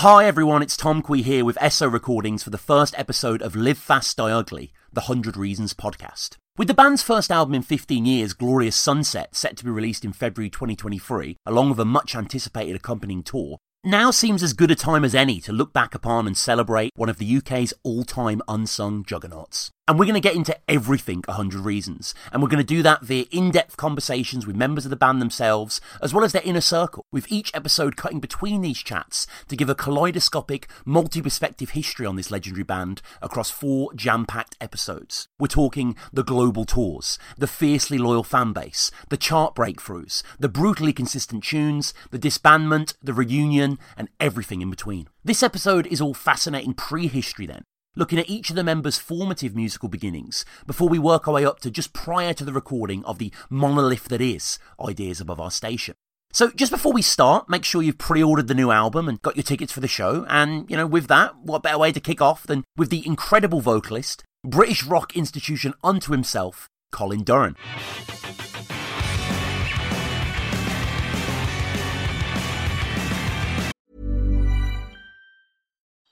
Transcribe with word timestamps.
Hi 0.00 0.26
everyone, 0.26 0.60
it's 0.60 0.76
Tom 0.76 1.00
Quee 1.00 1.22
here 1.22 1.42
with 1.42 1.56
Esso 1.56 1.90
Recordings 1.90 2.42
for 2.42 2.50
the 2.50 2.58
first 2.58 2.94
episode 2.98 3.40
of 3.40 3.56
Live 3.56 3.78
Fast 3.78 4.18
Die 4.18 4.30
Ugly, 4.30 4.70
the 4.92 5.00
100 5.00 5.38
Reasons 5.38 5.72
podcast. 5.72 6.36
With 6.58 6.68
the 6.68 6.74
band's 6.74 7.02
first 7.02 7.30
album 7.30 7.54
in 7.54 7.62
15 7.62 8.04
years, 8.04 8.34
Glorious 8.34 8.76
Sunset, 8.76 9.34
set 9.34 9.56
to 9.56 9.64
be 9.64 9.70
released 9.70 10.04
in 10.04 10.12
February 10.12 10.50
2023, 10.50 11.38
along 11.46 11.70
with 11.70 11.80
a 11.80 11.86
much 11.86 12.14
anticipated 12.14 12.76
accompanying 12.76 13.22
tour, 13.22 13.56
now 13.84 14.10
seems 14.10 14.42
as 14.42 14.52
good 14.52 14.70
a 14.70 14.74
time 14.74 15.02
as 15.02 15.14
any 15.14 15.40
to 15.40 15.50
look 15.50 15.72
back 15.72 15.94
upon 15.94 16.26
and 16.26 16.36
celebrate 16.36 16.92
one 16.94 17.08
of 17.08 17.16
the 17.16 17.36
UK's 17.38 17.72
all 17.82 18.04
time 18.04 18.42
unsung 18.48 19.02
juggernauts. 19.02 19.70
And 19.88 20.00
we're 20.00 20.04
going 20.06 20.14
to 20.14 20.20
get 20.20 20.34
into 20.34 20.58
everything 20.68 21.22
100 21.26 21.60
Reasons. 21.60 22.12
And 22.32 22.42
we're 22.42 22.48
going 22.48 22.58
to 22.58 22.64
do 22.64 22.82
that 22.82 23.02
via 23.02 23.26
in 23.30 23.52
depth 23.52 23.76
conversations 23.76 24.44
with 24.44 24.56
members 24.56 24.84
of 24.84 24.90
the 24.90 24.96
band 24.96 25.22
themselves, 25.22 25.80
as 26.02 26.12
well 26.12 26.24
as 26.24 26.32
their 26.32 26.42
inner 26.44 26.60
circle, 26.60 27.04
with 27.12 27.30
each 27.30 27.54
episode 27.54 27.96
cutting 27.96 28.18
between 28.18 28.62
these 28.62 28.82
chats 28.82 29.28
to 29.46 29.54
give 29.54 29.70
a 29.70 29.76
kaleidoscopic, 29.76 30.68
multi 30.84 31.22
perspective 31.22 31.70
history 31.70 32.04
on 32.04 32.16
this 32.16 32.32
legendary 32.32 32.64
band 32.64 33.00
across 33.22 33.48
four 33.48 33.94
jam 33.94 34.26
packed 34.26 34.56
episodes. 34.60 35.28
We're 35.38 35.46
talking 35.46 35.94
the 36.12 36.24
global 36.24 36.64
tours, 36.64 37.16
the 37.38 37.46
fiercely 37.46 37.98
loyal 37.98 38.24
fan 38.24 38.52
base, 38.52 38.90
the 39.08 39.16
chart 39.16 39.54
breakthroughs, 39.54 40.24
the 40.40 40.48
brutally 40.48 40.92
consistent 40.92 41.44
tunes, 41.44 41.94
the 42.10 42.18
disbandment, 42.18 42.94
the 43.00 43.14
reunion, 43.14 43.78
and 43.96 44.08
everything 44.18 44.62
in 44.62 44.70
between. 44.70 45.06
This 45.24 45.44
episode 45.44 45.86
is 45.86 46.00
all 46.00 46.14
fascinating 46.14 46.74
prehistory 46.74 47.46
then, 47.46 47.62
looking 47.96 48.18
at 48.18 48.30
each 48.30 48.50
of 48.50 48.56
the 48.56 48.62
members' 48.62 48.98
formative 48.98 49.56
musical 49.56 49.88
beginnings 49.88 50.44
before 50.66 50.88
we 50.88 50.98
work 50.98 51.26
our 51.26 51.34
way 51.34 51.44
up 51.44 51.58
to 51.60 51.70
just 51.70 51.92
prior 51.92 52.32
to 52.34 52.44
the 52.44 52.52
recording 52.52 53.04
of 53.04 53.18
the 53.18 53.32
monolith 53.50 54.04
that 54.04 54.20
is 54.20 54.58
Ideas 54.80 55.20
Above 55.20 55.40
Our 55.40 55.50
Station. 55.50 55.94
So 56.32 56.50
just 56.50 56.70
before 56.70 56.92
we 56.92 57.00
start, 57.02 57.48
make 57.48 57.64
sure 57.64 57.82
you've 57.82 57.96
pre-ordered 57.96 58.48
the 58.48 58.54
new 58.54 58.70
album 58.70 59.08
and 59.08 59.22
got 59.22 59.36
your 59.36 59.42
tickets 59.42 59.72
for 59.72 59.80
the 59.80 59.88
show. 59.88 60.26
And, 60.28 60.70
you 60.70 60.76
know, 60.76 60.86
with 60.86 61.06
that, 61.08 61.38
what 61.38 61.62
better 61.62 61.78
way 61.78 61.92
to 61.92 62.00
kick 62.00 62.20
off 62.20 62.46
than 62.46 62.64
with 62.76 62.90
the 62.90 63.06
incredible 63.06 63.60
vocalist, 63.62 64.22
British 64.44 64.84
rock 64.84 65.16
institution 65.16 65.72
unto 65.82 66.12
himself, 66.12 66.68
Colin 66.92 67.24
Doran. 67.24 67.56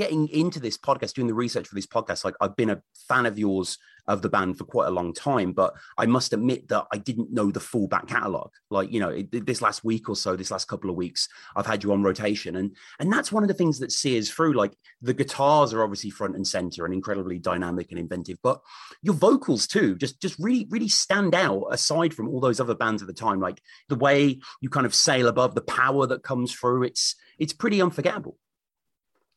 Getting 0.00 0.28
into 0.28 0.60
this 0.60 0.78
podcast, 0.78 1.12
doing 1.12 1.28
the 1.28 1.34
research 1.34 1.68
for 1.68 1.74
this 1.74 1.86
podcast, 1.86 2.24
like 2.24 2.32
I've 2.40 2.56
been 2.56 2.70
a 2.70 2.80
fan 3.06 3.26
of 3.26 3.38
yours 3.38 3.76
of 4.08 4.22
the 4.22 4.30
band 4.30 4.56
for 4.56 4.64
quite 4.64 4.88
a 4.88 4.90
long 4.90 5.12
time, 5.12 5.52
but 5.52 5.74
I 5.98 6.06
must 6.06 6.32
admit 6.32 6.68
that 6.68 6.86
I 6.90 6.96
didn't 6.96 7.34
know 7.34 7.50
the 7.50 7.60
full 7.60 7.86
back 7.86 8.08
catalogue. 8.08 8.52
Like, 8.70 8.90
you 8.90 8.98
know, 8.98 9.10
it, 9.10 9.44
this 9.44 9.60
last 9.60 9.84
week 9.84 10.08
or 10.08 10.16
so, 10.16 10.36
this 10.36 10.50
last 10.50 10.68
couple 10.68 10.88
of 10.88 10.96
weeks, 10.96 11.28
I've 11.54 11.66
had 11.66 11.84
you 11.84 11.92
on 11.92 12.02
rotation. 12.02 12.56
And 12.56 12.74
and 12.98 13.12
that's 13.12 13.30
one 13.30 13.44
of 13.44 13.48
the 13.48 13.54
things 13.54 13.78
that 13.80 13.92
sears 13.92 14.30
through. 14.30 14.54
Like 14.54 14.72
the 15.02 15.12
guitars 15.12 15.74
are 15.74 15.82
obviously 15.82 16.08
front 16.08 16.34
and 16.34 16.46
center 16.46 16.86
and 16.86 16.94
incredibly 16.94 17.38
dynamic 17.38 17.90
and 17.90 18.00
inventive, 18.00 18.38
but 18.42 18.62
your 19.02 19.14
vocals 19.14 19.66
too, 19.66 19.96
just 19.96 20.18
just 20.18 20.38
really, 20.38 20.66
really 20.70 20.88
stand 20.88 21.34
out 21.34 21.66
aside 21.70 22.14
from 22.14 22.26
all 22.26 22.40
those 22.40 22.58
other 22.58 22.74
bands 22.74 23.02
at 23.02 23.06
the 23.06 23.12
time. 23.12 23.38
Like 23.38 23.60
the 23.90 23.96
way 23.96 24.40
you 24.62 24.70
kind 24.70 24.86
of 24.86 24.94
sail 24.94 25.28
above 25.28 25.54
the 25.54 25.60
power 25.60 26.06
that 26.06 26.22
comes 26.22 26.54
through, 26.54 26.84
it's 26.84 27.16
it's 27.38 27.52
pretty 27.52 27.82
unforgettable. 27.82 28.38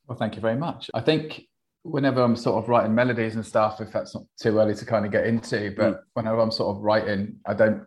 Well, 0.08 0.18
thank 0.18 0.36
you 0.36 0.42
very 0.42 0.58
much. 0.58 0.90
I 0.94 1.02
think 1.02 1.48
whenever 1.84 2.22
I'm 2.22 2.36
sort 2.36 2.64
of 2.64 2.70
writing 2.70 2.96
melodies 2.96 3.36
and 3.36 3.46
stuff, 3.46 3.82
if 3.82 3.92
that's 3.92 4.16
not 4.16 4.24
too 4.40 4.58
early 4.60 4.76
to 4.76 4.86
kind 4.86 5.06
of 5.06 5.12
get 5.12 5.26
into, 5.26 5.74
but 5.76 5.94
mm. 5.94 6.00
whenever 6.14 6.40
I'm 6.40 6.52
sort 6.52 6.76
of 6.76 6.84
writing, 6.84 7.38
I 7.46 7.54
don't 7.54 7.86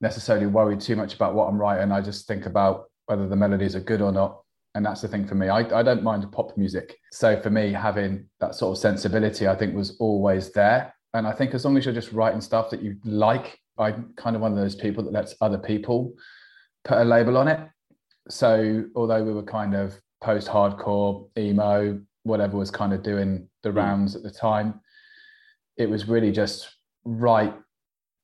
necessarily 0.00 0.46
worry 0.46 0.76
too 0.76 0.96
much 0.96 1.14
about 1.14 1.34
what 1.34 1.46
I'm 1.48 1.58
writing. 1.58 1.92
I 1.92 2.00
just 2.00 2.26
think 2.26 2.46
about 2.46 2.90
whether 3.06 3.28
the 3.28 3.36
melodies 3.36 3.74
are 3.74 3.80
good 3.80 4.00
or 4.00 4.12
not. 4.12 4.42
And 4.74 4.86
that's 4.86 5.00
the 5.00 5.08
thing 5.08 5.26
for 5.26 5.34
me. 5.34 5.48
I, 5.48 5.60
I 5.78 5.82
don't 5.82 6.02
mind 6.02 6.30
pop 6.30 6.56
music. 6.56 6.96
So 7.10 7.40
for 7.40 7.50
me, 7.50 7.72
having 7.72 8.26
that 8.38 8.54
sort 8.54 8.76
of 8.76 8.80
sensibility, 8.80 9.48
I 9.48 9.56
think 9.56 9.74
was 9.74 9.96
always 9.98 10.52
there. 10.52 10.94
And 11.12 11.26
I 11.26 11.32
think 11.32 11.54
as 11.54 11.64
long 11.64 11.76
as 11.76 11.84
you're 11.84 11.94
just 11.94 12.12
writing 12.12 12.40
stuff 12.40 12.70
that 12.70 12.82
you 12.82 12.96
like, 13.04 13.58
I'm 13.78 14.12
kind 14.16 14.36
of 14.36 14.42
one 14.42 14.52
of 14.52 14.58
those 14.58 14.76
people 14.76 15.02
that 15.04 15.12
lets 15.12 15.34
other 15.40 15.58
people 15.58 16.14
put 16.84 16.98
a 16.98 17.04
label 17.04 17.36
on 17.36 17.48
it. 17.48 17.60
So 18.28 18.84
although 18.94 19.24
we 19.24 19.32
were 19.32 19.42
kind 19.42 19.74
of 19.74 19.98
post 20.20 20.48
hardcore, 20.48 21.28
emo, 21.38 22.00
whatever 22.22 22.56
was 22.56 22.70
kind 22.70 22.92
of 22.92 23.02
doing 23.02 23.48
the 23.62 23.70
hmm. 23.70 23.78
rounds 23.78 24.16
at 24.16 24.22
the 24.22 24.30
time, 24.30 24.80
it 25.76 25.88
was 25.88 26.08
really 26.08 26.32
just 26.32 26.68
write 27.04 27.54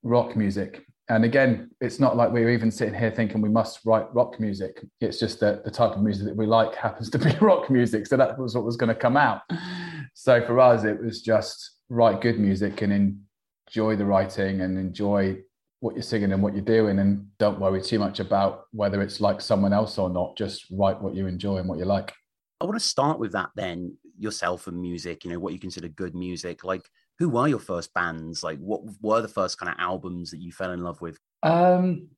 rock 0.02 0.36
music. 0.36 0.84
And 1.08 1.24
again, 1.24 1.70
it's 1.80 2.00
not 2.00 2.16
like 2.16 2.32
we're 2.32 2.50
even 2.50 2.70
sitting 2.70 2.94
here 2.94 3.12
thinking 3.12 3.40
we 3.40 3.48
must 3.48 3.80
write 3.84 4.12
rock 4.12 4.40
music. 4.40 4.84
It's 5.00 5.20
just 5.20 5.38
that 5.40 5.64
the 5.64 5.70
type 5.70 5.92
of 5.92 6.02
music 6.02 6.26
that 6.26 6.36
we 6.36 6.46
like 6.46 6.74
happens 6.86 7.10
to 7.10 7.18
be 7.18 7.30
rock 7.40 7.70
music. 7.70 8.06
So 8.06 8.16
that 8.16 8.38
was 8.38 8.54
what 8.54 8.64
was 8.64 8.76
going 8.76 8.88
to 8.88 9.00
come 9.00 9.16
out. 9.16 9.42
So 10.14 10.44
for 10.44 10.58
us, 10.58 10.84
it 10.84 11.00
was 11.00 11.22
just 11.22 11.76
write 11.88 12.20
good 12.20 12.40
music 12.40 12.82
and 12.82 13.20
enjoy 13.68 13.94
the 13.94 14.04
writing 14.04 14.62
and 14.62 14.76
enjoy 14.78 15.36
what 15.80 15.94
you're 15.94 16.02
singing 16.02 16.32
and 16.32 16.42
what 16.42 16.54
you're 16.54 16.64
doing 16.64 16.98
and 16.98 17.26
don't 17.38 17.60
worry 17.60 17.82
too 17.82 17.98
much 17.98 18.20
about 18.20 18.64
whether 18.72 19.02
it's 19.02 19.20
like 19.20 19.40
someone 19.40 19.72
else 19.72 19.98
or 19.98 20.08
not 20.08 20.36
just 20.36 20.66
write 20.70 21.00
what 21.00 21.14
you 21.14 21.26
enjoy 21.26 21.58
and 21.58 21.68
what 21.68 21.78
you 21.78 21.84
like. 21.84 22.12
I 22.60 22.64
want 22.64 22.76
to 22.76 22.84
start 22.84 23.18
with 23.18 23.32
that 23.32 23.50
then 23.54 23.96
yourself 24.18 24.66
and 24.66 24.80
music 24.80 25.24
you 25.24 25.30
know 25.30 25.38
what 25.38 25.52
you 25.52 25.58
consider 25.58 25.88
good 25.88 26.14
music. 26.14 26.64
Like 26.64 26.88
who 27.18 27.28
were 27.28 27.48
your 27.48 27.58
first 27.58 27.92
bands? 27.92 28.42
Like 28.42 28.58
what 28.58 28.82
were 29.02 29.20
the 29.20 29.28
first 29.28 29.58
kind 29.58 29.70
of 29.70 29.78
albums 29.78 30.30
that 30.30 30.40
you 30.40 30.52
fell 30.52 30.72
in 30.72 30.82
love 30.82 31.00
with? 31.00 31.18
Um 31.42 32.08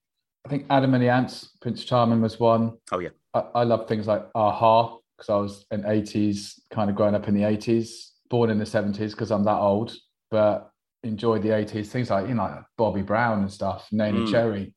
i 0.46 0.48
think 0.48 0.66
adam 0.70 0.94
and 0.94 1.02
the 1.02 1.08
ants 1.08 1.56
prince 1.60 1.84
charming 1.84 2.20
was 2.20 2.38
one. 2.38 2.78
Oh 2.92 3.00
yeah. 3.00 3.10
I, 3.34 3.40
I 3.56 3.62
love 3.64 3.88
things 3.88 4.06
like 4.06 4.24
aha 4.34 4.96
because 5.16 5.30
i 5.30 5.36
was 5.36 5.66
an 5.72 5.82
80s 5.82 6.60
kind 6.70 6.88
of 6.88 6.94
growing 6.94 7.16
up 7.16 7.26
in 7.26 7.34
the 7.34 7.42
80s 7.42 8.10
born 8.30 8.50
in 8.50 8.58
the 8.58 8.64
70s 8.64 9.10
because 9.10 9.32
i'm 9.32 9.44
that 9.44 9.58
old. 9.58 9.96
But 10.30 10.70
enjoyed 11.02 11.42
the 11.42 11.50
80s, 11.50 11.86
things 11.86 12.10
like, 12.10 12.28
you 12.28 12.34
know, 12.34 12.42
like 12.42 12.64
Bobby 12.76 13.02
Brown 13.02 13.40
and 13.40 13.52
stuff, 13.52 13.88
Neneh 13.92 14.26
mm. 14.26 14.30
Cherry, 14.30 14.74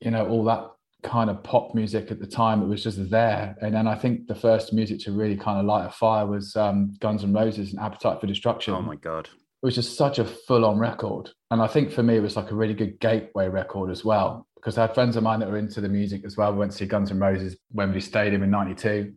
you 0.00 0.10
know, 0.10 0.26
all 0.26 0.44
that 0.44 0.70
kind 1.02 1.30
of 1.30 1.42
pop 1.42 1.74
music 1.74 2.10
at 2.10 2.18
the 2.18 2.26
time. 2.26 2.62
It 2.62 2.66
was 2.66 2.82
just 2.82 3.10
there. 3.10 3.54
And 3.60 3.74
then 3.74 3.86
I 3.86 3.94
think 3.94 4.26
the 4.26 4.34
first 4.34 4.72
music 4.72 5.00
to 5.00 5.12
really 5.12 5.36
kind 5.36 5.60
of 5.60 5.66
light 5.66 5.86
a 5.86 5.90
fire 5.90 6.26
was 6.26 6.56
um, 6.56 6.94
Guns 6.98 7.22
N' 7.22 7.32
Roses 7.32 7.72
and 7.72 7.80
Appetite 7.80 8.20
for 8.20 8.26
Destruction. 8.26 8.74
Oh 8.74 8.82
my 8.82 8.96
God. 8.96 9.26
It 9.26 9.66
was 9.66 9.74
just 9.74 9.96
such 9.96 10.18
a 10.18 10.24
full-on 10.24 10.78
record. 10.78 11.30
And 11.50 11.62
I 11.62 11.68
think 11.68 11.90
for 11.90 12.02
me, 12.02 12.16
it 12.16 12.22
was 12.22 12.36
like 12.36 12.50
a 12.50 12.54
really 12.54 12.74
good 12.74 12.98
gateway 13.00 13.48
record 13.48 13.90
as 13.90 14.04
well, 14.04 14.46
because 14.56 14.76
I 14.76 14.82
had 14.82 14.94
friends 14.94 15.16
of 15.16 15.22
mine 15.22 15.40
that 15.40 15.48
were 15.48 15.56
into 15.56 15.80
the 15.80 15.88
music 15.88 16.22
as 16.24 16.36
well. 16.36 16.52
We 16.52 16.58
went 16.58 16.72
to 16.72 16.78
see 16.78 16.86
Guns 16.86 17.10
N' 17.10 17.18
Roses 17.18 17.56
Wembley 17.72 18.00
Stadium 18.00 18.42
in 18.42 18.50
'92. 18.50 19.14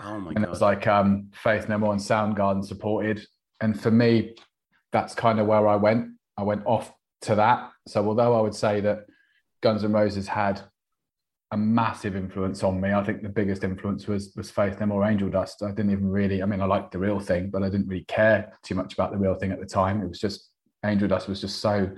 Oh 0.00 0.18
my 0.18 0.30
and 0.30 0.38
god! 0.38 0.44
it 0.44 0.50
was 0.50 0.60
like 0.60 0.86
um, 0.88 1.28
Faith 1.32 1.68
No 1.68 1.78
More 1.78 1.92
and 1.92 2.00
Soundgarden 2.00 2.64
supported. 2.64 3.24
And 3.60 3.80
for 3.80 3.92
me, 3.92 4.34
that's 4.94 5.14
kind 5.14 5.40
of 5.40 5.46
where 5.46 5.66
I 5.66 5.76
went. 5.76 6.12
I 6.38 6.44
went 6.44 6.62
off 6.64 6.90
to 7.22 7.34
that. 7.34 7.70
So 7.86 8.06
although 8.06 8.38
I 8.38 8.40
would 8.40 8.54
say 8.54 8.80
that 8.80 9.06
Guns 9.60 9.84
N' 9.84 9.92
Roses 9.92 10.28
had 10.28 10.60
a 11.50 11.56
massive 11.56 12.14
influence 12.14 12.62
on 12.62 12.80
me, 12.80 12.92
I 12.92 13.02
think 13.02 13.22
the 13.22 13.28
biggest 13.28 13.64
influence 13.64 14.06
was 14.06 14.32
was 14.36 14.50
Faith 14.50 14.78
No 14.78 14.86
More 14.86 15.04
Angel 15.04 15.28
Dust. 15.28 15.62
I 15.62 15.72
didn't 15.72 15.90
even 15.90 16.08
really. 16.08 16.42
I 16.42 16.46
mean, 16.46 16.62
I 16.62 16.66
liked 16.66 16.92
the 16.92 17.00
real 17.00 17.18
thing, 17.18 17.50
but 17.50 17.64
I 17.64 17.68
didn't 17.68 17.88
really 17.88 18.04
care 18.04 18.52
too 18.62 18.76
much 18.76 18.94
about 18.94 19.10
the 19.10 19.18
real 19.18 19.34
thing 19.34 19.50
at 19.50 19.58
the 19.60 19.66
time. 19.66 20.00
It 20.00 20.08
was 20.08 20.20
just 20.20 20.48
Angel 20.84 21.08
Dust 21.08 21.28
was 21.28 21.40
just 21.40 21.58
so 21.58 21.90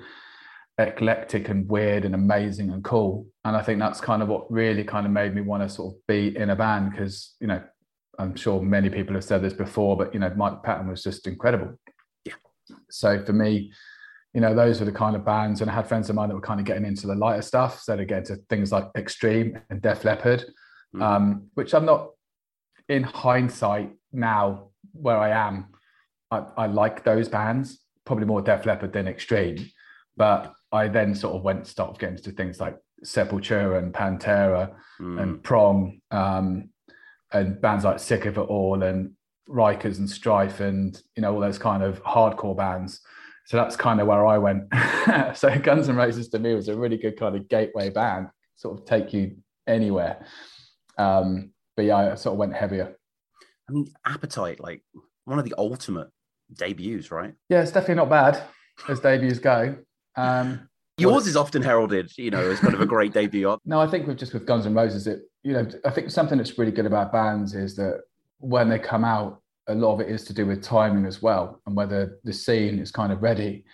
eclectic 0.79 1.51
and 1.51 1.69
weird 1.69 2.07
and 2.07 2.15
amazing 2.15 2.71
and 2.71 2.83
cool. 2.83 3.27
And 3.45 3.57
I 3.57 3.63
think 3.63 3.79
that's 3.79 4.01
kind 4.01 4.23
of 4.23 4.29
what 4.29 4.51
really 4.51 4.85
kind 4.85 5.05
of 5.05 5.13
made 5.13 5.35
me 5.35 5.43
want 5.43 5.63
to 5.63 5.69
sort 5.69 5.95
of 5.95 6.07
be 6.07 6.35
in 6.35 6.51
a 6.51 6.57
band 6.57 6.93
because 6.93 7.35
you 7.41 7.47
know 7.47 7.63
I'm 8.19 8.35
sure 8.37 8.63
many 8.63 8.89
people 8.89 9.15
have 9.15 9.25
said 9.25 9.43
this 9.43 9.53
before, 9.53 9.99
but 9.99 10.15
you 10.15 10.21
know, 10.21 10.33
Mike 10.35 10.63
Patton 10.63 10.89
was 10.89 11.03
just 11.03 11.27
incredible. 11.27 11.79
So 12.91 13.23
for 13.25 13.33
me, 13.33 13.73
you 14.35 14.41
know, 14.41 14.55
those 14.55 14.81
were 14.81 14.87
the 14.87 14.93
kind 14.93 15.17
of 15.17 15.25
bands, 15.25 15.61
and 15.61 15.71
I 15.71 15.75
had 15.75 15.87
friends 15.87 16.11
of 16.11 16.17
mine 16.17 16.29
that 16.29 16.35
were 16.35 16.41
kind 16.41 16.61
of 16.61 16.67
getting 16.67 16.85
into 16.85 17.07
the 17.07 17.15
lighter 17.15 17.43
stuff. 17.43 17.81
So 17.81 17.97
they 17.97 18.05
get 18.05 18.19
into 18.19 18.37
things 18.51 18.71
like 18.71 18.89
Extreme 18.97 19.59
and 19.71 19.81
Def 19.81 20.05
Leppard, 20.05 20.45
mm. 20.95 21.03
um, 21.03 21.49
which 21.55 21.75
I'm 21.75 21.87
not, 21.87 22.11
in 22.89 23.03
hindsight 23.03 23.93
now, 24.13 24.69
where 24.93 25.17
I 25.17 25.31
am, 25.31 25.69
I, 26.31 26.45
I 26.57 26.67
like 26.67 27.03
those 27.03 27.29
bands 27.29 27.81
probably 28.05 28.27
more 28.27 28.43
Def 28.43 28.67
Leppard 28.67 28.93
than 28.93 29.09
Extreme, 29.09 29.69
but 30.17 30.53
I 30.71 30.89
then 30.89 31.15
sort 31.15 31.35
of 31.35 31.43
went 31.43 31.67
started 31.67 31.99
getting 31.99 32.17
into 32.17 32.31
things 32.33 32.61
like 32.61 32.77
Sepultura 33.05 33.79
and 33.79 33.93
Pantera 33.93 34.75
mm. 35.01 35.21
and 35.21 35.43
Prong. 35.43 36.01
Um, 36.11 36.71
and 37.33 37.61
bands 37.61 37.85
like 37.85 37.99
Sick 37.99 38.25
of 38.27 38.39
It 38.39 38.41
All 38.41 38.83
and 38.83 39.13
Rikers 39.49 39.99
and 39.99 40.09
Strife 40.09 40.61
and 40.61 41.01
you 41.17 41.23
know 41.23 41.35
all 41.35 41.41
those 41.41 41.59
kind 41.59 41.83
of 41.83 42.03
hardcore 42.03 42.57
bands. 42.57 43.01
So 43.47 43.57
that's 43.57 43.77
kind 43.77 44.01
of 44.01 44.09
where 44.09 44.27
I 44.27 44.39
went. 44.39 44.65
so 45.37 45.57
Guns 45.59 45.89
and 45.89 45.97
Roses 45.97 46.29
to 46.31 46.39
me 46.39 46.55
was 46.55 46.69
a 46.69 46.77
really 46.77 46.97
good 46.97 47.19
kind 47.19 47.37
of 47.37 47.49
gateway 47.49 47.91
band, 47.91 48.29
sort 48.57 48.79
of 48.79 48.87
take 48.87 49.13
you 49.13 49.37
anywhere. 49.69 50.27
Um, 50.99 51.53
but 51.77 51.85
yeah, 51.85 52.13
I 52.13 52.15
sort 52.17 52.33
of 52.33 52.39
went 52.39 52.55
heavier. 52.55 52.97
I 53.69 53.73
mean, 53.73 53.87
Appetite, 54.05 54.61
like 54.61 54.83
one 55.25 55.39
of 55.39 55.45
the 55.45 55.55
ultimate 55.59 56.09
debuts, 56.53 57.11
right? 57.11 57.35
Yeah, 57.49 57.63
it's 57.63 57.71
definitely 57.71 57.97
not 57.97 58.11
bad 58.11 58.43
as 58.89 59.01
debuts 59.01 59.39
go. 59.39 59.77
Um, 60.17 60.69
Yours 60.99 61.27
is 61.27 61.37
often 61.37 61.61
heralded, 61.61 62.11
you 62.17 62.31
know, 62.31 62.51
as 62.51 62.59
kind 62.59 62.73
of 62.73 62.81
a 62.81 62.87
great 62.87 63.13
debut. 63.13 63.59
No, 63.67 63.81
I 63.81 63.87
think 63.87 64.07
with 64.07 64.17
just 64.17 64.33
with 64.33 64.47
Guns 64.47 64.65
and 64.65 64.75
Roses, 64.75 65.07
it 65.07 65.23
you 65.43 65.53
know, 65.53 65.69
I 65.85 65.91
think 65.91 66.11
something 66.11 66.39
that's 66.39 66.59
really 66.59 66.73
good 66.73 66.87
about 66.87 67.13
bands 67.13 67.55
is 67.55 67.77
that 67.77 68.01
when 68.39 68.69
they 68.69 68.79
come 68.79 69.05
out, 69.05 69.41
a 69.69 69.75
lot 69.75 69.95
of 69.95 70.01
it 70.01 70.09
is 70.09 70.25
to 70.25 70.33
do 70.33 70.47
with 70.47 70.63
timing 70.63 71.07
as 71.07 71.23
well, 71.23 71.61
and 71.67 71.77
whether 71.77 72.19
the 72.25 72.33
scene 72.33 72.79
is 72.79 72.91
kind 72.91 73.13
of 73.13 73.23
ready. 73.23 73.65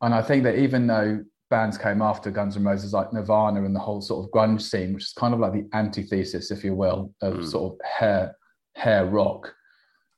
And 0.00 0.14
I 0.14 0.22
think 0.22 0.44
that 0.44 0.58
even 0.58 0.86
though 0.86 1.24
bands 1.50 1.76
came 1.76 2.00
after 2.00 2.30
Guns 2.30 2.56
N' 2.56 2.64
Roses, 2.64 2.92
like 2.92 3.12
Nirvana 3.12 3.64
and 3.64 3.74
the 3.74 3.80
whole 3.80 4.00
sort 4.00 4.24
of 4.24 4.30
grunge 4.30 4.62
scene, 4.62 4.94
which 4.94 5.04
is 5.04 5.12
kind 5.12 5.34
of 5.34 5.40
like 5.40 5.52
the 5.52 5.68
antithesis, 5.74 6.50
if 6.50 6.64
you 6.64 6.74
will, 6.74 7.12
of 7.20 7.34
mm. 7.34 7.48
sort 7.48 7.74
of 7.74 7.86
hair 7.86 8.36
hair 8.74 9.06
rock. 9.06 9.52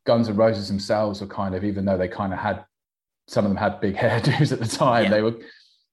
Guns 0.06 0.29
N' 0.29 0.37
Roses 0.37 0.69
themselves 0.69 1.20
were 1.20 1.26
kind 1.26 1.55
of, 1.55 1.64
even 1.64 1.85
though 1.85 1.99
they 1.99 2.08
kind 2.08 2.32
of 2.32 2.38
had 2.38 2.64
some 3.26 3.44
of 3.44 3.50
them 3.50 3.56
had 3.56 3.81
big 3.81 3.96
hairdos 3.96 4.52
at 4.52 4.61
the 4.61 4.67
time, 4.67 5.05
yeah. 5.05 5.11
they 5.11 5.23
were 5.23 5.35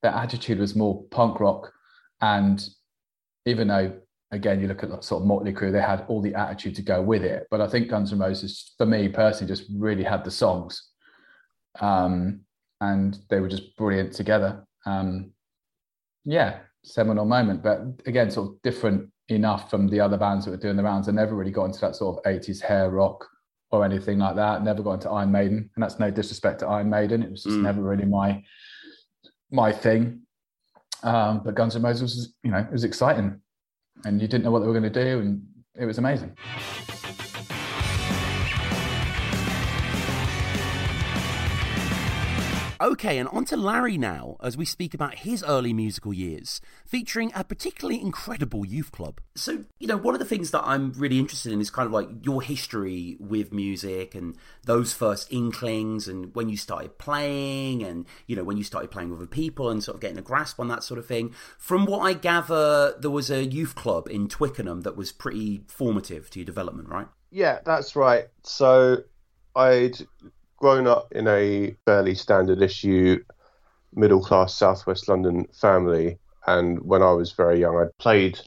their 0.01 0.11
attitude 0.11 0.59
was 0.59 0.75
more 0.75 1.03
punk 1.11 1.39
rock. 1.39 1.71
And 2.21 2.63
even 3.45 3.67
though, 3.67 3.93
again, 4.31 4.61
you 4.61 4.67
look 4.67 4.83
at 4.83 5.03
sort 5.03 5.21
of 5.21 5.27
Motley 5.27 5.53
Crue, 5.53 5.71
they 5.71 5.81
had 5.81 6.05
all 6.07 6.21
the 6.21 6.35
attitude 6.35 6.75
to 6.75 6.81
go 6.81 7.01
with 7.01 7.23
it. 7.23 7.47
But 7.51 7.61
I 7.61 7.67
think 7.67 7.89
Guns 7.89 8.13
N' 8.13 8.19
Roses, 8.19 8.73
for 8.77 8.85
me 8.85 9.09
personally, 9.09 9.51
just 9.51 9.69
really 9.75 10.03
had 10.03 10.23
the 10.23 10.31
songs. 10.31 10.89
Um, 11.79 12.41
and 12.79 13.19
they 13.29 13.39
were 13.39 13.49
just 13.49 13.75
brilliant 13.75 14.13
together. 14.13 14.65
Um, 14.85 15.31
yeah, 16.25 16.59
seminal 16.83 17.25
moment. 17.25 17.61
But 17.61 17.81
again, 18.05 18.31
sort 18.31 18.49
of 18.49 18.61
different 18.61 19.09
enough 19.27 19.69
from 19.69 19.87
the 19.87 19.99
other 19.99 20.17
bands 20.17 20.45
that 20.45 20.51
were 20.51 20.57
doing 20.57 20.77
the 20.77 20.83
rounds. 20.83 21.07
I 21.07 21.11
never 21.11 21.35
really 21.35 21.51
got 21.51 21.65
into 21.65 21.81
that 21.81 21.95
sort 21.95 22.17
of 22.17 22.23
80s 22.23 22.61
hair 22.61 22.89
rock 22.89 23.27
or 23.71 23.85
anything 23.85 24.19
like 24.19 24.35
that. 24.35 24.63
Never 24.63 24.83
got 24.83 24.93
into 24.93 25.09
Iron 25.09 25.31
Maiden. 25.31 25.69
And 25.75 25.83
that's 25.83 25.99
no 25.99 26.11
disrespect 26.11 26.59
to 26.59 26.67
Iron 26.67 26.89
Maiden. 26.89 27.23
It 27.23 27.31
was 27.31 27.43
just 27.43 27.57
mm. 27.57 27.63
never 27.63 27.81
really 27.81 28.05
my 28.05 28.43
my 29.51 29.71
thing. 29.71 30.21
Um, 31.03 31.41
but 31.43 31.55
Guns 31.55 31.75
N' 31.75 31.81
Roses 31.81 32.01
was, 32.01 32.33
you 32.43 32.51
know, 32.51 32.59
it 32.59 32.71
was 32.71 32.83
exciting, 32.83 33.41
and 34.05 34.21
you 34.21 34.27
didn't 34.27 34.43
know 34.43 34.51
what 34.51 34.59
they 34.59 34.67
were 34.67 34.79
going 34.79 34.91
to 34.91 35.03
do, 35.03 35.19
and 35.19 35.41
it 35.75 35.85
was 35.85 35.97
amazing. 35.97 36.35
Okay, 42.81 43.19
and 43.19 43.29
on 43.29 43.45
to 43.45 43.55
Larry 43.55 43.95
now 43.95 44.37
as 44.41 44.57
we 44.57 44.65
speak 44.65 44.95
about 44.95 45.19
his 45.19 45.43
early 45.43 45.71
musical 45.71 46.11
years, 46.11 46.61
featuring 46.83 47.31
a 47.35 47.43
particularly 47.43 48.01
incredible 48.01 48.65
youth 48.65 48.91
club. 48.91 49.21
So, 49.35 49.65
you 49.77 49.85
know, 49.85 49.97
one 49.97 50.15
of 50.15 50.19
the 50.19 50.25
things 50.25 50.49
that 50.49 50.63
I'm 50.65 50.91
really 50.93 51.19
interested 51.19 51.53
in 51.53 51.61
is 51.61 51.69
kind 51.69 51.85
of 51.85 51.91
like 51.91 52.07
your 52.23 52.41
history 52.41 53.17
with 53.19 53.53
music 53.53 54.15
and 54.15 54.35
those 54.63 54.93
first 54.93 55.31
inklings 55.31 56.07
and 56.07 56.33
when 56.33 56.49
you 56.49 56.57
started 56.57 56.97
playing 56.97 57.83
and, 57.83 58.07
you 58.25 58.35
know, 58.35 58.43
when 58.43 58.57
you 58.57 58.63
started 58.63 58.89
playing 58.89 59.11
with 59.11 59.19
other 59.19 59.27
people 59.27 59.69
and 59.69 59.83
sort 59.83 59.93
of 59.93 60.01
getting 60.01 60.17
a 60.17 60.23
grasp 60.23 60.59
on 60.59 60.67
that 60.69 60.83
sort 60.83 60.97
of 60.97 61.05
thing. 61.05 61.35
From 61.59 61.85
what 61.85 61.99
I 61.99 62.13
gather, 62.13 62.95
there 62.99 63.11
was 63.11 63.29
a 63.29 63.45
youth 63.45 63.75
club 63.75 64.07
in 64.09 64.27
Twickenham 64.27 64.81
that 64.81 64.97
was 64.97 65.11
pretty 65.11 65.65
formative 65.67 66.31
to 66.31 66.39
your 66.39 66.47
development, 66.47 66.89
right? 66.89 67.07
Yeah, 67.29 67.59
that's 67.63 67.95
right. 67.95 68.29
So 68.41 69.03
I'd 69.55 69.99
grown 70.61 70.85
up 70.85 71.11
in 71.11 71.27
a 71.27 71.75
fairly 71.85 72.13
standard 72.13 72.61
issue, 72.61 73.21
middle 73.95 74.23
class 74.23 74.53
Southwest 74.53 75.09
London 75.09 75.47
family. 75.59 76.19
And 76.45 76.79
when 76.83 77.01
I 77.01 77.11
was 77.11 77.31
very 77.31 77.59
young, 77.59 77.77
I 77.77 77.87
played 77.97 78.39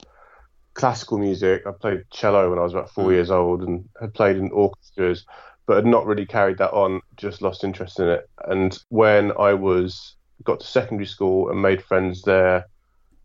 classical 0.75 1.19
music. 1.19 1.67
I 1.67 1.73
played 1.73 2.05
cello 2.13 2.51
when 2.51 2.59
I 2.59 2.63
was 2.63 2.73
about 2.73 2.91
four 2.91 3.07
mm. 3.07 3.15
years 3.15 3.33
old 3.33 3.63
and 3.63 3.89
had 4.01 4.15
played 4.15 4.37
in 4.37 4.53
orchestras, 4.53 5.27
but 5.67 5.75
had 5.75 5.87
not 5.87 6.07
really 6.07 6.25
carried 6.25 6.59
that 6.59 6.73
on, 6.73 7.01
just 7.17 7.43
lost 7.43 7.65
interest 7.65 7.99
in 7.99 8.09
it. 8.09 8.31
And 8.47 8.79
when 8.91 9.33
I 9.37 9.55
was 9.55 10.15
got 10.45 10.61
to 10.61 10.67
secondary 10.67 11.07
school 11.07 11.51
and 11.51 11.61
made 11.61 11.83
friends 11.83 12.23
there, 12.23 12.67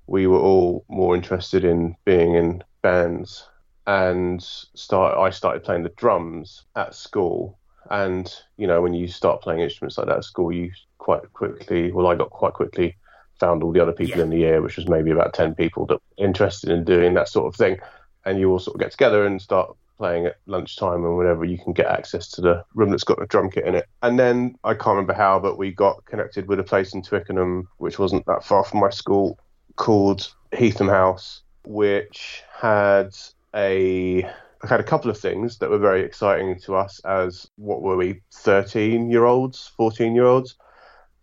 we 0.07 0.25
were 0.25 0.39
all 0.39 0.83
more 0.89 1.15
interested 1.15 1.63
in 1.63 1.95
being 2.05 2.33
in 2.33 2.63
bands. 2.81 3.47
And 3.85 4.41
start 4.41 5.15
I 5.17 5.29
started 5.29 5.63
playing 5.63 5.83
the 5.83 5.89
drums 5.89 6.63
at 6.75 6.95
school 6.95 7.58
and 7.89 8.33
you 8.57 8.67
know, 8.67 8.81
when 8.81 8.93
you 8.93 9.07
start 9.07 9.41
playing 9.41 9.61
instruments 9.61 9.97
like 9.97 10.07
that 10.07 10.17
at 10.17 10.23
school, 10.23 10.51
you 10.51 10.71
quite 10.97 11.31
quickly, 11.33 11.91
well, 11.91 12.07
I 12.07 12.15
got 12.15 12.29
quite 12.29 12.53
quickly 12.53 12.95
found 13.39 13.63
all 13.63 13.71
the 13.71 13.81
other 13.81 13.93
people 13.93 14.17
yeah. 14.17 14.23
in 14.23 14.29
the 14.29 14.37
year, 14.37 14.61
which 14.61 14.77
was 14.77 14.87
maybe 14.87 15.11
about 15.11 15.33
ten 15.33 15.55
people 15.55 15.85
that 15.87 15.95
were 15.95 16.25
interested 16.25 16.69
in 16.69 16.83
doing 16.83 17.13
that 17.15 17.29
sort 17.29 17.47
of 17.47 17.55
thing, 17.55 17.77
and 18.25 18.39
you 18.39 18.51
all 18.51 18.59
sort 18.59 18.75
of 18.75 18.81
get 18.81 18.91
together 18.91 19.25
and 19.25 19.41
start 19.41 19.75
playing 19.99 20.25
at 20.25 20.37
lunchtime 20.45 21.03
and 21.03 21.17
whenever 21.17 21.43
you 21.43 21.57
can 21.57 21.73
get 21.73 21.85
access 21.87 22.29
to 22.29 22.39
the 22.39 22.63
room 22.73 22.89
that's 22.89 23.03
got 23.03 23.21
a 23.21 23.25
drum 23.25 23.51
kit 23.51 23.65
in 23.65 23.75
it. 23.75 23.85
And 24.01 24.17
then 24.17 24.55
I 24.63 24.73
can't 24.73 24.95
remember 24.95 25.13
how, 25.13 25.39
but 25.39 25.57
we 25.57 25.71
got 25.71 26.05
connected 26.05 26.47
with 26.47 26.59
a 26.59 26.63
place 26.63 26.93
in 26.93 27.03
Twickenham, 27.03 27.67
which 27.77 27.99
wasn't 27.99 28.25
that 28.25 28.45
far 28.45 28.63
from 28.63 28.79
my 28.79 28.89
school, 28.89 29.37
called 29.75 30.33
Heatham 30.53 30.87
House, 30.87 31.41
which 31.65 32.43
had 32.51 33.13
a 33.53 34.25
had 34.67 34.79
a 34.79 34.83
couple 34.83 35.09
of 35.09 35.17
things 35.17 35.57
that 35.59 35.69
were 35.69 35.77
very 35.77 36.01
exciting 36.01 36.59
to 36.61 36.75
us 36.75 36.99
as 37.05 37.47
what 37.55 37.81
were 37.81 37.95
we, 37.95 38.21
13 38.33 39.09
year 39.09 39.25
olds, 39.25 39.71
14 39.77 40.13
year 40.13 40.25
olds. 40.25 40.55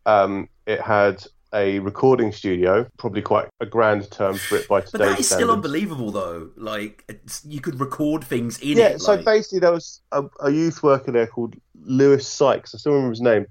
Um, 0.06 0.48
it 0.66 0.80
had 0.80 1.24
a 1.52 1.78
recording 1.80 2.32
studio, 2.32 2.86
probably 2.98 3.22
quite 3.22 3.48
a 3.60 3.66
grand 3.66 4.10
term 4.10 4.36
for 4.36 4.56
it 4.56 4.68
by 4.68 4.80
today's 4.80 4.92
But 4.92 4.98
that 4.98 5.18
is 5.20 5.26
standards. 5.26 5.28
still 5.28 5.50
unbelievable, 5.52 6.10
though. 6.10 6.50
Like 6.56 7.04
you 7.44 7.60
could 7.60 7.78
record 7.78 8.24
things 8.24 8.58
in 8.60 8.78
yeah, 8.78 8.88
it. 8.88 9.00
so 9.00 9.14
like... 9.14 9.24
basically 9.24 9.60
there 9.60 9.72
was 9.72 10.00
a, 10.12 10.24
a 10.40 10.50
youth 10.50 10.82
worker 10.82 11.12
there 11.12 11.26
called 11.26 11.56
Lewis 11.74 12.26
Sykes. 12.28 12.74
I 12.74 12.78
still 12.78 12.92
remember 12.92 13.12
his 13.12 13.20
name, 13.20 13.46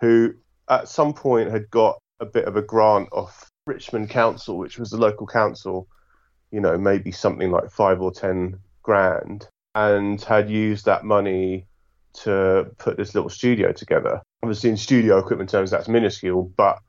who 0.00 0.34
at 0.68 0.88
some 0.88 1.12
point 1.12 1.50
had 1.50 1.70
got 1.70 1.98
a 2.20 2.26
bit 2.26 2.44
of 2.44 2.56
a 2.56 2.62
grant 2.62 3.08
off 3.12 3.48
Richmond 3.66 4.10
Council, 4.10 4.58
which 4.58 4.78
was 4.78 4.90
the 4.90 4.98
local 4.98 5.26
council. 5.26 5.88
You 6.50 6.60
know, 6.60 6.76
maybe 6.76 7.12
something 7.12 7.50
like 7.50 7.70
five 7.70 8.00
or 8.00 8.12
ten 8.12 8.58
grand 8.90 9.46
and 9.76 10.20
had 10.20 10.50
used 10.50 10.86
that 10.86 11.04
money 11.04 11.64
to 12.12 12.68
put 12.78 12.96
this 12.96 13.14
little 13.14 13.30
studio 13.30 13.70
together. 13.70 14.20
Obviously, 14.42 14.68
in 14.68 14.76
studio 14.76 15.16
equipment 15.18 15.48
terms, 15.48 15.70
that's 15.70 15.86
minuscule, 15.86 16.52
but 16.56 16.80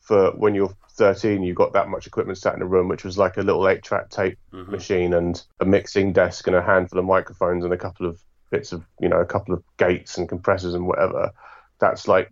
for 0.00 0.30
when 0.36 0.54
you're 0.54 0.72
13, 0.92 1.42
you 1.42 1.52
got 1.52 1.72
that 1.72 1.88
much 1.88 2.06
equipment 2.06 2.38
sat 2.38 2.54
in 2.54 2.62
a 2.62 2.66
room, 2.66 2.86
which 2.86 3.02
was 3.02 3.18
like 3.18 3.36
a 3.36 3.42
little 3.42 3.68
eight 3.68 3.82
track 3.82 4.10
tape 4.10 4.38
mm-hmm. 4.52 4.70
machine 4.70 5.12
and 5.12 5.42
a 5.58 5.64
mixing 5.64 6.12
desk 6.12 6.46
and 6.46 6.54
a 6.54 6.62
handful 6.62 7.00
of 7.00 7.04
microphones 7.04 7.64
and 7.64 7.74
a 7.74 7.78
couple 7.78 8.06
of 8.06 8.22
bits 8.52 8.70
of, 8.70 8.84
you 9.00 9.08
know, 9.08 9.18
a 9.18 9.26
couple 9.26 9.52
of 9.52 9.64
gates 9.76 10.18
and 10.18 10.28
compressors 10.28 10.74
and 10.74 10.86
whatever. 10.86 11.32
That's 11.80 12.06
like 12.06 12.30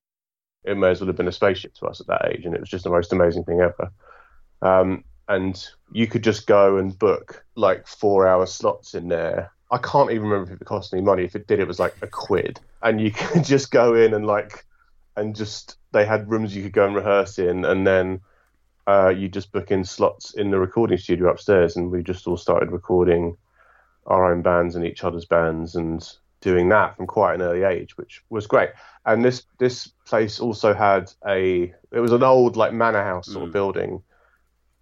it 0.63 0.77
may 0.77 0.91
as 0.91 1.01
well 1.01 1.09
have 1.09 1.17
been 1.17 1.27
a 1.27 1.33
spaceship 1.33 1.75
to 1.75 1.87
us 1.87 2.01
at 2.01 2.07
that 2.07 2.31
age, 2.31 2.45
and 2.45 2.55
it 2.55 2.61
was 2.61 2.71
just 2.71 2.85
the 2.85 2.91
most 2.91 3.13
amazing 3.13 3.43
thing 3.43 3.61
ever. 3.61 3.91
Um, 4.63 5.03
and 5.29 5.69
you 5.93 6.07
could 6.07 6.25
just 6.25 6.47
go 6.47 6.79
and 6.79 6.99
book 6.99 7.45
like 7.55 7.87
four 7.87 8.27
hour 8.27 8.47
slots 8.47 8.95
in 8.95 9.09
there. 9.09 9.53
I 9.71 9.79
can't 9.79 10.11
even 10.11 10.29
remember 10.29 10.53
if 10.53 10.61
it 10.61 10.65
cost 10.65 10.95
any 10.95 11.03
money. 11.03 11.25
If 11.25 11.37
it 11.37 11.47
did, 11.47 11.61
it 11.61 11.69
was 11.69 11.79
like 11.79 11.95
a 12.01 12.07
quid, 12.07 12.59
and 12.83 13.01
you 13.01 13.11
could 13.17 13.45
just 13.45 13.71
go 13.71 13.95
in 13.95 14.15
and 14.15 14.27
like, 14.27 14.65
and 15.17 15.37
just 15.37 15.77
they 15.93 16.07
had 16.07 16.31
rooms 16.31 16.57
you 16.57 16.63
could 16.63 16.73
go 16.73 16.87
and 16.87 16.95
rehearse 16.95 17.39
in, 17.39 17.65
and 17.65 17.87
then 17.87 18.21
uh, 18.87 19.11
you 19.11 19.29
just 19.29 19.53
book 19.53 19.71
in 19.71 19.85
slots 19.85 20.35
in 20.35 20.51
the 20.51 20.59
recording 20.59 20.99
studio 20.99 21.31
upstairs, 21.31 21.77
and 21.77 21.91
we 21.91 22.03
just 22.03 22.27
all 22.27 22.37
started 22.37 22.73
recording 22.73 23.37
our 24.07 24.33
own 24.33 24.41
bands 24.41 24.75
and 24.75 24.87
each 24.87 25.05
other's 25.05 25.27
bands 25.27 25.75
and 25.75 26.17
doing 26.41 26.69
that 26.71 26.97
from 26.97 27.07
quite 27.07 27.35
an 27.35 27.43
early 27.43 27.65
age, 27.65 27.97
which 27.99 28.23
was 28.31 28.47
great. 28.47 28.71
And 29.05 29.25
this 29.25 29.45
this 29.59 29.89
place 30.07 30.41
also 30.41 30.73
had 30.73 31.13
a 31.27 31.73
it 31.93 32.01
was 32.01 32.13
an 32.13 32.23
old 32.23 32.57
like 32.57 32.73
manor 32.73 33.03
house 33.03 33.27
sort 33.27 33.47
of 33.47 33.53
building, 33.53 34.03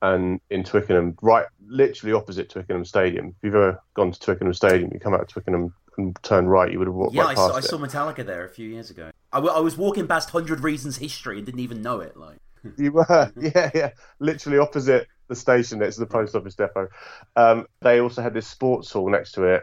and 0.02 0.40
in 0.50 0.64
Twickenham, 0.64 1.16
right 1.22 1.46
literally 1.66 2.12
opposite 2.12 2.48
Twickenham 2.50 2.84
Stadium. 2.84 3.28
If 3.28 3.34
you've 3.42 3.54
ever 3.54 3.82
gone 3.94 4.12
to 4.12 4.20
Twickenham 4.20 4.54
Stadium, 4.54 4.90
you 4.92 5.00
come 5.00 5.14
out 5.14 5.22
of 5.22 5.28
Twickenham 5.28 5.74
and 5.98 6.16
turn 6.22 6.46
right, 6.46 6.70
you 6.70 6.78
would 6.78 6.88
have 6.88 6.94
walked 6.94 7.14
Yeah, 7.14 7.22
right 7.22 7.30
I 7.30 7.34
past 7.34 7.52
saw, 7.52 7.56
I 7.56 7.60
saw 7.60 7.78
Metallica 7.78 8.24
there 8.24 8.44
a 8.44 8.48
few 8.48 8.68
years 8.68 8.90
ago. 8.90 9.10
I, 9.32 9.38
w- 9.38 9.54
I 9.54 9.60
was 9.60 9.76
walking 9.76 10.06
past 10.06 10.30
Hundred 10.30 10.60
Reasons 10.60 10.98
History 10.98 11.38
and 11.38 11.46
didn't 11.46 11.60
even 11.60 11.82
know 11.82 12.00
it. 12.00 12.16
Like, 12.16 12.38
You 12.78 12.92
were, 12.92 13.32
yeah, 13.40 13.70
yeah, 13.74 13.90
literally 14.18 14.58
opposite 14.58 15.08
the 15.28 15.36
station 15.36 15.78
next 15.78 15.96
to 15.96 16.00
the 16.00 16.06
post 16.06 16.34
office 16.34 16.54
depot. 16.54 16.88
Um, 17.34 17.66
they 17.80 18.00
also 18.00 18.22
had 18.22 18.34
this 18.34 18.46
sports 18.46 18.92
hall 18.92 19.10
next 19.10 19.32
to 19.32 19.44
it, 19.44 19.62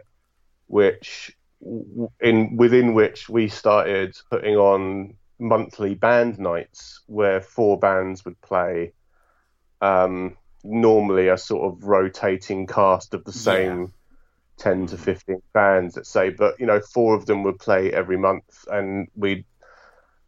which 0.67 1.35
in 2.19 2.57
within 2.57 2.93
which 2.93 3.29
we 3.29 3.47
started 3.47 4.17
putting 4.29 4.55
on 4.55 5.15
monthly 5.39 5.95
band 5.95 6.39
nights 6.39 7.01
where 7.07 7.41
four 7.41 7.77
bands 7.79 8.25
would 8.25 8.39
play. 8.41 8.93
Um, 9.83 10.37
normally, 10.63 11.27
a 11.27 11.37
sort 11.37 11.71
of 11.71 11.83
rotating 11.83 12.67
cast 12.67 13.13
of 13.13 13.23
the 13.25 13.33
same. 13.33 13.93
10 14.57 14.85
to 14.85 14.97
15 14.99 15.41
bands 15.51 15.95
let's 15.95 16.09
say 16.09 16.29
but 16.29 16.59
you 16.59 16.67
know 16.67 16.79
four 16.79 17.15
of 17.15 17.25
them 17.25 17.41
would 17.41 17.57
play 17.57 17.91
every 17.91 18.17
month 18.17 18.65
and 18.71 19.07
we'd 19.15 19.43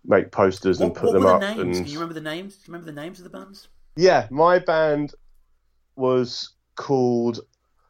make 0.07 0.31
posters 0.31 0.81
and 0.81 0.89
what, 0.89 0.99
put 0.99 1.05
what 1.07 1.13
them 1.13 1.23
were 1.23 1.29
the 1.29 1.35
up 1.35 1.41
names? 1.41 1.59
and 1.59 1.73
Can 1.75 1.85
you 1.85 1.99
remember 1.99 2.13
the 2.13 2.21
names? 2.21 2.55
Do 2.55 2.61
you 2.61 2.73
remember 2.73 2.91
the 2.91 3.01
names 3.01 3.19
of 3.19 3.23
the 3.23 3.29
bands? 3.29 3.67
yeah, 3.95 4.27
my 4.29 4.59
band 4.59 5.13
was 5.95 6.51
called. 6.75 7.39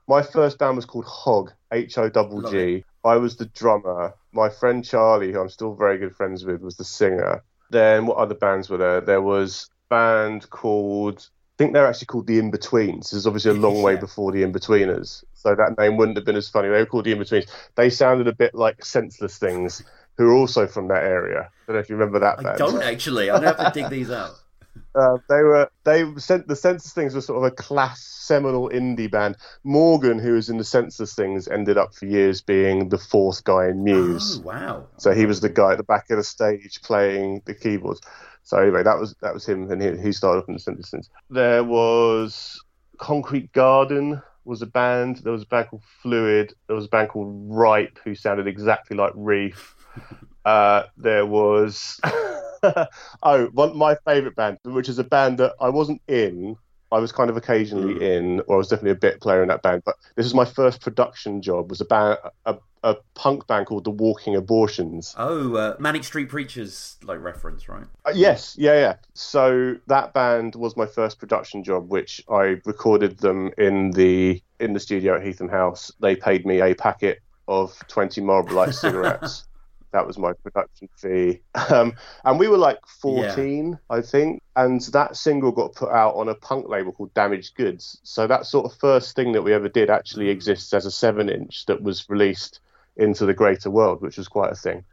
My 0.07 0.21
first 0.21 0.59
band 0.59 0.75
was 0.75 0.85
called 0.85 1.05
Hog, 1.05 1.51
H 1.71 1.97
O 1.97 2.09
G. 2.49 2.83
I 3.03 3.15
was 3.17 3.37
the 3.37 3.45
drummer. 3.45 4.13
My 4.31 4.49
friend 4.49 4.85
Charlie, 4.85 5.31
who 5.31 5.39
I'm 5.39 5.49
still 5.49 5.73
very 5.73 5.97
good 5.97 6.15
friends 6.15 6.45
with, 6.45 6.61
was 6.61 6.77
the 6.77 6.83
singer. 6.83 7.43
Then 7.71 8.05
what 8.05 8.17
other 8.17 8.35
bands 8.35 8.69
were 8.69 8.77
there? 8.77 9.01
There 9.01 9.21
was 9.21 9.69
a 9.69 9.89
band 9.89 10.49
called. 10.49 11.29
I 11.55 11.63
think 11.63 11.73
they're 11.73 11.87
actually 11.87 12.07
called 12.07 12.27
the 12.27 12.37
In 12.37 12.51
Betweens. 12.51 13.11
This 13.11 13.13
is 13.13 13.27
obviously 13.27 13.51
a 13.51 13.53
long 13.53 13.81
way 13.87 13.95
before 13.95 14.33
the 14.33 14.43
In 14.43 14.51
Betweeners, 14.51 15.23
so 15.33 15.55
that 15.55 15.77
name 15.77 15.95
wouldn't 15.95 16.17
have 16.17 16.25
been 16.25 16.35
as 16.35 16.49
funny. 16.49 16.67
They 16.67 16.79
were 16.79 16.85
called 16.85 17.05
the 17.05 17.13
In 17.13 17.19
Betweens. 17.19 17.49
They 17.75 17.89
sounded 17.89 18.27
a 18.27 18.33
bit 18.33 18.53
like 18.53 18.83
Senseless 18.83 19.37
Things, 19.37 19.81
who 20.17 20.27
are 20.27 20.33
also 20.33 20.67
from 20.67 20.89
that 20.89 21.03
area. 21.03 21.49
I 21.49 21.65
don't 21.67 21.75
know 21.75 21.79
if 21.79 21.89
you 21.89 21.95
remember 21.95 22.19
that 22.19 22.39
I 22.39 22.43
band. 22.43 22.57
don't 22.57 22.83
actually. 22.83 23.29
I'm 23.31 23.41
gonna 23.41 23.55
have 23.55 23.73
to 23.73 23.79
dig 23.79 23.89
these 23.89 24.11
out. 24.11 24.31
Uh, 24.95 25.17
they 25.27 25.41
were 25.41 25.69
they 25.83 26.05
sent 26.17 26.47
the 26.47 26.55
Senseless 26.55 26.93
Things 26.93 27.13
were 27.13 27.21
sort 27.21 27.37
of 27.37 27.43
a 27.43 27.51
class 27.51 28.01
seminal 28.01 28.69
indie 28.69 29.11
band. 29.11 29.35
Morgan, 29.65 30.19
who 30.19 30.33
was 30.33 30.49
in 30.49 30.57
the 30.57 30.63
Senseless 30.63 31.13
Things, 31.13 31.49
ended 31.49 31.77
up 31.77 31.93
for 31.93 32.05
years 32.05 32.41
being 32.41 32.87
the 32.87 32.97
fourth 32.97 33.43
guy 33.43 33.67
in 33.67 33.83
Muse. 33.83 34.39
Oh 34.39 34.47
wow! 34.47 34.87
So 34.97 35.11
he 35.11 35.25
was 35.25 35.41
the 35.41 35.49
guy 35.49 35.73
at 35.73 35.77
the 35.77 35.83
back 35.83 36.09
of 36.09 36.17
the 36.17 36.23
stage 36.23 36.81
playing 36.81 37.41
the 37.45 37.53
keyboards. 37.53 37.99
So 38.45 38.59
anyway, 38.59 38.83
that 38.83 38.99
was 38.99 39.15
that 39.21 39.33
was 39.33 39.45
him, 39.45 39.69
and 39.71 39.81
he, 39.81 39.97
he 39.97 40.11
started 40.11 40.41
off 40.41 40.47
in 40.47 40.53
the 40.53 40.83
things. 40.83 41.09
There 41.29 41.63
was 41.63 42.63
Concrete 42.97 43.51
Garden 43.51 44.21
was 44.45 44.61
a 44.61 44.67
band. 44.67 45.17
There 45.17 45.33
was 45.33 45.41
a 45.41 45.47
band 45.47 45.69
called 45.69 45.83
Fluid. 46.01 46.53
There 46.67 46.75
was 46.75 46.85
a 46.85 46.89
band 46.89 47.09
called 47.09 47.33
Ripe, 47.49 47.99
who 48.03 48.13
sounded 48.13 48.47
exactly 48.47 48.95
like 48.95 49.11
Reef. 49.15 49.75
Uh, 50.45 50.83
there 50.95 51.25
was 51.25 51.99
oh, 52.03 53.49
one 53.53 53.75
my 53.75 53.95
favourite 54.05 54.35
band, 54.35 54.59
which 54.63 54.87
is 54.87 54.99
a 54.99 55.03
band 55.03 55.39
that 55.39 55.55
I 55.59 55.69
wasn't 55.69 56.03
in. 56.07 56.55
I 56.91 56.99
was 56.99 57.11
kind 57.11 57.29
of 57.29 57.37
occasionally 57.37 58.15
in, 58.15 58.41
or 58.47 58.55
I 58.55 58.57
was 58.57 58.67
definitely 58.67 58.91
a 58.91 58.95
bit 58.95 59.21
player 59.21 59.41
in 59.41 59.47
that 59.49 59.61
band. 59.61 59.83
But 59.85 59.95
this 60.15 60.25
was 60.25 60.33
my 60.33 60.45
first 60.45 60.81
production 60.81 61.41
job. 61.41 61.69
Was 61.69 61.81
a 61.81 61.85
band, 61.85 62.19
a, 62.45 62.57
a 62.83 62.95
punk 63.15 63.47
band 63.47 63.65
called 63.65 63.83
the 63.83 63.91
Walking 63.91 64.35
Abortions. 64.35 65.15
Oh, 65.17 65.55
uh, 65.55 65.75
Manic 65.79 66.03
Street 66.03 66.29
Preachers 66.29 66.97
like 67.03 67.19
reference, 67.21 67.67
right? 67.67 67.85
Uh, 68.05 68.11
yes, 68.13 68.55
yeah, 68.57 68.75
yeah. 68.75 68.95
So 69.13 69.75
that 69.87 70.13
band 70.13 70.55
was 70.55 70.77
my 70.77 70.85
first 70.85 71.19
production 71.19 71.63
job, 71.63 71.89
which 71.89 72.23
I 72.29 72.61
recorded 72.65 73.17
them 73.17 73.51
in 73.57 73.91
the 73.91 74.41
in 74.59 74.73
the 74.73 74.79
studio 74.79 75.15
at 75.15 75.23
Heatham 75.23 75.49
House. 75.49 75.91
They 75.99 76.15
paid 76.15 76.45
me 76.45 76.61
a 76.61 76.75
packet 76.75 77.21
of 77.47 77.75
twenty 77.87 78.21
Marlboro 78.21 78.55
Light 78.55 78.75
cigarettes. 78.75 79.45
that 79.91 80.05
was 80.05 80.17
my 80.17 80.33
production 80.33 80.89
fee, 80.97 81.41
um, 81.69 81.93
and 82.23 82.39
we 82.39 82.47
were 82.47 82.57
like 82.57 82.79
fourteen, 83.01 83.79
I 83.89 84.01
think. 84.01 84.41
And 84.57 84.81
that 84.93 85.17
single 85.17 85.51
got 85.51 85.75
put 85.75 85.89
out 85.89 86.15
on 86.15 86.29
a 86.29 86.35
punk 86.35 86.69
label 86.69 86.93
called 86.93 87.13
Damaged 87.13 87.55
Goods. 87.55 87.99
So 88.03 88.25
that 88.27 88.45
sort 88.45 88.65
of 88.65 88.77
first 88.77 89.15
thing 89.15 89.33
that 89.33 89.41
we 89.41 89.53
ever 89.53 89.67
did 89.67 89.89
actually 89.89 90.29
exists 90.29 90.73
as 90.73 90.85
a 90.85 90.91
seven-inch 90.91 91.65
that 91.65 91.81
was 91.81 92.09
released 92.09 92.61
into 92.95 93.25
the 93.25 93.33
greater 93.33 93.69
world, 93.69 94.01
which 94.01 94.17
was 94.17 94.27
quite 94.29 94.51
a 94.51 94.55
thing 94.55 94.85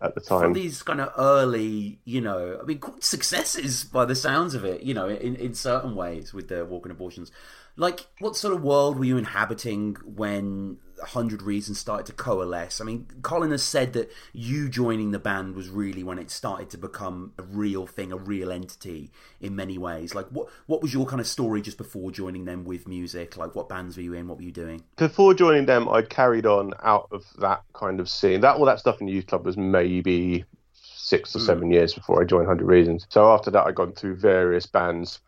at 0.00 0.14
the 0.14 0.20
time. 0.20 0.40
From 0.40 0.52
these 0.52 0.82
kind 0.82 1.00
of 1.00 1.12
early, 1.18 1.98
you 2.04 2.20
know, 2.20 2.58
I 2.62 2.64
mean, 2.64 2.80
successes 3.00 3.84
by 3.84 4.04
the 4.04 4.14
sounds 4.14 4.54
of 4.54 4.64
it, 4.64 4.82
you 4.82 4.94
know, 4.94 5.08
in, 5.08 5.34
in 5.36 5.54
certain 5.54 5.94
ways 5.94 6.32
with 6.32 6.48
the 6.48 6.64
walking 6.64 6.92
abortions. 6.92 7.32
Like, 7.76 8.06
what 8.18 8.36
sort 8.36 8.54
of 8.54 8.62
world 8.62 8.98
were 8.98 9.04
you 9.04 9.16
inhabiting 9.16 9.96
when 10.04 10.78
100 11.00 11.42
Reasons 11.42 11.78
started 11.78 12.06
to 12.06 12.12
coalesce? 12.12 12.80
I 12.80 12.84
mean, 12.84 13.06
Colin 13.22 13.50
has 13.50 13.62
said 13.62 13.92
that 13.92 14.10
you 14.32 14.68
joining 14.68 15.10
the 15.10 15.18
band 15.18 15.54
was 15.54 15.68
really 15.68 16.02
when 16.02 16.18
it 16.18 16.30
started 16.30 16.70
to 16.70 16.78
become 16.78 17.32
a 17.38 17.42
real 17.42 17.86
thing, 17.86 18.12
a 18.12 18.16
real 18.16 18.50
entity 18.50 19.10
in 19.40 19.54
many 19.54 19.78
ways. 19.78 20.14
Like, 20.14 20.26
what 20.28 20.48
what 20.66 20.82
was 20.82 20.94
your 20.94 21.06
kind 21.06 21.20
of 21.20 21.26
story 21.26 21.62
just 21.62 21.78
before 21.78 22.10
joining 22.10 22.44
them 22.44 22.64
with 22.64 22.88
music? 22.88 23.36
Like, 23.36 23.54
what 23.54 23.68
bands 23.68 23.96
were 23.96 24.02
you 24.02 24.14
in? 24.14 24.28
What 24.28 24.38
were 24.38 24.44
you 24.44 24.52
doing? 24.52 24.82
before 25.10 25.34
joining 25.34 25.66
them, 25.66 25.88
I 25.88 26.02
carried 26.02 26.46
on 26.46 26.72
out 26.82 27.08
of 27.10 27.24
that 27.40 27.62
kind 27.74 28.00
of 28.00 28.08
scene. 28.08 28.40
That 28.40 28.56
all 28.56 28.64
that 28.66 28.78
stuff 28.78 29.00
in 29.00 29.06
the 29.06 29.12
youth 29.12 29.26
club 29.26 29.44
was 29.44 29.56
maybe 29.56 30.44
six 30.72 31.34
or 31.34 31.40
hmm. 31.40 31.44
seven 31.46 31.70
years 31.70 31.92
before 31.92 32.22
I 32.22 32.24
joined 32.24 32.46
Hundred 32.46 32.66
Reasons. 32.66 33.06
So 33.10 33.30
after 33.30 33.50
that, 33.50 33.66
I'd 33.66 33.74
gone 33.74 33.92
through 33.92 34.16
various 34.16 34.66
bands. 34.66 35.20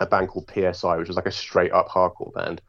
A 0.00 0.06
band 0.06 0.28
called 0.28 0.50
PSI, 0.52 0.96
which 0.96 1.08
was 1.08 1.16
like 1.16 1.26
a 1.26 1.32
straight 1.32 1.72
up 1.72 1.88
hardcore 1.88 2.32
band. 2.32 2.62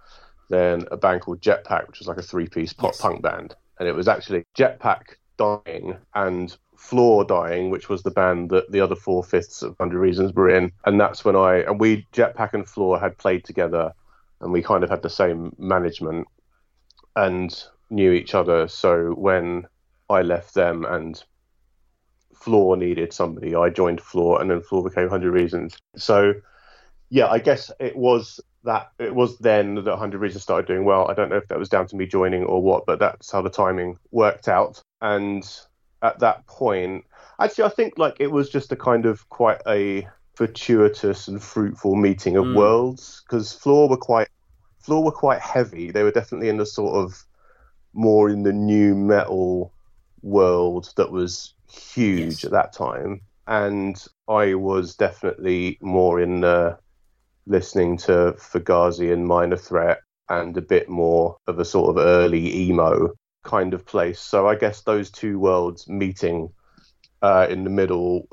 Then 0.50 0.86
a 0.92 0.98
band 0.98 1.22
called 1.22 1.42
Jetpack, 1.42 1.88
which 1.88 2.00
was 2.00 2.08
like 2.08 2.18
a 2.18 2.22
three 2.22 2.48
piece 2.48 2.74
pop 2.74 2.92
Yes. 2.94 3.02
punk 3.02 3.22
band. 3.22 3.56
And 3.80 3.88
it 3.88 3.96
was 3.96 4.08
actually 4.08 4.44
Jetpack 4.56 5.16
dying 5.38 5.98
and 6.14 6.56
Floor 6.78 7.24
dying, 7.24 7.70
which 7.70 7.88
was 7.88 8.04
the 8.04 8.12
band 8.12 8.50
that 8.50 8.72
the 8.72 8.82
other 8.82 8.96
four 8.96 9.24
fifths 9.24 9.62
of 9.62 9.76
Hundred 9.80 10.00
Reasons 10.00 10.34
were 10.34 10.50
in. 10.50 10.72
And 10.86 11.00
that's 11.00 11.24
when 11.24 11.36
I 11.36 11.60
and 11.62 11.80
we 11.80 12.08
Jetpack 12.14 12.54
and 12.54 12.68
Floor 12.68 13.00
had 13.00 13.18
played 13.18 13.46
together, 13.46 13.94
and 14.42 14.52
we 14.52 14.62
kind 14.62 14.84
of 14.84 14.90
had 14.90 15.02
the 15.02 15.10
same 15.10 15.56
management 15.58 16.28
and 17.16 17.64
knew 17.90 18.12
each 18.12 18.36
other. 18.36 18.68
So 18.68 19.12
when 19.12 19.68
I 20.10 20.24
left 20.24 20.54
them 20.54 20.84
and 20.84 21.24
Floor 22.36 22.76
needed 22.76 23.14
somebody, 23.14 23.56
I 23.56 23.70
joined 23.70 24.02
Floor, 24.02 24.42
and 24.42 24.52
then 24.52 24.62
Floor 24.62 24.84
became 24.84 25.08
Hundred 25.10 25.32
Reasons. 25.32 25.78
So 25.96 26.34
yeah, 27.10 27.28
I 27.28 27.40
guess 27.40 27.72
it 27.80 27.96
was 27.96 28.42
that 28.64 28.92
it 29.00 29.14
was 29.14 29.38
then 29.40 29.76
that 29.76 29.98
Hundred 29.98 30.22
Reasons 30.22 30.44
started 30.44 30.68
doing 30.68 30.86
well. 30.86 31.10
I 31.10 31.14
don't 31.14 31.30
know 31.30 31.38
if 31.38 31.48
that 31.50 31.60
was 31.60 31.70
down 31.70 31.88
to 31.88 31.96
me 31.96 32.06
joining 32.06 32.44
or 32.44 32.62
what, 32.62 32.86
but 32.86 33.00
that's 33.00 33.32
how 33.32 33.42
the 33.42 33.50
timing 33.50 33.98
worked 34.12 34.48
out. 34.48 34.82
And 35.02 35.44
at 36.02 36.20
that 36.20 36.46
point, 36.48 37.06
actually, 37.40 37.66
I 37.66 37.70
think 37.70 37.98
like 37.98 38.18
it 38.20 38.32
was 38.32 38.50
just 38.50 38.72
a 38.72 38.76
kind 38.76 39.06
of 39.06 39.28
quite 39.30 39.62
a 39.68 40.08
fortuitous 40.36 41.28
and 41.28 41.42
fruitful 41.42 41.96
meeting 41.96 42.38
of 42.38 42.46
Mm. 42.46 42.56
worlds 42.56 43.22
because 43.28 43.54
Floor 43.54 43.90
were 43.90 43.98
quite 43.98 44.28
Floor 44.80 45.04
were 45.04 45.12
quite 45.12 45.42
heavy. 45.42 45.92
They 45.92 46.04
were 46.04 46.12
definitely 46.12 46.50
in 46.50 46.58
the 46.58 46.66
sort 46.66 46.96
of 46.96 47.24
more 47.94 48.30
in 48.30 48.44
the 48.44 48.54
nu 48.54 48.96
metal 48.96 49.74
world 50.22 50.92
that 50.98 51.12
was 51.12 51.54
huge 51.70 52.44
Yes. 52.44 52.46
at 52.46 52.52
that 52.52 52.74
time, 52.74 53.22
and 53.48 54.04
I 54.28 54.56
was 54.56 54.96
definitely 54.96 55.78
more 55.82 56.20
in 56.22 56.42
the 56.42 56.78
listening 57.46 57.98
to 57.98 58.36
Fugazi 58.38 59.12
and 59.12 59.28
Minor 59.28 59.58
Threat 59.58 60.00
and 60.30 60.56
a 60.58 60.62
bit 60.62 60.90
more 60.90 61.38
of 61.48 61.60
a 61.60 61.66
sort 61.66 61.90
of 61.90 62.04
early 62.04 62.56
emo 62.70 63.14
kind 63.44 63.74
of 63.74 63.86
place. 63.86 64.20
So 64.20 64.48
I 64.48 64.56
guess 64.56 64.82
those 64.82 65.12
two 65.12 65.40
worlds 65.40 65.88
meeting 65.88 66.50
uh, 67.22 67.48
in 67.50 67.64
the 67.64 67.70
middle 67.70 68.28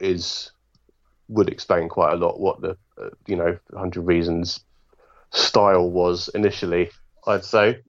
is 0.00 0.50
would 1.28 1.48
explain 1.48 1.88
quite 1.88 2.14
a 2.14 2.16
lot 2.16 2.40
what 2.40 2.60
the 2.60 2.76
uh, 3.00 3.10
you 3.26 3.36
know 3.36 3.58
100 3.70 4.02
Reasons 4.02 4.60
style 5.30 5.90
was 5.90 6.28
initially. 6.34 6.90
I'd 7.26 7.44
say. 7.44 7.82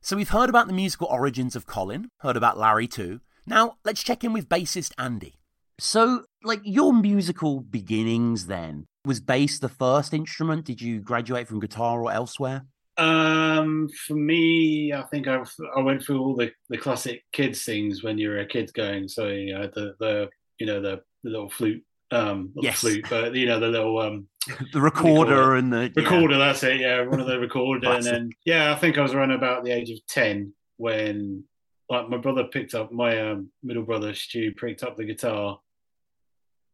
So 0.00 0.12
So 0.12 0.16
we've 0.16 0.28
heard 0.28 0.50
about 0.50 0.66
the 0.66 0.74
musical 0.74 1.06
origins 1.06 1.56
of 1.56 1.64
Colin, 1.64 2.10
heard 2.18 2.36
about 2.36 2.58
Larry 2.58 2.86
too. 2.86 3.20
Now 3.46 3.76
let's 3.84 4.02
check 4.02 4.24
in 4.24 4.32
with 4.32 4.48
bassist 4.48 4.92
Andy. 4.98 5.34
So, 5.78 6.24
like 6.44 6.60
your 6.64 6.92
musical 6.92 7.60
beginnings 7.60 8.46
then, 8.46 8.86
was 9.04 9.20
bass 9.20 9.58
the 9.58 9.68
first 9.68 10.14
instrument? 10.14 10.64
Did 10.64 10.80
you 10.80 11.00
graduate 11.00 11.48
from 11.48 11.60
guitar 11.60 12.02
or 12.02 12.12
elsewhere? 12.12 12.66
Um, 12.98 13.88
for 14.06 14.14
me, 14.14 14.92
I 14.92 15.02
think 15.02 15.26
I 15.26 15.42
I 15.76 15.80
went 15.80 16.04
through 16.04 16.20
all 16.20 16.36
the, 16.36 16.52
the 16.68 16.78
classic 16.78 17.24
kids 17.32 17.64
things 17.64 18.02
when 18.04 18.18
you're 18.18 18.38
a 18.38 18.46
kid 18.46 18.72
going. 18.74 19.08
So 19.08 19.28
you 19.28 19.54
know 19.54 19.70
the 19.74 19.94
the 19.98 20.28
you 20.58 20.66
know 20.66 20.80
the, 20.80 21.00
the 21.24 21.30
little 21.30 21.50
flute, 21.50 21.82
um, 22.10 22.52
Yes. 22.56 22.80
the 22.80 22.88
flute, 22.90 23.06
but 23.10 23.34
you 23.34 23.46
know 23.46 23.58
the 23.58 23.68
little 23.68 23.98
um 23.98 24.28
The 24.72 24.80
recorder 24.80 25.56
and 25.56 25.72
the 25.72 25.90
yeah. 25.96 26.02
recorder. 26.02 26.38
That's 26.38 26.62
it. 26.62 26.80
Yeah, 26.80 27.02
one 27.06 27.18
of 27.18 27.26
the 27.26 27.40
recorder, 27.40 27.90
and 27.90 28.04
then 28.04 28.30
yeah, 28.44 28.72
I 28.72 28.76
think 28.76 28.98
I 28.98 29.02
was 29.02 29.14
around 29.14 29.32
about 29.32 29.64
the 29.64 29.72
age 29.72 29.90
of 29.90 29.98
ten 30.06 30.52
when 30.76 31.44
like 31.92 32.08
my 32.08 32.16
brother 32.16 32.44
picked 32.44 32.74
up 32.74 32.90
my 32.90 33.20
um, 33.20 33.50
middle 33.62 33.84
brother 33.84 34.14
Stu 34.14 34.52
picked 34.52 34.82
up 34.82 34.96
the 34.96 35.04
guitar. 35.04 35.60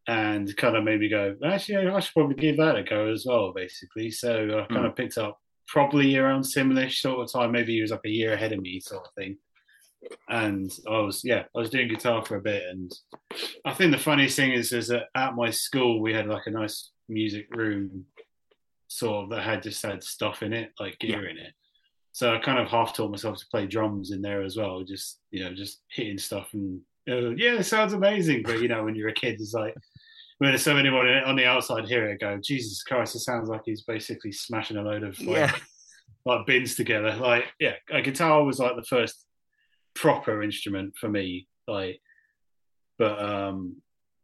And 0.06 0.56
kind 0.56 0.75
of 0.75 0.84
made 0.84 1.00
me 1.00 1.10
go. 1.10 1.37
Actually, 1.44 1.87
I 1.87 2.00
should 2.00 2.14
probably 2.14 2.37
give 2.37 2.56
that 2.56 2.76
a 2.76 2.82
go 2.82 3.12
as 3.12 3.26
well. 3.26 3.52
Basically, 3.52 4.10
so 4.10 4.64
I 4.64 4.72
kind 4.72 4.87
of 4.87 4.96
picked 4.96 5.18
up 5.18 5.38
probably 5.66 6.16
around 6.16 6.44
similar 6.44 6.88
sort 6.88 7.20
of 7.20 7.30
time. 7.30 7.52
Maybe 7.52 7.75
he 7.75 7.82
was 7.82 7.90
like 7.90 8.06
a 8.06 8.10
year 8.10 8.32
ahead 8.32 8.54
of 8.54 8.60
me, 8.62 8.80
sort 8.80 9.06
of 9.06 9.12
thing. 9.12 9.37
And 10.30 10.72
I 10.88 11.00
was, 11.00 11.22
yeah, 11.25 11.44
I 11.54 11.58
was 11.58 11.68
doing 11.68 11.88
guitar 11.88 12.25
for 12.25 12.37
a 12.37 12.40
bit. 12.40 12.62
And 12.70 12.90
I 13.66 13.75
think 13.75 13.92
the 13.92 13.98
funniest 13.98 14.37
thing 14.37 14.52
is, 14.52 14.72
is 14.72 14.88
that 14.88 15.08
at 15.14 15.34
my 15.34 15.50
school 15.50 16.00
we 16.00 16.14
had 16.14 16.26
like 16.26 16.46
a 16.46 16.52
nice 16.52 16.90
music 17.10 17.54
room, 17.54 18.06
sort 18.87 19.25
of 19.25 19.30
that 19.30 19.42
had 19.42 19.62
just 19.62 19.82
had 19.82 20.02
stuff 20.02 20.42
in 20.42 20.54
it, 20.54 20.72
like 20.80 20.98
gear 21.00 21.28
in 21.28 21.37
it. 21.37 21.52
So 22.18 22.34
I 22.34 22.38
kind 22.40 22.58
of 22.58 22.66
half 22.66 22.96
taught 22.96 23.12
myself 23.12 23.38
to 23.38 23.46
play 23.48 23.68
drums 23.68 24.10
in 24.10 24.20
there 24.20 24.42
as 24.42 24.56
well, 24.56 24.82
just 24.82 25.20
you 25.30 25.44
know, 25.44 25.54
just 25.54 25.82
hitting 25.88 26.18
stuff 26.18 26.48
and 26.52 26.80
uh, 27.08 27.30
yeah, 27.37 27.52
it 27.60 27.62
sounds 27.62 27.92
amazing. 27.92 28.42
But 28.42 28.60
you 28.60 28.66
know, 28.66 28.82
when 28.82 28.96
you're 28.96 29.10
a 29.10 29.14
kid, 29.14 29.34
it's 29.40 29.54
like 29.54 29.72
when 30.38 30.50
there's 30.50 30.64
so 30.64 30.76
anyone 30.76 31.06
on 31.06 31.37
the 31.37 31.44
outside 31.46 31.87
hear 31.87 32.10
it 32.10 32.18
go, 32.18 32.37
Jesus 32.42 32.82
Christ, 32.82 33.14
it 33.14 33.20
sounds 33.20 33.48
like 33.48 33.60
he's 33.64 33.82
basically 33.84 34.32
smashing 34.32 34.76
a 34.78 34.82
load 34.82 35.04
of 35.04 35.16
like, 35.20 35.37
Yeah. 35.37 35.54
like 36.26 36.44
bins 36.44 36.75
together. 36.75 37.14
Like, 37.14 37.44
yeah, 37.60 37.75
a 37.88 38.02
guitar 38.02 38.42
was 38.42 38.58
like 38.58 38.75
the 38.75 38.82
first 38.82 39.25
proper 39.94 40.42
instrument 40.42 40.94
for 41.00 41.08
me. 41.08 41.46
Like, 41.68 42.00
but 42.98 43.16
um, 43.22 43.76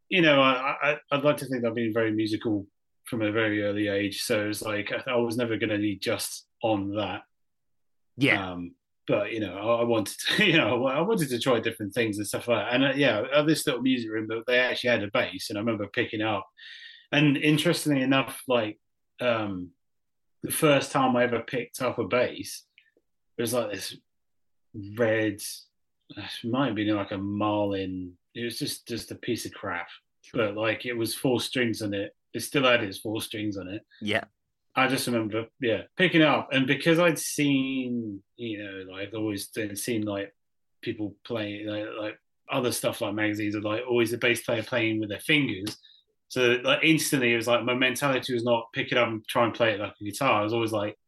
you 0.09 0.21
know, 0.21 0.43
I, 0.43 0.75
I 0.83 0.97
I'd 1.13 1.23
like 1.23 1.37
to 1.37 1.47
think 1.47 1.65
I've 1.65 1.77
been 1.77 1.95
very 1.95 2.11
musical 2.11 2.67
from 3.05 3.23
a 3.23 3.31
very 3.31 3.63
early 3.63 3.87
age. 3.87 4.23
So 4.23 4.49
it's 4.49 4.63
like 4.63 4.91
I, 4.91 5.13
I 5.13 5.17
was 5.19 5.37
never 5.37 5.57
going 5.59 5.71
to 5.71 5.79
be 5.79 5.95
just 5.97 6.49
on 6.61 6.97
that. 6.97 7.23
Yeah. 8.17 8.53
Um, 8.53 8.75
but 9.07 9.33
you 9.33 9.41
know, 9.41 9.57
I, 9.57 9.81
I 9.81 9.85
wanted 9.85 10.17
to, 10.19 10.45
you 10.51 10.57
know, 10.57 10.87
I 10.87 11.01
wanted 11.01 11.29
to 11.31 11.39
try 11.39 11.61
different 11.61 11.95
things 11.95 12.19
and 12.19 12.27
stuff 12.27 12.49
like 12.49 12.65
that. 12.65 12.75
And 12.75 12.85
uh, 12.85 12.93
yeah, 12.95 13.25
at 13.35 13.47
this 13.47 13.67
little 13.67 13.83
music 13.83 14.11
room, 14.11 14.27
but 14.29 14.47
they 14.47 14.59
actually 14.59 14.91
had 14.91 15.03
a 15.03 15.11
bass, 15.13 15.51
and 15.51 15.59
I 15.59 15.61
remember 15.61 15.87
picking 15.89 16.23
up. 16.23 16.47
And 17.13 17.37
interestingly 17.37 18.03
enough, 18.03 18.43
like 18.49 18.79
um, 19.21 19.71
the 20.43 20.51
first 20.51 20.91
time 20.91 21.17
I 21.17 21.25
ever 21.25 21.41
picked 21.41 21.81
up 21.81 21.99
a 21.99 22.05
bass, 22.05 22.65
it 23.37 23.43
was 23.43 23.53
like 23.53 23.73
this 23.73 23.97
red. 24.97 25.41
It 26.17 26.45
might 26.45 26.67
have 26.67 26.75
been 26.75 26.95
like 26.97 27.13
a 27.13 27.19
Marlin. 27.19 28.13
It 28.35 28.45
was 28.45 28.59
just 28.59 28.89
just 28.89 29.11
a 29.11 29.17
piece 29.17 29.47
of 29.47 29.53
crap, 29.53 29.89
but 30.33 30.57
like 30.57 30.87
it 30.87 30.95
was 30.95 31.15
four 31.15 31.41
strings 31.41 31.83
on 31.83 31.95
it. 31.95 32.15
It 32.33 32.41
still 32.41 32.65
had 32.65 32.83
its 32.83 32.99
four 32.99 33.21
strings 33.23 33.57
on 33.57 33.69
it. 33.69 33.83
Yeah. 34.01 34.25
I 34.77 34.89
just 34.89 35.07
remember, 35.07 35.47
yeah, 35.61 35.83
picking 35.97 36.23
up, 36.23 36.49
and 36.53 36.67
because 36.67 36.99
I'd 36.99 37.19
seen, 37.19 38.23
you 38.37 38.59
know, 38.63 38.93
like 38.93 39.09
I'd 39.09 39.15
always 39.15 39.51
seen 39.75 40.03
like 40.03 40.35
people 40.83 41.15
playing 41.25 41.67
like, 41.67 41.87
like 41.99 42.19
other 42.51 42.73
stuff 42.73 43.01
like 43.01 43.15
magazines, 43.15 43.55
are 43.55 43.63
like 43.63 43.83
always 43.89 44.11
the 44.11 44.19
bass 44.19 44.43
player 44.43 44.63
playing 44.63 45.01
with 45.01 45.09
their 45.11 45.21
fingers. 45.21 45.77
So 46.29 46.59
like 46.65 46.81
instantly, 46.83 47.33
it 47.33 47.37
was 47.37 47.47
like 47.47 47.65
my 47.65 47.75
mentality 47.75 48.35
was 48.35 48.45
not 48.45 48.73
pick 48.73 48.91
it 48.91 48.99
up 48.99 49.09
and 49.09 49.27
try 49.29 49.45
and 49.45 49.55
play 49.55 49.75
it 49.75 49.81
like 49.81 49.95
a 50.01 50.05
guitar. 50.05 50.41
I 50.41 50.43
was 50.43 50.53
always 50.53 50.73
like, 50.73 50.99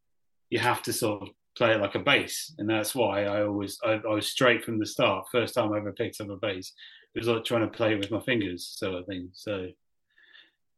you 0.51 0.61
have 0.61 0.83
to 0.85 0.93
sort 0.93 1.23
of 1.23 1.29
play 1.57 1.73
it 1.73 1.81
like 1.81 1.97
a 1.97 2.01
bass, 2.01 2.55
and 2.59 2.71
that's 2.71 2.95
why 2.95 3.25
I 3.25 3.43
always 3.43 3.79
I, 3.85 3.95
I 3.95 4.15
was 4.15 4.29
straight 4.29 4.65
from 4.65 4.79
the 4.79 4.87
start. 4.87 5.27
First 5.33 5.55
time 5.55 5.73
I 5.73 5.79
ever 5.79 5.93
picked 5.93 6.21
up 6.21 6.31
a 6.31 6.37
bass, 6.37 6.73
it 7.15 7.19
was 7.19 7.29
like 7.29 7.45
trying 7.45 7.63
to 7.63 7.77
play 7.77 7.95
it 7.95 7.99
with 7.99 8.13
my 8.13 8.21
fingers, 8.21 8.65
sort 8.79 8.95
of 8.95 9.07
thing. 9.07 9.31
So 9.33 9.69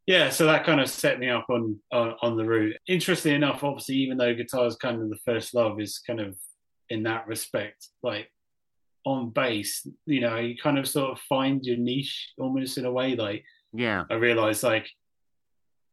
yeah, 0.09 0.31
so 0.31 0.47
that 0.47 0.65
kind 0.65 0.81
of 0.81 0.89
set 0.89 1.19
me 1.19 1.29
up 1.29 1.45
on, 1.51 1.79
on 1.93 2.15
on 2.23 2.37
the 2.39 2.45
route. 2.47 2.79
Interestingly 2.89 3.37
enough, 3.37 3.63
obviously, 3.63 3.97
even 3.97 4.17
though 4.17 4.35
guitar 4.35 4.67
is 4.67 4.75
kind 4.77 5.03
of 5.03 5.11
the 5.11 5.19
first 5.27 5.55
love, 5.55 5.79
is 5.83 5.99
kind 5.99 6.19
of 6.19 6.35
in 6.89 7.03
that 7.03 7.27
respect, 7.27 7.89
like 8.03 8.33
on 9.05 9.29
bass, 9.29 9.87
you 10.07 10.23
know, 10.23 10.37
you 10.37 10.57
kind 10.57 10.79
of 10.79 10.89
sort 10.89 11.11
of 11.11 11.21
find 11.29 11.63
your 11.63 11.77
niche 11.77 12.33
almost 12.39 12.79
in 12.79 12.87
a 12.87 12.91
way. 12.91 13.17
Like 13.17 13.45
Yeah. 13.75 14.05
I 14.11 14.15
realized, 14.15 14.63
like, 14.63 14.89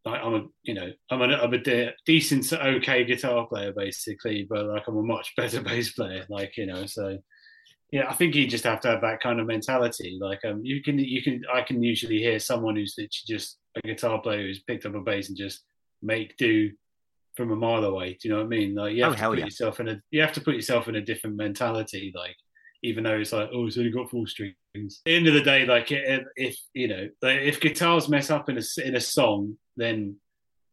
like 0.05 0.21
I'm 0.23 0.33
a, 0.33 0.45
you 0.63 0.75
know, 0.75 0.91
I'm 1.11 1.21
a, 1.21 1.35
I'm 1.35 1.53
a 1.53 1.57
de- 1.57 1.93
decent, 2.05 2.53
okay 2.53 3.03
guitar 3.03 3.45
player 3.47 3.73
basically, 3.75 4.47
but 4.49 4.65
like 4.65 4.87
I'm 4.87 4.95
a 4.95 5.03
much 5.03 5.33
better 5.35 5.61
bass 5.69 5.91
player. 5.91 6.25
Like 6.29 6.55
you 6.55 6.67
know, 6.67 6.85
so 6.85 7.17
yeah, 7.95 8.09
I 8.09 8.13
think 8.13 8.35
you 8.35 8.45
just 8.45 8.65
have 8.65 8.81
to 8.81 8.89
have 8.89 9.01
that 9.01 9.21
kind 9.21 9.39
of 9.39 9.47
mentality. 9.47 10.17
Like, 10.19 10.39
um, 10.43 10.59
you 10.63 10.83
can, 10.83 10.99
you 10.99 11.21
can, 11.21 11.43
I 11.53 11.61
can 11.61 11.81
usually 11.81 12.19
hear 12.19 12.39
someone 12.39 12.75
who's 12.75 12.95
just 13.27 13.57
a 13.77 13.81
guitar 13.81 14.19
player 14.21 14.41
who's 14.41 14.59
picked 14.63 14.85
up 14.85 14.95
a 14.95 14.99
bass 14.99 15.29
and 15.29 15.37
just 15.37 15.63
make 16.01 16.35
do 16.37 16.71
from 17.37 17.51
a 17.51 17.55
mile 17.55 17.85
away. 17.85 18.17
Do 18.19 18.27
you 18.27 18.29
know 18.33 18.39
what 18.41 18.47
I 18.47 18.57
mean? 18.57 18.75
Like, 18.75 18.95
you 18.95 19.03
Oh, 19.03 19.07
have 19.07 19.15
to 19.15 19.19
hell 19.21 19.31
put 19.31 19.39
yeah. 19.39 19.45
yourself 19.45 19.79
in 19.79 19.87
a, 19.87 20.01
you 20.11 20.19
have 20.21 20.33
to 20.33 20.41
put 20.41 20.55
yourself 20.55 20.87
in 20.89 20.95
a 20.95 21.01
different 21.01 21.37
mentality. 21.37 22.11
Like, 22.13 22.35
even 22.83 23.05
though 23.05 23.17
it's 23.17 23.31
like, 23.31 23.49
oh, 23.53 23.65
it's 23.67 23.77
only 23.77 23.91
got 23.91 24.09
four 24.11 24.27
strings. 24.27 24.55
At 24.75 24.91
the 25.05 25.15
end 25.15 25.27
of 25.27 25.33
the 25.33 25.41
day, 25.41 25.65
like, 25.65 25.87
if, 25.89 26.57
you 26.73 26.87
know, 26.89 27.07
like, 27.21 27.39
if 27.39 27.61
guitars 27.61 28.09
mess 28.09 28.29
up 28.29 28.49
in 28.49 28.57
a 28.57 28.63
in 28.83 28.95
a 28.95 29.01
song, 29.01 29.57
then 29.77 30.17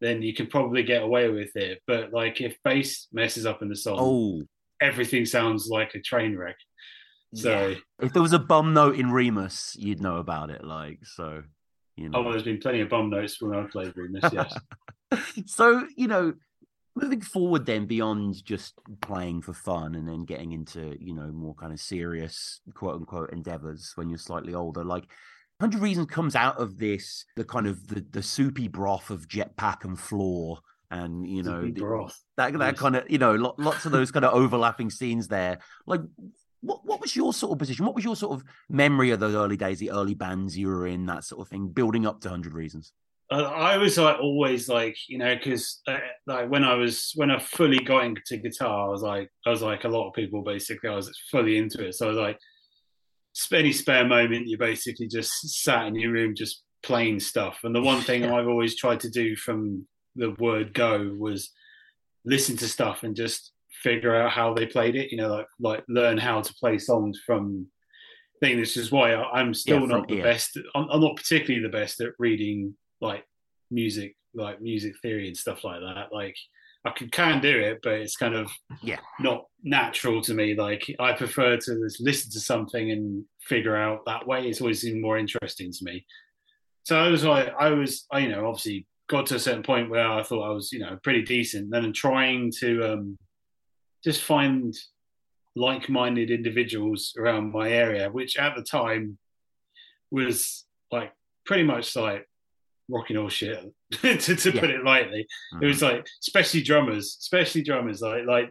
then 0.00 0.20
you 0.22 0.34
can 0.34 0.48
probably 0.48 0.82
get 0.82 1.02
away 1.04 1.28
with 1.28 1.54
it. 1.54 1.80
But 1.86 2.12
like, 2.12 2.40
if 2.40 2.56
bass 2.64 3.06
messes 3.12 3.46
up 3.46 3.62
in 3.62 3.68
the 3.68 3.76
song, 3.76 3.98
Oh. 4.00 4.42
everything 4.80 5.24
sounds 5.24 5.68
like 5.68 5.94
a 5.94 6.00
train 6.00 6.36
wreck. 6.36 6.56
So, 7.34 7.68
Yeah. 7.68 7.74
If 8.00 8.12
there 8.12 8.22
was 8.22 8.32
a 8.32 8.38
bum 8.38 8.74
note 8.74 8.96
in 8.96 9.10
Remmus, 9.10 9.74
you'd 9.78 10.00
know 10.00 10.16
about 10.16 10.50
it. 10.50 10.64
Like 10.64 11.00
so, 11.04 11.42
you 11.96 12.06
oh, 12.06 12.08
know. 12.08 12.18
oh, 12.18 12.22
well, 12.22 12.30
there's 12.32 12.42
been 12.42 12.58
plenty 12.58 12.80
of 12.80 12.88
bum 12.88 13.10
notes 13.10 13.40
when 13.40 13.54
I've 13.58 13.70
played 13.70 13.94
Remmus. 13.96 14.32
Yes. 14.32 14.56
so 15.46 15.86
you 15.96 16.08
know 16.08 16.34
moving 16.94 17.20
forward 17.20 17.64
then 17.66 17.86
beyond 17.86 18.44
just 18.44 18.74
playing 19.00 19.40
for 19.42 19.52
fun 19.52 19.94
and 19.94 20.06
then 20.06 20.24
getting 20.24 20.52
into 20.52 20.96
you 21.00 21.14
know 21.14 21.30
more 21.32 21.54
kind 21.54 21.72
of 21.72 21.80
serious 21.80 22.60
quote 22.74 22.96
unquote 22.96 23.32
endeavors 23.32 23.92
when 23.94 24.08
you're 24.08 24.18
slightly 24.18 24.54
older 24.54 24.84
like 24.84 25.04
100 25.58 25.80
reasons 25.82 26.06
comes 26.06 26.34
out 26.34 26.58
of 26.58 26.78
this 26.78 27.24
the 27.36 27.44
kind 27.44 27.66
of 27.66 27.86
the, 27.88 28.04
the 28.10 28.22
soupy 28.22 28.68
broth 28.68 29.10
of 29.10 29.28
jetpack 29.28 29.84
and 29.84 29.98
floor 29.98 30.58
and 30.90 31.26
you 31.26 31.42
know 31.42 31.62
that 31.62 32.12
that 32.36 32.52
Nice. 32.54 32.78
kind 32.78 32.96
of 32.96 33.10
you 33.10 33.18
know 33.18 33.34
lo- 33.34 33.54
lots 33.58 33.86
of 33.86 33.92
those 33.92 34.10
kind 34.10 34.24
of 34.24 34.34
overlapping 34.34 34.90
scenes 34.90 35.28
there 35.28 35.58
like 35.86 36.00
what 36.62 36.84
what 36.84 37.00
was 37.00 37.14
your 37.14 37.32
sort 37.32 37.52
of 37.52 37.58
position 37.58 37.84
what 37.84 37.94
was 37.94 38.04
your 38.04 38.16
sort 38.16 38.32
of 38.32 38.44
memory 38.68 39.10
of 39.10 39.20
those 39.20 39.34
early 39.34 39.56
days 39.56 39.78
the 39.78 39.90
early 39.90 40.14
bands 40.14 40.56
you 40.56 40.68
were 40.68 40.86
in 40.86 41.06
that 41.06 41.24
sort 41.24 41.40
of 41.40 41.48
thing 41.48 41.68
building 41.68 42.06
up 42.06 42.20
to 42.20 42.28
100 42.28 42.54
reasons 42.54 42.92
I, 43.30 43.40
I 43.40 43.76
was 43.78 43.98
like 43.98 44.18
always 44.20 44.68
like 44.68 44.96
you 45.08 45.18
know 45.18 45.34
because 45.34 45.80
uh, 45.86 45.98
like 46.26 46.50
when 46.50 46.64
I 46.64 46.74
was 46.74 47.12
when 47.14 47.30
I 47.30 47.38
fully 47.38 47.78
got 47.78 48.04
into 48.04 48.36
guitar, 48.36 48.88
I 48.88 48.90
was 48.90 49.02
like 49.02 49.30
I 49.46 49.50
was 49.50 49.62
like 49.62 49.84
a 49.84 49.88
lot 49.88 50.08
of 50.08 50.14
people 50.14 50.42
basically. 50.42 50.90
I 50.90 50.96
was 50.96 51.10
fully 51.30 51.56
into 51.56 51.86
it, 51.86 51.94
so 51.94 52.06
I 52.06 52.08
was 52.10 52.18
like 52.18 52.38
any 53.52 53.72
spare 53.72 54.06
moment 54.06 54.48
you 54.48 54.58
basically 54.58 55.08
just 55.08 55.62
sat 55.62 55.86
in 55.86 55.94
your 55.94 56.12
room 56.12 56.34
just 56.34 56.62
playing 56.82 57.20
stuff. 57.20 57.60
And 57.64 57.74
the 57.74 57.82
one 57.82 58.00
thing 58.02 58.24
I've 58.24 58.48
always 58.48 58.76
tried 58.76 59.00
to 59.00 59.10
do 59.10 59.36
from 59.36 59.86
the 60.14 60.34
word 60.38 60.74
go 60.74 61.14
was 61.18 61.50
listen 62.24 62.56
to 62.58 62.68
stuff 62.68 63.02
and 63.02 63.16
just 63.16 63.51
figure 63.82 64.14
out 64.14 64.30
how 64.30 64.54
they 64.54 64.66
played 64.66 64.96
it. 64.96 65.10
You 65.10 65.18
know, 65.18 65.28
like 65.28 65.46
like 65.60 65.84
learn 65.88 66.18
how 66.18 66.40
to 66.40 66.54
play 66.54 66.78
songs 66.78 67.20
from. 67.24 67.66
Thing. 68.40 68.58
This 68.58 68.76
is 68.76 68.90
why 68.90 69.12
I, 69.12 69.38
I'm 69.38 69.54
still 69.54 69.82
from 69.82 69.88
not 69.88 70.08
the 70.08 70.20
best. 70.20 70.58
I'm, 70.74 70.88
I'm 70.90 71.00
not 71.00 71.14
particularly 71.14 71.62
the 71.62 71.78
best 71.78 72.00
at 72.00 72.10
reading 72.18 72.74
like 73.00 73.24
music, 73.70 74.16
like 74.34 74.60
music 74.60 74.94
theory 75.00 75.28
and 75.28 75.36
stuff 75.36 75.62
like 75.62 75.78
that. 75.78 76.08
Like 76.12 76.34
I 76.84 76.90
can 76.90 77.08
can 77.08 77.40
do 77.40 77.56
it, 77.56 77.78
but 77.84 77.92
it's 77.92 78.16
kind 78.16 78.34
of 78.34 78.50
yeah 78.82 78.98
not 79.20 79.44
natural 79.62 80.20
to 80.22 80.34
me. 80.34 80.56
Like 80.56 80.92
I 80.98 81.12
prefer 81.12 81.56
to 81.56 81.80
just 81.84 82.00
listen 82.00 82.32
to 82.32 82.40
something 82.40 82.90
and 82.90 83.24
figure 83.42 83.76
out 83.76 84.04
that 84.06 84.26
way. 84.26 84.48
It's 84.48 84.60
always 84.60 84.82
been 84.82 85.00
more 85.00 85.18
interesting 85.18 85.70
to 85.70 85.84
me. 85.84 86.04
So 86.84 86.98
I 86.98 87.08
was 87.08 87.22
like, 87.24 87.52
I 87.58 87.70
was, 87.70 88.06
I, 88.10 88.18
you 88.20 88.28
know, 88.28 88.46
obviously 88.46 88.86
got 89.08 89.26
to 89.26 89.36
a 89.36 89.38
certain 89.38 89.62
point 89.62 89.90
where 89.90 90.10
I 90.10 90.22
thought 90.22 90.50
I 90.50 90.52
was, 90.52 90.72
you 90.72 90.80
know, 90.80 90.98
pretty 91.04 91.22
decent. 91.22 91.70
Then 91.70 91.84
I'm 91.84 91.92
trying 91.92 92.50
to 92.58 92.92
um, 92.92 93.18
just 94.04 94.22
find 94.22 94.74
like-minded 95.54 96.30
individuals 96.30 97.14
around 97.18 97.52
my 97.52 97.70
area, 97.70 98.10
which 98.10 98.36
at 98.36 98.56
the 98.56 98.62
time 98.62 99.18
was 100.10 100.64
like 100.90 101.12
pretty 101.44 101.62
much 101.62 101.94
like 101.96 102.28
rocking 102.88 103.16
all 103.16 103.28
shit 103.28 103.72
to, 103.92 104.16
to 104.18 104.50
Yeah. 104.52 104.60
put 104.60 104.70
it 104.70 104.84
lightly. 104.84 105.26
It 105.60 105.66
was 105.66 105.80
mm-hmm. 105.80 105.96
like, 105.96 106.06
especially 106.20 106.62
drummers, 106.62 107.16
especially 107.20 107.62
drummers. 107.62 108.00
Like, 108.00 108.26
like 108.26 108.50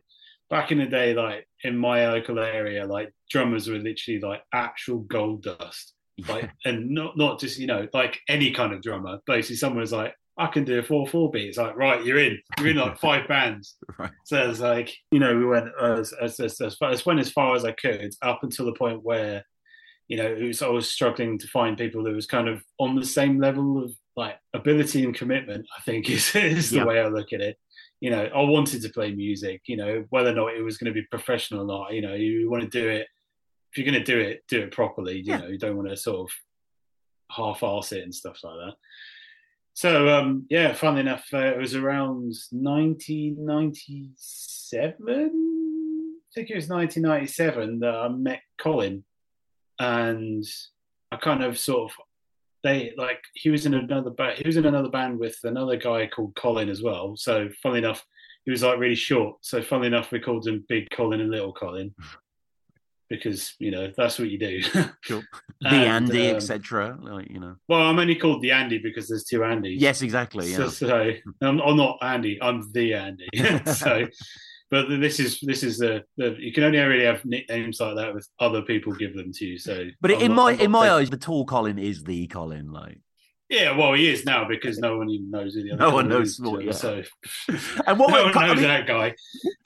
back 0.50 0.72
in 0.72 0.80
the 0.80 0.86
day, 0.86 1.14
like 1.14 1.48
in 1.64 1.78
my 1.78 2.08
local 2.08 2.40
area, 2.40 2.86
like 2.86 3.14
drummers 3.30 3.68
were 3.68 3.78
literally 3.78 4.20
like 4.20 4.44
actual 4.54 5.00
gold 5.00 5.44
dust. 5.44 5.94
Like, 6.28 6.52
and 6.66 6.92
not 6.92 7.18
not 7.18 7.40
just 7.40 7.58
you 7.58 7.66
know 7.66 7.88
like 7.94 8.20
any 8.28 8.52
kind 8.52 8.74
of 8.74 8.82
drummer. 8.84 9.20
Basically, 9.26 9.56
someone 9.56 9.80
was 9.80 9.92
like, 9.92 10.14
I 10.38 10.48
can 10.48 10.64
do 10.64 10.80
a 10.80 10.84
four 10.84 11.08
four 11.08 11.30
beat. 11.30 11.50
It's 11.50 11.58
like 11.58 11.76
right, 11.76 12.04
you're 12.04 12.20
in. 12.20 12.40
You're 12.60 12.70
in 12.70 12.78
like 12.78 12.98
five 13.00 13.28
bands. 13.28 13.76
Right. 14.00 14.12
So 14.26 14.50
it's 14.50 14.60
like 14.60 14.96
you 15.12 15.20
know 15.20 15.38
we 15.38 15.46
went 15.46 15.68
as 15.82 16.14
as 16.14 16.40
as, 16.40 16.60
as, 16.62 16.76
far, 16.76 16.90
as 16.92 17.06
went 17.06 17.20
as 17.20 17.32
far 17.32 17.56
as 17.56 17.66
I 17.66 17.74
could 17.74 18.14
up 18.22 18.40
until 18.44 18.66
the 18.66 18.74
point 18.74 19.04
where 19.04 19.46
you 20.08 20.18
know 20.18 20.26
it 20.26 20.42
was 20.42 20.62
I 20.62 20.68
was 20.70 20.90
struggling 20.90 21.38
to 21.40 21.48
find 21.48 21.78
people 21.78 22.04
that 22.04 22.16
was 22.16 22.26
kind 22.26 22.48
of 22.48 22.64
on 22.80 22.96
the 22.96 23.06
same 23.06 23.40
level 23.40 23.84
of 23.84 23.92
like 24.16 24.38
ability 24.54 25.04
and 25.04 25.14
commitment. 25.14 25.66
I 25.78 25.82
think 25.82 26.10
is 26.16 26.34
is 26.36 26.70
the 26.72 26.78
Yeah. 26.78 26.86
way 26.86 27.00
I 27.00 27.08
look 27.08 27.34
at 27.34 27.42
it. 27.42 27.58
You 28.00 28.10
know, 28.10 28.24
I 28.24 28.42
wanted 28.42 28.82
to 28.82 28.90
play 28.90 29.12
music. 29.14 29.62
You 29.68 29.78
know, 29.78 30.06
whether 30.10 30.32
or 30.32 30.34
not 30.36 30.56
it 30.56 30.64
was 30.64 30.78
going 30.78 30.92
to 30.92 31.00
be 31.00 31.06
professional 31.12 31.62
or 31.70 31.82
not. 31.82 31.94
You 31.94 32.02
know, 32.02 32.14
you 32.16 32.50
want 32.50 32.64
to 32.64 32.70
do 32.82 32.88
it. 32.90 33.08
If 33.72 33.78
you're 33.78 33.86
going 33.92 34.04
to 34.04 34.12
do 34.14 34.20
it, 34.20 34.44
do 34.48 34.62
it 34.62 34.72
properly. 34.72 35.18
You 35.18 35.24
Yeah. 35.34 35.38
know, 35.38 35.48
you 35.50 35.60
don't 35.60 35.78
want 35.78 35.90
to 35.90 35.98
sort 35.98 36.22
of 36.22 36.36
half-ass 37.30 37.92
it 37.92 38.04
and 38.04 38.14
stuff 38.16 38.40
like 38.44 38.56
that. 38.56 38.74
So 39.82 40.10
um, 40.10 40.46
yeah, 40.48 40.74
funnily 40.74 41.02
enough, 41.02 41.26
uh, 41.34 41.40
it 41.40 41.58
was 41.58 41.74
around 41.74 42.36
1997. 42.52 44.94
I 45.02 46.34
think 46.36 46.52
it 46.52 46.56
was 46.56 46.70
1997 46.70 47.80
that 47.80 47.96
I 47.96 48.08
met 48.10 48.42
Colin, 48.60 49.04
and 49.80 50.46
I 51.12 51.16
kind 51.16 51.44
of 51.44 51.58
sort 51.58 51.90
of 51.90 51.98
they 52.64 52.94
like 52.96 53.24
he 53.34 53.50
was 53.50 53.66
in 53.66 53.74
another 53.74 54.12
band. 54.12 54.38
He 54.38 54.48
was 54.48 54.58
in 54.58 54.68
another 54.68 54.90
band 54.90 55.18
with 55.18 55.40
another 55.46 55.78
guy 55.78 56.06
called 56.06 56.36
Colin 56.36 56.70
as 56.70 56.84
well. 56.84 57.18
So 57.18 57.50
funnily 57.64 57.80
enough, 57.80 58.06
he 58.46 58.52
was 58.52 58.62
like 58.62 58.78
really 58.78 58.94
short. 58.94 59.38
So 59.42 59.64
funnily 59.64 59.88
enough, 59.88 60.12
we 60.12 60.20
called 60.20 60.46
him 60.46 60.64
Big 60.70 60.92
Colin 60.92 61.22
and 61.22 61.32
Little 61.32 61.54
Colin 61.54 61.96
because 63.12 63.54
you 63.60 63.70
know 63.70 63.92
that's 63.96 64.18
what 64.18 64.30
you 64.30 64.40
do. 64.40 64.62
Sure. 65.02 65.22
The 65.60 65.68
And, 65.70 66.10
Andy, 66.10 66.30
um, 66.32 66.38
etc. 66.38 66.98
Like 67.00 67.30
you 67.30 67.40
know. 67.40 67.56
well, 67.68 67.82
I'm 67.82 68.00
only 68.00 68.16
called 68.16 68.42
the 68.42 68.52
Andy 68.52 68.80
because 68.80 69.08
there's 69.08 69.26
two 69.26 69.42
Andys. 69.42 69.76
Yes, 69.78 70.02
exactly. 70.02 70.48
So, 70.54 70.64
Yeah. 70.64 70.70
so 70.70 71.12
I'm, 71.42 71.60
I'm 71.62 71.78
not 71.78 71.98
Andy. 72.02 72.40
I'm 72.42 72.72
the 72.72 72.94
Andy. 72.96 73.28
so, 73.66 74.08
but 74.72 74.88
this 74.90 75.20
is 75.20 75.40
this 75.42 75.62
is 75.64 75.78
the, 75.78 76.04
the 76.18 76.36
you 76.40 76.52
can 76.54 76.64
only 76.64 76.80
really 76.80 77.06
have 77.06 77.24
nicknames 77.26 77.80
like 77.80 77.96
that 77.98 78.14
with 78.16 78.28
other 78.40 78.62
people 78.64 78.94
give 78.94 79.16
them 79.16 79.32
to 79.34 79.46
you. 79.46 79.58
So, 79.60 79.86
But 80.02 80.12
I'm 80.12 80.22
in 80.22 80.28
not- 80.36 80.36
my 80.44 80.52
in 80.54 80.72
my 80.72 80.90
eyes, 80.92 81.10
the 81.10 81.18
tall 81.18 81.46
Colin 81.46 81.78
is 81.78 82.04
the 82.04 82.26
Colin. 82.28 82.72
Like, 82.72 83.00
yeah, 83.50 83.76
well, 83.76 83.94
he 83.94 84.08
is 84.10 84.24
now 84.26 84.48
because 84.48 84.78
no 84.80 84.98
one 84.98 85.10
even 85.10 85.30
knows 85.30 85.54
who 85.56 85.64
the 85.64 85.74
other 85.74 85.80
No 85.90 85.92
one 85.94 86.08
knows 86.08 86.30
is, 86.30 86.40
what- 86.42 86.64
yeah. 86.64 86.72
So, 86.72 87.04
And 87.86 88.00
what- 88.00 88.12
no 88.12 88.24
one 88.24 88.38
I 88.38 88.48
knows 88.48 88.56
mean- 88.58 88.68
that 88.68 88.88
guy. 88.88 89.14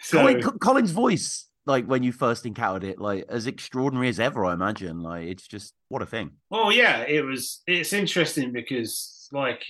So, 0.02 0.18
Colin, 0.20 0.42
Colin's 0.60 0.92
voice, 0.92 1.48
like 1.66 1.86
when 1.86 2.04
you 2.04 2.12
first 2.12 2.46
encountered 2.46 2.84
it, 2.84 3.00
like 3.00 3.26
as 3.30 3.48
extraordinary 3.48 4.10
as 4.10 4.20
ever. 4.20 4.46
I 4.46 4.54
imagine. 4.54 5.02
Like, 5.02 5.28
it's 5.28 5.48
just 5.48 5.74
what 5.90 6.02
a 6.02 6.06
thing. 6.06 6.32
Well, 6.50 6.72
yeah, 6.72 7.02
it 7.02 7.24
was. 7.26 7.62
It's 7.68 7.94
interesting 7.94 8.52
because, 8.52 9.28
like, 9.32 9.64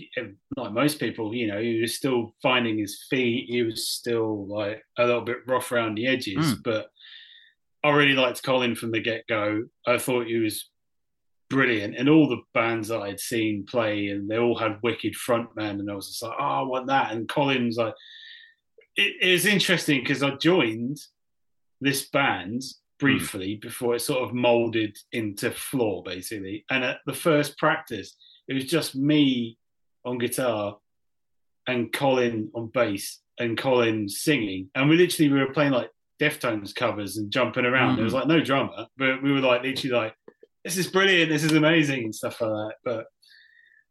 like 0.58 0.74
most 0.74 1.00
people, 1.00 1.34
you 1.34 1.48
know, 1.48 1.62
he 1.62 1.80
was 1.80 1.96
still 1.96 2.36
finding 2.44 2.78
his 2.78 3.06
feet. 3.10 3.46
He 3.50 3.64
was 3.64 3.88
still 3.88 4.48
like 4.48 4.82
a 4.98 5.06
little 5.06 5.22
bit 5.22 5.38
rough 5.48 5.72
around 5.72 5.96
the 5.96 6.08
edges, 6.08 6.56
Mm. 6.56 6.64
but 6.64 6.88
I 7.84 7.92
really 7.92 8.14
liked 8.16 8.44
Colin 8.44 8.76
from 8.76 8.92
the 8.92 9.00
get 9.00 9.26
go. 9.28 9.64
I 9.88 9.98
thought 9.98 10.28
he 10.28 10.38
was 10.38 10.70
brilliant, 11.50 11.96
and 11.96 12.10
all 12.10 12.28
the 12.28 12.42
bands 12.54 12.88
that 12.90 13.02
I'd 13.02 13.20
seen 13.20 13.66
play, 13.70 14.08
and 14.08 14.28
they 14.30 14.38
all 14.38 14.58
had 14.58 14.80
wicked 14.84 15.14
frontmen, 15.14 15.80
and 15.80 15.90
I 15.90 15.94
was 15.96 16.08
just 16.08 16.24
like, 16.24 16.34
oh, 16.40 16.44
I 16.44 16.62
want 16.64 16.88
that. 16.88 17.12
And 17.12 17.30
Colin's 17.30 17.78
like, 17.78 17.94
it, 18.96 19.14
it 19.22 19.32
was 19.32 19.46
interesting 19.46 20.00
because 20.02 20.24
I 20.24 20.32
joined 20.38 20.98
this 21.82 22.10
band 22.10 22.62
hmm. 22.62 23.06
briefly 23.06 23.56
before 23.56 23.96
it 23.96 24.02
sort 24.02 24.24
of 24.24 24.34
molded 24.34 24.98
into 25.12 25.52
floor 25.52 26.04
basically. 26.04 26.66
And 26.70 26.84
at 26.84 27.00
the 27.06 27.14
first 27.14 27.58
practice 27.58 28.16
it 28.48 28.54
was 28.54 28.66
just 28.66 28.96
me 28.96 29.58
on 30.04 30.18
guitar 30.18 30.78
and 31.68 31.92
colin 31.92 32.52
on 32.54 32.68
bass 32.68 33.20
and 33.40 33.58
colin 33.58 34.08
singing. 34.08 34.70
And 34.76 34.90
we 34.90 34.98
literally 34.98 35.32
we 35.32 35.40
were 35.40 35.54
playing 35.54 35.72
like 35.72 35.90
deftones 36.22 36.74
covers 36.74 37.18
and 37.18 37.32
jumping 37.32 37.66
around. 37.66 37.96
There 37.96 38.04
was 38.04 38.14
hmm. 38.14 38.20
like 38.20 38.28
no 38.28 38.42
drummer 38.42 38.88
but 38.98 39.22
we 39.22 39.32
were 39.32 39.42
like 39.42 39.64
literally 39.64 39.96
like 39.96 40.16
this 40.64 40.78
is 40.78 40.88
brilliant 40.88 41.30
this 41.30 41.44
is 41.44 41.52
amazing 41.52 42.06
and 42.06 42.16
stuff 42.16 42.42
like 42.42 42.50
that. 42.50 42.76
But 42.84 43.06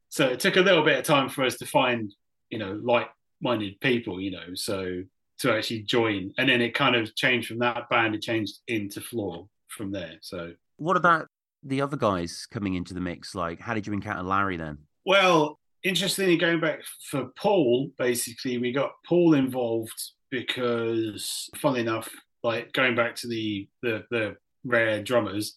so 0.08 0.28
it 0.28 0.38
took 0.38 0.56
a 0.56 0.60
little 0.60 0.84
bit 0.84 0.98
of 0.98 1.04
time 1.04 1.28
for 1.28 1.44
us 1.44 1.56
to 1.56 1.66
find 1.66 2.14
you 2.48 2.58
know 2.58 2.78
like-minded 2.82 3.80
people 3.80 4.20
you 4.20 4.30
know 4.30 4.54
so 4.54 5.02
to 5.44 5.54
actually 5.54 5.82
join 5.82 6.32
and 6.38 6.48
then 6.48 6.60
it 6.60 6.74
kind 6.74 6.96
of 6.96 7.14
changed 7.14 7.48
from 7.48 7.58
that 7.58 7.88
band 7.88 8.14
it 8.14 8.22
changed 8.22 8.58
into 8.68 9.00
floor 9.00 9.48
from 9.68 9.92
there 9.92 10.16
so 10.20 10.52
What 10.76 10.96
about 10.96 11.28
the 11.62 11.80
other 11.80 11.96
guys 11.96 12.46
coming 12.50 12.74
into 12.74 12.92
the 12.92 13.00
mix? 13.00 13.34
Like, 13.34 13.58
how 13.58 13.72
did 13.72 13.86
you 13.86 13.92
encounter 13.92 14.22
Larry 14.22 14.56
then? 14.56 14.78
well 15.04 15.58
interestingly 15.82 16.36
going 16.36 16.60
back 16.60 16.80
for 17.10 17.26
paul 17.38 17.90
basically 17.98 18.58
we 18.58 18.72
got 18.72 18.92
paul 19.06 19.34
involved 19.34 20.12
because 20.30 21.48
funnily 21.56 21.82
enough 21.82 22.08
like 22.42 22.72
going 22.72 22.94
back 22.94 23.14
to 23.14 23.28
the 23.28 23.68
the, 23.82 24.04
the 24.10 24.36
rare 24.64 25.02
drummers 25.02 25.56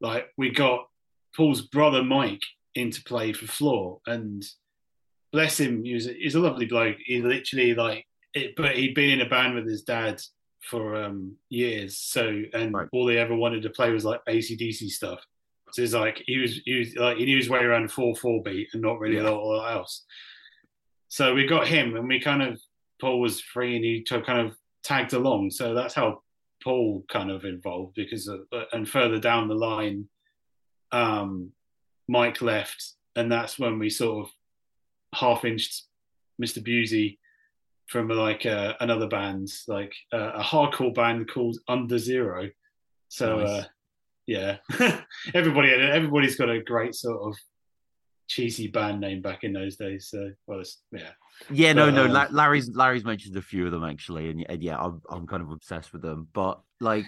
like 0.00 0.28
we 0.36 0.50
got 0.50 0.86
paul's 1.36 1.62
brother 1.62 2.02
mike 2.02 2.42
into 2.74 3.02
play 3.02 3.32
for 3.32 3.46
floor 3.46 4.00
and 4.06 4.44
bless 5.32 5.58
him 5.58 5.84
he 5.84 5.94
was, 5.94 6.06
he's 6.06 6.36
a 6.36 6.40
lovely 6.40 6.66
bloke 6.66 6.96
he 7.04 7.20
literally 7.20 7.74
like 7.74 8.06
it, 8.34 8.54
but 8.56 8.76
he'd 8.76 8.94
been 8.94 9.10
in 9.10 9.20
a 9.20 9.28
band 9.28 9.54
with 9.54 9.66
his 9.66 9.82
dad 9.82 10.20
for 10.68 10.96
um 10.96 11.36
years. 11.50 11.98
So 11.98 12.42
and 12.52 12.72
Right. 12.74 12.88
all 12.92 13.06
they 13.06 13.18
ever 13.18 13.34
wanted 13.34 13.62
to 13.62 13.70
play 13.70 13.90
was 13.90 14.04
like 14.04 14.24
acdc 14.26 14.88
stuff. 14.90 15.20
So 15.72 15.82
it's 15.82 15.92
like 15.92 16.22
he 16.26 16.38
was 16.38 16.60
he 16.64 16.78
was 16.78 16.96
like 16.96 17.16
he 17.18 17.24
knew 17.26 17.36
his 17.36 17.50
way 17.50 17.60
around 17.60 17.92
four 17.92 18.14
four 18.16 18.42
beat 18.42 18.68
and 18.72 18.82
not 18.82 18.98
really 18.98 19.18
a 19.18 19.22
lot, 19.22 19.72
else. 19.76 20.04
So 21.08 21.34
we 21.34 21.46
got 21.46 21.68
him 21.68 21.96
and 21.96 22.08
we 22.08 22.20
kind 22.20 22.42
of 22.42 22.60
paul 23.00 23.20
was 23.20 23.40
free 23.40 23.76
and 23.76 23.84
he 23.84 24.02
kind 24.02 24.46
of 24.48 24.56
tagged 24.82 25.12
along. 25.12 25.50
So 25.50 25.74
that's 25.74 25.94
how 25.94 26.22
paul 26.62 27.04
kind 27.08 27.30
of 27.30 27.44
involved 27.44 27.94
because 27.94 28.26
of, 28.26 28.40
and 28.72 28.88
further 28.88 29.18
down 29.18 29.48
the 29.48 29.54
line 29.54 30.08
um 30.92 31.50
mike 32.08 32.40
left 32.40 32.92
and 33.16 33.30
that's 33.30 33.58
when 33.58 33.78
we 33.78 33.90
sort 33.90 34.26
of 34.26 34.32
half 35.14 35.44
inched 35.44 35.82
mr 36.40 36.62
busey 36.66 37.18
from 37.86 38.08
like 38.08 38.46
uh, 38.46 38.74
another 38.80 39.06
band 39.08 39.48
like 39.68 39.92
uh, 40.12 40.32
a 40.34 40.42
hardcore 40.42 40.94
band 40.94 41.28
called 41.30 41.58
under 41.68 41.98
zero 41.98 42.48
so 43.08 43.38
Nice. 43.40 43.48
uh 43.48 43.64
yeah 44.26 44.56
everybody 45.34 45.70
everybody's 45.70 46.36
got 46.36 46.48
a 46.48 46.62
great 46.62 46.94
sort 46.94 47.20
of 47.28 47.36
cheesy 48.26 48.68
band 48.68 49.00
name 49.00 49.20
back 49.20 49.44
in 49.44 49.52
those 49.52 49.76
days 49.76 50.08
so 50.08 50.30
well 50.46 50.60
it's, 50.60 50.80
yeah 50.92 51.10
Yeah, 51.50 51.72
no, 51.74 51.86
But, 51.90 52.06
no. 52.08 52.20
um, 52.20 52.34
Larry's 52.34 52.70
Larry's 52.74 53.04
mentioned 53.04 53.36
a 53.36 53.42
few 53.42 53.66
of 53.66 53.72
them 53.72 53.84
actually, 53.84 54.30
and, 54.30 54.46
and 54.48 54.62
yeah, 54.62 54.78
I'm 54.78 55.02
I'm 55.10 55.26
kind 55.26 55.42
of 55.42 55.50
obsessed 55.50 55.92
with 55.92 56.00
them. 56.00 56.28
But 56.32 56.60
like, 56.80 57.04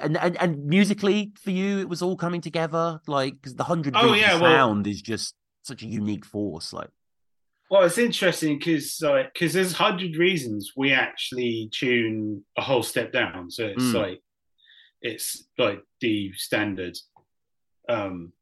and 0.00 0.16
and, 0.16 0.36
and 0.40 0.64
musically 0.64 1.32
for 1.44 1.50
you, 1.50 1.78
it 1.78 1.88
was 1.88 2.00
all 2.00 2.16
coming 2.16 2.40
together. 2.40 2.98
Like, 3.06 3.34
because 3.34 3.54
the 3.56 3.64
hundred 3.64 3.94
Oh, 3.94 4.14
yeah, 4.14 4.40
well- 4.40 4.50
sound 4.50 4.86
is 4.86 5.02
just 5.02 5.34
such 5.62 5.82
a 5.82 5.86
unique 5.86 6.24
force. 6.24 6.72
Like, 6.72 6.88
Well, 7.70 7.82
it's 7.84 7.98
interesting 7.98 8.58
because 8.58 8.98
like 9.02 9.34
because 9.34 9.52
there's 9.52 9.72
hundred 9.72 10.16
reasons 10.16 10.72
we 10.76 10.92
actually 10.92 11.68
tune 11.72 12.44
a 12.56 12.62
whole 12.62 12.82
step 12.82 13.12
down. 13.12 13.50
So 13.50 13.66
it's 13.66 13.84
Mm. 13.84 13.94
like 13.94 14.22
it's 15.02 15.44
like 15.58 15.80
the 16.00 16.32
standard, 16.32 16.96
um, 17.88 18.32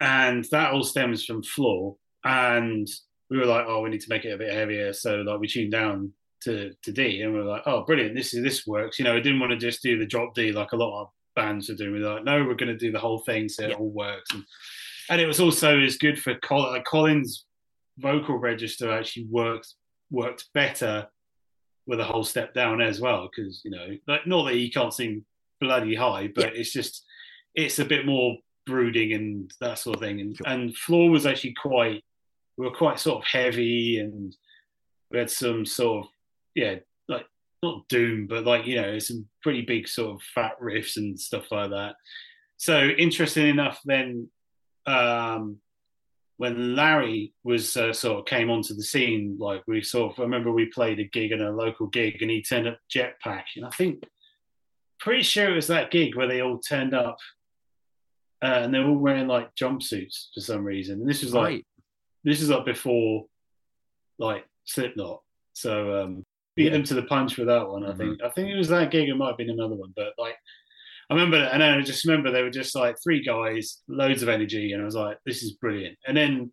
and 0.00 0.44
that 0.50 0.72
all 0.72 0.82
stems 0.84 1.24
from 1.24 1.42
floor. 1.42 1.96
And 2.24 2.86
we 3.30 3.38
were 3.38 3.46
like, 3.46 3.64
oh, 3.66 3.82
we 3.82 3.90
need 3.90 4.02
to 4.02 4.10
make 4.10 4.24
it 4.24 4.32
a 4.32 4.38
bit 4.38 4.52
heavier. 4.52 4.92
So 4.92 5.16
like 5.22 5.40
we 5.40 5.48
tuned 5.48 5.72
down 5.72 6.12
to 6.44 6.72
to 6.82 6.92
D, 6.92 7.22
and 7.22 7.32
we're 7.32 7.44
like, 7.44 7.62
oh, 7.66 7.84
brilliant, 7.84 8.14
this 8.14 8.34
is 8.34 8.42
this 8.42 8.66
works. 8.66 8.98
You 8.98 9.04
know, 9.06 9.16
I 9.16 9.20
didn't 9.20 9.40
want 9.40 9.52
to 9.52 9.56
just 9.58 9.82
do 9.82 9.98
the 9.98 10.06
drop 10.06 10.34
D 10.34 10.52
like 10.52 10.72
a 10.72 10.76
lot 10.76 11.02
of 11.02 11.08
bands 11.34 11.70
are 11.70 11.74
doing. 11.74 11.92
We 11.92 12.00
were 12.02 12.14
like, 12.14 12.24
no, 12.24 12.44
we're 12.44 12.54
going 12.54 12.72
to 12.72 12.76
do 12.76 12.92
the 12.92 12.98
whole 12.98 13.20
thing 13.20 13.48
so 13.48 13.64
it 13.64 13.72
all 13.80 13.90
works. 13.90 14.30
And 14.34 14.44
and 15.08 15.20
it 15.20 15.26
was 15.26 15.40
also 15.40 15.78
as 15.80 15.96
good 15.96 16.20
for 16.20 16.34
Col- 16.36 16.72
like 16.72 16.84
Colin's 16.84 17.46
vocal 17.98 18.36
register 18.36 18.90
actually 18.92 19.26
worked 19.30 19.74
worked 20.10 20.46
better 20.54 21.06
with 21.86 22.00
a 22.00 22.04
whole 22.04 22.24
step 22.24 22.52
down 22.54 22.80
as 22.80 23.00
well 23.00 23.28
because 23.28 23.60
you 23.64 23.70
know 23.70 23.96
like 24.06 24.26
not 24.26 24.44
that 24.44 24.54
he 24.54 24.70
can't 24.70 24.92
sing 24.92 25.24
bloody 25.60 25.94
high 25.94 26.28
but 26.34 26.54
it's 26.56 26.72
just 26.72 27.04
it's 27.54 27.78
a 27.78 27.84
bit 27.84 28.04
more 28.04 28.36
brooding 28.66 29.12
and 29.12 29.50
that 29.60 29.78
sort 29.78 29.96
of 29.96 30.02
thing. 30.02 30.20
And 30.20 30.36
Sure. 30.36 30.46
and 30.48 30.76
floor 30.76 31.10
was 31.10 31.24
actually 31.26 31.54
quite 31.54 32.04
we 32.58 32.66
were 32.66 32.74
quite 32.74 32.98
sort 32.98 33.22
of 33.22 33.28
heavy 33.28 33.98
and 33.98 34.34
we 35.10 35.18
had 35.18 35.30
some 35.30 35.64
sort 35.64 36.04
of 36.04 36.10
yeah 36.54 36.76
like 37.08 37.26
not 37.62 37.86
doom 37.88 38.26
but 38.26 38.44
like 38.44 38.66
you 38.66 38.80
know 38.80 38.98
some 38.98 39.26
pretty 39.42 39.62
big 39.62 39.88
sort 39.88 40.14
of 40.14 40.22
fat 40.34 40.52
riffs 40.60 40.96
and 40.96 41.18
stuff 41.18 41.50
like 41.50 41.70
that. 41.70 41.94
So 42.58 42.88
interesting 42.88 43.46
enough 43.48 43.80
then 43.84 44.28
um 44.86 45.58
when 46.38 46.76
Larry 46.76 47.32
was 47.44 47.76
uh, 47.76 47.92
sort 47.92 48.18
of 48.18 48.26
came 48.26 48.50
onto 48.50 48.74
the 48.74 48.82
scene, 48.82 49.36
like 49.38 49.62
we 49.66 49.82
sort 49.82 50.12
of 50.12 50.18
I 50.20 50.22
remember 50.22 50.52
we 50.52 50.66
played 50.66 50.98
a 51.00 51.04
gig 51.04 51.32
in 51.32 51.40
a 51.40 51.50
local 51.50 51.86
gig, 51.86 52.20
and 52.20 52.30
he 52.30 52.42
turned 52.42 52.68
up 52.68 52.78
Jetpack, 52.94 53.44
and 53.56 53.64
I 53.64 53.70
think 53.70 54.02
pretty 55.00 55.22
sure 55.22 55.50
it 55.50 55.54
was 55.54 55.66
that 55.68 55.90
gig 55.90 56.14
where 56.14 56.26
they 56.28 56.42
all 56.42 56.58
turned 56.58 56.94
up, 56.94 57.18
uh, 58.42 58.60
and 58.62 58.72
they 58.74 58.78
were 58.80 58.90
all 58.90 58.98
wearing 58.98 59.28
like 59.28 59.54
jumpsuits 59.54 60.26
for 60.34 60.40
some 60.40 60.64
reason, 60.64 61.00
and 61.00 61.08
this 61.08 61.22
was 61.22 61.32
like 61.32 61.44
Right. 61.44 61.66
this 62.24 62.40
is 62.42 62.50
like 62.50 62.64
before 62.66 63.26
like 64.18 64.44
Slipknot, 64.64 65.22
so 65.54 66.02
um, 66.02 66.24
beat 66.54 66.70
them 66.70 66.84
to 66.84 66.94
the 66.94 67.02
punch 67.04 67.36
with 67.38 67.48
that 67.48 67.68
one. 67.68 67.84
I 67.84 67.94
think 67.94 68.22
I 68.22 68.28
think 68.30 68.48
it 68.50 68.56
was 68.56 68.68
that 68.68 68.90
gig. 68.90 69.08
It 69.08 69.14
might 69.16 69.28
have 69.28 69.38
been 69.38 69.50
another 69.50 69.74
one, 69.76 69.92
but 69.96 70.12
like. 70.18 70.35
I 71.08 71.14
remember, 71.14 71.36
and 71.36 71.62
I 71.62 71.80
just 71.82 72.04
remember 72.04 72.30
they 72.30 72.42
were 72.42 72.50
just 72.50 72.74
like 72.74 72.96
three 73.02 73.22
guys, 73.22 73.80
loads 73.86 74.22
of 74.22 74.28
energy, 74.28 74.72
and 74.72 74.82
I 74.82 74.84
was 74.84 74.96
like, 74.96 75.18
"This 75.24 75.42
is 75.42 75.52
brilliant." 75.52 75.98
And 76.06 76.16
then, 76.16 76.52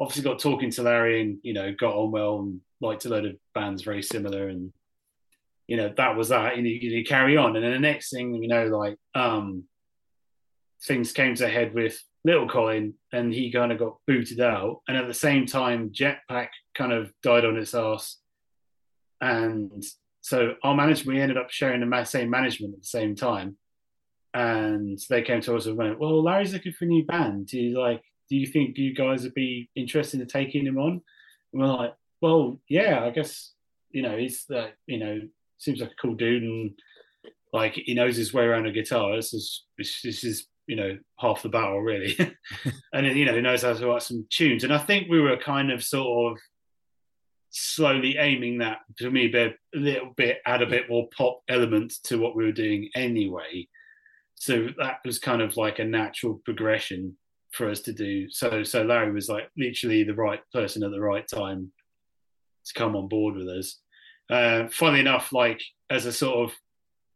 obviously, 0.00 0.24
got 0.24 0.40
talking 0.40 0.70
to 0.72 0.82
Larry, 0.82 1.22
and 1.22 1.38
you 1.42 1.52
know, 1.52 1.72
got 1.72 1.94
on 1.94 2.10
well, 2.10 2.40
and 2.40 2.60
liked 2.80 3.04
a 3.04 3.08
load 3.08 3.26
of 3.26 3.36
bands 3.54 3.82
very 3.82 4.02
similar, 4.02 4.48
and 4.48 4.72
you 5.68 5.76
know, 5.76 5.92
that 5.96 6.16
was 6.16 6.30
that. 6.30 6.54
And 6.54 6.66
you, 6.66 6.74
you 6.74 7.04
carry 7.04 7.36
on, 7.36 7.54
and 7.54 7.64
then 7.64 7.72
the 7.72 7.78
next 7.78 8.10
thing, 8.10 8.34
you 8.34 8.48
know, 8.48 8.66
like 8.66 8.96
um, 9.14 9.64
things 10.84 11.12
came 11.12 11.36
to 11.36 11.46
a 11.46 11.48
head 11.48 11.72
with 11.72 11.96
Little 12.24 12.48
Colin, 12.48 12.94
and 13.12 13.32
he 13.32 13.52
kind 13.52 13.70
of 13.70 13.78
got 13.78 13.98
booted 14.08 14.40
out, 14.40 14.80
and 14.88 14.96
at 14.96 15.06
the 15.06 15.14
same 15.14 15.46
time, 15.46 15.90
Jetpack 15.90 16.48
kind 16.74 16.92
of 16.92 17.12
died 17.22 17.44
on 17.44 17.56
its 17.56 17.72
ass, 17.72 18.16
and 19.20 19.84
so 20.22 20.56
our 20.64 20.74
management, 20.74 21.16
we 21.16 21.22
ended 21.22 21.38
up 21.38 21.50
sharing 21.50 21.88
the 21.88 22.04
same 22.04 22.30
management 22.30 22.74
at 22.74 22.80
the 22.80 22.86
same 22.86 23.14
time 23.14 23.56
and 24.36 25.00
they 25.08 25.22
came 25.22 25.40
to 25.40 25.56
us 25.56 25.64
and 25.64 25.78
went, 25.78 25.98
"Well, 25.98 26.22
Larry's 26.22 26.52
looking 26.52 26.72
for 26.72 26.84
a 26.84 26.88
new 26.88 27.04
band. 27.04 27.46
Do 27.46 27.58
you 27.58 27.78
like? 27.78 28.02
Do 28.28 28.36
you 28.36 28.46
think 28.46 28.76
you 28.76 28.94
guys 28.94 29.22
would 29.22 29.34
be 29.34 29.70
interested 29.74 30.20
in 30.20 30.26
taking 30.26 30.66
him 30.66 30.76
on?" 30.76 31.00
And 31.52 31.62
we're 31.62 31.66
like, 31.66 31.94
"Well, 32.20 32.60
yeah, 32.68 33.02
I 33.02 33.10
guess 33.10 33.52
you 33.90 34.02
know 34.02 34.16
he's 34.16 34.44
like 34.50 34.76
you 34.86 34.98
know 34.98 35.20
seems 35.56 35.80
like 35.80 35.92
a 35.92 36.02
cool 36.02 36.14
dude 36.14 36.42
and 36.42 36.72
like 37.54 37.80
he 37.86 37.94
knows 37.94 38.16
his 38.16 38.34
way 38.34 38.44
around 38.44 38.66
a 38.66 38.72
guitar. 38.72 39.16
This 39.16 39.32
is 39.32 39.64
this, 39.78 40.04
is 40.22 40.46
you 40.66 40.76
know 40.76 40.98
half 41.18 41.42
the 41.42 41.48
battle 41.48 41.80
really, 41.80 42.14
and 42.92 43.06
then, 43.06 43.16
you 43.16 43.24
know 43.24 43.34
he 43.34 43.40
knows 43.40 43.62
how 43.62 43.72
to 43.72 43.86
write 43.86 44.02
some 44.02 44.26
tunes. 44.28 44.64
And 44.64 44.72
I 44.72 44.78
think 44.78 45.08
we 45.08 45.20
were 45.20 45.38
kind 45.38 45.72
of 45.72 45.82
sort 45.82 46.32
of 46.32 46.38
slowly 47.48 48.18
aiming 48.18 48.58
that 48.58 48.80
to 48.98 49.10
me 49.10 49.34
a 49.34 49.54
little 49.72 50.12
bit 50.14 50.40
add 50.44 50.60
a 50.60 50.66
bit 50.66 50.90
more 50.90 51.08
pop 51.16 51.40
element 51.48 51.94
to 52.02 52.18
what 52.18 52.36
we 52.36 52.44
were 52.44 52.52
doing 52.52 52.90
anyway 52.94 53.66
so 54.38 54.68
that 54.78 54.98
was 55.04 55.18
kind 55.18 55.42
of 55.42 55.56
like 55.56 55.78
a 55.80 55.84
natural 55.84 56.40
progression 56.44 57.16
for 57.52 57.68
us 57.70 57.80
to 57.80 57.92
do. 57.92 58.28
So 58.30 58.62
so 58.62 58.82
larry 58.82 59.10
was 59.12 59.28
like 59.28 59.48
literally 59.56 60.04
the 60.04 60.14
right 60.14 60.40
person 60.52 60.82
at 60.84 60.90
the 60.92 61.00
right 61.00 61.26
time 61.26 61.72
to 62.66 62.72
come 62.74 62.94
on 62.96 63.08
board 63.08 63.34
with 63.36 63.48
us. 63.48 63.80
Uh 64.30 64.68
funnily 64.68 65.00
enough 65.00 65.32
like 65.32 65.60
as 65.90 66.04
a 66.06 66.12
sort 66.12 66.36
of 66.50 66.56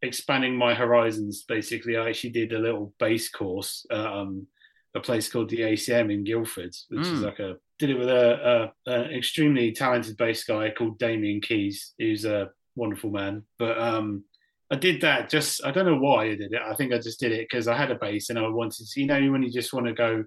expanding 0.02 0.56
my 0.56 0.72
horizons 0.72 1.44
basically 1.46 1.96
i 1.98 2.08
actually 2.08 2.30
did 2.30 2.52
a 2.54 2.58
little 2.58 2.94
bass 2.98 3.28
course 3.28 3.84
um 3.90 4.46
a 4.94 5.00
place 5.00 5.28
called 5.30 5.50
the 5.50 5.60
acm 5.60 6.10
in 6.10 6.24
guildford 6.24 6.74
which 6.88 7.06
is 7.06 7.20
Mm. 7.20 7.24
like 7.24 7.38
a 7.38 7.56
did 7.78 7.90
it 7.90 7.98
with 7.98 8.08
a, 8.08 8.72
a 8.86 8.90
an 8.90 9.10
extremely 9.12 9.72
talented 9.72 10.16
bass 10.16 10.44
guy 10.44 10.70
called 10.70 10.98
damien 10.98 11.40
keys 11.40 11.92
who's 11.98 12.24
a 12.24 12.50
wonderful 12.76 13.10
man. 13.10 13.42
But 13.58 13.76
um 13.78 14.24
I 14.72 14.76
did 14.76 15.00
that 15.00 15.28
just 15.30 15.64
I 15.64 15.70
don't 15.72 15.86
know 15.86 15.96
why 15.98 16.24
I 16.26 16.34
did 16.36 16.52
it. 16.52 16.60
I 16.64 16.74
think 16.74 16.92
I 16.92 16.98
just 16.98 17.18
did 17.20 17.32
it 17.32 17.48
because 17.50 17.66
I 17.68 17.76
had 17.76 17.90
a 17.90 17.96
bass 17.96 18.30
and 18.30 18.38
I 18.38 18.46
wanted 18.48 18.86
to 18.86 19.00
you 19.00 19.06
know 19.06 19.32
when 19.32 19.42
you 19.42 19.50
just 19.50 19.72
want 19.72 19.86
to 19.86 19.92
go 19.92 20.24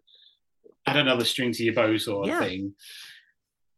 add 0.86 0.97
another 0.97 1.23
string 1.23 1.51
to 1.53 1.63
your 1.63 1.73
bow 1.73 1.95
sort 1.97 2.27
of 2.27 2.34
Yeah. 2.34 2.39
thing. 2.45 2.73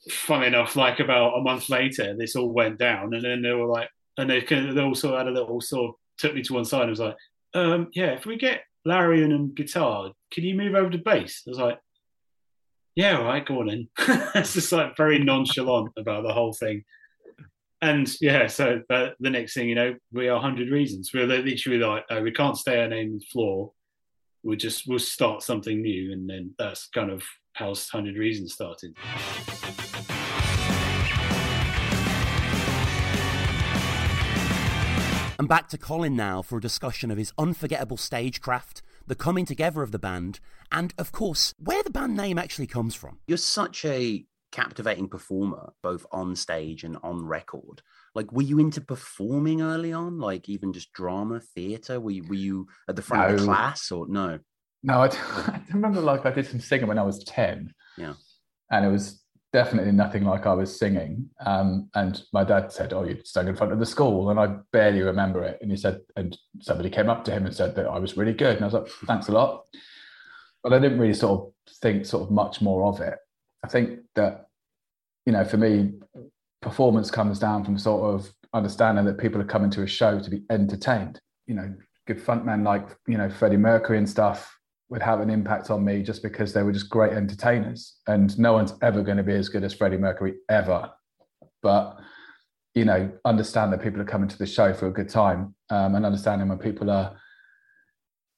Funny 0.09 0.47
enough, 0.47 0.75
like 0.75 0.99
about 0.99 1.37
a 1.37 1.41
month 1.41 1.69
later, 1.69 2.15
this 2.17 2.35
all 2.35 2.49
went 2.51 2.77
down 2.77 3.13
and 3.13 3.23
then 3.23 3.41
they 3.41 3.51
were 3.53 3.65
like 3.67 3.89
and 4.17 4.29
they 4.29 4.39
they 4.41 4.79
all 4.81 4.95
sort 4.95 5.15
of 5.15 5.19
had 5.19 5.27
a 5.27 5.31
little 5.31 5.59
sort 5.61 5.89
of 5.89 5.95
took 6.17 6.33
me 6.35 6.41
to 6.43 6.53
one 6.53 6.65
side 6.65 6.81
and 6.83 6.89
was 6.91 6.99
like, 6.99 7.15
um, 7.53 7.89
yeah, 7.93 8.11
if 8.11 8.25
we 8.25 8.37
get 8.37 8.61
Larry 8.85 9.23
and 9.23 9.33
um, 9.33 9.53
guitar, 9.55 10.11
can 10.31 10.43
you 10.43 10.55
move 10.55 10.75
over 10.75 10.89
to 10.91 10.97
bass? 10.99 11.41
I 11.47 11.49
was 11.49 11.57
like, 11.59 11.79
Yeah, 12.95 13.17
all 13.17 13.25
right, 13.25 13.45
go 13.45 13.59
on 13.61 13.69
in. 13.69 13.87
it's 14.35 14.53
just 14.53 14.71
like 14.71 14.95
very 14.95 15.19
nonchalant 15.19 15.91
about 15.97 16.23
the 16.23 16.33
whole 16.33 16.53
thing 16.53 16.83
and 17.81 18.09
yeah, 18.21 18.47
so 18.47 18.81
uh, 18.89 19.09
the 19.19 19.29
next 19.29 19.53
thing 19.53 19.69
you 19.69 19.75
know, 19.75 19.95
we 20.11 20.27
are 20.27 20.39
hundred 20.39 20.69
reasons. 20.69 21.11
We're 21.13 21.27
literally 21.27 21.79
like, 21.79 22.05
oh, 22.09 22.21
we 22.21 22.31
can't 22.31 22.57
stay 22.57 22.81
our 22.81 22.87
name 22.87 23.13
on 23.13 23.19
the 23.19 23.25
floor. 23.31 23.71
We'll 24.43 24.57
just 24.57 24.87
we'll 24.87 24.99
start 24.99 25.43
something 25.43 25.81
new, 25.81 26.11
and 26.11 26.29
then 26.29 26.53
that's 26.57 26.87
kind 26.87 27.11
of 27.11 27.23
how 27.53 27.73
hundred 27.91 28.17
reasons 28.17 28.53
started. 28.53 28.95
And 35.37 35.49
back 35.49 35.67
to 35.69 35.77
Colin 35.77 36.15
now 36.15 36.41
for 36.41 36.57
a 36.57 36.61
discussion 36.61 37.11
of 37.11 37.17
his 37.17 37.33
unforgettable 37.37 37.97
stagecraft, 37.97 38.81
the 39.05 39.15
coming 39.15 39.45
together 39.45 39.81
of 39.81 39.91
the 39.91 39.99
band, 39.99 40.39
and 40.71 40.93
of 40.97 41.11
course, 41.11 41.53
where 41.59 41.83
the 41.83 41.89
band 41.89 42.15
name 42.15 42.39
actually 42.39 42.67
comes 42.67 42.95
from. 42.95 43.19
You're 43.27 43.37
such 43.37 43.83
a 43.83 44.25
captivating 44.55 45.09
performer, 45.09 45.73
both 45.83 46.05
on 46.13 46.33
stage 46.33 46.85
and 46.85 46.97
on 47.03 47.25
record. 47.25 47.81
Like, 48.13 48.31
were 48.31 48.41
you 48.41 48.57
into 48.57 48.79
performing 48.79 49.61
early 49.61 49.91
on? 49.91 50.17
Like, 50.17 50.47
even 50.47 50.71
just 50.71 50.93
drama, 50.93 51.41
theatre? 51.41 51.99
Were 51.99 52.11
you, 52.11 52.23
were 52.23 52.35
you 52.35 52.67
at 52.87 52.95
the 52.95 53.01
front 53.01 53.33
of 53.33 53.39
the 53.39 53.45
class 53.45 53.91
or 53.91 54.07
no? 54.07 54.39
No, 54.81 55.01
I, 55.01 55.07
I 55.47 55.61
remember 55.73 55.99
like 55.99 56.25
I 56.25 56.31
did 56.31 56.47
some 56.47 56.61
singing 56.61 56.87
when 56.87 56.97
I 56.97 57.03
was 57.03 57.21
10. 57.25 57.73
Yeah. 57.97 58.13
And 58.71 58.85
it 58.85 58.89
was 58.89 59.21
definitely 59.51 59.91
nothing 59.91 60.23
like 60.23 60.45
I 60.45 60.53
was 60.53 60.79
singing. 60.79 61.29
Um, 61.45 61.89
and 61.93 62.21
my 62.31 62.45
dad 62.45 62.71
said, 62.71 62.93
Oh, 62.93 63.03
you 63.03 63.19
sang 63.25 63.49
in 63.49 63.57
front 63.57 63.73
of 63.73 63.79
the 63.79 63.85
school. 63.85 64.29
And 64.29 64.39
I 64.39 64.55
barely 64.71 65.01
remember 65.01 65.43
it. 65.43 65.57
And 65.61 65.69
he 65.69 65.75
said, 65.75 65.99
and 66.15 66.37
somebody 66.61 66.89
came 66.89 67.09
up 67.09 67.25
to 67.25 67.31
him 67.31 67.45
and 67.45 67.53
said 67.53 67.75
that 67.75 67.87
I 67.87 67.99
was 67.99 68.15
really 68.15 68.33
good. 68.33 68.55
And 68.55 68.61
I 68.61 68.67
was 68.67 68.73
like, 68.73 68.87
Thanks 69.05 69.27
a 69.27 69.33
lot. 69.33 69.65
But 70.63 70.71
I 70.71 70.79
didn't 70.79 70.99
really 70.99 71.13
sort 71.13 71.41
of 71.41 71.73
think 71.81 72.05
sort 72.05 72.23
of 72.23 72.31
much 72.31 72.61
more 72.61 72.85
of 72.85 73.01
it. 73.01 73.17
I 73.65 73.67
think 73.67 73.99
that, 74.15 74.44
you 75.25 75.33
know, 75.33 75.43
for 75.43 75.57
me, 75.57 75.93
performance 76.61 77.11
comes 77.11 77.39
down 77.39 77.63
from 77.63 77.77
sort 77.77 78.13
of 78.13 78.31
understanding 78.53 79.05
that 79.05 79.17
people 79.17 79.41
are 79.41 79.45
coming 79.45 79.69
to 79.71 79.83
a 79.83 79.87
show 79.87 80.19
to 80.19 80.29
be 80.29 80.43
entertained. 80.49 81.19
You 81.47 81.55
know, 81.55 81.73
good 82.07 82.23
frontmen 82.23 82.63
like, 82.63 82.89
you 83.07 83.17
know, 83.17 83.29
Freddie 83.29 83.57
Mercury 83.57 83.97
and 83.97 84.09
stuff 84.09 84.51
would 84.89 85.01
have 85.01 85.19
an 85.19 85.29
impact 85.29 85.69
on 85.71 85.83
me 85.83 86.03
just 86.03 86.21
because 86.21 86.53
they 86.53 86.63
were 86.63 86.71
just 86.71 86.89
great 86.89 87.13
entertainers. 87.13 87.95
And 88.07 88.37
no 88.37 88.53
one's 88.53 88.73
ever 88.81 89.01
going 89.01 89.17
to 89.17 89.23
be 89.23 89.33
as 89.33 89.49
good 89.49 89.63
as 89.63 89.73
Freddie 89.73 89.97
Mercury 89.97 90.35
ever. 90.49 90.91
But, 91.61 91.97
you 92.75 92.85
know, 92.85 93.11
understand 93.25 93.73
that 93.73 93.81
people 93.81 93.99
are 94.01 94.05
coming 94.05 94.29
to 94.29 94.37
the 94.37 94.45
show 94.45 94.73
for 94.73 94.87
a 94.87 94.93
good 94.93 95.09
time 95.09 95.55
um, 95.69 95.95
and 95.95 96.05
understanding 96.05 96.47
when 96.49 96.59
people 96.59 96.91
are 96.91 97.17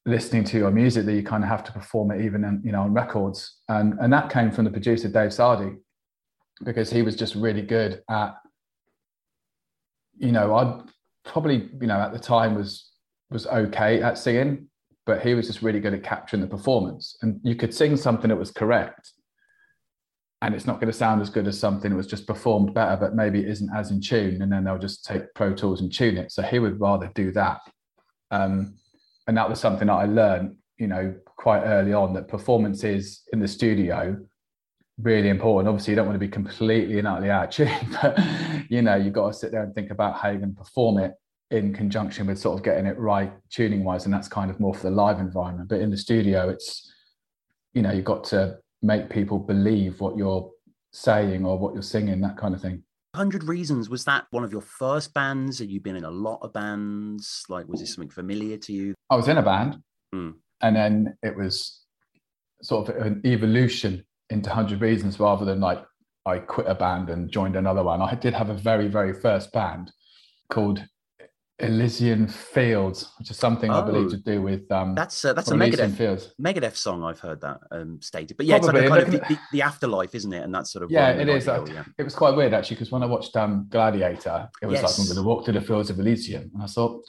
listening 0.06 0.42
to 0.42 0.56
your 0.56 0.70
music 0.70 1.04
that 1.04 1.12
you 1.12 1.22
kind 1.22 1.44
of 1.44 1.50
have 1.50 1.62
to 1.64 1.72
perform 1.72 2.10
it 2.10 2.24
even 2.24 2.42
in, 2.42 2.62
you 2.64 2.72
know 2.72 2.80
on 2.80 2.94
records 2.94 3.58
and 3.68 3.92
and 4.00 4.10
that 4.10 4.30
came 4.30 4.50
from 4.50 4.64
the 4.64 4.70
producer 4.70 5.06
Dave 5.06 5.30
Sardy 5.30 5.76
because 6.64 6.90
he 6.90 7.02
was 7.02 7.16
just 7.16 7.34
really 7.34 7.62
good 7.62 8.02
at 8.10 8.34
you 10.16 10.32
know 10.32 10.54
I 10.54 10.80
probably 11.24 11.68
you 11.80 11.86
know 11.86 12.00
at 12.00 12.12
the 12.12 12.18
time 12.18 12.54
was 12.54 12.90
was 13.30 13.46
okay 13.46 14.02
at 14.02 14.18
singing 14.18 14.68
but 15.08 15.22
he 15.22 15.32
was 15.32 15.46
just 15.46 15.62
really 15.62 15.80
good 15.80 15.94
at 15.94 16.02
capturing 16.02 16.42
the 16.42 16.46
performance. 16.46 17.16
And 17.22 17.40
you 17.42 17.56
could 17.56 17.72
sing 17.72 17.96
something 17.96 18.28
that 18.28 18.36
was 18.36 18.50
correct 18.50 19.14
and 20.42 20.54
it's 20.54 20.66
not 20.66 20.80
going 20.80 20.92
to 20.92 20.96
sound 20.96 21.22
as 21.22 21.30
good 21.30 21.48
as 21.48 21.58
something 21.58 21.90
that 21.90 21.96
was 21.96 22.06
just 22.06 22.26
performed 22.26 22.74
better 22.74 22.94
but 22.94 23.16
maybe 23.16 23.40
it 23.40 23.48
isn't 23.48 23.74
as 23.74 23.90
in 23.90 24.02
tune 24.02 24.42
and 24.42 24.52
then 24.52 24.64
they'll 24.64 24.78
just 24.78 25.06
take 25.06 25.22
pro 25.34 25.54
tools 25.54 25.80
and 25.80 25.90
tune 25.90 26.18
it. 26.18 26.30
So 26.30 26.42
he 26.42 26.58
would 26.58 26.78
rather 26.78 27.10
do 27.14 27.32
that. 27.32 27.60
Um, 28.30 28.74
and 29.26 29.34
that 29.38 29.48
was 29.48 29.58
something 29.58 29.86
that 29.86 29.94
I 29.94 30.04
learned, 30.04 30.56
you 30.76 30.88
know, 30.88 31.14
quite 31.38 31.62
early 31.62 31.94
on 31.94 32.12
that 32.12 32.28
performances 32.28 33.22
in 33.32 33.40
the 33.40 33.48
studio 33.48 34.14
really 35.00 35.28
important. 35.28 35.68
Obviously, 35.68 35.92
you 35.92 35.96
don't 35.96 36.06
want 36.06 36.16
to 36.16 36.26
be 36.26 36.28
completely 36.30 36.98
and 36.98 37.06
utterly 37.08 37.30
out 37.30 37.44
of 37.44 37.50
tune, 37.50 37.88
but 38.02 38.18
you 38.68 38.82
know, 38.82 38.96
you've 38.96 39.12
got 39.12 39.28
to 39.28 39.34
sit 39.38 39.52
there 39.52 39.62
and 39.62 39.74
think 39.74 39.90
about 39.90 40.18
how 40.18 40.28
you're 40.28 40.38
going 40.38 40.54
to 40.54 40.58
perform 40.60 40.98
it 40.98 41.12
in 41.50 41.72
conjunction 41.72 42.26
with 42.26 42.38
sort 42.38 42.58
of 42.58 42.62
getting 42.64 42.84
it 42.86 42.98
right 42.98 43.32
tuning 43.50 43.84
wise, 43.84 44.04
and 44.04 44.12
that's 44.12 44.28
kind 44.28 44.50
of 44.50 44.60
more 44.60 44.74
for 44.74 44.82
the 44.84 44.90
live 44.90 45.18
environment. 45.18 45.68
But 45.68 45.80
in 45.80 45.90
the 45.90 45.96
studio, 45.96 46.48
it's 46.48 46.92
you 47.74 47.82
know, 47.82 47.92
you've 47.92 48.04
got 48.04 48.24
to 48.24 48.58
make 48.82 49.10
people 49.10 49.38
believe 49.38 50.00
what 50.00 50.16
you're 50.16 50.50
saying 50.92 51.44
or 51.44 51.58
what 51.58 51.74
you're 51.74 51.82
singing, 51.82 52.20
that 52.22 52.36
kind 52.36 52.54
of 52.54 52.60
thing. 52.60 52.82
100 53.12 53.44
Reasons, 53.44 53.88
was 53.88 54.04
that 54.04 54.26
one 54.30 54.44
of 54.44 54.52
your 54.52 54.60
first 54.60 55.12
bands? 55.14 55.58
Have 55.58 55.70
you 55.70 55.80
been 55.80 55.96
in 55.96 56.04
a 56.04 56.10
lot 56.10 56.38
of 56.42 56.52
bands? 56.52 57.44
Like, 57.48 57.68
was 57.68 57.80
this 57.80 57.94
something 57.94 58.10
familiar 58.10 58.56
to 58.58 58.72
you? 58.72 58.94
I 59.10 59.16
was 59.16 59.28
in 59.28 59.38
a 59.38 59.42
band, 59.42 59.82
Hmm. 60.12 60.30
and 60.60 60.74
then 60.76 61.16
it 61.22 61.36
was 61.36 61.84
sort 62.62 62.88
of 62.88 62.96
an 62.96 63.20
evolution 63.24 64.04
into 64.30 64.50
Hundred 64.50 64.80
Reasons 64.80 65.18
rather 65.20 65.44
than 65.44 65.60
like 65.60 65.82
I 66.26 66.38
quit 66.38 66.66
a 66.68 66.74
band 66.74 67.08
and 67.10 67.30
joined 67.30 67.56
another 67.56 67.82
one. 67.82 68.02
I 68.02 68.14
did 68.14 68.34
have 68.34 68.50
a 68.50 68.54
very 68.54 68.88
very 68.88 69.12
first 69.14 69.52
band 69.52 69.92
called 70.50 70.84
Elysian 71.60 72.28
Fields, 72.28 73.10
which 73.18 73.30
is 73.32 73.36
something 73.36 73.68
I 73.68 73.80
believe 73.84 74.06
Oh. 74.06 74.10
to 74.10 74.16
do 74.16 74.40
with 74.42 74.70
um. 74.70 74.94
That's 74.94 75.24
uh, 75.24 75.32
that's 75.32 75.50
a 75.50 75.54
Elysian 75.54 75.90
Megadeth 75.90 75.96
Fields. 75.96 76.34
Megadeth 76.40 76.76
song. 76.76 77.02
I've 77.02 77.18
heard 77.18 77.40
that 77.40 77.58
um, 77.72 78.00
stated, 78.00 78.36
but 78.36 78.46
yeah, 78.46 78.56
it's 78.56 78.66
like 78.68 78.76
a 78.76 78.88
kind 78.88 79.02
of 79.02 79.10
the, 79.10 79.38
the, 79.52 79.62
afterlife, 79.62 80.14
isn't 80.14 80.32
it? 80.32 80.44
And 80.44 80.54
that 80.54 80.68
sort 80.68 80.84
of 80.84 80.90
Yeah, 80.92 81.10
it 81.10 81.28
is. 81.28 81.48
ideal, 81.48 81.74
yeah. 81.74 81.84
It 81.98 82.04
was 82.04 82.14
quite 82.14 82.36
weird 82.36 82.54
actually 82.54 82.76
because 82.76 82.92
when 82.92 83.02
I 83.02 83.06
watched 83.06 83.36
um, 83.36 83.66
Gladiator, 83.70 84.48
it 84.62 84.66
was 84.66 84.80
Yes. 84.80 84.84
like 84.84 84.98
I'm 85.00 85.12
going 85.12 85.24
to 85.24 85.28
walk 85.28 85.44
through 85.44 85.54
the 85.54 85.60
fields 85.60 85.90
of 85.90 85.98
Elysium, 85.98 86.48
and 86.54 86.62
I 86.62 86.66
thought 86.66 87.02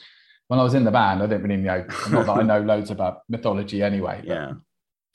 when 0.48 0.58
I 0.58 0.64
was 0.64 0.74
in 0.74 0.82
the 0.82 0.90
band, 0.90 1.22
I 1.22 1.26
didn't 1.26 1.44
really 1.44 1.62
know. 1.62 1.86
Not 2.10 2.26
that 2.26 2.32
I 2.38 2.42
know 2.42 2.60
loads 2.60 2.90
about 2.90 3.18
mythology 3.28 3.84
anyway. 3.84 4.16
but 4.26 4.34
Yeah. 4.34 4.52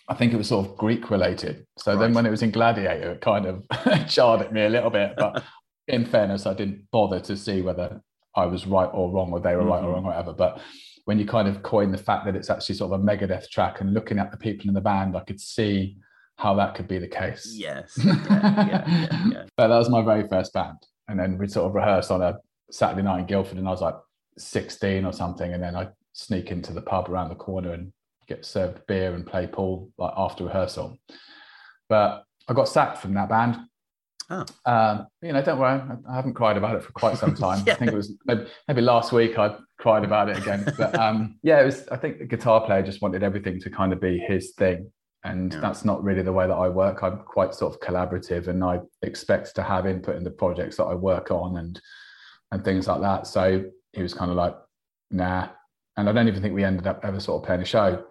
I 0.08 0.14
think 0.14 0.34
it 0.34 0.38
was 0.38 0.48
sort 0.50 0.68
of 0.68 0.78
Greek 0.78 1.10
related. 1.10 1.66
So 1.78 1.94
Right. 1.94 2.00
then 2.00 2.14
when 2.14 2.26
it 2.26 2.30
was 2.32 2.44
in 2.44 2.52
Gladiator, 2.52 3.12
it 3.14 3.22
kind 3.22 3.46
of 3.46 3.64
jarred 4.08 4.42
at 4.42 4.54
me 4.54 4.64
a 4.66 4.70
little 4.70 4.90
bit. 4.92 5.14
But 5.18 5.44
in 5.88 6.06
fairness, 6.06 6.46
I 6.46 6.54
didn't 6.54 6.90
bother 6.92 7.20
to 7.22 7.36
see 7.36 7.62
whether 7.62 8.02
I 8.36 8.46
was 8.46 8.68
right 8.68 8.90
or 8.94 9.12
wrong, 9.12 9.32
or 9.32 9.40
they 9.40 9.56
were 9.56 9.66
right 9.66 9.84
or 9.84 9.88
Mhm. 9.90 9.94
wrong, 9.94 10.06
or 10.06 10.08
whatever. 10.10 10.34
But 10.34 10.60
when 11.06 11.18
you 11.20 11.26
kind 11.26 11.48
of 11.48 11.64
coin 11.64 11.92
the 11.92 11.98
fact 11.98 12.26
that 12.26 12.36
it's 12.36 12.50
actually 12.50 12.76
sort 12.76 12.92
of 12.92 13.00
a 13.00 13.04
Megadeth 13.04 13.50
track 13.50 13.82
and 13.82 13.94
looking 13.94 14.20
at 14.20 14.32
the 14.32 14.38
people 14.38 14.68
in 14.68 14.74
the 14.74 14.82
band, 14.82 15.16
I 15.16 15.22
could 15.22 15.40
see 15.40 15.98
how 16.38 16.54
that 16.56 16.76
could 16.76 16.88
be 16.88 16.98
the 17.00 17.08
case. 17.08 17.54
Yes. 17.56 17.98
Yeah, 18.04 18.14
yeah, 18.28 18.86
yeah, 18.88 19.28
yeah. 19.32 19.44
But 19.56 19.68
that 19.70 19.78
was 19.78 19.90
my 19.90 20.02
very 20.04 20.28
first 20.28 20.52
band. 20.54 20.78
And 21.08 21.20
then 21.20 21.38
we 21.38 21.48
sort 21.48 21.68
of 21.68 21.74
rehearsed 21.76 22.12
on 22.12 22.22
a 22.22 22.40
Saturday 22.72 23.04
night 23.04 23.20
in 23.20 23.26
Guildford, 23.28 23.58
and 23.58 23.68
I 23.68 23.72
was 23.72 23.82
like 23.82 23.96
16 24.38 25.06
or 25.06 25.14
something. 25.14 25.54
And 25.54 25.64
then 25.64 25.76
I 25.76 25.88
sneak 26.14 26.52
into 26.52 26.74
the 26.74 26.82
pub 26.82 27.10
around 27.10 27.30
the 27.30 27.36
corner 27.36 27.72
and 27.74 27.94
get 28.28 28.46
served 28.46 28.86
beer 28.88 29.14
and 29.14 29.26
play 29.26 29.48
pool 29.48 29.90
like 29.98 30.14
after 30.18 30.44
rehearsal. 30.46 30.98
But 31.90 32.24
I 32.48 32.54
got 32.54 32.68
sacked 32.68 33.00
from 33.00 33.14
that 33.16 33.30
band. 33.30 33.58
Oh. 34.30 34.44
Um, 34.66 35.06
you 35.22 35.34
know, 35.34 35.42
don't 35.44 35.60
worry, 35.60 35.80
I- 36.10 36.16
haven't 36.16 36.34
cried 36.34 36.58
about 36.58 36.76
it 36.76 36.84
for 36.84 36.92
quite 36.94 37.18
some 37.18 37.36
time. 37.46 37.64
Yeah. 37.68 37.74
I 37.74 37.76
think 37.76 37.92
it 37.92 37.96
was 37.96 38.14
maybe, 38.26 38.46
maybe 38.68 38.82
last 38.82 39.12
week 39.12 39.38
I 39.38 39.56
cried 39.78 40.04
about 40.04 40.30
it 40.30 40.38
again. 40.38 40.66
But 40.78 40.96
um, 40.98 41.38
yeah, 41.44 41.62
it 41.62 41.66
was. 41.66 41.88
I 41.90 41.98
think 41.98 42.18
the 42.20 42.26
guitar 42.26 42.66
player 42.66 42.82
just 42.82 43.02
wanted 43.02 43.22
everything 43.24 43.60
to 43.62 43.70
kind 43.70 43.94
of 43.94 44.02
be 44.02 44.18
his 44.18 44.54
thing, 44.58 44.92
and 45.24 45.54
Yeah. 45.54 45.60
that's 45.60 45.86
not 45.86 46.04
really 46.04 46.24
the 46.24 46.34
way 46.34 46.48
that 46.48 46.54
I 46.56 46.70
work. 46.70 47.04
I'm 47.04 47.20
quite 47.20 47.54
sort 47.54 47.74
of 47.76 47.80
collaborative, 47.82 48.48
and 48.48 48.64
I 48.64 48.80
expect 49.04 49.54
to 49.56 49.64
have 49.64 49.86
input 49.86 50.16
in 50.16 50.24
the 50.24 50.32
projects 50.32 50.78
that 50.78 50.86
I 50.86 50.96
work 50.96 51.30
on 51.30 51.58
and 51.58 51.80
and 52.52 52.64
things 52.66 52.88
like 52.88 53.02
that. 53.02 53.28
So 53.28 53.64
he 53.94 54.02
was 54.02 54.14
kind 54.16 54.32
of 54.32 54.38
like, 54.38 54.56
nah. 55.12 55.50
And 55.98 56.10
I 56.10 56.12
don't 56.12 56.28
even 56.28 56.42
think 56.42 56.54
we 56.54 56.64
ended 56.64 56.88
up 56.88 57.02
ever 57.04 57.20
sort 57.20 57.42
of 57.42 57.46
playing 57.46 57.62
a 57.62 57.66
show. 57.66 58.06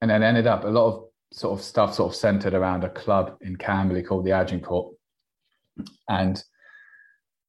And 0.00 0.10
then 0.10 0.22
ended 0.22 0.46
up 0.46 0.64
a 0.64 0.68
lot 0.68 0.86
of 0.88 1.04
sort 1.32 1.58
of 1.58 1.64
stuff 1.64 1.94
sort 1.94 2.12
of 2.12 2.16
centered 2.16 2.54
around 2.54 2.84
a 2.84 2.90
club 2.90 3.36
in 3.40 3.56
Camberley 3.56 4.02
called 4.02 4.24
the 4.24 4.32
Agincourt. 4.32 4.94
And 6.08 6.42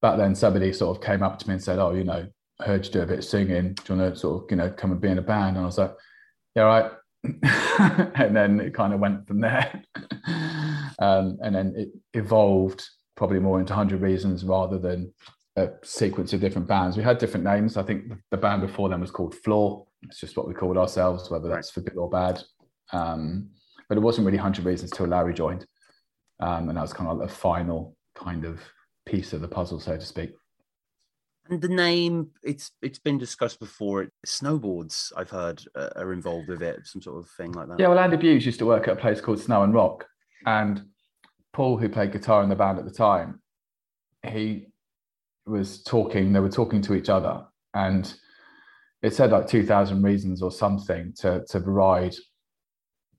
back 0.02 0.18
then 0.18 0.36
somebody 0.36 0.74
sort 0.74 0.98
of 0.98 1.04
came 1.04 1.24
up 1.24 1.40
to 1.40 1.48
me 1.48 1.56
and 1.56 1.64
said, 1.64 1.80
Oh, 1.80 1.94
you 1.94 2.04
know, 2.04 2.28
heard 2.60 2.86
you 2.86 2.92
do 2.92 3.02
a 3.02 3.06
bit 3.06 3.20
of 3.20 3.26
singing. 3.26 3.74
Do 3.74 3.94
you 3.94 4.00
want 4.00 4.14
to 4.14 4.20
sort 4.20 4.44
of, 4.44 4.52
you 4.52 4.58
know, 4.58 4.70
come 4.70 4.92
and 4.92 5.02
be 5.02 5.10
in 5.10 5.18
a 5.18 5.22
band? 5.22 5.58
And 5.58 5.64
I 5.64 5.66
was 5.66 5.78
like, 5.78 5.94
Yeah, 6.56 6.64
right. 6.64 6.92
and 8.16 8.36
then 8.36 8.60
it 8.60 8.74
kind 8.74 8.94
of 8.94 9.00
went 9.00 9.28
from 9.28 9.42
there. 9.42 9.84
um, 11.00 11.38
and 11.42 11.56
then 11.56 11.74
it 11.76 11.90
evolved 12.14 12.88
probably 13.16 13.40
more 13.40 13.60
into 13.60 13.74
100 13.74 14.02
Reasons 14.02 14.44
rather 14.46 14.78
than 14.78 15.14
a 15.58 15.72
sequence 15.84 16.34
of 16.34 16.40
different 16.40 16.68
bands. 16.68 16.96
We 16.96 17.04
had 17.04 17.18
different 17.18 17.44
names. 17.44 17.78
I 17.78 17.84
think 17.84 18.14
the 18.30 18.38
band 18.38 18.62
before 18.62 18.90
them 18.90 19.02
was 19.02 19.12
called 19.12 19.36
Floor. 19.36 19.86
It's 20.04 20.20
just 20.20 20.38
what 20.38 20.48
we 20.48 20.54
called 20.54 20.78
ourselves, 20.78 21.30
whether 21.30 21.50
that's 21.50 21.72
for 21.72 21.82
good 21.82 21.98
or 21.98 22.10
bad. 22.10 22.42
Um, 22.94 23.50
but 23.90 23.98
it 23.98 24.02
wasn't 24.02 24.26
really 24.26 24.38
100 24.38 24.64
Reasons 24.66 24.92
till 24.92 25.08
Larry 25.08 25.34
joined. 25.34 25.66
Um, 26.40 26.70
and 26.70 26.78
that 26.78 26.82
was 26.82 26.94
kind 26.94 27.10
of 27.10 27.18
like 27.18 27.28
the 27.28 27.34
final 27.34 27.96
kind 28.14 28.46
of 28.46 28.62
piece 29.08 29.34
of 29.34 29.42
the 29.42 29.48
puzzle, 29.48 29.80
so 29.80 29.98
to 29.98 30.06
speak. 30.06 30.32
And 31.50 31.62
the 31.62 31.70
name, 31.70 32.30
it's 32.44 32.72
it's 32.82 33.00
been 33.00 33.18
discussed 33.18 33.60
before. 33.60 34.10
Snowboards, 34.26 35.14
I've 35.16 35.30
heard, 35.30 35.64
uh, 35.76 35.90
are 35.96 36.14
involved 36.14 36.50
with 36.50 36.62
it, 36.62 36.86
some 36.86 37.02
sort 37.02 37.18
of 37.18 37.30
thing 37.32 37.54
like 37.54 37.70
that. 37.70 37.80
Yeah, 37.80 37.88
well, 37.88 38.00
Andy 38.00 38.18
Hughes 38.18 38.46
used 38.46 38.60
to 38.60 38.66
work 38.66 38.88
at 38.88 38.98
a 38.98 39.00
place 39.00 39.22
called 39.22 39.40
Snow 39.40 39.64
and 39.64 39.74
Rock, 39.74 40.06
and 40.46 40.84
Paul, 41.54 41.78
who 41.78 41.88
played 41.88 42.12
guitar 42.12 42.44
in 42.44 42.50
the 42.50 42.56
band 42.56 42.80
at 42.80 42.86
the 42.86 42.92
time, 42.92 43.42
he 44.30 44.68
was 45.48 45.84
talking. 45.84 46.34
They 46.34 46.40
were 46.40 46.50
talking 46.50 46.82
to 46.84 46.94
each 46.94 47.10
other, 47.10 47.44
and 47.74 48.14
it 49.02 49.14
said 49.14 49.32
like 49.32 49.48
two 49.48 49.66
thousand 49.66 50.02
reasons 50.04 50.42
or 50.42 50.52
something 50.52 51.14
to 51.20 51.44
to 51.50 51.60
ride 51.60 52.16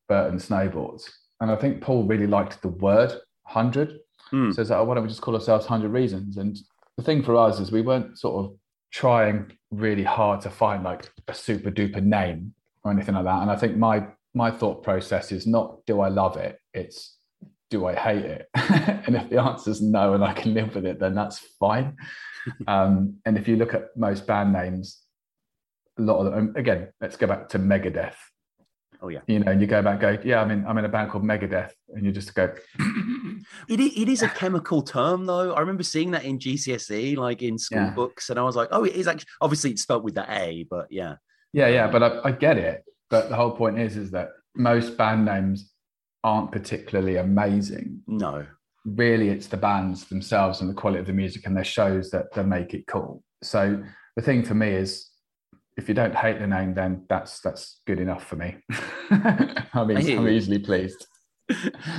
Burton 0.09 0.38
snowboards. 0.38 1.05
And 1.41 1.51
I 1.51 1.57
think 1.57 1.81
Paul 1.81 2.05
really 2.05 2.27
liked 2.27 2.62
the 2.62 2.69
word 2.69 3.12
hundred. 3.45 3.99
Hmm. 4.31 4.51
So 4.51 4.61
it's 4.61 4.71
like, 4.71 4.79
oh, 4.79 4.85
why 4.85 4.95
don't 4.95 5.05
we 5.05 5.09
just 5.09 5.23
call 5.23 5.35
ourselves 5.35 5.67
Hundred 5.67 5.91
Reasons? 5.91 6.37
And 6.37 6.59
the 6.97 7.03
thing 7.03 7.23
for 7.23 7.37
us 7.37 7.61
is 7.61 7.73
we 7.73 7.83
weren't 7.83 8.19
sort 8.19 8.45
of 8.45 8.57
trying 8.91 9.53
really 9.71 10.03
hard 10.03 10.41
to 10.43 10.51
find 10.51 10.83
like 10.83 11.11
a 11.29 11.35
super 11.35 11.71
duper 11.71 12.03
name 12.03 12.55
or 12.85 12.91
anything 12.93 13.14
like 13.14 13.25
that. 13.25 13.43
And 13.43 13.51
I 13.51 13.57
think 13.57 13.77
my 13.77 14.07
my 14.35 14.51
thought 14.51 14.83
process 14.83 15.33
is 15.33 15.47
not 15.47 15.85
do 15.87 16.01
I 16.01 16.09
love 16.09 16.37
it? 16.37 16.59
It's 16.75 17.18
do 17.71 17.87
I 17.87 17.95
hate 17.95 18.25
it? 18.25 18.49
and 18.55 19.17
if 19.17 19.29
the 19.29 19.41
answer 19.41 19.71
is 19.71 19.83
no 19.83 20.15
and 20.15 20.25
I 20.25 20.33
can 20.33 20.55
live 20.55 20.75
with 20.75 20.87
it, 20.87 20.99
then 20.99 21.15
that's 21.15 21.39
fine. 21.61 21.97
um, 22.67 23.17
and 23.25 23.37
if 23.37 23.49
you 23.49 23.57
look 23.57 23.75
at 23.75 23.97
most 23.97 24.27
band 24.27 24.53
names, 24.53 25.03
a 25.99 26.03
lot 26.03 26.25
of 26.25 26.33
them 26.33 26.55
again, 26.57 26.89
let's 27.01 27.17
go 27.17 27.27
back 27.27 27.49
to 27.51 27.59
Megadeth. 27.59 28.15
Oh 29.01 29.09
yeah. 29.09 29.21
You 29.27 29.39
know, 29.41 29.53
and 29.53 29.61
you 29.61 29.67
go 29.67 29.81
back, 29.83 30.01
go, 30.01 30.19
yeah, 30.25 30.41
I'm 30.41 30.51
in 30.51 30.67
I'm 30.67 30.79
in 30.79 30.85
a 30.85 30.89
band 30.89 31.11
called 31.11 31.25
Megadeth, 31.25 31.73
and 31.95 32.05
you 32.05 32.13
just 32.13 32.35
go, 32.35 32.53
It 33.69 33.81
it 33.81 34.09
is 34.09 34.23
a 34.23 34.29
chemical 34.29 34.83
term, 34.83 35.27
though. 35.27 35.53
I 35.53 35.61
remember 35.61 35.83
seeing 35.83 36.11
that 36.13 36.25
in 36.25 36.39
GCSE, 36.39 37.17
like 37.17 37.43
in 37.43 37.59
school 37.59 37.79
Yeah. 37.79 37.91
books, 37.91 38.31
and 38.31 38.39
I 38.39 38.43
was 38.43 38.57
like, 38.57 38.69
"Oh, 38.73 38.85
it 38.85 38.95
is 38.95 39.07
actually." 39.07 39.29
Obviously, 39.41 39.71
it's 39.71 39.83
spelled 39.83 40.05
with 40.05 40.15
the 40.15 40.27
A, 40.31 40.67
but 40.69 40.87
yeah, 40.91 41.17
Yeah, 41.53 41.69
yeah, 41.69 41.87
but 41.91 42.03
I, 42.03 42.29
I 42.29 42.33
get 42.33 42.59
it. 42.59 42.85
But 43.11 43.29
the 43.29 43.37
whole 43.37 43.53
point 43.53 43.79
is, 43.79 43.97
is 43.97 44.11
that 44.11 44.31
most 44.55 44.97
band 44.97 45.25
names 45.25 45.73
aren't 46.25 46.53
particularly 46.53 47.17
amazing. 47.17 48.03
no, 48.07 48.47
Really, 48.85 49.29
it's 49.29 49.49
the 49.49 49.57
bands 49.57 50.07
themselves 50.07 50.61
and 50.61 50.71
the 50.71 50.75
quality 50.75 51.01
of 51.01 51.07
the 51.07 51.13
music 51.13 51.47
and 51.47 51.57
their 51.57 51.65
shows 51.65 52.11
that, 52.11 52.33
that 52.35 52.47
make 52.47 52.73
it 52.75 52.87
cool. 52.87 53.23
So 53.43 53.83
the 54.17 54.23
thing 54.23 54.43
for 54.45 54.55
me 54.55 54.69
is, 54.69 55.11
if 55.77 55.89
you 55.89 55.95
don't 55.95 56.15
hate 56.15 56.41
the 56.41 56.47
name, 56.47 56.75
then 56.75 57.05
that's 57.09 57.41
that's 57.41 57.81
good 57.87 58.01
enough 58.01 58.25
for 58.25 58.37
me. 58.37 58.57
I 59.11 59.85
mean, 59.87 59.97
I 59.97 60.01
hear 60.01 60.19
I'm 60.19 60.29
easily 60.29 60.59
pleased. 60.59 61.07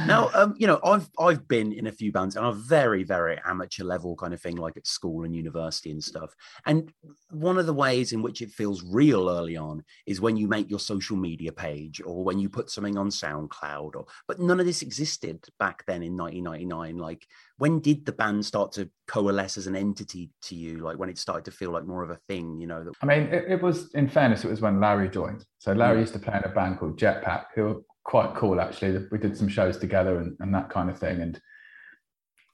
Now 0.05 0.29
um 0.35 0.53
you 0.57 0.67
know 0.67 0.79
i've 0.83 1.09
i've 1.19 1.47
been 1.47 1.71
in 1.71 1.87
a 1.87 1.91
few 1.91 2.11
bands 2.11 2.37
on 2.37 2.45
a 2.45 2.53
very 2.53 3.03
very 3.03 3.39
amateur 3.45 3.83
level 3.83 4.15
kind 4.15 4.33
of 4.33 4.41
thing 4.41 4.55
like 4.55 4.77
at 4.77 4.87
school 4.87 5.23
and 5.23 5.35
university 5.35 5.91
and 5.91 6.03
stuff 6.03 6.33
and 6.65 6.91
one 7.31 7.57
of 7.57 7.65
the 7.65 7.73
ways 7.73 8.11
in 8.13 8.21
which 8.21 8.41
it 8.41 8.51
feels 8.51 8.83
real 8.83 9.29
early 9.29 9.57
on 9.57 9.83
is 10.05 10.21
when 10.21 10.37
you 10.37 10.47
make 10.47 10.69
your 10.69 10.79
social 10.79 11.17
media 11.17 11.51
page 11.51 12.01
or 12.05 12.23
when 12.23 12.39
you 12.39 12.49
put 12.49 12.69
something 12.69 12.97
on 12.97 13.09
soundcloud 13.09 13.95
or 13.95 14.05
but 14.27 14.39
none 14.39 14.59
of 14.59 14.65
this 14.65 14.81
existed 14.81 15.43
back 15.57 15.83
then 15.85 16.03
in 16.03 16.15
1999 16.15 16.97
like 16.97 17.27
when 17.57 17.79
did 17.79 18.05
the 18.05 18.11
band 18.11 18.45
start 18.45 18.71
to 18.71 18.89
coalesce 19.07 19.57
as 19.57 19.67
an 19.67 19.75
entity 19.75 20.29
to 20.41 20.55
you 20.55 20.77
like 20.79 20.97
when 20.97 21.09
it 21.09 21.17
started 21.17 21.45
to 21.45 21.51
feel 21.51 21.71
like 21.71 21.85
more 21.85 22.03
of 22.03 22.09
a 22.09 22.19
thing 22.27 22.59
you 22.59 22.67
know 22.67 22.83
that 22.83 22.93
I 23.01 23.05
mean, 23.05 23.23
it, 23.23 23.45
it 23.47 23.61
was, 23.61 23.93
in 23.93 24.07
fairness, 24.09 24.43
it 24.43 24.49
was 24.49 24.61
when 24.61 24.79
Larry 24.79 25.09
joined. 25.09 25.45
So 25.57 25.71
Larry 25.73 25.97
Mm. 25.97 26.01
used 26.01 26.13
to 26.13 26.19
play 26.19 26.37
in 26.37 26.43
a 26.43 26.53
band 26.53 26.79
called 26.79 26.99
Jetpack, 26.99 27.45
who 27.55 27.83
quite 28.09 28.33
cool, 28.33 28.59
actually. 28.59 29.05
We 29.11 29.19
did 29.19 29.37
some 29.37 29.47
shows 29.47 29.77
together 29.77 30.17
and, 30.17 30.35
and 30.39 30.51
that 30.55 30.69
kind 30.71 30.89
of 30.89 30.97
thing. 30.97 31.21
And 31.21 31.39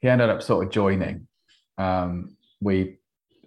he 0.01 0.09
ended 0.09 0.29
up 0.29 0.43
sort 0.43 0.65
of 0.65 0.71
joining. 0.71 1.27
Um, 1.77 2.35
we 2.59 2.97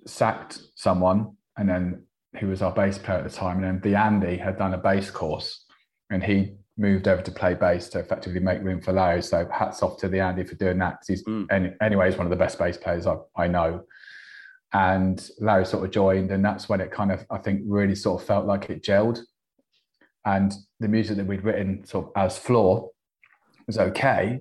sacked 0.06 0.58
someone, 0.74 1.36
and 1.58 1.68
then 1.68 2.04
who 2.40 2.46
was 2.48 2.62
our 2.62 2.72
bass 2.72 2.96
player 2.96 3.18
at 3.18 3.24
the 3.24 3.36
time. 3.36 3.56
And 3.62 3.64
then 3.64 3.80
the 3.82 3.98
Andy 3.98 4.38
had 4.38 4.56
done 4.56 4.72
a 4.72 4.78
bass 4.78 5.10
course, 5.10 5.66
and 6.08 6.24
he 6.24 6.54
moved 6.78 7.08
over 7.08 7.20
to 7.20 7.30
play 7.30 7.52
bass 7.54 7.90
to 7.90 7.98
effectively 7.98 8.40
make 8.40 8.62
room 8.62 8.80
for 8.80 8.92
Larry. 8.92 9.20
So 9.20 9.46
hats 9.52 9.82
off 9.82 9.98
to 9.98 10.08
the 10.08 10.20
Andy 10.20 10.44
for 10.44 10.54
doing 10.54 10.78
that. 10.78 10.94
'cause 11.00 11.08
he's, 11.08 11.24
Mm. 11.24 11.46
any, 11.50 11.72
anyway, 11.82 12.08
he's 12.08 12.16
one 12.16 12.26
of 12.26 12.30
the 12.30 12.36
best 12.44 12.58
bass 12.58 12.76
players 12.78 13.06
I, 13.06 13.16
I 13.36 13.48
know 13.48 13.84
and 14.72 15.30
Larry 15.40 15.64
sort 15.64 15.84
of 15.84 15.90
joined, 15.90 16.30
and 16.30 16.44
that's 16.44 16.68
when 16.68 16.80
it 16.80 16.90
kind 16.90 17.10
of 17.10 17.24
I 17.30 17.38
think 17.38 17.62
really 17.66 17.94
sort 17.94 18.20
of 18.20 18.26
felt 18.26 18.46
like 18.46 18.68
it 18.70 18.82
gelled, 18.82 19.18
and 20.28 20.52
the 20.78 20.88
music 20.88 21.16
that 21.16 21.26
we'd 21.26 21.42
written 21.42 21.84
sort 21.86 22.06
of 22.06 22.12
as 22.14 22.36
Floor 22.36 22.90
was 23.66 23.78
okay, 23.78 24.40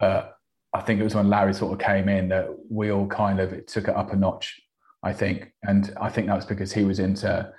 but 0.00 0.36
I 0.74 0.80
think 0.80 1.00
it 1.00 1.04
was 1.04 1.14
when 1.14 1.30
Larry 1.30 1.54
sort 1.54 1.72
of 1.72 1.78
came 1.78 2.08
in 2.08 2.28
that 2.30 2.48
we 2.68 2.90
all 2.90 3.06
kind 3.06 3.38
of 3.38 3.52
it 3.52 3.68
took 3.68 3.86
it 3.86 3.96
up 3.96 4.12
a 4.12 4.16
notch, 4.16 4.60
I 5.04 5.12
think, 5.12 5.52
and 5.62 5.92
I 6.00 6.10
think 6.10 6.26
that 6.26 6.34
was 6.34 6.46
because 6.46 6.72
he 6.72 6.84
was 6.84 6.98
into 6.98 7.50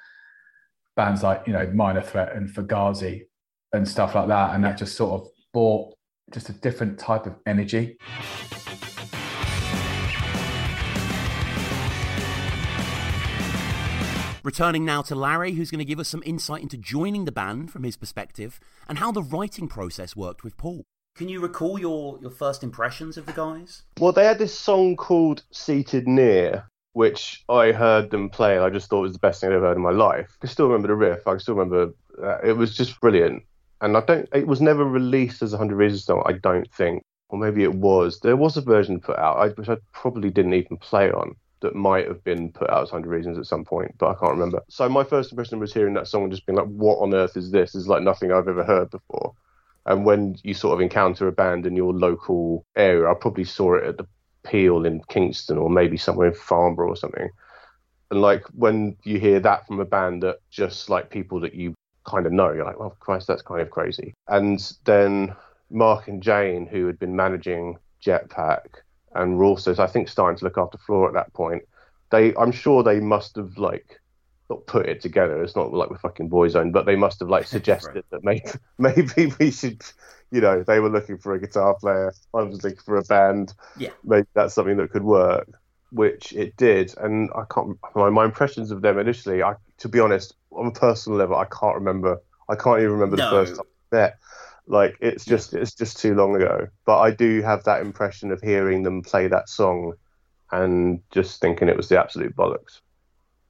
bands 0.97 1.23
like 1.23 1.43
you 1.47 1.53
know 1.53 1.71
Minor 1.73 2.01
Threat 2.01 2.35
and 2.35 2.49
Fugazi 2.49 3.23
and 3.73 3.87
stuff 3.87 4.13
like 4.13 4.27
that, 4.27 4.53
and 4.53 4.63
that 4.65 4.77
just 4.77 4.95
sort 4.95 5.21
of 5.21 5.27
brought 5.53 5.93
just 6.33 6.49
a 6.49 6.53
different 6.53 6.99
type 6.99 7.25
of 7.25 7.35
energy. 7.45 7.97
Returning 14.47 14.85
now 14.85 15.01
to 15.01 15.13
Larry, 15.13 15.51
who's 15.51 15.69
going 15.69 15.79
to 15.79 15.83
give 15.83 15.99
us 15.99 16.07
some 16.07 16.23
insight 16.25 16.61
into 16.61 16.77
joining 16.77 17.25
the 17.25 17.33
band 17.33 17.69
from 17.69 17.83
his 17.83 17.97
perspective 17.97 18.61
and 18.87 18.97
how 18.97 19.11
the 19.11 19.21
writing 19.21 19.67
process 19.67 20.15
worked 20.15 20.45
with 20.45 20.55
Paul. 20.55 20.85
Can 21.17 21.27
you 21.27 21.41
recall 21.41 21.77
your, 21.77 22.17
your 22.21 22.31
first 22.31 22.63
impressions 22.63 23.17
of 23.17 23.25
the 23.25 23.33
guys? 23.33 23.83
Well, 23.99 24.13
they 24.13 24.23
had 24.23 24.39
this 24.39 24.57
song 24.57 24.95
called 24.95 25.43
Seated 25.51 26.07
Near, 26.07 26.65
which 26.93 27.43
I 27.49 27.73
heard 27.73 28.09
them 28.09 28.29
play, 28.29 28.55
and 28.55 28.63
I 28.63 28.69
just 28.69 28.89
thought 28.89 28.99
it 28.99 29.09
was 29.09 29.11
the 29.11 29.19
best 29.19 29.41
thing 29.41 29.49
I'd 29.49 29.57
ever 29.57 29.65
heard 29.65 29.75
in 29.75 29.83
my 29.83 29.91
life. 29.91 30.37
I 30.41 30.47
still 30.47 30.67
remember 30.67 30.87
the 30.87 30.95
riff. 30.95 31.27
I 31.27 31.35
still 31.39 31.55
remember 31.55 31.93
uh, 32.23 32.37
it 32.41 32.53
was 32.53 32.73
just 32.73 33.01
brilliant. 33.01 33.43
And 33.81 33.97
I 33.97 33.99
don't. 33.99 34.29
It 34.33 34.47
was 34.47 34.61
never 34.61 34.85
released 34.85 35.41
as 35.41 35.51
a 35.51 35.57
Hundred 35.57 35.75
Reasons 35.75 36.05
song. 36.05 36.23
I 36.25 36.31
don't 36.31 36.73
think, 36.73 37.03
or 37.27 37.37
maybe 37.37 37.63
it 37.63 37.75
was. 37.75 38.21
There 38.21 38.37
was 38.37 38.55
a 38.55 38.61
version 38.61 39.01
put 39.01 39.19
out, 39.19 39.57
which 39.57 39.67
I 39.67 39.75
probably 39.91 40.29
didn't 40.29 40.53
even 40.53 40.77
play 40.77 41.11
on. 41.11 41.35
That 41.61 41.73
might 41.73 42.07
have 42.07 42.23
been 42.23 42.51
put 42.51 42.69
out 42.69 42.83
as 42.83 42.91
Hundred 42.91 43.09
Reasons 43.09 43.37
at 43.37 43.47
some 43.47 43.65
point, 43.65 43.95
but 43.97 44.09
I 44.09 44.13
can't 44.13 44.33
remember. 44.33 44.61
So 44.69 44.87
my 44.87 45.03
first 45.03 45.31
impression 45.31 45.59
was 45.59 45.73
hearing 45.73 45.95
that 45.95 46.07
song 46.07 46.23
and 46.23 46.31
just 46.31 46.45
being 46.45 46.57
like, 46.57 46.67
"What 46.67 46.99
on 46.99 47.15
earth 47.15 47.35
is 47.35 47.49
this? 47.49 47.73
It's 47.73 47.87
like 47.87 48.03
nothing 48.03 48.31
I've 48.31 48.47
ever 48.47 48.63
heard 48.63 48.91
before." 48.91 49.33
And 49.87 50.05
when 50.05 50.35
you 50.43 50.53
sort 50.53 50.75
of 50.75 50.81
encounter 50.81 51.27
a 51.27 51.31
band 51.31 51.65
in 51.65 51.75
your 51.75 51.93
local 51.93 52.65
area, 52.75 53.09
I 53.09 53.13
probably 53.15 53.45
saw 53.45 53.75
it 53.75 53.85
at 53.85 53.97
the 53.97 54.05
Peel 54.43 54.85
in 54.85 55.01
Kingston 55.09 55.57
or 55.57 55.69
maybe 55.69 55.97
somewhere 55.97 56.27
in 56.27 56.33
Farnborough 56.33 56.89
or 56.89 56.95
something. 56.95 57.29
And 58.11 58.21
like 58.21 58.43
when 58.53 58.97
you 59.03 59.19
hear 59.19 59.39
that 59.39 59.65
from 59.65 59.79
a 59.79 59.85
band 59.85 60.23
that 60.23 60.37
just 60.49 60.89
like 60.89 61.09
people 61.09 61.39
that 61.41 61.53
you 61.53 61.73
kind 62.05 62.25
of 62.25 62.31
know, 62.31 62.51
you're 62.51 62.65
like, 62.65 62.79
well, 62.79 62.95
Christ, 62.99 63.27
that's 63.27 63.41
kind 63.41 63.61
of 63.61 63.69
crazy. 63.69 64.13
And 64.27 64.59
then 64.85 65.35
Mark 65.69 66.07
and 66.07 66.21
Jane, 66.23 66.67
who 66.67 66.85
had 66.87 66.99
been 66.99 67.15
managing 67.15 67.77
Jetpack 68.05 68.61
and 69.15 69.41
also, 69.41 69.75
I 69.77 69.87
think, 69.87 70.09
starting 70.09 70.37
to 70.39 70.45
look 70.45 70.57
after 70.57 70.77
Floor 70.77 71.07
at 71.07 71.13
that 71.13 71.33
point, 71.33 71.63
they, 72.11 72.35
I'm 72.35 72.51
sure 72.51 72.83
they 72.83 72.99
must 72.99 73.35
have 73.35 73.57
like 73.57 73.99
not 74.49 74.65
put 74.65 74.87
it 74.87 75.01
together. 75.01 75.43
It's 75.43 75.55
not 75.55 75.73
like 75.73 75.89
we're 75.89 75.97
fucking 75.97 76.29
Boyzone, 76.29 76.71
but 76.71 76.85
they 76.85 76.95
must 76.95 77.19
have 77.19 77.29
like 77.29 77.47
suggested 77.47 78.05
right. 78.11 78.11
that 78.11 78.23
maybe 78.23 78.49
maybe 78.77 79.33
we 79.39 79.51
should 79.51 79.81
you 80.31 80.41
know, 80.41 80.63
they 80.63 80.79
were 80.79 80.89
looking 80.89 81.17
for 81.17 81.33
a 81.33 81.39
guitar 81.39 81.75
player. 81.75 82.13
I 82.33 82.43
was 82.43 82.63
looking 82.63 82.79
for 82.79 82.97
a 82.97 83.03
band. 83.03 83.53
Yeah. 83.77 83.91
Maybe 84.03 84.27
that's 84.33 84.53
something 84.53 84.77
that 84.77 84.91
could 84.91 85.03
work, 85.03 85.49
which 85.91 86.33
it 86.33 86.57
did. 86.57 86.93
And 86.97 87.29
I 87.35 87.43
can't, 87.49 87.77
my, 87.95 88.09
my 88.09 88.25
impressions 88.25 88.71
of 88.71 88.81
them 88.81 88.99
initially, 88.99 89.41
I, 89.41 89.55
to 89.79 89.89
be 89.89 89.99
honest, 89.99 90.35
on 90.51 90.67
a 90.67 90.71
personal 90.71 91.17
level, 91.17 91.37
I 91.37 91.45
can't 91.45 91.75
remember. 91.75 92.21
I 92.49 92.55
can't 92.55 92.79
even 92.79 92.93
remember 92.93 93.17
no. 93.17 93.23
the 93.23 93.29
first 93.29 93.55
time 93.55 93.65
I 93.91 93.95
met. 93.95 94.17
Like 94.67 94.97
it's 94.99 95.25
just 95.25 95.53
it's 95.53 95.73
just 95.73 95.99
too 95.99 96.13
long 96.13 96.35
ago. 96.35 96.67
But 96.85 96.99
I 96.99 97.11
do 97.11 97.41
have 97.41 97.63
that 97.63 97.81
impression 97.81 98.31
of 98.31 98.41
hearing 98.41 98.83
them 98.83 99.01
play 99.01 99.27
that 99.27 99.49
song 99.49 99.93
and 100.51 101.01
just 101.11 101.41
thinking 101.41 101.69
it 101.69 101.77
was 101.77 101.89
the 101.89 101.99
absolute 101.99 102.35
bollocks. 102.35 102.81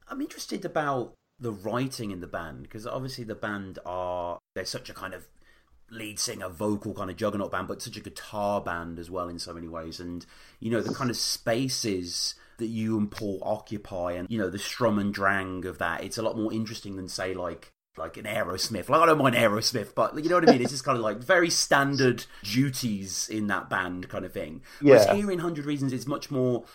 I'm 0.08 0.22
interested 0.22 0.64
about 0.64 1.14
the 1.40 1.52
writing 1.52 2.12
in 2.12 2.22
the 2.22 2.28
band 2.28 2.64
because 2.64 2.88
obviously 2.88 3.24
the 3.24 3.36
band 3.36 3.80
are 3.86 4.40
they're 4.56 4.66
such 4.66 4.90
a 4.90 4.94
kind 4.94 5.14
of 5.14 5.28
lead 5.90 6.20
singer, 6.20 6.50
vocal 6.50 6.94
kind 6.94 7.10
of 7.10 7.18
juggernaut 7.18 7.52
band, 7.52 7.68
but 7.68 7.82
such 7.82 7.98
a 7.98 8.02
guitar 8.02 8.62
band 8.62 9.00
as 9.00 9.10
well 9.10 9.30
in 9.30 9.40
so 9.40 9.54
many 9.54 9.68
ways. 9.68 10.00
And 10.00 10.26
you 10.60 10.72
know 10.72 10.82
the 10.82 10.94
kind 10.94 11.10
of 11.10 11.18
spaces 11.18 12.36
that 12.58 12.68
you 12.68 12.98
and 12.98 13.10
Paul 13.10 13.40
occupy, 13.44 14.14
and 14.14 14.30
you 14.30 14.38
know 14.38 14.50
the 14.50 14.60
Sturm 14.60 15.00
und 15.00 15.14
Drang 15.14 15.66
of 15.66 15.78
that. 15.78 16.04
It's 16.04 16.18
a 16.18 16.24
lot 16.24 16.38
more 16.38 16.52
interesting 16.54 16.96
than 16.96 17.08
say 17.08 17.34
like 17.34 17.72
like 17.98 18.18
an 18.18 18.26
Aerosmith. 18.26 18.90
Like 18.90 19.02
I 19.02 19.06
don't 19.06 19.18
mind 19.18 19.36
Aerosmith, 19.36 19.94
but 19.96 20.16
you 20.24 20.30
know 20.30 20.36
what 20.36 20.48
I 20.48 20.52
mean. 20.52 20.62
It's 20.62 20.72
just 20.72 20.84
kind 20.84 20.98
of 20.98 21.04
like 21.04 21.18
very 21.18 21.50
standard 21.50 22.26
duties 22.44 23.30
in 23.30 23.48
that 23.48 23.70
band 23.70 24.10
kind 24.10 24.26
of 24.26 24.34
thing. 24.34 24.62
Whereas 24.82 25.06
yeah. 25.06 25.16
here 25.16 25.32
in 25.32 25.40
Hundred 25.40 25.66
Reasons, 25.66 25.94
it's 25.94 26.08
much 26.08 26.32
more 26.32 26.66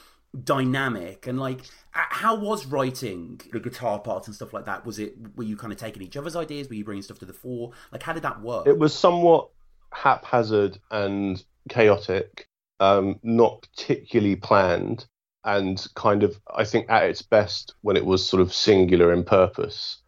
dynamic 0.45 1.27
and 1.27 1.39
like 1.39 1.61
how 1.91 2.35
was 2.35 2.64
writing 2.64 3.39
the 3.53 3.61
guitar 3.61 3.99
parts 3.99 4.27
and 4.27 4.35
stuff 4.35 4.55
like 4.55 4.64
that 4.64 4.87
was 4.87 4.99
it 4.99 5.14
were 5.37 5.45
you 5.45 5.59
kind 5.59 5.70
of 5.70 5.79
taking 5.79 6.03
each 6.03 6.16
other's 6.16 6.35
ideas 6.35 6.70
were 6.70 6.75
you 6.75 6.85
bringing 6.85 7.03
stuff 7.03 7.18
to 7.18 7.27
the 7.27 7.35
fore 7.35 7.70
like 7.93 8.03
how 8.03 8.14
did 8.14 8.23
that 8.23 8.41
work 8.41 8.66
it 8.66 8.79
was 8.79 8.95
somewhat 8.95 9.51
haphazard 9.93 10.79
and 10.91 11.45
chaotic 11.68 12.49
um 12.81 13.20
not 13.23 13.61
particularly 13.61 14.35
planned 14.35 15.05
and 15.45 15.87
kind 15.95 16.23
of 16.23 16.41
i 16.57 16.64
think 16.64 16.89
at 16.89 17.05
its 17.05 17.20
best 17.20 17.75
when 17.83 17.99
it 17.99 18.07
was 18.07 18.27
sort 18.27 18.41
of 18.41 18.55
singular 18.55 19.12
in 19.12 19.23
purpose 19.23 19.99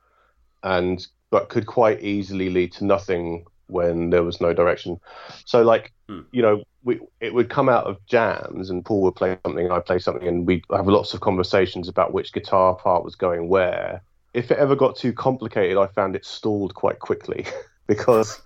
and 0.65 1.07
but 1.31 1.49
could 1.49 1.67
quite 1.67 2.03
easily 2.03 2.51
lead 2.51 2.73
to 2.73 2.85
nothing 2.85 3.45
when 3.67 4.11
there 4.11 4.25
was 4.25 4.41
no 4.41 4.53
direction. 4.53 5.01
So 5.45 5.63
like 5.63 5.93
hmm. 6.09 6.21
you 6.33 6.43
know, 6.43 6.65
we 6.83 7.01
it 7.21 7.35
would 7.35 7.49
come 7.49 7.69
out 7.69 7.85
of 7.87 8.05
jams 8.07 8.71
and 8.71 8.85
Paul 8.85 9.03
would 9.03 9.15
play 9.15 9.39
something, 9.45 9.65
and 9.65 9.73
I'd 9.73 9.87
play 9.87 9.99
something, 9.99 10.27
and 10.27 10.47
we'd 10.47 10.65
have 10.73 10.89
lots 10.89 11.15
of 11.15 11.21
conversations 11.21 11.89
about 11.89 12.13
which 12.13 12.33
guitar 12.33 12.75
part 12.75 13.05
was 13.05 13.15
going 13.15 13.49
where. 13.49 14.03
If 14.33 14.51
it 14.51 14.59
ever 14.59 14.75
got 14.75 14.97
too 14.97 15.13
complicated, 15.13 15.77
I 15.77 15.87
found 15.87 16.17
it 16.17 16.25
stalled 16.25 16.75
quite 16.75 16.99
quickly 16.99 17.47
because 17.87 18.43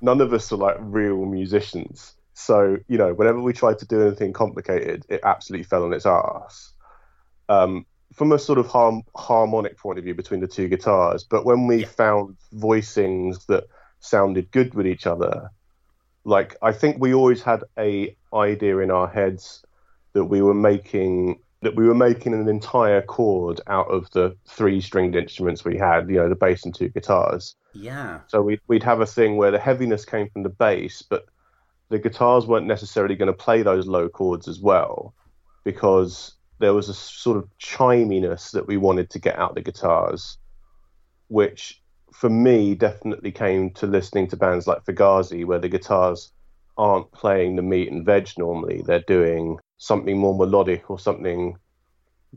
none 0.00 0.20
of 0.20 0.32
us 0.32 0.52
are 0.52 0.56
like 0.56 0.76
real 0.78 1.24
musicians. 1.24 2.14
So 2.34 2.76
you 2.88 2.98
know, 2.98 3.14
whenever 3.14 3.40
we 3.40 3.52
tried 3.52 3.78
to 3.80 3.86
do 3.86 4.06
anything 4.06 4.32
complicated, 4.32 5.04
it 5.08 5.20
absolutely 5.24 5.64
fell 5.64 5.84
on 5.84 5.92
its 5.92 6.06
ass. 6.06 6.72
Um, 7.48 7.86
from 8.14 8.32
a 8.32 8.38
sort 8.38 8.58
of 8.58 8.66
harm, 8.66 9.02
harmonic 9.14 9.76
point 9.76 9.98
of 9.98 10.04
view 10.04 10.14
between 10.14 10.40
the 10.40 10.46
two 10.46 10.68
guitars, 10.68 11.24
but 11.24 11.44
when 11.44 11.66
we 11.66 11.80
yeah. 11.80 11.86
found 11.86 12.36
voicings 12.54 13.46
that 13.46 13.64
sounded 14.04 14.50
good 14.50 14.74
with 14.74 14.86
each 14.86 15.06
other. 15.06 15.50
Like 16.24 16.56
I 16.62 16.72
think 16.72 16.96
we 17.00 17.14
always 17.14 17.42
had 17.42 17.64
a 17.78 18.16
idea 18.32 18.78
in 18.78 18.90
our 18.90 19.08
heads 19.08 19.64
that 20.12 20.24
we 20.24 20.42
were 20.42 20.54
making 20.54 21.40
that 21.62 21.76
we 21.76 21.88
were 21.88 21.94
making 21.94 22.34
an 22.34 22.46
entire 22.46 23.00
chord 23.00 23.60
out 23.68 23.88
of 23.88 24.10
the 24.10 24.36
three 24.46 24.82
stringed 24.82 25.16
instruments 25.16 25.64
we 25.64 25.78
had, 25.78 26.10
you 26.10 26.16
know, 26.16 26.28
the 26.28 26.34
bass 26.34 26.64
and 26.64 26.74
two 26.74 26.90
guitars. 26.90 27.56
Yeah. 27.72 28.20
So 28.26 28.42
we'd 28.42 28.60
we'd 28.68 28.82
have 28.82 29.00
a 29.00 29.06
thing 29.06 29.36
where 29.36 29.50
the 29.50 29.58
heaviness 29.58 30.04
came 30.04 30.28
from 30.30 30.42
the 30.42 30.50
bass, 30.50 31.02
but 31.02 31.26
the 31.88 31.98
guitars 31.98 32.46
weren't 32.46 32.66
necessarily 32.66 33.14
going 33.14 33.32
to 33.32 33.44
play 33.44 33.62
those 33.62 33.86
low 33.86 34.08
chords 34.08 34.48
as 34.48 34.60
well, 34.60 35.14
because 35.64 36.34
there 36.58 36.74
was 36.74 36.88
a 36.88 36.94
sort 36.94 37.36
of 37.36 37.48
chiminess 37.58 38.52
that 38.52 38.66
we 38.66 38.76
wanted 38.76 39.10
to 39.10 39.18
get 39.18 39.38
out 39.38 39.54
the 39.54 39.60
guitars, 39.60 40.38
which 41.28 41.82
for 42.12 42.30
me 42.30 42.74
definitely 42.74 43.32
came 43.32 43.70
to 43.70 43.86
listening 43.86 44.28
to 44.28 44.36
bands 44.36 44.66
like 44.66 44.84
Fugazi, 44.84 45.44
where 45.44 45.58
the 45.58 45.68
guitars 45.68 46.32
aren't 46.76 47.10
playing 47.12 47.56
the 47.56 47.62
meat 47.62 47.90
and 47.90 48.04
veg 48.04 48.30
normally. 48.38 48.82
They're 48.86 49.00
doing 49.00 49.58
something 49.78 50.18
more 50.18 50.36
melodic 50.36 50.90
or 50.90 50.98
something, 50.98 51.56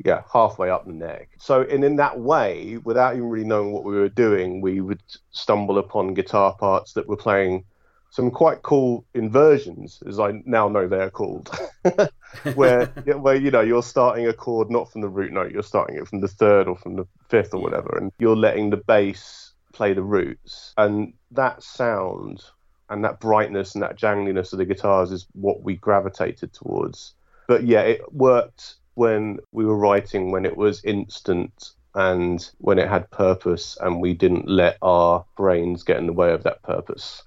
yeah, 0.03 0.23
halfway 0.31 0.69
up 0.69 0.85
the 0.85 0.93
neck. 0.93 1.29
So, 1.39 1.61
and 1.61 1.83
in 1.83 1.95
that 1.97 2.19
way, 2.19 2.77
without 2.83 3.15
even 3.15 3.29
really 3.29 3.47
knowing 3.47 3.71
what 3.71 3.83
we 3.83 3.95
were 3.95 4.09
doing, 4.09 4.61
we 4.61 4.81
would 4.81 5.01
stumble 5.31 5.77
upon 5.77 6.13
guitar 6.13 6.55
parts 6.55 6.93
that 6.93 7.07
were 7.07 7.17
playing 7.17 7.65
some 8.09 8.31
quite 8.31 8.61
cool 8.61 9.05
inversions, 9.13 10.01
as 10.07 10.19
I 10.19 10.41
now 10.45 10.67
know 10.67 10.87
they're 10.87 11.09
called, 11.09 11.49
where 12.55 12.85
where 13.17 13.35
you 13.35 13.51
know 13.51 13.61
you're 13.61 13.83
starting 13.83 14.27
a 14.27 14.33
chord 14.33 14.69
not 14.69 14.91
from 14.91 15.01
the 15.01 15.09
root 15.09 15.31
note, 15.31 15.51
you're 15.51 15.63
starting 15.63 15.97
it 15.97 16.07
from 16.07 16.21
the 16.21 16.27
third 16.27 16.67
or 16.67 16.75
from 16.75 16.95
the 16.95 17.07
fifth 17.29 17.53
or 17.53 17.61
whatever, 17.61 17.97
and 17.97 18.11
you're 18.19 18.35
letting 18.35 18.69
the 18.69 18.77
bass 18.77 19.53
play 19.73 19.93
the 19.93 20.03
roots, 20.03 20.73
and 20.77 21.13
that 21.31 21.61
sound 21.63 22.43
and 22.89 23.03
that 23.03 23.19
brightness 23.19 23.75
and 23.75 23.83
that 23.83 23.97
jangliness 23.97 24.53
of 24.53 24.59
the 24.59 24.65
guitars 24.65 25.11
is 25.11 25.27
what 25.33 25.61
we 25.61 25.75
gravitated 25.75 26.53
towards. 26.53 27.13
But 27.47 27.65
yeah, 27.65 27.81
it 27.81 28.13
worked 28.13 28.75
when 28.95 29.39
we 29.51 29.65
were 29.65 29.77
writing 29.77 30.31
when 30.31 30.45
it 30.45 30.57
was 30.57 30.83
instant 30.83 31.71
and 31.93 32.49
when 32.59 32.79
it 32.79 32.87
had 32.87 33.09
purpose 33.11 33.77
and 33.81 34.01
we 34.01 34.13
didn't 34.13 34.47
let 34.47 34.77
our 34.81 35.25
brains 35.35 35.83
get 35.83 35.97
in 35.97 36.07
the 36.07 36.13
way 36.13 36.31
of 36.31 36.43
that 36.43 36.63
purpose. 36.63 37.23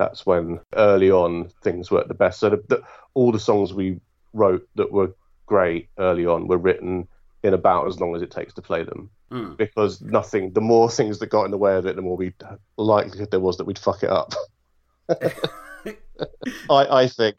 That's 0.00 0.24
when 0.24 0.60
early 0.76 1.10
on 1.10 1.50
things 1.62 1.90
worked 1.90 2.08
the 2.08 2.14
best. 2.14 2.40
So 2.40 2.48
the, 2.48 2.64
the, 2.68 2.82
all 3.12 3.32
the 3.32 3.38
songs 3.38 3.74
we 3.74 4.00
wrote 4.32 4.66
that 4.76 4.90
were 4.90 5.14
great 5.44 5.90
early 5.98 6.24
on 6.24 6.46
were 6.46 6.56
written 6.56 7.06
in 7.42 7.52
about 7.52 7.86
as 7.86 8.00
long 8.00 8.16
as 8.16 8.22
it 8.22 8.30
takes 8.30 8.54
to 8.54 8.62
play 8.62 8.82
them. 8.82 9.10
Mm. 9.30 9.58
Because 9.58 10.00
nothing, 10.00 10.54
the 10.54 10.62
more 10.62 10.90
things 10.90 11.18
that 11.18 11.26
got 11.26 11.44
in 11.44 11.50
the 11.50 11.58
way 11.58 11.76
of 11.76 11.84
it, 11.84 11.96
the 11.96 12.02
more 12.02 12.16
we 12.16 12.32
likelihood 12.78 13.30
there 13.30 13.40
was 13.40 13.58
that 13.58 13.66
we'd 13.66 13.78
fuck 13.78 14.02
it 14.02 14.08
up. 14.08 14.32
I, 15.10 15.94
I 16.70 17.06
think. 17.06 17.36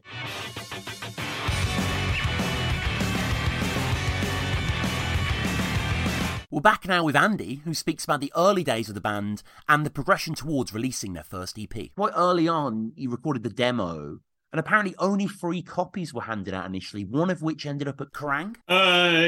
We're 6.53 6.59
back 6.59 6.85
now 6.85 7.05
with 7.05 7.15
Andy, 7.15 7.61
who 7.63 7.73
speaks 7.73 8.03
about 8.03 8.19
the 8.19 8.33
early 8.35 8.65
days 8.65 8.89
of 8.89 8.93
the 8.93 8.99
band 8.99 9.41
and 9.69 9.85
the 9.85 9.89
progression 9.89 10.35
towards 10.35 10.73
releasing 10.73 11.13
their 11.13 11.23
first 11.23 11.57
EP. 11.57 11.95
Quite 11.95 12.11
early 12.13 12.45
on, 12.45 12.91
you 12.97 13.09
recorded 13.09 13.43
the 13.43 13.49
demo 13.49 14.19
and 14.51 14.59
apparently 14.59 14.93
only 14.99 15.29
three 15.29 15.61
copies 15.61 16.13
were 16.13 16.23
handed 16.23 16.53
out 16.53 16.65
initially, 16.65 17.05
one 17.05 17.29
of 17.29 17.41
which 17.41 17.65
ended 17.65 17.87
up 17.87 18.01
at 18.01 18.11
Kerrang. 18.11 18.57
Uh, 18.67 19.27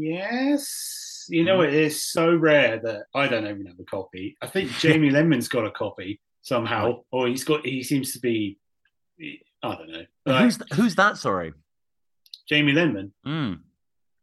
yes. 0.00 1.26
You 1.28 1.44
know, 1.44 1.60
it 1.60 1.74
is 1.74 2.02
so 2.02 2.34
rare 2.34 2.80
that 2.84 3.02
I 3.14 3.28
don't 3.28 3.46
even 3.46 3.66
have 3.66 3.78
a 3.78 3.84
copy. 3.84 4.38
I 4.40 4.46
think 4.46 4.70
Jamie 4.78 5.10
Lenman's 5.10 5.48
got 5.48 5.66
a 5.66 5.70
copy 5.70 6.22
somehow, 6.40 7.02
or 7.12 7.28
he's 7.28 7.44
got. 7.44 7.66
He 7.66 7.82
seems 7.82 8.14
to 8.14 8.18
be. 8.18 8.58
I 9.62 9.74
don't 9.74 9.90
know. 9.90 10.04
Like, 10.24 10.44
who's 10.44 10.58
who's 10.72 10.94
that? 10.94 11.18
Sorry, 11.18 11.52
Jamie 12.48 12.72
Lenman. 12.72 13.10
Mm. 13.26 13.60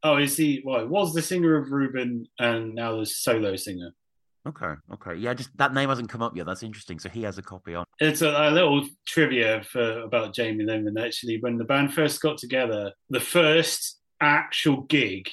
Oh, 0.07 0.15
is 0.15 0.37
he? 0.37 0.61
Well, 0.63 0.87
was 0.87 1.13
the 1.13 1.21
singer 1.21 1.57
of 1.57 1.69
Reuben, 1.69 2.27
and 2.39 2.73
now 2.73 2.97
the 2.97 3.05
solo 3.05 3.57
singer. 3.57 3.93
Okay, 4.47 4.73
okay, 4.93 5.15
yeah. 5.15 5.33
Just 5.33 5.49
that 5.57 5.73
name 5.73 5.89
hasn't 5.89 6.07
come 6.07 6.21
up 6.21 6.33
yet. 6.33 6.45
That's 6.45 6.63
interesting. 6.63 6.97
So 6.97 7.09
he 7.09 7.23
has 7.23 7.37
a 7.37 7.41
copy 7.41 7.75
on. 7.75 7.83
It's 7.99 8.21
a, 8.21 8.29
a 8.29 8.51
little 8.51 8.87
trivia 9.05 9.63
for 9.69 9.99
about 10.03 10.33
Jamie 10.33 10.63
Lenman. 10.63 11.03
Actually, 11.03 11.41
when 11.41 11.57
the 11.57 11.65
band 11.65 11.93
first 11.93 12.21
got 12.21 12.37
together, 12.37 12.93
the 13.09 13.19
first 13.19 13.99
actual 14.21 14.83
gig 14.83 15.29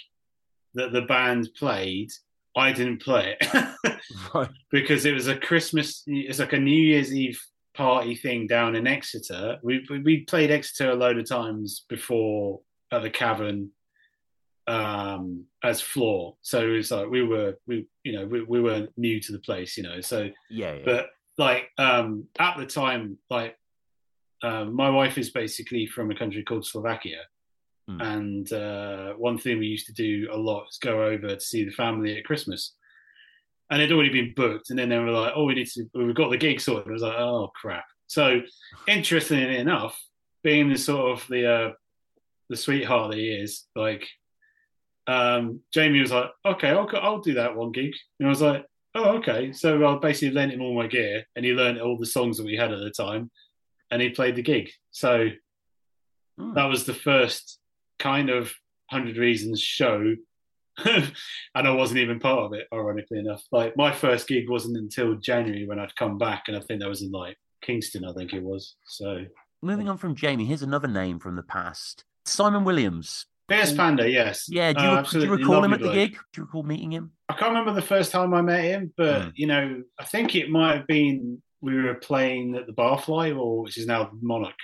that 0.75 0.93
the 0.93 1.03
band 1.03 1.51
played, 1.57 2.11
I 2.57 2.73
didn't 2.73 3.01
play 3.01 3.37
it 3.41 3.47
right. 4.35 4.51
because 4.73 5.05
it 5.05 5.15
was 5.15 5.29
a 5.29 5.37
Christmas. 5.37 6.03
It's 6.09 6.41
like 6.41 6.53
a 6.53 6.59
New 6.59 6.73
Year's 6.73 7.15
Eve 7.15 7.41
party 7.77 8.17
thing 8.17 8.49
down 8.49 8.75
in 8.75 8.89
Exeter. 8.89 9.59
We 9.63 9.87
we 9.89 10.23
played 10.23 10.51
Exeter 10.51 10.91
a 10.91 10.97
load 10.97 11.19
of 11.19 11.29
times 11.29 11.85
before 11.89 12.61
at 12.91 13.03
the 13.03 13.11
Cavern 13.11 13.71
um 14.67 15.45
as 15.63 15.81
floor. 15.81 16.37
So 16.43 16.61
it 16.61 16.77
was 16.77 16.91
like 16.91 17.09
we 17.09 17.23
were 17.23 17.59
we 17.67 17.87
you 18.03 18.13
know 18.13 18.27
we, 18.27 18.43
we 18.43 18.61
were 18.61 18.89
new 18.97 19.21
to 19.21 19.33
the 19.33 19.39
place 19.41 19.77
you 19.77 19.83
know 19.83 20.01
so 20.01 20.31
yeah, 20.51 20.75
yeah. 20.75 20.83
but 20.85 21.07
like 21.37 21.71
um 21.79 22.27
at 22.39 22.57
the 22.57 22.67
time 22.67 23.19
like 23.31 23.57
um, 24.43 24.75
my 24.75 24.91
wife 24.91 25.17
is 25.17 25.31
basically 25.31 25.87
from 25.87 26.11
a 26.11 26.15
country 26.15 26.43
called 26.43 26.67
slovakia. 26.67 27.23
Hmm. 27.87 28.01
and 28.01 28.53
uh 28.55 29.13
one 29.13 29.37
thing 29.37 29.59
we 29.59 29.67
used 29.67 29.87
to 29.87 29.93
do 29.93 30.29
a 30.33 30.37
lot 30.39 30.65
is 30.71 30.79
go 30.79 31.05
over 31.05 31.35
to 31.35 31.41
see 31.41 31.65
the 31.65 31.71
family 31.71 32.17
at 32.17 32.25
christmas. 32.25 32.75
And 33.71 33.81
it'd 33.81 33.95
already 33.95 34.11
been 34.11 34.35
booked 34.35 34.71
and 34.71 34.79
then 34.79 34.89
they 34.89 34.99
were 34.99 35.11
like 35.11 35.33
oh 35.37 35.45
we 35.45 35.55
need 35.55 35.69
to 35.69 35.85
we've 35.95 36.15
got 36.15 36.31
the 36.31 36.39
gig 36.39 36.61
sorted. 36.61 36.89
I 36.89 36.93
was 36.93 37.03
like 37.03 37.19
oh 37.19 37.51
crap. 37.55 37.85
So 38.07 38.41
interestingly 38.89 39.59
enough 39.59 40.01
being 40.43 40.71
the 40.71 40.79
sort 40.79 41.13
of 41.13 41.27
the 41.29 41.53
uh 41.53 41.73
the 42.49 42.57
sweetheart 42.57 43.11
that 43.11 43.19
he 43.19 43.29
is 43.29 43.65
like 43.75 44.07
um, 45.07 45.61
Jamie 45.73 46.01
was 46.01 46.13
like, 46.13 46.31
okay, 46.45 46.71
I'll, 46.71 46.89
I'll 46.95 47.21
do 47.21 47.35
that 47.35 47.57
one 47.57 47.73
gig. 47.73 47.93
And 48.19 48.27
I 48.27 48.31
was 48.31 48.43
like, 48.43 48.65
oh, 48.95 49.17
okay. 49.19 49.53
So 49.53 49.87
I 49.87 49.99
basically 49.99 50.35
lent 50.35 50.53
him 50.53 50.63
all 50.63 50.75
my 50.75 50.87
gear 50.87 51.25
and 51.37 51.45
he 51.45 51.53
learned 51.53 51.81
all 51.81 51.99
the 51.99 52.07
songs 52.07 52.39
that 52.39 52.47
we 52.47 52.57
had 52.57 52.73
at 52.73 52.81
the 52.81 52.91
time 52.91 53.31
and 53.91 54.01
he 54.01 54.11
played 54.11 54.37
the 54.37 54.43
gig. 54.43 54.71
So 54.91 55.29
hmm. 56.39 56.55
that 56.55 56.67
was 56.67 56.85
the 56.85 56.95
first 56.95 57.59
kind 57.99 58.31
of 58.31 58.53
100 58.91 59.17
Reasons 59.17 59.61
show. 59.61 60.15
and 60.85 61.13
I 61.55 61.71
wasn't 61.71 62.01
even 62.01 62.19
part 62.19 62.45
of 62.45 62.53
it, 62.53 62.67
ironically 62.73 63.19
enough. 63.19 63.43
Like 63.53 63.77
my 63.77 63.93
first 63.93 64.27
gig 64.27 64.49
wasn't 64.49 64.77
until 64.77 65.15
January 65.15 65.67
when 65.67 65.79
I'd 65.79 65.95
come 65.97 66.19
back. 66.19 66.45
And 66.49 66.57
I 66.57 66.61
think 66.61 66.81
that 66.81 66.89
was 66.89 67.03
in 67.03 67.13
like 67.13 67.37
Kingston, 67.63 68.05
I 68.05 68.13
think 68.13 68.33
it 68.33 68.43
was. 68.43 68.75
So 68.87 69.25
moving 69.63 69.89
on 69.89 69.99
from 69.99 70.15
Jamie, 70.15 70.47
here's 70.47 70.63
another 70.63 70.89
name 70.89 71.19
from 71.19 71.37
the 71.37 71.43
past 71.43 72.05
Simon 72.25 72.65
Williams 72.65 73.27
Fierce 73.49 73.75
Panda, 73.75 74.11
yes. 74.11 74.47
Yeah, 74.49 74.73
do 74.73 74.83
you, 74.83 74.89
uh, 74.89 75.03
do 75.03 75.21
you 75.21 75.31
recall 75.31 75.63
him 75.63 75.75
at 75.75 75.81
the 75.81 75.93
gig? 75.93 76.13
Do 76.33 76.41
you 76.41 76.45
recall 76.45 76.63
meeting 76.63 76.93
him? 76.93 77.13
I 77.29 77.35
can't 77.35 77.51
remember 77.51 77.75
the 77.75 77.87
first 77.87 78.11
time 78.11 78.33
I 78.33 78.41
met 78.41 78.65
him, 78.65 78.93
but 78.97 79.23
mm. 79.23 79.33
you 79.35 79.47
know, 79.47 79.83
I 79.99 80.05
think 80.05 80.35
it 80.35 80.49
might 80.49 80.77
have 80.77 80.87
been 80.87 81.43
we 81.61 81.83
were 81.83 81.95
playing 81.95 82.55
at 82.55 82.67
the 82.67 82.73
Barfly, 82.73 83.39
or 83.39 83.63
which 83.63 83.79
is 83.79 83.87
now 83.87 84.05
the 84.05 84.19
Monarch. 84.21 84.55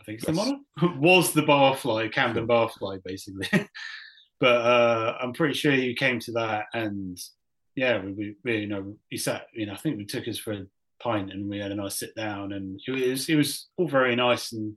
I 0.00 0.04
think 0.04 0.18
it's 0.18 0.28
yes. 0.28 0.36
the 0.36 0.42
Monarch. 0.42 1.00
Was 1.00 1.32
the 1.32 1.42
Barfly, 1.42 2.12
Camden 2.12 2.46
Barfly, 2.46 3.02
basically. 3.04 3.48
but 4.40 4.56
uh, 4.56 5.18
I'm 5.20 5.32
pretty 5.32 5.54
sure 5.54 5.72
he 5.72 5.94
came 5.94 6.20
to 6.20 6.32
that, 6.32 6.66
and 6.74 7.18
yeah, 7.74 8.00
we, 8.02 8.36
we, 8.44 8.56
you 8.58 8.66
know 8.68 8.96
he 9.08 9.16
sat. 9.16 9.46
You 9.52 9.66
know, 9.66 9.72
I 9.72 9.76
think 9.76 9.98
we 9.98 10.04
took 10.04 10.28
us 10.28 10.38
for 10.38 10.52
a 10.52 10.66
pint, 11.00 11.32
and 11.32 11.48
we 11.48 11.58
had 11.58 11.72
a 11.72 11.76
nice 11.76 11.98
sit 11.98 12.14
down, 12.14 12.52
and 12.52 12.80
it 12.86 12.90
was 12.90 13.28
it 13.28 13.36
was 13.36 13.68
all 13.76 13.88
very 13.88 14.14
nice 14.14 14.52
and 14.52 14.74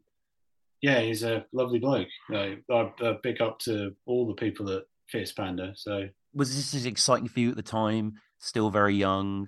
yeah, 0.82 0.99
he's 0.99 1.23
a 1.23 1.45
lovely 1.53 1.79
bloke. 1.79 2.07
You 2.29 2.36
know, 2.69 2.91
I, 3.01 3.17
big 3.23 3.41
up 3.41 3.59
to 3.59 3.95
all 4.05 4.27
the 4.27 4.34
people 4.34 4.69
at 4.71 4.84
Fierce 5.07 5.32
Panda. 5.32 5.73
So 5.75 6.07
was 6.34 6.55
this 6.55 6.73
as 6.73 6.86
exciting 6.86 7.27
for 7.27 7.39
you 7.39 7.51
at 7.51 7.55
the 7.55 7.61
time? 7.61 8.15
Still 8.39 8.69
very 8.69 8.95
young. 8.95 9.47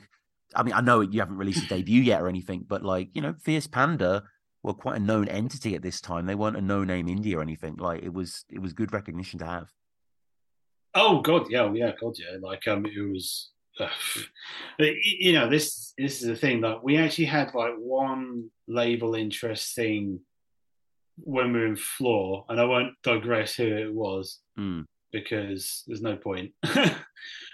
I 0.55 0.63
mean, 0.63 0.73
I 0.73 0.81
know 0.81 1.01
you 1.01 1.19
haven't 1.19 1.37
released 1.37 1.65
a 1.65 1.67
debut 1.67 2.01
yet 2.01 2.21
or 2.21 2.27
anything, 2.27 2.65
but 2.67 2.83
like 2.83 3.09
you 3.13 3.21
know, 3.21 3.33
Fierce 3.41 3.67
Panda 3.67 4.23
were 4.61 4.73
quite 4.73 4.97
a 4.97 4.99
known 4.99 5.27
entity 5.27 5.75
at 5.75 5.81
this 5.81 5.99
time. 5.99 6.25
They 6.25 6.35
weren't 6.35 6.55
a 6.55 6.61
no-name 6.61 7.07
indie 7.07 7.35
or 7.35 7.41
anything. 7.41 7.75
Like 7.75 8.03
it 8.03 8.13
was, 8.13 8.45
it 8.49 8.59
was 8.59 8.71
good 8.71 8.93
recognition 8.93 9.39
to 9.39 9.45
have. 9.45 9.69
Oh 10.95 11.21
God, 11.21 11.47
yeah, 11.49 11.69
yeah, 11.73 11.91
God, 11.99 12.13
yeah. 12.17 12.37
Like 12.39 12.67
um, 12.67 12.85
it 12.85 13.01
was. 13.01 13.49
Uh, 13.79 13.89
you 14.77 15.33
know, 15.33 15.49
this 15.49 15.95
this 15.97 16.21
is 16.21 16.27
the 16.27 16.35
thing 16.35 16.61
that 16.61 16.83
we 16.83 16.95
actually 16.97 17.25
had 17.25 17.55
like 17.55 17.73
one 17.79 18.51
label 18.67 19.15
interest 19.15 19.73
thing 19.73 20.19
when 21.17 21.53
we 21.53 21.59
were 21.59 21.67
in 21.67 21.75
floor, 21.75 22.45
and 22.49 22.59
I 22.59 22.65
won't 22.65 22.93
digress 23.03 23.55
who 23.55 23.65
it 23.65 23.93
was 23.93 24.39
mm. 24.57 24.85
because 25.11 25.83
there's 25.87 26.01
no 26.01 26.15
point. 26.15 26.51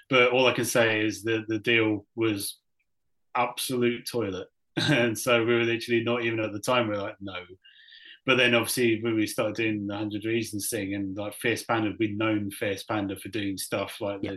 but 0.10 0.32
all 0.32 0.47
I 0.47 0.53
can 0.53 0.66
say 0.66 1.05
is 1.05 1.24
that 1.24 1.45
the 1.47 1.60
deal 1.60 2.05
was 2.16 2.57
absolute 3.36 4.07
toilet. 4.10 4.47
and 4.78 5.18
so 5.18 5.43
we 5.43 5.53
were 5.53 5.64
literally 5.64 6.03
not 6.03 6.24
even 6.24 6.39
at 6.39 6.53
the 6.53 6.60
time, 6.60 6.88
we 6.88 6.95
are 6.95 7.01
like, 7.01 7.16
no. 7.20 7.36
But 8.26 8.36
then 8.36 8.53
obviously 8.53 9.01
when 9.01 9.16
we 9.16 9.26
started 9.26 9.55
doing 9.55 9.88
the 9.88 9.93
100 9.93 10.26
Reasons 10.26 10.70
thing 10.70 10.93
and 10.93 11.18
like 11.18 11.34
Fierce 11.36 11.64
Panda, 11.64 11.93
we'd 11.99 12.18
known 12.18 12.51
Fierce 12.51 12.84
Panda 12.84 13.16
for 13.16 13.30
doing 13.30 13.57
stuff 13.57 13.97
like 14.01 14.20
yeah. 14.22 14.36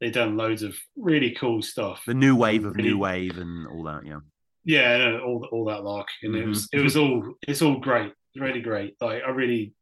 they 0.00 0.10
done 0.10 0.36
loads 0.36 0.62
of 0.62 0.76
really 0.96 1.30
cool 1.32 1.62
stuff. 1.62 2.02
The 2.06 2.14
new 2.14 2.34
wave 2.36 2.64
of 2.64 2.74
really, 2.76 2.90
new 2.90 2.98
wave 2.98 3.38
and 3.38 3.66
all 3.68 3.84
that, 3.84 4.04
yeah. 4.04 4.20
Yeah, 4.64 5.20
all 5.24 5.46
all 5.52 5.64
that 5.66 5.84
lark, 5.84 6.08
and 6.24 6.34
mm-hmm. 6.34 6.42
it 6.42 6.48
was 6.48 6.68
it 6.72 6.80
was 6.80 6.96
all 6.96 7.34
it's 7.46 7.62
all 7.62 7.78
great 7.78 8.12
really 8.40 8.60
great. 8.60 8.96
Like 9.00 9.22
I 9.26 9.30
really, 9.30 9.74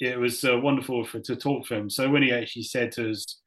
it 0.00 0.18
was 0.18 0.44
uh, 0.44 0.58
wonderful 0.58 1.04
for 1.04 1.20
to 1.20 1.36
talk 1.36 1.66
to 1.66 1.74
him. 1.74 1.90
So 1.90 2.10
when 2.10 2.22
he 2.22 2.32
actually 2.32 2.64
said 2.64 2.92
to 2.92 3.10
us, 3.10 3.40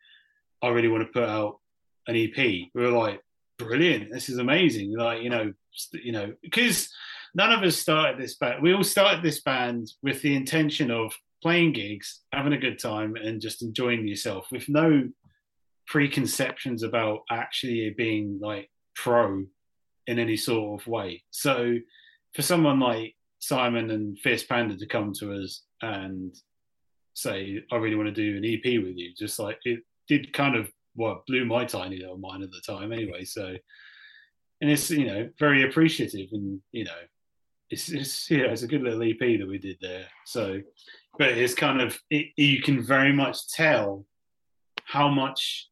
"I 0.62 0.70
really 0.70 0.88
want 0.88 1.04
to 1.04 1.20
put 1.20 1.28
out 1.28 1.60
an 2.08 2.16
EP," 2.16 2.38
we 2.38 2.70
were 2.74 2.90
like, 2.90 3.22
"Brilliant! 3.58 4.12
This 4.12 4.30
is 4.30 4.38
amazing!" 4.38 4.96
Like 4.98 5.22
you 5.22 5.30
know, 5.30 5.54
you 5.94 6.12
know, 6.12 6.34
because 6.42 6.90
none 7.34 7.52
of 7.52 7.64
us 7.64 7.78
started 7.78 8.20
this 8.20 8.36
band. 8.36 8.62
We 8.62 8.74
all 8.74 8.84
started 8.84 9.24
this 9.24 9.42
band 9.42 9.92
with 10.02 10.22
the 10.22 10.36
intention 10.36 10.92
of 10.92 11.14
playing 11.42 11.74
gigs, 11.74 12.22
having 12.32 12.54
a 12.54 12.58
good 12.58 12.80
time, 12.80 13.16
and 13.16 13.42
just 13.42 13.62
enjoying 13.62 14.08
yourself 14.08 14.48
with 14.52 14.68
no 14.70 15.10
preconceptions 15.88 16.84
about 16.84 17.20
actually 17.30 17.90
being 17.92 18.40
like 18.42 18.70
pro 18.96 19.46
in 20.08 20.20
any 20.20 20.38
sort 20.38 20.82
of 20.82 20.88
way. 20.88 21.24
So 21.32 21.78
for 22.34 22.42
someone 22.42 22.80
like 22.80 23.16
Simon 23.46 23.92
and 23.92 24.18
Fierce 24.20 24.44
Panda 24.44 24.76
to 24.76 24.88
come 24.88 25.14
to 25.14 25.34
us 25.34 25.64
and 25.82 26.36
say, 27.14 27.64
I 27.72 27.76
really 27.76 27.96
want 27.96 28.14
to 28.14 28.14
do 28.14 28.38
an 28.38 28.46
EP 28.46 28.84
with 28.84 28.98
you. 28.98 29.14
Just 29.18 29.40
like 29.40 29.60
it 29.64 29.82
did 30.08 30.34
kind 30.34 30.56
of 30.56 30.72
what 30.96 31.26
blew 31.28 31.46
my 31.46 31.66
tiny 31.66 31.98
little 31.98 32.18
mind 32.18 32.44
at 32.44 32.50
the 32.52 32.62
time 32.66 32.92
anyway. 32.92 33.24
So, 33.24 33.56
and 34.62 34.72
it's, 34.72 34.90
you 34.90 35.06
know, 35.06 35.30
very 35.38 35.64
appreciative 35.64 36.30
and, 36.32 36.60
you 36.72 36.86
know, 36.86 36.92
it's, 37.70 37.90
it's, 37.90 38.30
yeah, 38.32 38.46
it's 38.46 38.64
a 38.64 38.68
good 38.68 38.82
little 38.82 39.04
EP 39.04 39.20
that 39.20 39.48
we 39.48 39.58
did 39.58 39.78
there. 39.82 40.06
So, 40.26 40.62
but 41.18 41.30
it's 41.30 41.54
kind 41.54 41.82
of, 41.82 42.00
it, 42.10 42.28
you 42.38 42.62
can 42.62 42.82
very 42.82 43.12
much 43.12 43.48
tell 43.50 44.06
how 44.86 45.10
much 45.10 45.70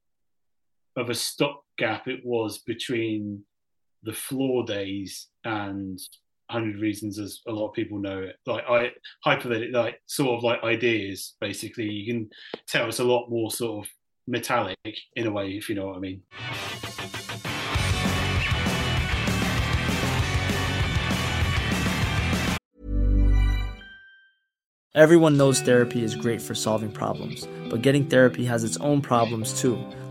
of 0.96 1.10
a 1.10 1.16
stopgap 1.16 2.08
it 2.08 2.22
was 2.24 2.60
between 2.60 3.44
the 4.04 4.14
floor 4.14 4.64
days 4.64 5.28
and 5.46 6.00
hundred 6.54 6.80
reasons 6.80 7.20
as 7.20 7.42
a 7.48 7.52
lot 7.52 7.68
of 7.70 7.74
people 7.74 8.00
know 8.00 8.20
it. 8.20 8.36
Like 8.46 8.64
i 8.70 8.92
hypothetical 9.24 9.82
like 9.82 10.00
sort 10.06 10.38
of 10.38 10.44
like 10.44 10.64
ideas 10.64 11.34
basically. 11.42 11.90
You 11.90 12.14
can 12.14 12.30
tell 12.68 12.88
it's 12.88 13.00
a 13.00 13.04
lot 13.04 13.30
more 13.30 13.52
sort 13.52 13.86
of 13.86 13.92
metallic 14.28 14.78
in 15.16 15.28
a 15.28 15.32
way 15.32 15.50
if 15.52 15.68
you 15.68 15.76
know 15.76 15.88
what 15.88 15.98
i 15.98 16.00
mean. 16.00 16.22
Everyone 24.96 25.38
knows 25.38 25.60
therapy 25.60 26.04
is 26.04 26.16
great 26.16 26.40
for 26.40 26.54
solving 26.54 26.92
problems 26.92 27.48
but 27.70 27.82
getting 27.82 28.06
therapy 28.08 28.46
has 28.46 28.64
its 28.64 28.78
own 28.78 29.02
problems 29.02 29.60
too 29.60 29.84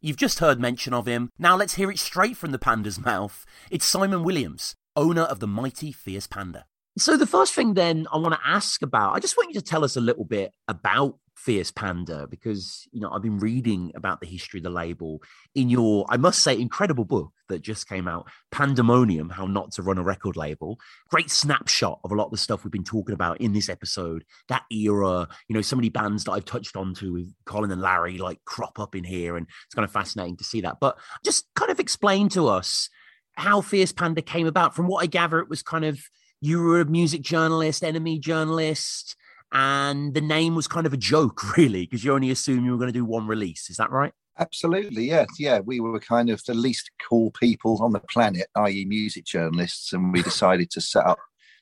You've 0.00 0.16
just 0.16 0.38
heard 0.38 0.60
mention 0.60 0.94
of 0.94 1.06
him. 1.06 1.30
Now 1.38 1.56
let's 1.56 1.74
hear 1.74 1.90
it 1.90 1.98
straight 1.98 2.36
from 2.36 2.52
the 2.52 2.58
panda's 2.58 2.98
mouth. 3.04 3.44
It's 3.70 3.84
Simon 3.84 4.22
Williams, 4.22 4.74
owner 4.96 5.22
of 5.22 5.40
the 5.40 5.46
mighty 5.46 5.92
Fierce 5.92 6.26
Panda. 6.26 6.64
So 6.98 7.16
the 7.16 7.26
first 7.26 7.54
thing 7.54 7.74
then 7.74 8.06
I 8.12 8.18
want 8.18 8.34
to 8.34 8.40
ask 8.44 8.82
about, 8.82 9.14
I 9.14 9.20
just 9.20 9.36
want 9.36 9.50
you 9.50 9.60
to 9.60 9.64
tell 9.64 9.84
us 9.84 9.96
a 9.96 10.00
little 10.00 10.24
bit 10.24 10.52
about 10.68 11.16
Fierce 11.40 11.70
Panda 11.70 12.26
because 12.26 12.86
you 12.92 13.00
know 13.00 13.10
I've 13.10 13.22
been 13.22 13.38
reading 13.38 13.92
about 13.94 14.20
the 14.20 14.26
history 14.26 14.60
of 14.60 14.64
the 14.64 14.70
label 14.70 15.22
in 15.54 15.70
your 15.70 16.04
I 16.10 16.18
must 16.18 16.40
say 16.40 16.58
incredible 16.58 17.06
book 17.06 17.32
that 17.48 17.62
just 17.62 17.88
came 17.88 18.06
out 18.06 18.28
Pandemonium 18.50 19.30
How 19.30 19.46
Not 19.46 19.72
to 19.72 19.82
Run 19.82 19.96
a 19.96 20.02
Record 20.02 20.36
Label. 20.36 20.78
Great 21.08 21.30
snapshot 21.30 21.98
of 22.04 22.12
a 22.12 22.14
lot 22.14 22.26
of 22.26 22.30
the 22.32 22.36
stuff 22.36 22.62
we've 22.62 22.70
been 22.70 22.84
talking 22.84 23.14
about 23.14 23.40
in 23.40 23.54
this 23.54 23.70
episode. 23.70 24.22
That 24.48 24.64
era 24.70 25.28
you 25.48 25.54
know 25.54 25.62
so 25.62 25.76
many 25.76 25.88
bands 25.88 26.24
that 26.24 26.32
I've 26.32 26.44
touched 26.44 26.76
on 26.76 26.92
to 26.96 27.14
with 27.14 27.32
Colin 27.46 27.70
and 27.70 27.80
Larry 27.80 28.18
like 28.18 28.44
crop 28.44 28.78
up 28.78 28.94
in 28.94 29.04
here 29.04 29.38
and 29.38 29.46
it's 29.64 29.74
kind 29.74 29.84
of 29.84 29.92
fascinating 29.92 30.36
to 30.36 30.44
see 30.44 30.60
that. 30.60 30.76
But 30.78 30.98
just 31.24 31.46
kind 31.54 31.70
of 31.70 31.80
explain 31.80 32.28
to 32.30 32.48
us 32.48 32.90
how 33.32 33.62
Fierce 33.62 33.92
Panda 33.92 34.20
came 34.20 34.46
about. 34.46 34.76
From 34.76 34.88
what 34.88 35.02
I 35.02 35.06
gather 35.06 35.38
it 35.38 35.48
was 35.48 35.62
kind 35.62 35.86
of 35.86 36.00
you 36.42 36.62
were 36.62 36.82
a 36.82 36.84
music 36.84 37.22
journalist 37.22 37.82
NME 37.82 38.20
journalist 38.20 39.16
and 39.52 40.14
the 40.14 40.20
name 40.20 40.54
was 40.54 40.68
kind 40.68 40.86
of 40.86 40.92
a 40.92 40.98
joke, 40.98 41.56
really, 41.56 41.86
because 41.86 42.04
you 42.04 42.12
only 42.12 42.30
assume 42.30 42.64
you 42.64 42.72
were 42.72 42.78
going 42.78 42.92
to 42.92 42.98
do 42.98 43.04
one 43.04 43.26
release. 43.26 43.70
Is 43.70 43.76
that 43.76 43.90
right? 43.90 44.12
Absolutely, 44.38 45.04
yes. 45.04 45.28
Yeah, 45.38 45.60
we 45.60 45.80
were 45.80 46.00
kind 46.00 46.30
of 46.30 46.42
the 46.44 46.54
least 46.54 46.90
cool 47.06 47.30
people 47.32 47.78
on 47.82 47.92
the 47.92 48.00
planet, 48.00 48.46
i.e., 48.56 48.84
music 48.86 49.24
journalists, 49.24 49.92
and 49.92 50.12
we 50.12 50.22
decided 50.30 50.70
to 50.70 50.80
set 50.80 51.06
up 51.06 51.18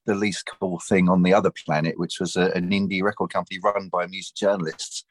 the 0.07 0.15
least 0.15 0.49
cool 0.59 0.81
thing 0.89 1.09
on 1.09 1.23
the 1.23 1.35
other 1.35 1.53
planet, 1.67 1.99
which 1.99 2.19
was 2.21 2.37
a, 2.37 2.51
an 2.53 2.71
indie 2.71 3.03
record 3.03 3.31
company 3.31 3.59
run 3.63 3.89
by 3.89 4.07
music 4.07 4.35
journalists, 4.37 5.05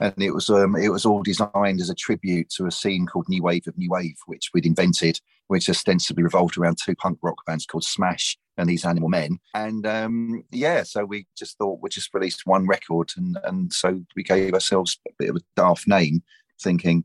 and 0.00 0.14
it 0.18 0.30
was 0.30 0.48
um, 0.48 0.76
it 0.76 0.88
was 0.88 1.04
all 1.04 1.22
designed 1.22 1.80
as 1.80 1.90
a 1.90 1.94
tribute 1.94 2.48
to 2.50 2.66
a 2.66 2.70
scene 2.70 3.06
called 3.06 3.28
New 3.28 3.42
Wave 3.42 3.66
of 3.66 3.76
New 3.76 3.90
Wave, 3.90 4.16
which 4.26 4.50
we'd 4.54 4.66
invented, 4.66 5.20
which 5.50 5.68
ostensibly 5.68 6.22
revolved 6.22 6.56
around 6.56 6.78
two 6.80 6.94
punk 6.94 7.18
rock 7.22 7.44
bands 7.44 7.66
called 7.66 7.82
Smash 7.82 8.38
and 8.56 8.70
These 8.70 8.84
Animal 8.84 9.08
Men. 9.08 9.40
And 9.52 9.84
um, 9.84 10.44
yeah, 10.52 10.84
so 10.84 11.04
we 11.04 11.26
just 11.36 11.58
thought 11.58 11.80
we'd 11.82 11.90
just 11.90 12.14
release 12.14 12.46
one 12.46 12.68
record, 12.68 13.10
and 13.16 13.36
and 13.42 13.72
so 13.72 14.00
we 14.14 14.22
gave 14.22 14.54
ourselves 14.54 14.96
a 15.08 15.12
bit 15.18 15.28
of 15.28 15.34
a 15.34 15.40
daft 15.56 15.88
name, 15.88 16.22
thinking, 16.62 17.04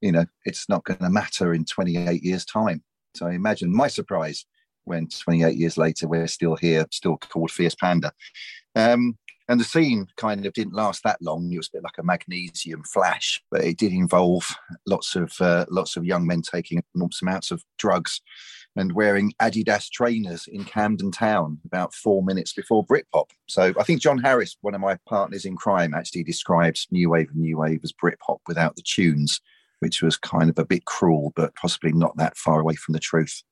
you 0.00 0.12
know, 0.12 0.24
it's 0.46 0.66
not 0.66 0.84
going 0.84 0.98
to 1.00 1.10
matter 1.10 1.52
in 1.52 1.66
28 1.66 2.22
years' 2.22 2.46
time. 2.46 2.82
So 3.14 3.26
imagine 3.26 3.70
my 3.70 3.88
surprise 3.88 4.46
when 4.84 5.06
28 5.08 5.54
years 5.54 5.76
later 5.76 6.08
we're 6.08 6.26
still 6.26 6.56
here, 6.56 6.86
still 6.90 7.18
called 7.18 7.50
Fierce 7.50 7.74
Panda. 7.74 8.12
Um, 8.74 9.18
and 9.48 9.60
the 9.60 9.64
scene 9.64 10.06
kind 10.16 10.46
of 10.46 10.54
didn't 10.54 10.74
last 10.74 11.02
that 11.02 11.20
long. 11.20 11.52
It 11.52 11.58
was 11.58 11.68
a 11.68 11.76
bit 11.76 11.82
like 11.82 11.98
a 11.98 12.02
magnesium 12.02 12.82
flash, 12.84 13.42
but 13.50 13.62
it 13.62 13.76
did 13.76 13.92
involve 13.92 14.56
lots 14.86 15.14
of 15.16 15.32
uh, 15.40 15.66
lots 15.70 15.96
of 15.96 16.04
young 16.04 16.26
men 16.26 16.42
taking 16.42 16.82
enormous 16.94 17.20
amounts 17.20 17.50
of 17.50 17.62
drugs 17.78 18.20
and 18.76 18.92
wearing 18.92 19.32
Adidas 19.40 19.88
trainers 19.90 20.46
in 20.46 20.64
Camden 20.64 21.12
Town 21.12 21.58
about 21.64 21.94
four 21.94 22.22
minutes 22.22 22.52
before 22.52 22.84
Britpop. 22.86 23.30
So 23.46 23.72
I 23.78 23.82
think 23.84 24.00
John 24.00 24.18
Harris, 24.18 24.56
one 24.62 24.74
of 24.74 24.80
my 24.80 24.98
partners 25.06 25.44
in 25.44 25.56
crime, 25.56 25.94
actually 25.94 26.24
describes 26.24 26.88
New 26.90 27.10
Wave 27.10 27.30
and 27.30 27.40
New 27.40 27.58
Wave 27.58 27.80
as 27.84 27.92
Britpop 27.92 28.38
without 28.48 28.76
the 28.76 28.82
tunes, 28.82 29.40
which 29.78 30.02
was 30.02 30.16
kind 30.16 30.50
of 30.50 30.58
a 30.58 30.64
bit 30.64 30.86
cruel, 30.86 31.32
but 31.36 31.54
possibly 31.54 31.92
not 31.92 32.16
that 32.16 32.36
far 32.36 32.60
away 32.60 32.74
from 32.74 32.94
the 32.94 32.98
truth. 32.98 33.42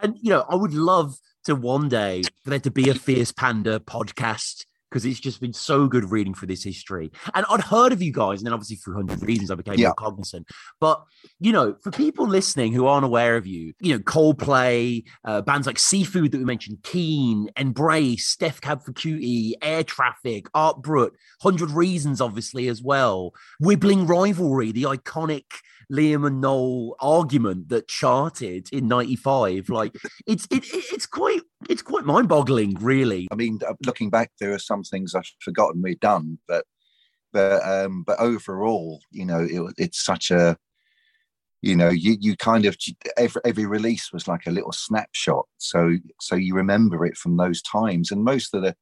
And 0.00 0.16
you 0.20 0.30
know, 0.30 0.44
I 0.48 0.54
would 0.54 0.74
love 0.74 1.18
to 1.44 1.54
one 1.54 1.88
day 1.88 2.22
for 2.42 2.50
there 2.50 2.60
to 2.60 2.70
be 2.70 2.88
a 2.88 2.94
Fierce 2.94 3.32
Panda 3.32 3.80
podcast 3.80 4.64
because 4.94 5.04
it's 5.04 5.18
just 5.18 5.40
been 5.40 5.52
so 5.52 5.88
good 5.88 6.08
reading 6.12 6.34
for 6.34 6.46
this 6.46 6.62
history. 6.62 7.10
And 7.34 7.44
I'd 7.50 7.62
heard 7.62 7.92
of 7.92 8.00
you 8.00 8.12
guys, 8.12 8.38
and 8.38 8.46
then 8.46 8.52
obviously 8.52 8.76
for 8.76 8.94
100 8.94 9.26
Reasons, 9.26 9.50
I 9.50 9.56
became 9.56 9.74
yeah. 9.76 9.88
more 9.88 9.94
cognizant. 9.94 10.46
But, 10.78 11.02
you 11.40 11.50
know, 11.50 11.74
for 11.82 11.90
people 11.90 12.28
listening 12.28 12.72
who 12.72 12.86
aren't 12.86 13.04
aware 13.04 13.36
of 13.36 13.44
you, 13.44 13.72
you 13.80 13.94
know, 13.94 13.98
Coldplay, 13.98 15.02
uh, 15.24 15.42
bands 15.42 15.66
like 15.66 15.80
Seafood 15.80 16.30
that 16.30 16.38
we 16.38 16.44
mentioned, 16.44 16.78
Keane, 16.84 17.50
Embrace, 17.56 18.36
Death 18.36 18.60
Cab 18.60 18.84
for 18.84 18.92
Cutie, 18.92 19.56
Air 19.60 19.82
Traffic, 19.82 20.46
Art 20.54 20.80
Brut, 20.80 21.12
100 21.42 21.72
Reasons, 21.72 22.20
obviously, 22.20 22.68
as 22.68 22.80
well. 22.80 23.32
Wibbling 23.60 24.08
Rivalry, 24.08 24.70
the 24.70 24.84
iconic 24.84 25.46
Liam 25.92 26.26
and 26.26 26.40
Noel 26.40 26.96
argument 27.00 27.68
that 27.68 27.88
charted 27.88 28.68
in 28.72 28.88
95 28.88 29.68
like 29.68 29.96
it's 30.26 30.46
it, 30.50 30.64
it's 30.72 31.06
quite 31.06 31.42
it's 31.68 31.82
quite 31.82 32.04
mind-boggling 32.04 32.74
really. 32.80 33.28
I 33.30 33.34
mean 33.34 33.60
uh, 33.66 33.74
looking 33.84 34.10
back 34.10 34.32
there 34.40 34.52
are 34.52 34.58
some 34.58 34.82
things 34.82 35.14
i've 35.14 35.24
forgotten 35.40 35.82
we've 35.82 36.00
done 36.00 36.38
but 36.48 36.64
but 37.32 37.62
um 37.64 38.02
but 38.06 38.18
overall 38.20 39.00
you 39.10 39.24
know 39.24 39.40
it, 39.40 39.74
it's 39.78 40.04
such 40.04 40.30
a 40.30 40.56
you 41.64 41.74
know 41.74 41.88
you 41.88 42.16
you 42.20 42.36
kind 42.36 42.66
of 42.66 42.76
every 43.16 43.40
every 43.46 43.64
release 43.64 44.12
was 44.12 44.28
like 44.28 44.46
a 44.46 44.50
little 44.50 44.72
snapshot. 44.72 45.46
So 45.56 45.96
so 46.20 46.36
you 46.36 46.54
remember 46.54 47.06
it 47.06 47.16
from 47.16 47.38
those 47.38 47.62
times. 47.62 48.10
And 48.10 48.22
most 48.22 48.54
of 48.54 48.62
the 48.62 48.76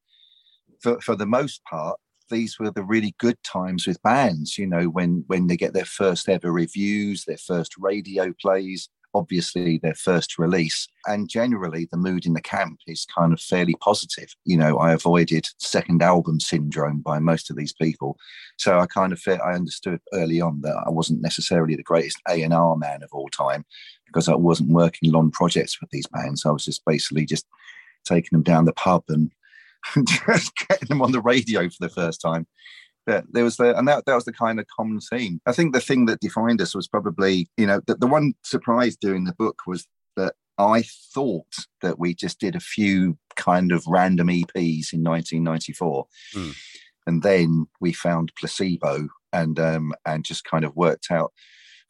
for, 0.81 0.99
for 0.99 1.15
the 1.15 1.25
most 1.25 1.63
part 1.63 1.97
these 2.29 2.57
were 2.59 2.71
the 2.71 2.83
really 2.83 3.15
good 3.19 3.37
times 3.43 3.87
with 3.87 4.01
bands 4.01 4.57
you 4.57 4.67
know 4.67 4.85
when 4.85 5.23
when 5.27 5.47
they 5.47 5.57
get 5.57 5.73
their 5.73 5.85
first 5.85 6.29
ever 6.29 6.51
reviews 6.51 7.25
their 7.25 7.37
first 7.37 7.73
radio 7.77 8.33
plays 8.41 8.89
obviously 9.13 9.77
their 9.77 9.93
first 9.93 10.37
release. 10.37 10.87
And 11.05 11.29
generally 11.29 11.87
the 11.91 11.97
mood 11.97 12.25
in 12.25 12.33
the 12.33 12.41
camp 12.41 12.79
is 12.87 13.05
kind 13.05 13.33
of 13.33 13.39
fairly 13.39 13.75
positive. 13.79 14.33
You 14.45 14.57
know 14.57 14.77
i 14.77 14.93
avoided 14.93 15.47
second 15.59 16.01
album 16.01 16.39
syndrome 16.39 17.01
by 17.01 17.19
most 17.19 17.49
of 17.49 17.55
these 17.55 17.73
people. 17.73 18.17
So 18.57 18.79
i 18.79 18.85
kind 18.85 19.13
of 19.13 19.19
felt 19.19 19.41
i 19.41 19.53
understood 19.53 19.99
early 20.13 20.41
on 20.41 20.61
that 20.61 20.83
i 20.85 20.89
wasn't 20.89 21.21
necessarily 21.21 21.75
the 21.75 21.83
greatest 21.83 22.17
a&r 22.27 22.77
man 22.77 23.03
of 23.03 23.09
all 23.11 23.29
time 23.29 23.65
because 24.07 24.27
i 24.29 24.35
wasn't 24.35 24.69
working 24.69 25.11
long 25.11 25.31
projects 25.31 25.79
with 25.79 25.89
these 25.91 26.07
bands. 26.07 26.45
I 26.45 26.51
was 26.51 26.65
just 26.65 26.83
basically 26.85 27.25
just 27.25 27.45
taking 28.05 28.29
them 28.31 28.43
down 28.43 28.65
the 28.65 28.73
pub 28.73 29.03
and 29.09 29.31
just 30.27 30.51
getting 30.67 30.87
them 30.87 31.01
on 31.01 31.11
the 31.11 31.21
radio 31.21 31.67
for 31.69 31.77
the 31.79 31.89
first 31.89 32.21
time. 32.21 32.47
But 33.05 33.25
there 33.31 33.43
was 33.43 33.57
the, 33.57 33.77
and 33.77 33.87
that, 33.87 34.05
that 34.05 34.15
was 34.15 34.25
the 34.25 34.33
kind 34.33 34.59
of 34.59 34.67
common 34.67 34.99
theme. 35.01 35.41
I 35.45 35.51
think 35.51 35.73
the 35.73 35.81
thing 35.81 36.05
that 36.05 36.21
defined 36.21 36.61
us 36.61 36.73
was 36.73 36.87
probably, 36.87 37.49
you 37.57 37.67
know, 37.67 37.81
the, 37.85 37.95
the 37.95 38.07
one 38.07 38.33
surprise 38.43 38.95
doing 38.95 39.25
the 39.25 39.33
book 39.33 39.61
was 39.67 39.85
that 40.15 40.35
I 40.57 40.83
thought 41.13 41.53
that 41.81 41.99
we 41.99 42.13
just 42.13 42.39
did 42.39 42.55
a 42.55 42.61
few 42.61 43.17
kind 43.35 43.71
of 43.71 43.85
random 43.87 44.27
EPs 44.27 44.93
in 44.93 45.03
1994. 45.03 46.07
Mm. 46.33 46.55
And 47.07 47.23
then 47.23 47.67
we 47.81 47.91
found 47.91 48.31
placebo 48.39 49.09
and 49.33 49.59
um, 49.59 49.93
and 50.05 50.23
just 50.23 50.45
kind 50.45 50.63
of 50.63 50.75
worked 50.75 51.11
out 51.11 51.33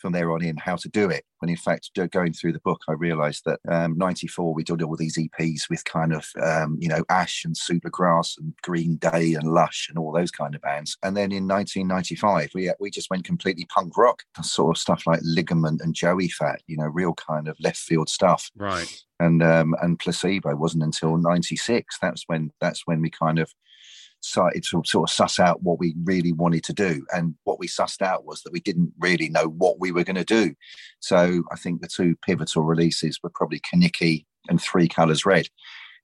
from 0.03 0.11
there 0.11 0.33
on 0.33 0.43
in 0.43 0.57
how 0.57 0.75
to 0.75 0.89
do 0.89 1.09
it. 1.09 1.23
When 1.39 1.49
in 1.49 1.55
fact, 1.55 1.89
going 2.11 2.33
through 2.33 2.51
the 2.51 2.59
book, 2.59 2.81
I 2.89 2.91
realised 2.91 3.43
that 3.45 3.61
um, 3.69 3.97
'94 3.97 4.53
we 4.53 4.63
did 4.65 4.81
all 4.81 4.97
these 4.97 5.17
EPs 5.17 5.69
with 5.69 5.85
kind 5.85 6.13
of 6.13 6.27
um, 6.43 6.77
you 6.79 6.89
know 6.89 7.05
Ash 7.09 7.45
and 7.45 7.55
Supergrass 7.55 8.37
and 8.37 8.53
Green 8.63 8.97
Day 8.97 9.33
and 9.33 9.53
Lush 9.53 9.87
and 9.87 9.97
all 9.97 10.11
those 10.11 10.29
kind 10.29 10.55
of 10.55 10.61
bands. 10.61 10.97
And 11.03 11.15
then 11.15 11.31
in 11.31 11.47
1995 11.47 12.51
we 12.53 12.69
we 12.81 12.91
just 12.91 13.09
went 13.09 13.23
completely 13.23 13.65
punk 13.73 13.97
rock, 13.97 14.23
sort 14.41 14.75
of 14.75 14.81
stuff 14.81 15.07
like 15.07 15.21
Ligament 15.23 15.81
and 15.81 15.95
Joey 15.95 16.27
Fat, 16.27 16.61
you 16.67 16.75
know, 16.75 16.87
real 16.87 17.13
kind 17.13 17.47
of 17.47 17.57
left 17.61 17.77
field 17.77 18.09
stuff. 18.09 18.51
Right. 18.57 18.93
And 19.21 19.41
um, 19.41 19.73
and 19.81 19.97
Placebo 19.97 20.53
wasn't 20.57 20.83
until 20.83 21.17
'96. 21.17 21.97
That's 22.01 22.23
when 22.27 22.51
that's 22.59 22.85
when 22.85 23.01
we 23.01 23.09
kind 23.09 23.39
of 23.39 23.53
started 24.23 24.63
to 24.63 24.81
sort 24.85 25.09
of 25.09 25.13
suss 25.13 25.39
out 25.39 25.61
what 25.63 25.79
we 25.79 25.93
really 26.03 26.31
wanted 26.31 26.63
to 26.63 26.73
do. 26.73 27.05
And 27.13 27.35
what 27.43 27.59
we 27.59 27.67
sussed 27.67 28.01
out 28.01 28.25
was 28.25 28.41
that 28.41 28.53
we 28.53 28.61
didn't 28.61 28.93
really 28.97 29.29
know 29.29 29.47
what 29.47 29.79
we 29.79 29.91
were 29.91 30.05
going 30.05 30.15
to 30.15 30.23
do. 30.23 30.55
So 30.99 31.43
I 31.51 31.57
think 31.57 31.81
the 31.81 31.87
two 31.87 32.15
pivotal 32.25 32.63
releases 32.63 33.19
were 33.21 33.29
probably 33.29 33.59
Kenickie 33.59 34.25
and 34.49 34.61
Three 34.61 34.87
Colors 34.87 35.25
Red. 35.25 35.49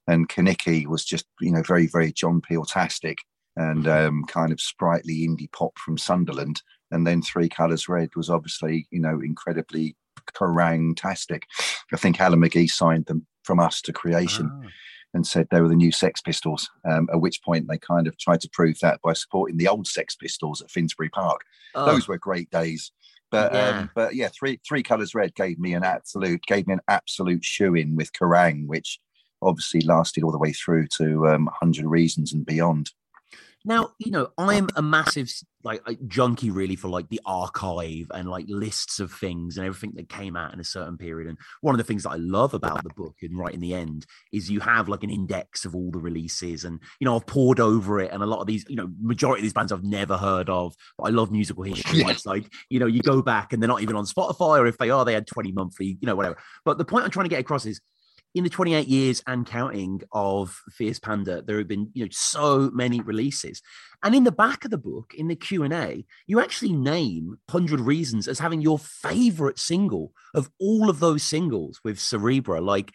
And 0.08 0.28
Kenickie 0.28 0.86
was 0.86 1.06
just, 1.06 1.26
you 1.40 1.52
know, 1.52 1.64
very, 1.64 1.88
very 1.88 2.12
John 2.12 2.42
Peel-tastic 2.42 3.20
and 3.56 3.88
um, 3.88 4.26
kind 4.28 4.52
of 4.52 4.60
sprightly 4.60 5.28
indie 5.28 5.52
pop 5.52 5.78
from 5.78 5.98
Sunderland. 5.98 6.62
And 6.92 7.08
then 7.08 7.22
Three 7.22 7.48
Colors 7.48 7.88
Red 7.88 8.10
was 8.16 8.30
obviously, 8.30 8.88
you 8.92 9.00
know, 9.00 9.22
incredibly 9.22 9.96
Kerrang-tastic. 10.34 11.44
I 11.94 11.98
think 11.98 12.20
Alan 12.20 12.42
McGee 12.42 12.70
signed 12.70 13.06
them 13.06 13.26
from 13.44 13.60
us 13.60 13.82
to 13.84 13.94
creation. 13.94 14.50
Ah 14.52 14.68
and 15.14 15.26
said 15.26 15.48
they 15.50 15.62
were 15.62 15.70
the 15.70 15.76
new 15.76 15.92
Sex 15.92 16.22
Pistols. 16.22 16.70
Um, 16.90 17.08
at 17.12 17.22
which 17.22 17.44
point 17.44 17.68
they 17.68 17.78
kind 17.78 18.08
of 18.08 18.18
tried 18.18 18.42
to 18.42 18.50
prove 18.52 18.78
that 18.82 19.02
by 19.02 19.14
supporting 19.14 19.58
the 19.58 19.68
old 19.68 19.88
Sex 19.88 20.16
Pistols 20.16 20.62
at 20.62 20.72
Finsbury 20.72 21.10
Park. 21.10 21.42
Oh. 21.76 21.86
Those 21.86 22.08
were 22.08 22.18
great 22.18 22.50
days. 22.50 22.92
But 23.32 23.54
yeah. 23.54 23.70
Um, 23.70 23.90
but 23.96 24.16
yeah, 24.16 24.30
three 24.30 24.60
three 24.68 24.84
colors 24.84 25.14
red 25.14 25.36
gave 25.36 25.60
me 25.60 25.74
an 25.74 25.84
absolute 25.84 26.42
gave 26.48 26.68
me 26.68 26.74
an 26.74 26.82
absolute 26.88 27.44
shoe 27.44 27.76
in 27.76 27.96
with 27.96 28.14
Kerrang, 28.14 28.66
which 28.68 29.00
obviously 29.42 29.82
lasted 29.82 30.24
all 30.24 30.32
the 30.32 30.40
way 30.40 30.52
through 30.52 30.88
to 30.98 31.28
um, 31.28 31.50
Hundred 31.60 31.86
Reasons 31.86 32.34
and 32.34 32.46
beyond. 32.46 32.92
Now, 33.66 33.90
you 34.00 34.12
know, 34.12 34.30
I'm 34.38 34.70
a 34.76 34.82
massive 34.82 35.30
like 35.64 35.82
junkie 36.08 36.52
really 36.52 36.78
for 36.78 36.88
like 36.88 37.10
the 37.10 37.20
archive 37.26 38.06
and 38.14 38.30
like 38.30 38.46
lists 38.48 39.02
of 39.02 39.12
things 39.12 39.58
and 39.58 39.66
everything 39.66 39.92
that 39.96 40.08
came 40.08 40.38
out 40.38 40.54
in 40.54 40.60
a 40.62 40.64
certain 40.64 40.98
period. 40.98 41.28
And 41.28 41.38
one 41.60 41.76
of 41.76 41.78
the 41.78 41.84
things 41.84 42.04
that 42.04 42.12
I 42.12 42.16
love 42.16 42.54
about 42.54 42.82
the 42.84 42.94
book 42.96 43.16
and 43.22 43.38
right 43.38 43.54
in 43.54 43.60
the 43.60 43.74
end 43.74 44.06
is 44.32 44.50
you 44.50 44.62
have 44.62 44.88
like 44.88 45.04
an 45.04 45.10
index 45.10 45.66
of 45.66 45.76
all 45.76 45.92
the 45.92 46.00
releases. 46.00 46.64
And 46.64 46.80
you 47.00 47.06
know, 47.06 47.16
I've 47.16 47.26
poured 47.26 47.60
over 47.60 48.00
it, 48.00 48.12
and 48.12 48.24
a 48.24 48.26
lot 48.26 48.40
of 48.40 48.48
these, 48.48 48.66
you 48.70 48.76
know, 48.76 48.90
majority 49.02 49.42
of 49.42 49.44
these 49.44 49.54
bands 49.54 49.72
I've 49.72 49.84
never 49.84 50.18
heard 50.18 50.50
of, 50.50 50.74
but 50.98 51.06
I 51.06 51.10
love 51.10 51.32
musical 51.32 51.64
history. 51.66 52.00
Yeah. 52.00 52.10
It's 52.12 52.26
like, 52.26 52.52
you 52.70 52.80
know, 52.80 52.88
you 52.88 53.02
go 53.02 53.22
back 53.22 53.52
and 53.52 53.62
they're 53.62 53.68
not 53.68 53.82
even 53.82 53.96
on 53.96 54.06
Spotify, 54.06 54.60
or 54.60 54.68
if 54.68 54.78
they 54.78 54.90
are, 54.90 55.04
they 55.04 55.14
had 55.14 55.28
20 55.28 55.52
monthly, 55.52 55.98
you 56.00 56.06
know, 56.06 56.16
whatever. 56.16 56.38
But 56.64 56.78
the 56.78 56.86
point 56.86 57.04
I'm 57.04 57.12
trying 57.12 57.26
to 57.26 57.30
get 57.30 57.42
across 57.42 57.66
is 57.66 57.82
in 58.36 58.44
the 58.44 58.50
28 58.50 58.88
years 58.88 59.24
and 59.26 59.46
counting 59.46 60.02
of 60.12 60.62
Fierce 60.72 61.00
Panda, 61.00 61.42
there 61.42 61.58
have 61.58 61.68
been 61.68 61.90
you 61.94 62.06
know 62.06 62.10
so 62.12 62.70
many 62.74 63.02
releases. 63.02 63.62
And 64.04 64.16
in 64.16 64.24
the 64.24 64.32
back 64.32 64.64
of 64.64 64.72
the 64.72 64.78
book, 64.78 65.14
in 65.16 65.28
the 65.28 65.36
Q 65.36 65.64
and 65.64 65.74
A, 65.74 66.06
you 66.28 66.40
actually 66.40 66.74
name 66.74 67.38
"100 67.50 67.80
Reasons" 67.80 68.28
as 68.28 68.40
having 68.40 68.62
your 68.62 68.80
favorite 68.80 69.60
single 69.60 70.14
of 70.34 70.50
all 70.60 70.90
of 70.90 71.00
those 71.00 71.24
singles 71.24 71.80
with 71.84 71.98
Cerebra. 71.98 72.64
Like, 72.64 72.92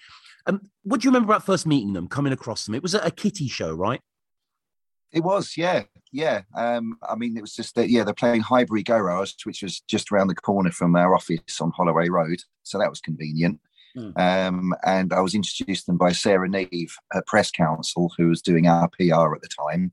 um, 0.46 0.70
what 0.82 1.00
do 1.00 1.06
you 1.06 1.10
remember 1.10 1.32
about 1.32 1.44
first 1.46 1.66
meeting 1.66 1.92
them, 1.92 2.08
coming 2.08 2.32
across 2.32 2.64
them? 2.64 2.74
It 2.74 2.82
was 2.82 2.94
at 2.94 3.06
a 3.06 3.10
Kitty 3.10 3.48
show, 3.48 3.74
right? 3.74 4.00
It 5.12 5.22
was, 5.22 5.56
yeah, 5.56 5.84
yeah. 6.10 6.42
Um, 6.56 6.98
I 7.08 7.14
mean, 7.14 7.36
it 7.36 7.40
was 7.40 7.54
just 7.54 7.76
that, 7.76 7.88
yeah, 7.88 8.02
they're 8.02 8.12
playing 8.12 8.40
Highbury 8.40 8.82
Garage, 8.82 9.34
which 9.44 9.62
was 9.62 9.80
just 9.86 10.10
around 10.10 10.26
the 10.26 10.34
corner 10.34 10.72
from 10.72 10.96
our 10.96 11.14
office 11.14 11.60
on 11.60 11.70
Holloway 11.70 12.08
Road, 12.08 12.40
so 12.64 12.78
that 12.78 12.90
was 12.90 13.00
convenient. 13.00 13.60
Mm. 13.96 14.18
Um, 14.18 14.74
and 14.84 15.12
I 15.12 15.20
was 15.20 15.34
introduced 15.34 15.84
to 15.84 15.92
them 15.92 15.98
by 15.98 16.12
Sarah 16.12 16.48
Neve 16.48 16.96
at 17.14 17.26
Press 17.26 17.50
Council, 17.50 18.12
who 18.16 18.28
was 18.28 18.42
doing 18.42 18.66
our 18.66 18.88
PR 18.88 19.34
at 19.34 19.42
the 19.42 19.48
time. 19.48 19.92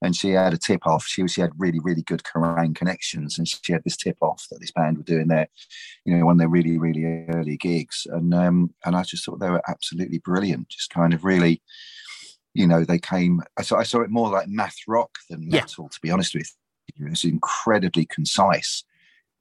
And 0.00 0.14
she 0.14 0.30
had 0.30 0.54
a 0.54 0.58
tip 0.58 0.86
off. 0.86 1.04
She, 1.06 1.26
she 1.26 1.40
had 1.40 1.50
really, 1.58 1.80
really 1.80 2.02
good 2.02 2.22
Kerrang 2.22 2.74
connections. 2.74 3.36
And 3.36 3.48
she 3.48 3.72
had 3.72 3.82
this 3.84 3.96
tip 3.96 4.16
off 4.20 4.46
that 4.50 4.60
this 4.60 4.70
band 4.70 4.98
were 4.98 5.02
doing 5.02 5.26
their, 5.26 5.48
you 6.04 6.16
know, 6.16 6.24
one 6.24 6.36
of 6.36 6.38
their 6.38 6.48
really, 6.48 6.78
really 6.78 7.04
early 7.30 7.56
gigs. 7.56 8.06
And 8.08 8.32
um, 8.32 8.72
and 8.84 8.94
I 8.94 9.02
just 9.02 9.24
thought 9.24 9.40
they 9.40 9.50
were 9.50 9.68
absolutely 9.68 10.18
brilliant. 10.18 10.68
Just 10.68 10.90
kind 10.90 11.12
of 11.12 11.24
really, 11.24 11.60
you 12.54 12.66
know, 12.66 12.84
they 12.84 13.00
came. 13.00 13.42
I 13.56 13.62
saw, 13.62 13.78
I 13.78 13.82
saw 13.82 14.02
it 14.02 14.10
more 14.10 14.30
like 14.30 14.46
math 14.46 14.76
rock 14.86 15.10
than 15.28 15.48
metal, 15.48 15.84
yeah. 15.84 15.88
to 15.88 16.00
be 16.00 16.10
honest 16.12 16.34
with 16.34 16.54
you. 16.94 17.06
It 17.06 17.10
was 17.10 17.24
incredibly 17.24 18.06
concise 18.06 18.84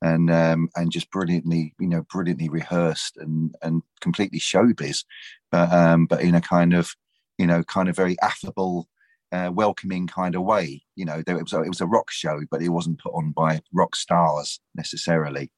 and 0.01 0.29
um, 0.29 0.69
and 0.75 0.91
just 0.91 1.09
brilliantly, 1.11 1.73
you 1.79 1.87
know, 1.87 2.03
brilliantly 2.11 2.49
rehearsed 2.49 3.17
and 3.17 3.55
and 3.61 3.81
completely 4.01 4.39
showbiz, 4.39 5.03
but 5.51 5.71
um, 5.71 6.05
but 6.05 6.21
in 6.21 6.35
a 6.35 6.41
kind 6.41 6.73
of, 6.73 6.95
you 7.37 7.47
know, 7.47 7.63
kind 7.63 7.89
of 7.89 7.95
very 7.95 8.15
affable, 8.21 8.87
uh, 9.31 9.49
welcoming 9.53 10.07
kind 10.07 10.35
of 10.35 10.43
way. 10.43 10.83
You 10.95 11.05
know, 11.05 11.21
there, 11.25 11.37
it 11.37 11.43
was 11.43 11.53
a, 11.53 11.61
it 11.61 11.69
was 11.69 11.81
a 11.81 11.87
rock 11.87 12.11
show, 12.11 12.41
but 12.51 12.61
it 12.61 12.69
wasn't 12.69 13.01
put 13.01 13.13
on 13.13 13.31
by 13.31 13.61
rock 13.73 13.95
stars 13.95 14.59
necessarily. 14.75 15.51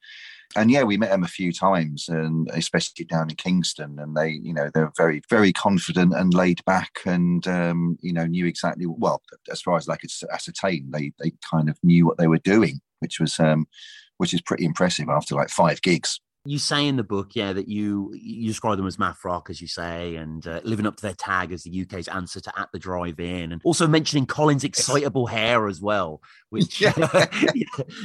And 0.56 0.68
yeah, 0.68 0.82
we 0.82 0.96
met 0.96 1.10
them 1.10 1.22
a 1.22 1.28
few 1.28 1.52
times, 1.52 2.08
and 2.08 2.50
especially 2.52 3.04
down 3.04 3.30
in 3.30 3.36
Kingston. 3.36 4.00
And 4.00 4.16
they, 4.16 4.30
you 4.30 4.52
know, 4.52 4.68
they're 4.74 4.90
very, 4.96 5.22
very 5.30 5.52
confident 5.52 6.12
and 6.12 6.34
laid 6.34 6.64
back, 6.64 6.98
and 7.06 7.46
um, 7.46 7.98
you 8.00 8.12
know, 8.12 8.26
knew 8.26 8.46
exactly 8.46 8.86
well, 8.86 9.22
as 9.50 9.60
far 9.60 9.76
as 9.76 9.88
I 9.88 9.96
could 9.96 10.10
ascertain, 10.32 10.90
they 10.90 11.12
they 11.20 11.32
kind 11.48 11.68
of 11.68 11.78
knew 11.84 12.04
what 12.04 12.18
they 12.18 12.26
were 12.26 12.38
doing, 12.38 12.80
which 12.98 13.20
was 13.20 13.38
um, 13.38 13.68
which 14.20 14.34
is 14.34 14.42
pretty 14.42 14.66
impressive 14.66 15.08
after 15.08 15.34
like 15.34 15.48
five 15.48 15.80
gigs. 15.80 16.20
You 16.44 16.58
say 16.58 16.86
in 16.86 16.96
the 16.96 17.02
book, 17.02 17.30
yeah, 17.34 17.54
that 17.54 17.68
you 17.68 18.12
you 18.14 18.48
describe 18.48 18.76
them 18.76 18.86
as 18.86 18.98
math 18.98 19.24
rock, 19.24 19.48
as 19.48 19.62
you 19.62 19.66
say, 19.66 20.16
and 20.16 20.46
uh, 20.46 20.60
living 20.62 20.86
up 20.86 20.96
to 20.96 21.02
their 21.02 21.14
tag 21.14 21.52
as 21.52 21.62
the 21.62 21.82
UK's 21.82 22.06
answer 22.06 22.38
to 22.38 22.52
At 22.58 22.68
the 22.70 22.78
Drive-In, 22.78 23.52
and 23.52 23.62
also 23.64 23.86
mentioning 23.86 24.26
Colin's 24.26 24.62
excitable 24.62 25.26
hair 25.26 25.68
as 25.68 25.80
well, 25.80 26.20
which 26.50 26.80
yeah. 26.82 26.92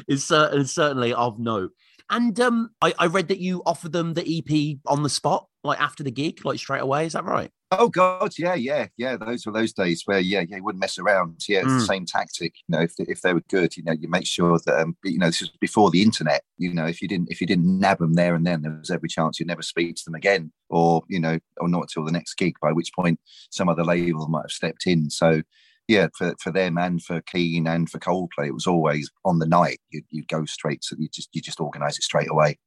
is, 0.07 0.31
is 0.31 0.73
certainly 0.73 1.13
of 1.13 1.37
note. 1.37 1.71
And 2.09 2.39
um, 2.39 2.69
I, 2.81 2.93
I 2.99 3.05
read 3.07 3.29
that 3.29 3.39
you 3.39 3.63
offered 3.65 3.91
them 3.91 4.13
the 4.13 4.21
EP 4.21 4.77
on 4.85 5.03
the 5.03 5.09
spot, 5.09 5.47
like 5.63 5.79
after 5.81 6.03
the 6.03 6.11
gig, 6.11 6.45
like 6.45 6.59
straight 6.59 6.81
away. 6.81 7.05
Is 7.05 7.13
that 7.13 7.25
right? 7.25 7.49
Oh 7.71 7.89
God, 7.89 8.33
yeah, 8.37 8.53
yeah, 8.53 8.87
yeah. 8.95 9.17
Those 9.17 9.45
were 9.45 9.51
those 9.51 9.73
days 9.73 10.03
where, 10.05 10.19
yeah, 10.19 10.43
yeah, 10.47 10.57
you 10.57 10.63
wouldn't 10.63 10.79
mess 10.79 10.99
around. 10.99 11.41
Yeah, 11.47 11.59
it's 11.59 11.67
mm. 11.67 11.79
the 11.79 11.85
same 11.85 12.05
tactic. 12.05 12.53
You 12.67 12.77
know, 12.77 12.83
if 12.83 12.93
if 12.99 13.21
they 13.21 13.33
were 13.33 13.43
good, 13.49 13.75
you 13.75 13.83
know, 13.83 13.91
you 13.91 14.07
make 14.07 14.27
sure 14.27 14.59
that 14.65 14.79
um, 14.79 14.95
you 15.03 15.17
know 15.17 15.25
this 15.25 15.41
was 15.41 15.49
before 15.59 15.89
the 15.89 16.03
internet. 16.03 16.43
You 16.57 16.73
know, 16.73 16.85
if 16.85 17.01
you 17.01 17.07
didn't 17.07 17.31
if 17.31 17.41
you 17.41 17.47
didn't 17.47 17.79
nab 17.79 17.97
them 17.97 18.13
there 18.13 18.35
and 18.35 18.45
then, 18.45 18.61
there 18.61 18.77
was 18.79 18.91
every 18.91 19.09
chance 19.09 19.39
you'd 19.39 19.47
never 19.47 19.63
speak 19.63 19.95
to 19.95 20.03
them 20.05 20.15
again, 20.15 20.51
or 20.69 21.01
you 21.09 21.19
know, 21.19 21.39
or 21.57 21.67
not 21.67 21.89
till 21.89 22.05
the 22.05 22.11
next 22.11 22.35
gig. 22.35 22.55
By 22.61 22.71
which 22.71 22.93
point, 22.93 23.19
some 23.49 23.67
other 23.67 23.83
label 23.83 24.27
might 24.27 24.43
have 24.43 24.51
stepped 24.51 24.85
in. 24.85 25.09
So, 25.09 25.41
yeah, 25.87 26.07
for, 26.17 26.35
for 26.39 26.51
them 26.51 26.77
and 26.77 27.01
for 27.03 27.21
Keane 27.21 27.67
and 27.67 27.89
for 27.89 27.99
Coldplay, 27.99 28.47
it 28.47 28.53
was 28.53 28.67
always 28.67 29.09
on 29.23 29.39
the 29.39 29.45
night. 29.45 29.79
You 29.89 30.01
you 30.09 30.23
go 30.27 30.45
straight 30.45 30.81
to 30.83 30.95
you 30.97 31.07
just 31.09 31.29
you 31.33 31.41
just 31.41 31.59
organise 31.59 31.97
it 31.97 32.03
straight 32.03 32.29
away, 32.29 32.57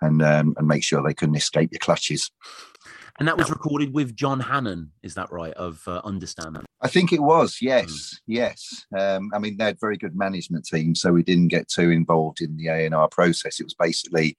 and 0.00 0.22
um, 0.22 0.54
and 0.56 0.66
make 0.66 0.82
sure 0.82 1.02
they 1.02 1.14
couldn't 1.14 1.36
escape 1.36 1.70
your 1.72 1.80
clutches. 1.80 2.30
And 3.18 3.28
that 3.28 3.38
was 3.38 3.48
recorded 3.48 3.94
with 3.94 4.16
John 4.16 4.40
Hannon, 4.40 4.90
is 5.04 5.14
that 5.14 5.30
right? 5.30 5.52
Of 5.52 5.86
uh, 5.86 6.00
Understand. 6.02 6.58
I 6.80 6.88
think 6.88 7.12
it 7.12 7.22
was. 7.22 7.58
Yes, 7.60 7.86
mm. 7.86 8.18
yes. 8.26 8.86
Um, 8.98 9.30
I 9.32 9.38
mean, 9.38 9.56
they 9.56 9.66
had 9.66 9.78
very 9.80 9.96
good 9.96 10.16
management 10.16 10.64
team, 10.64 10.96
so 10.96 11.12
we 11.12 11.22
didn't 11.22 11.48
get 11.48 11.68
too 11.68 11.90
involved 11.90 12.40
in 12.40 12.56
the 12.56 12.66
A 12.66 12.84
and 12.84 12.94
R 12.94 13.08
process. 13.08 13.60
It 13.60 13.64
was 13.64 13.74
basically, 13.78 14.36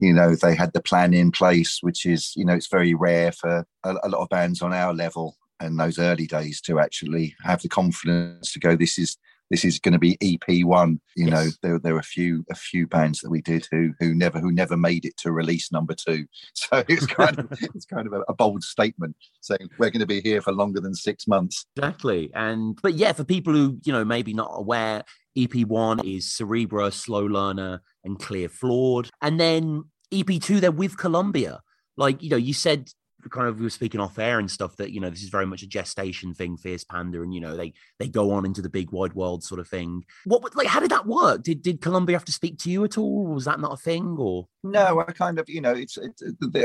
you 0.00 0.12
know, 0.12 0.34
they 0.34 0.54
had 0.54 0.74
the 0.74 0.82
plan 0.82 1.14
in 1.14 1.30
place, 1.30 1.78
which 1.80 2.04
is, 2.04 2.34
you 2.36 2.44
know, 2.44 2.52
it's 2.52 2.68
very 2.68 2.92
rare 2.92 3.32
for 3.32 3.66
a, 3.84 3.94
a 4.02 4.08
lot 4.10 4.20
of 4.20 4.28
bands 4.28 4.60
on 4.60 4.74
our 4.74 4.92
level 4.92 5.34
and 5.60 5.78
those 5.78 5.98
early 5.98 6.26
days 6.26 6.60
to 6.62 6.78
actually 6.78 7.34
have 7.42 7.62
the 7.62 7.68
confidence 7.68 8.52
to 8.52 8.58
go. 8.58 8.76
This 8.76 8.98
is 8.98 9.16
this 9.50 9.64
is 9.64 9.78
going 9.78 9.92
to 9.92 9.98
be 9.98 10.18
EP 10.22 10.64
one. 10.64 11.00
You 11.16 11.26
yes. 11.26 11.32
know, 11.32 11.50
there 11.62 11.78
there 11.78 11.94
are 11.94 12.00
a 12.00 12.02
few 12.02 12.44
a 12.50 12.54
few 12.54 12.86
bands 12.86 13.20
that 13.20 13.30
we 13.30 13.42
did 13.42 13.66
who 13.70 13.92
who 14.00 14.14
never 14.14 14.40
who 14.40 14.50
never 14.50 14.76
made 14.76 15.04
it 15.04 15.16
to 15.18 15.32
release 15.32 15.70
number 15.70 15.94
two. 15.94 16.26
So 16.54 16.82
it's 16.88 17.06
kind 17.06 17.38
of 17.38 17.52
it's 17.74 17.84
kind 17.84 18.06
of 18.06 18.12
a, 18.12 18.20
a, 18.22 18.34
bold 18.34 18.64
statement 18.64 19.16
saying 19.40 19.68
we're 19.78 19.90
going 19.90 20.00
to 20.00 20.06
be 20.06 20.20
here 20.20 20.40
for 20.40 20.52
longer 20.52 20.80
than 20.80 20.94
six 20.94 21.26
months. 21.28 21.66
Exactly, 21.76 22.30
and 22.34 22.78
but 22.82 22.94
yeah, 22.94 23.12
for 23.12 23.24
people 23.24 23.52
who 23.52 23.78
you 23.84 23.92
know 23.92 24.04
maybe 24.04 24.32
not 24.32 24.50
aware, 24.54 25.04
EP 25.36 25.54
one 25.66 26.04
is 26.06 26.26
Cerebra, 26.26 26.92
Slow 26.92 27.26
Learner, 27.26 27.82
and 28.02 28.18
Clear 28.18 28.48
Flawed, 28.48 29.10
and 29.20 29.38
then 29.38 29.84
EP 30.10 30.40
two 30.40 30.60
they're 30.60 30.72
with 30.72 30.96
Columbia. 30.96 31.60
Like 31.96 32.22
you 32.22 32.30
know, 32.30 32.36
you 32.36 32.54
said 32.54 32.90
kind 33.30 33.48
of 33.48 33.58
we 33.58 33.64
were 33.64 33.70
speaking 33.70 34.00
off 34.00 34.18
air 34.18 34.38
and 34.38 34.50
stuff 34.50 34.76
that 34.76 34.92
you 34.92 35.00
know 35.00 35.10
this 35.10 35.22
is 35.22 35.28
very 35.28 35.46
much 35.46 35.62
a 35.62 35.66
gestation 35.66 36.34
thing 36.34 36.56
fierce 36.56 36.84
panda 36.84 37.22
and 37.22 37.34
you 37.34 37.40
know 37.40 37.56
they 37.56 37.72
they 37.98 38.08
go 38.08 38.32
on 38.32 38.44
into 38.44 38.62
the 38.62 38.68
big 38.68 38.90
wide 38.90 39.14
world 39.14 39.42
sort 39.42 39.60
of 39.60 39.68
thing. 39.68 40.04
What 40.24 40.54
like 40.56 40.68
how 40.68 40.80
did 40.80 40.90
that 40.90 41.06
work? 41.06 41.42
Did 41.42 41.62
did 41.62 41.80
columbia 41.80 42.16
have 42.16 42.24
to 42.26 42.32
speak 42.32 42.58
to 42.60 42.70
you 42.70 42.84
at 42.84 42.98
all? 42.98 43.26
Was 43.26 43.44
that 43.44 43.60
not 43.60 43.72
a 43.72 43.76
thing 43.76 44.16
or? 44.18 44.48
No 44.62 45.00
i 45.00 45.12
kind 45.12 45.38
of 45.38 45.48
you 45.48 45.60
know 45.60 45.72
it's, 45.72 45.98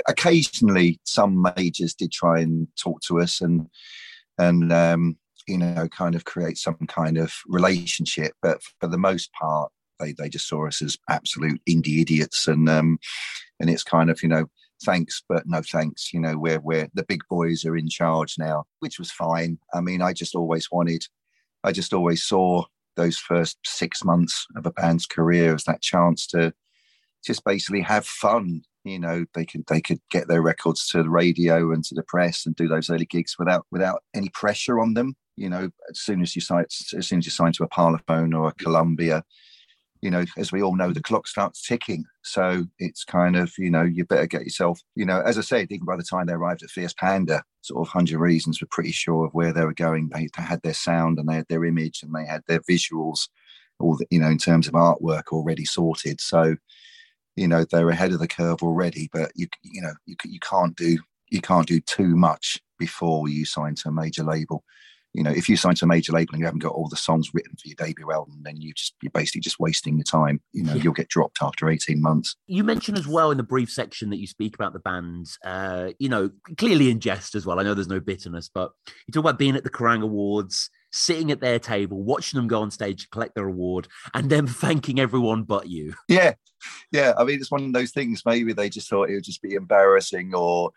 occasionally 0.08 1.00
some 1.04 1.46
majors 1.56 1.94
did 1.94 2.12
try 2.12 2.40
and 2.40 2.68
talk 2.82 3.02
to 3.02 3.20
us 3.20 3.42
and 3.42 3.68
and 4.38 4.72
um 4.72 5.18
you 5.48 5.58
know 5.58 5.88
kind 5.90 6.16
of 6.16 6.26
create 6.26 6.58
some 6.58 6.78
kind 6.88 7.18
of 7.18 7.34
relationship 7.48 8.34
but 8.42 8.62
for 8.80 8.88
the 8.88 8.98
most 8.98 9.32
part 9.34 9.72
they, 10.00 10.14
they 10.14 10.30
just 10.30 10.48
saw 10.48 10.66
us 10.66 10.82
as 10.82 10.98
absolute 11.10 11.62
indie 11.70 12.02
idiots 12.02 12.48
and 12.48 12.70
um 12.70 12.98
and 13.60 13.70
it's 13.70 13.84
kind 13.84 14.10
of 14.10 14.22
you 14.24 14.30
know 14.30 14.46
thanks, 14.84 15.24
but 15.28 15.44
no 15.46 15.62
thanks. 15.62 16.14
You 16.14 16.20
know, 16.20 16.38
where 16.38 16.60
where 16.60 16.90
the 16.94 17.04
big 17.04 17.22
boys 17.30 17.66
are 17.66 17.78
in 17.78 17.90
charge 17.90 18.36
now, 18.38 18.66
which 18.80 19.00
was 19.00 19.12
fine. 19.12 19.60
I 19.74 19.82
mean, 19.82 20.02
I 20.02 20.14
just 20.14 20.36
always 20.36 20.70
wanted, 20.72 21.06
I 21.64 21.72
just 21.72 21.94
always 21.94 22.24
saw 22.24 22.66
those 22.96 23.18
first 23.18 23.58
six 23.66 24.04
months 24.04 24.46
of 24.56 24.66
a 24.66 24.72
band's 24.72 25.06
career 25.06 25.56
as 25.56 25.64
that 25.64 25.82
chance 25.82 26.28
to 26.28 26.54
just 27.26 27.44
basically 27.46 27.82
have 27.82 28.06
fun. 28.06 28.62
You 28.84 29.00
know, 29.00 29.26
they 29.34 29.46
could 29.46 29.66
they 29.68 29.82
could 29.82 30.00
get 30.10 30.28
their 30.28 30.42
records 30.42 30.88
to 30.90 31.04
the 31.04 31.10
radio 31.10 31.72
and 31.72 31.84
to 31.86 31.96
the 31.96 32.04
press 32.04 32.46
and 32.46 32.56
do 32.56 32.68
those 32.68 32.90
early 32.90 33.06
gigs 33.06 33.36
without 33.38 33.66
without 33.72 34.04
any 34.16 34.30
pressure 34.30 34.80
on 34.80 34.94
them. 34.94 35.16
You 35.36 35.50
know, 35.50 35.70
as 35.90 36.00
soon 36.00 36.22
as 36.22 36.36
you 36.36 36.42
sign 36.42 36.66
as 36.98 37.08
soon 37.08 37.20
as 37.20 37.26
you 37.26 37.32
sign 37.32 37.52
to 37.54 37.64
a 37.64 37.70
Parlophone 37.70 38.38
or 38.38 38.50
a 38.50 38.54
Columbia, 38.54 39.24
you 40.02 40.10
know, 40.10 40.24
as 40.38 40.52
we 40.52 40.62
all 40.62 40.76
know, 40.76 40.94
the 40.94 41.02
clock 41.02 41.28
starts 41.28 41.66
ticking. 41.66 42.06
So 42.24 42.66
it's 42.80 43.04
kind 43.04 43.36
of, 43.36 43.52
you 43.58 43.70
know, 43.70 43.84
you 43.84 44.06
better 44.06 44.28
get 44.28 44.44
yourself, 44.44 44.80
you 44.96 45.06
know, 45.06 45.22
as 45.22 45.38
I 45.38 45.42
said, 45.42 45.68
even 45.72 45.86
by 45.86 45.98
the 45.98 46.04
time 46.04 46.28
they 46.28 46.34
arrived 46.34 46.64
at 46.64 46.70
Fierce 46.70 46.94
Panda, 46.94 47.44
sort 47.62 47.88
of 47.88 47.94
100 47.94 48.18
Reasons 48.20 48.62
were 48.62 48.68
pretty 48.72 48.92
sure 48.92 49.26
of 49.26 49.34
where 49.34 49.52
they 49.52 49.66
were 49.66 49.74
going. 49.74 50.10
They 50.10 50.30
had 50.36 50.62
their 50.62 50.74
sound 50.74 51.20
and 51.20 51.28
they 51.28 51.36
had 51.36 51.48
their 51.50 51.66
image 51.66 52.02
and 52.02 52.14
they 52.14 52.26
had 52.26 52.44
their 52.48 52.62
visuals, 52.62 53.28
all 53.80 53.98
the, 53.98 54.06
you 54.10 54.20
know, 54.20 54.30
in 54.30 54.38
terms 54.38 54.68
of 54.68 54.74
artwork 54.74 55.28
already 55.32 55.66
sorted. 55.66 56.22
So, 56.22 56.56
you 57.36 57.48
know, 57.48 57.66
they're 57.66 57.90
ahead 57.90 58.14
of 58.14 58.20
the 58.20 58.28
curve 58.28 58.64
already, 58.64 59.10
but 59.12 59.32
you, 59.36 59.48
you 59.64 59.82
know, 59.82 59.94
you, 60.06 60.16
you 60.24 60.40
can't 60.40 60.76
do, 60.78 60.98
you 61.30 61.42
can't 61.42 61.68
do 61.68 61.82
too 61.82 62.16
much 62.16 62.62
before 62.78 63.28
you 63.28 63.46
sign 63.46 63.76
to 63.76 63.90
a 63.90 63.92
major 63.92 64.24
label 64.24 64.64
you 65.20 65.26
know, 65.26 65.32
if 65.32 65.50
you 65.50 65.58
sign 65.58 65.76
to 65.76 65.84
a 65.84 65.88
major 65.88 66.14
label 66.14 66.34
and 66.34 66.40
you 66.40 66.46
haven't 66.46 66.62
got 66.62 66.72
all 66.72 66.88
the 66.88 66.96
songs 66.96 67.34
written 67.34 67.52
for 67.58 67.68
your 67.68 67.76
debut 67.76 68.10
album, 68.10 68.40
then 68.42 68.56
you 68.56 68.74
just 68.74 68.96
you're 69.02 69.12
basically 69.12 69.42
just 69.42 69.60
wasting 69.60 69.98
your 69.98 70.06
time. 70.06 70.40
You 70.54 70.64
know, 70.64 70.76
yeah. 70.76 70.82
you'll 70.82 70.94
get 70.94 71.10
dropped 71.10 71.40
after 71.42 71.68
18 71.68 72.02
months. 72.02 72.38
You 72.48 72.64
mentioned 72.64 72.98
as 72.98 73.06
well 73.06 73.30
in 73.30 73.36
the 73.36 73.44
brief 73.44 73.70
section 73.70 74.12
that 74.12 74.20
you 74.20 74.28
speak 74.28 74.56
about 74.56 74.72
the 74.72 74.80
band, 74.80 75.28
uh, 75.44 75.90
you 76.00 76.08
know, 76.08 76.30
clearly 76.56 76.90
in 76.90 77.02
jest 77.02 77.36
as 77.36 77.46
well. 77.46 77.60
I 77.60 77.64
know 77.64 77.74
there's 77.74 77.90
no 77.90 78.00
bitterness, 78.00 78.50
but 78.54 78.72
you 79.08 79.12
talk 79.12 79.26
about 79.26 79.38
being 79.38 79.58
at 79.58 79.66
the 79.66 79.70
Kerrang 79.70 80.04
Awards, 80.04 80.70
sitting 80.94 81.32
at 81.32 81.42
their 81.42 81.60
table, 81.60 82.02
watching 82.02 82.38
them 82.38 82.48
go 82.48 82.62
on 82.62 82.72
stage 82.72 83.02
to 83.02 83.10
collect 83.10 83.36
their 83.36 83.50
award, 83.50 83.90
and 84.14 84.30
then 84.30 84.48
thanking 84.48 85.02
everyone 85.02 85.44
but 85.44 85.68
you. 85.68 85.96
Yeah, 86.08 86.36
yeah. 86.94 87.12
I 87.18 87.26
mean, 87.26 87.42
it's 87.42 87.52
one 87.52 87.66
of 87.66 87.74
those 87.74 87.92
things. 87.92 88.24
Maybe 88.26 88.54
they 88.54 88.70
just 88.70 88.90
thought 88.90 89.10
it 89.10 89.16
would 89.16 89.26
just 89.26 89.42
be 89.42 89.56
embarrassing, 89.56 90.34
or 90.34 90.72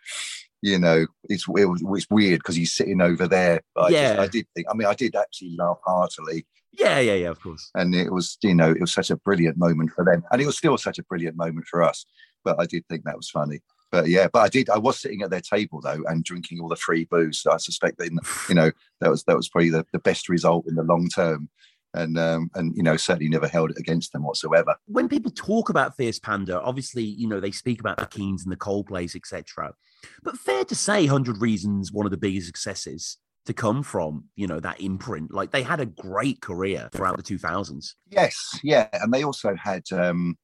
you 0.63 0.79
know, 0.79 1.07
it's 1.25 1.45
it 1.57 1.67
was, 1.67 1.83
it's 1.85 2.07
weird 2.11 2.39
because 2.39 2.55
he's 2.57 2.73
sitting 2.73 3.01
over 3.01 3.27
there. 3.29 3.61
But 3.75 3.83
I 3.83 3.89
Yeah. 3.91 4.09
just, 4.09 4.21
I 4.21 4.27
did 4.29 4.47
think. 4.55 4.67
I 4.71 4.75
mean, 4.75 4.87
I 4.89 4.95
did 4.95 5.15
actually 5.17 5.57
laugh 5.59 5.79
heartily, 5.85 6.47
Yeah, 6.73 7.01
yeah, 7.01 7.15
yeah, 7.15 7.29
of 7.31 7.41
course. 7.41 7.71
and 7.75 7.95
it 7.95 8.11
was, 8.13 8.39
you 8.43 8.55
know, 8.55 8.71
it 8.71 8.81
was 8.81 8.93
such 8.93 9.11
a 9.11 9.17
brilliant 9.17 9.59
moment 9.59 9.91
for 9.91 10.05
them, 10.05 10.23
and 10.31 10.41
it 10.41 10.47
was 10.47 10.57
still 10.57 10.79
such 10.79 10.99
a 10.99 11.03
brilliant 11.05 11.37
moment 11.37 11.67
for 11.67 11.83
us. 11.83 12.07
But 12.45 12.59
I 12.61 12.67
did 12.67 12.87
think 12.89 13.05
that 13.05 13.17
was 13.17 13.29
funny. 13.29 13.61
But 13.91 14.09
yeah, 14.09 14.29
but 14.33 14.41
I 14.41 14.49
did. 14.49 14.71
I 14.71 14.79
was 14.79 14.99
sitting 14.99 15.21
at 15.23 15.31
their 15.31 15.43
table 15.43 15.81
though 15.83 16.03
and 16.07 16.25
drinking 16.25 16.61
all 16.61 16.69
the 16.69 16.77
free 16.77 17.05
booze. 17.11 17.41
So 17.41 17.53
I 17.53 17.59
suspect 17.59 17.99
that, 17.99 18.11
you 18.49 18.55
know, 18.55 18.71
that 19.01 19.11
was 19.11 19.25
that 19.25 19.37
was 19.37 19.49
probably 19.51 19.69
the, 19.71 19.85
the 19.93 19.99
best 19.99 20.29
result 20.31 20.65
in 20.67 20.77
the 20.77 20.83
long 20.83 21.09
term, 21.09 21.51
and 21.93 22.17
um, 22.19 22.51
and 22.55 22.75
you 22.75 22.83
know 22.83 22.97
certainly 22.97 23.29
never 23.29 23.47
held 23.49 23.71
it 23.73 23.79
against 23.79 24.13
them 24.13 24.23
whatsoever. 24.23 24.77
when 24.87 25.09
people 25.11 25.31
talk 25.31 25.69
about 25.69 25.95
Fierce 25.97 26.19
Panda, 26.19 26.59
obviously, 26.63 27.03
you 27.03 27.29
know, 27.29 27.39
they 27.41 27.51
speak 27.51 27.81
about 27.81 27.99
the 27.99 28.07
Keanes 28.07 28.45
and 28.45 28.53
the 28.53 28.57
Coldplays, 28.57 29.15
etc. 29.15 29.75
But 30.23 30.39
fair 30.39 30.65
to 30.65 30.75
say, 30.75 31.07
Hundred 31.07 31.41
Reasons, 31.41 31.93
one 31.93 32.07
of 32.07 32.11
the 32.13 32.19
biggest 32.19 32.47
successes 32.47 33.19
to 33.47 33.53
come 33.53 33.83
from, 33.83 34.25
you 34.37 34.47
know, 34.47 34.61
that 34.61 34.81
imprint. 34.81 35.33
Like 35.33 35.51
they 35.51 35.63
had 35.63 35.81
a 35.81 35.87
great 35.87 36.41
career 36.41 36.89
throughout 36.93 37.17
the 37.17 37.23
2000s. 37.23 37.95
Yes, 38.09 38.37
yeah, 38.63 38.89
and 38.93 39.13
they 39.13 39.25
also 39.25 39.55
had, 39.57 39.85
um, 39.93 40.37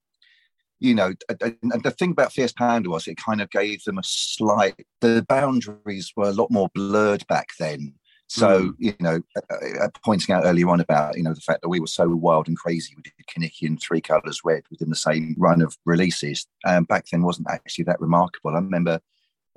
you 0.81 0.95
know, 0.95 1.13
and 1.41 1.83
the 1.83 1.95
thing 1.97 2.13
about 2.13 2.33
Fierce 2.33 2.53
Panda 2.53 2.91
was 2.91 3.07
it 3.07 3.17
kind 3.17 3.41
of 3.41 3.51
gave 3.51 3.83
them 3.85 3.99
a 3.99 4.03
slight. 4.05 4.75
The 5.01 5.25
boundaries 5.29 6.13
were 6.17 6.29
a 6.29 6.33
lot 6.33 6.51
more 6.51 6.69
blurred 6.75 7.27
back 7.29 7.49
then. 7.59 7.95
So 8.31 8.75
you 8.79 8.93
know, 9.01 9.23
uh, 9.51 9.89
pointing 10.05 10.35
out 10.35 10.45
earlier 10.45 10.69
on 10.69 10.81
about 10.81 11.17
you 11.17 11.23
know 11.23 11.33
the 11.33 11.41
fact 11.41 11.63
that 11.63 11.71
we 11.71 11.81
were 11.81 11.87
so 11.87 12.09
wild 12.09 12.47
and 12.47 12.59
crazy, 12.59 12.95
we 12.95 13.03
did 13.03 13.13
Kenickie 13.27 13.67
and 13.67 13.81
Three 13.81 14.03
Colours 14.03 14.43
Red 14.45 14.65
within 14.71 14.91
the 14.91 14.97
same 14.97 15.35
run 15.39 15.63
of 15.63 15.77
releases. 15.87 16.47
Um, 16.67 16.85
back 16.85 17.07
then 17.11 17.23
wasn't 17.23 17.49
actually 17.51 17.85
that 17.85 18.01
remarkable. 18.01 18.51
I 18.51 18.57
remember 18.57 19.01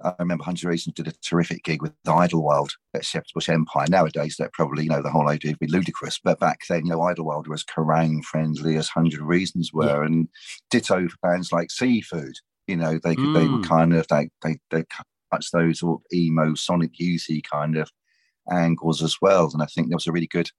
I 0.03 0.13
remember 0.19 0.43
Hundred 0.43 0.67
Reasons 0.69 0.95
did 0.95 1.07
a 1.07 1.11
terrific 1.23 1.63
gig 1.63 1.81
with 1.81 1.93
Idlewild 2.07 2.71
at 2.93 3.05
Shepherd's 3.05 3.33
Bush 3.33 3.49
Empire. 3.49 3.85
Nowadays, 3.89 4.35
that 4.39 4.53
probably, 4.53 4.83
you 4.83 4.89
know, 4.89 5.01
the 5.01 5.11
whole 5.11 5.29
idea 5.29 5.51
would 5.51 5.59
be 5.59 5.67
ludicrous. 5.67 6.19
But 6.23 6.39
back 6.39 6.59
then, 6.67 6.85
you 6.85 6.91
know, 6.91 7.01
Idlewild 7.03 7.47
was 7.47 7.63
Kerrang 7.63 8.23
friendly 8.23 8.77
as 8.77 8.89
Hundred 8.89 9.21
Reasons 9.21 9.71
were, 9.73 10.03
and 10.03 10.27
ditto 10.69 11.07
for 11.07 11.17
bands 11.21 11.51
like 11.51 11.69
Seafood. 11.71 12.33
You 12.67 12.77
know, 12.77 12.99
they 13.03 13.15
could, 13.15 13.33
they 13.33 13.47
were 13.47 13.59
Mm. 13.59 13.67
kind 13.67 13.93
of 13.93 14.05
like 14.09 14.29
they 14.43 14.57
they 14.71 14.83
touched 15.31 15.51
those 15.51 15.79
sort 15.79 16.01
of 16.01 16.05
emo 16.17 16.55
Sonic 16.55 16.93
Youthy 16.99 17.43
kind 17.43 17.77
of 17.77 17.89
angles 18.51 19.03
as 19.03 19.17
well. 19.21 19.49
And 19.53 19.61
I 19.61 19.65
think 19.67 19.87
there 19.89 19.95
was 19.97 20.07
a 20.07 20.11
really 20.11 20.27
good, 20.27 20.49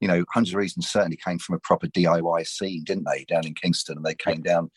you 0.00 0.08
know, 0.08 0.24
Hundred 0.32 0.54
Reasons 0.54 0.88
certainly 0.88 1.18
came 1.22 1.38
from 1.38 1.56
a 1.56 1.60
proper 1.60 1.86
DIY 1.88 2.46
scene, 2.46 2.84
didn't 2.84 3.04
they, 3.04 3.24
down 3.24 3.46
in 3.46 3.54
Kingston? 3.54 3.96
And 3.98 4.06
they 4.06 4.14
came 4.14 4.42
down, 4.42 4.70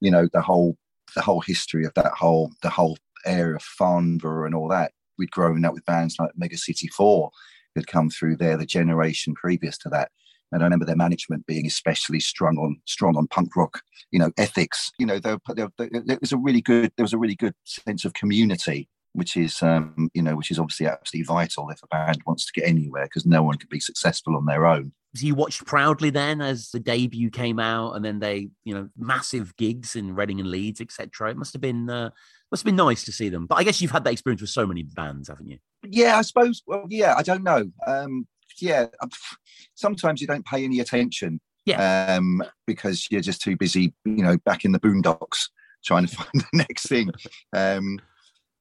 you 0.00 0.10
know, 0.10 0.28
the 0.32 0.42
whole 0.42 0.76
the 1.14 1.22
whole 1.22 1.40
history 1.40 1.84
of 1.84 1.94
that 1.94 2.12
whole 2.12 2.50
the 2.62 2.70
whole 2.70 2.96
area 3.26 3.56
of 3.56 3.62
Farnborough 3.62 4.46
and 4.46 4.54
all 4.54 4.68
that. 4.68 4.92
We'd 5.18 5.30
grown 5.30 5.64
up 5.64 5.74
with 5.74 5.84
bands 5.84 6.16
like 6.18 6.30
Mega 6.36 6.56
City 6.56 6.88
Four 6.88 7.30
who'd 7.74 7.86
come 7.86 8.10
through 8.10 8.36
there 8.36 8.56
the 8.56 8.66
generation 8.66 9.34
previous 9.34 9.76
to 9.78 9.88
that. 9.90 10.10
And 10.52 10.62
I 10.62 10.66
remember 10.66 10.84
their 10.84 10.96
management 10.96 11.46
being 11.46 11.66
especially 11.66 12.20
strong 12.20 12.56
on 12.58 12.80
strong 12.86 13.16
on 13.16 13.26
punk 13.26 13.56
rock, 13.56 13.80
you 14.12 14.20
know, 14.20 14.30
ethics. 14.38 14.92
You 14.98 15.06
know, 15.06 15.18
there, 15.18 15.38
there, 15.48 15.68
there, 15.78 15.88
there 16.04 16.18
was 16.20 16.32
a 16.32 16.36
really 16.36 16.60
good 16.60 16.92
there 16.96 17.04
was 17.04 17.12
a 17.12 17.18
really 17.18 17.34
good 17.34 17.54
sense 17.64 18.04
of 18.04 18.14
community, 18.14 18.88
which 19.14 19.36
is 19.36 19.60
um, 19.62 20.10
you 20.14 20.22
know, 20.22 20.36
which 20.36 20.52
is 20.52 20.58
obviously 20.60 20.86
absolutely 20.86 21.26
vital 21.26 21.70
if 21.70 21.82
a 21.82 21.88
band 21.88 22.20
wants 22.24 22.46
to 22.46 22.60
get 22.60 22.68
anywhere 22.68 23.04
because 23.04 23.26
no 23.26 23.42
one 23.42 23.58
can 23.58 23.68
be 23.68 23.80
successful 23.80 24.36
on 24.36 24.46
their 24.46 24.64
own. 24.64 24.92
So 25.16 25.26
you 25.26 25.34
watched 25.34 25.64
proudly 25.64 26.10
then 26.10 26.40
as 26.40 26.70
the 26.70 26.80
debut 26.80 27.30
came 27.30 27.58
out, 27.58 27.94
and 27.94 28.04
then 28.04 28.20
they, 28.20 28.50
you 28.64 28.74
know, 28.74 28.88
massive 28.96 29.56
gigs 29.56 29.96
in 29.96 30.14
Reading 30.14 30.40
and 30.40 30.50
Leeds, 30.50 30.80
etc. 30.80 31.30
It 31.30 31.36
must 31.36 31.52
have 31.52 31.62
been 31.62 31.90
uh, 31.90 32.10
must 32.54 32.64
been 32.64 32.76
nice 32.76 33.04
to 33.04 33.12
see 33.12 33.28
them. 33.28 33.46
But 33.46 33.56
I 33.56 33.64
guess 33.64 33.80
you've 33.80 33.90
had 33.90 34.04
that 34.04 34.12
experience 34.12 34.40
with 34.40 34.50
so 34.50 34.66
many 34.66 34.82
bands, 34.84 35.28
haven't 35.28 35.48
you? 35.48 35.58
Yeah, 35.84 36.18
I 36.18 36.22
suppose. 36.22 36.62
Well, 36.66 36.86
yeah, 36.88 37.14
I 37.16 37.22
don't 37.22 37.42
know. 37.42 37.70
Um, 37.86 38.26
yeah, 38.60 38.86
um, 39.02 39.10
sometimes 39.74 40.20
you 40.20 40.26
don't 40.26 40.46
pay 40.46 40.62
any 40.64 40.78
attention. 40.80 41.40
Yeah. 41.66 42.16
Um, 42.16 42.42
because 42.66 43.08
you're 43.10 43.20
just 43.22 43.40
too 43.42 43.56
busy, 43.56 43.92
you 44.04 44.22
know, 44.22 44.36
back 44.44 44.64
in 44.64 44.72
the 44.72 44.78
boondocks 44.78 45.48
trying 45.84 46.06
to 46.06 46.14
find 46.16 46.28
the 46.34 46.44
next 46.52 46.86
thing. 46.88 47.10
Um, 47.54 47.98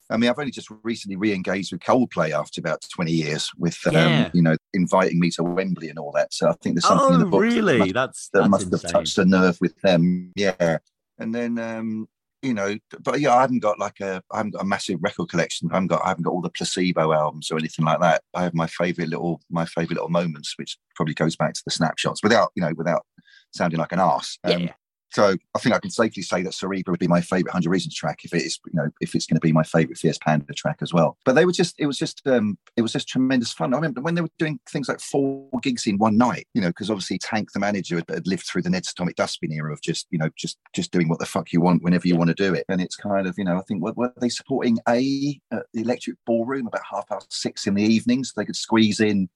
I 0.10 0.18
mean, 0.18 0.30
I've 0.30 0.39
only 0.39 0.52
just 0.52 0.70
recently 0.84 1.16
re-engaged 1.16 1.72
with 1.72 1.82
Coldplay 1.82 2.32
after 2.32 2.60
about 2.62 2.84
20 2.94 3.12
years, 3.12 3.50
with 3.58 3.78
um, 3.88 3.94
Yeah. 3.94 4.30
you 4.34 4.41
know, 4.41 4.56
inviting 4.74 5.20
me 5.20 5.30
to 5.32 5.44
Wembley 5.44 5.89
and 5.89 6.00
all 6.00 6.12
that. 6.14 6.34
So 6.34 6.50
I 6.50 6.54
think 6.62 6.76
there's 6.76 6.88
something 6.88 7.14
in 7.14 7.20
the 7.20 7.26
Oh, 7.28 7.30
book 7.30 7.41
that 7.41 7.46
really? 7.48 7.78
must- 7.78 7.94
That's 7.94 8.30
that 8.30 8.39
that's 8.39 8.50
must 8.50 8.64
insane. 8.72 8.80
have 8.82 8.91
touched 8.91 9.18
a 9.20 9.26
nerve 9.26 9.58
with 9.62 9.80
them. 9.82 10.32
Yeah. 10.36 10.78
And 11.20 11.34
then 11.36 11.60
um, 11.60 12.08
you 12.44 12.54
know, 12.54 12.78
but 13.02 13.22
yeah, 13.22 13.34
I 13.34 13.41
haven't 13.41 13.60
got 13.60 13.80
like 13.80 14.00
a 14.02 14.22
I 14.32 14.38
haven't 14.38 14.52
got 14.52 14.62
a 14.62 14.66
massive 14.66 15.00
record 15.02 15.30
collection. 15.30 15.70
I 15.72 15.76
haven't 15.76 15.88
got 15.88 16.04
I 16.04 16.10
haven't 16.10 16.24
got 16.24 16.32
all 16.32 16.41
the 16.41 16.50
placebo 16.50 17.14
albums 17.14 17.50
or 17.50 17.58
anything 17.58 17.86
like 17.86 18.02
that. 18.02 18.22
I 18.34 18.44
have 18.44 18.54
my 18.54 18.68
favorite 18.68 19.10
little 19.10 19.41
my 19.50 19.66
favorite 19.66 19.96
little 19.96 20.10
moments, 20.10 20.54
which 20.58 20.78
probably 20.96 21.14
goes 21.14 21.36
back 21.36 21.54
to 21.54 21.62
the 21.66 21.72
snapshots 21.72 22.22
without, 22.22 22.52
you 22.56 22.62
know, 22.62 22.74
without 22.76 23.06
sounding 23.54 23.80
like 23.80 23.94
an 23.94 24.00
arse. 24.00 24.38
Yeah, 24.46 24.56
um, 24.56 24.62
yeah. 24.64 24.74
So 25.14 25.36
I 25.53 25.59
think 25.59 25.76
I 25.76 25.80
can 25.80 25.91
safely 25.91 26.24
say 26.24 26.41
that 26.41 26.53
Cerebra 26.53 26.89
would 26.89 26.99
be 26.99 27.07
my 27.07 27.22
favorite 27.22 27.51
Hundred 27.51 27.70
Reasons 27.70 27.95
track 27.95 28.22
if 28.24 28.34
it 28.34 28.41
is, 28.41 28.59
you 28.66 28.74
know, 28.74 28.89
if 28.99 29.14
it's 29.14 29.28
going 29.28 29.36
to 29.36 29.41
be 29.41 29.51
my 29.51 29.61
favorite 29.61 29.99
Fierce 29.99 30.18
Panda 30.18 30.53
track 30.53 30.80
as 30.82 30.91
well. 30.91 31.18
But 31.24 31.34
they 31.34 31.45
were 31.45 31.51
just, 31.51 31.76
it 31.78 31.86
was 31.86 31.99
just, 31.99 32.26
um, 32.26 32.57
it 32.76 32.82
was 32.82 32.93
just 32.93 33.07
tremendous 33.07 33.53
fun. 33.53 33.74
I 33.74 33.78
remember 33.78 34.01
when 34.01 34.16
they 34.16 34.22
were 34.22 34.30
doing 34.39 34.59
things 34.68 34.89
like 34.89 34.99
four 34.99 35.47
gigs 35.61 35.86
in 35.86 35.99
one 35.99 36.18
night, 36.18 36.47
you 36.55 36.61
know, 36.61 36.70
because 36.70 36.89
obviously 36.89 37.20
Tank, 37.20 37.51
the 37.51 37.59
manager, 37.59 37.97
had, 38.09 38.26
lived 38.26 38.47
through 38.47 38.64
the 38.64 38.72
Ned's 38.72 38.91
Atomic 38.91 39.16
Dustbin 39.16 39.51
era 39.51 39.72
of 39.72 39.82
just, 39.82 40.07
you 40.09 40.18
know, 40.18 40.30
just 40.36 40.57
just 40.74 40.91
doing 40.91 41.09
what 41.09 41.20
the 41.20 41.28
fuck 41.28 41.53
you 41.53 41.61
want 41.61 41.84
whenever 41.84 42.07
you 42.07 42.16
want 42.16 42.30
to 42.30 42.34
do 42.34 42.53
it. 42.55 42.66
And 42.68 42.82
it's 42.82 42.95
kind 42.95 43.28
of, 43.28 43.36
you 43.38 43.43
know, 43.43 43.57
I 43.57 43.61
think 43.61 43.84
were, 43.84 43.93
were 43.93 44.14
they 44.20 44.30
supporting 44.30 44.80
a 44.89 45.39
at 45.51 45.68
the 45.74 45.82
Electric 45.82 46.18
Ballroom 46.26 46.66
about 46.66 46.82
half 46.89 47.07
past 47.07 47.32
six 47.32 47.68
in 47.68 47.76
the 47.76 47.84
evening, 47.84 48.24
so 48.24 48.34
they 48.36 48.45
could 48.45 48.55
squeeze 48.55 48.99
in 48.99 49.30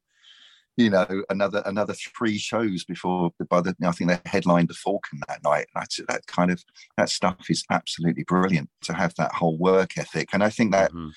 you 0.77 0.89
know, 0.91 1.23
another 1.29 1.61
another 1.65 1.93
three 1.93 2.37
shows 2.37 2.85
before 2.85 3.31
by 3.49 3.61
the 3.61 3.75
I 3.83 3.91
think 3.91 4.09
they 4.11 4.19
headlined 4.29 4.69
the 4.69 4.75
Falcon 4.75 5.19
that 5.27 5.43
night. 5.43 5.67
And 5.73 5.81
that's 5.81 5.97
that 6.07 6.27
kind 6.27 6.51
of 6.51 6.63
that 6.97 7.09
stuff 7.09 7.49
is 7.49 7.63
absolutely 7.69 8.23
brilliant 8.23 8.69
to 8.83 8.93
have 8.93 9.15
that 9.15 9.33
whole 9.33 9.57
work 9.57 9.97
ethic. 9.97 10.29
And 10.33 10.43
I 10.43 10.49
think 10.51 10.71
that 10.71 10.91
Mhm. 10.91 11.11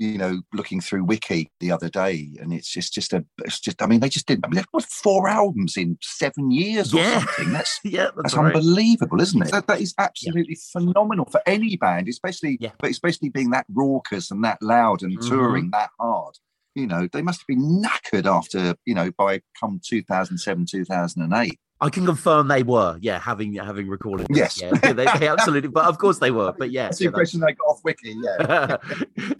you 0.00 0.16
know, 0.16 0.42
looking 0.52 0.80
through 0.80 1.02
Wiki 1.02 1.50
the 1.58 1.72
other 1.72 1.88
day, 1.88 2.28
and 2.40 2.52
it's 2.52 2.70
just 2.70 2.92
just 2.92 3.12
a 3.12 3.24
it's 3.38 3.58
just 3.58 3.80
I 3.82 3.86
mean 3.86 4.00
they 4.00 4.08
just 4.10 4.26
did 4.26 4.40
I 4.44 4.48
mean 4.48 4.56
they've 4.56 4.72
got 4.72 4.84
four 4.84 5.26
albums 5.26 5.76
in 5.76 5.98
seven 6.02 6.50
years 6.52 6.92
or 6.94 6.98
Yeah. 6.98 7.18
something. 7.24 7.52
That's 7.52 7.80
yeah, 7.84 8.02
that's 8.04 8.16
that's 8.16 8.34
right. 8.36 8.54
unbelievable, 8.54 9.20
isn't 9.20 9.42
it? 9.42 9.50
That, 9.52 9.66
that 9.68 9.80
is 9.80 9.94
absolutely 9.98 10.56
phenomenal 10.70 11.24
for 11.24 11.40
any 11.46 11.76
band, 11.76 12.08
especially 12.08 12.58
Yeah. 12.60 12.72
but 12.78 12.90
especially 12.90 13.30
being 13.30 13.50
that 13.50 13.66
raucous 13.72 14.30
and 14.30 14.44
that 14.44 14.62
loud 14.62 15.02
and 15.02 15.18
Mhm. 15.18 15.28
touring 15.28 15.70
that 15.70 15.90
hard. 15.98 16.36
You 16.74 16.86
know, 16.86 17.08
they 17.12 17.22
must 17.22 17.40
have 17.40 17.46
been 17.48 17.82
knackered 17.82 18.26
after, 18.26 18.74
you 18.84 18.94
know, 18.94 19.10
by 19.18 19.40
come 19.58 19.80
2007, 19.84 20.66
2008. 20.66 21.58
I 21.80 21.90
can 21.90 22.04
confirm 22.06 22.48
they 22.48 22.64
were, 22.64 22.98
yeah, 23.00 23.20
having 23.20 23.54
having 23.54 23.88
recorded. 23.88 24.26
this, 24.28 24.60
Yes. 24.60 24.80
yeah, 24.82 24.92
they, 24.92 25.06
they 25.18 25.28
absolutely, 25.28 25.68
but 25.68 25.84
of 25.84 25.98
course 25.98 26.18
they 26.18 26.32
were. 26.32 26.52
But 26.58 26.72
yeah, 26.72 26.84
That's 26.86 26.98
the 26.98 27.04
yeah, 27.04 27.10
that's- 27.10 27.34
impression 27.34 27.40
they 27.40 27.52
got 27.52 27.64
off 27.68 27.80
Wiki, 27.84 28.16
yeah. 28.20 28.76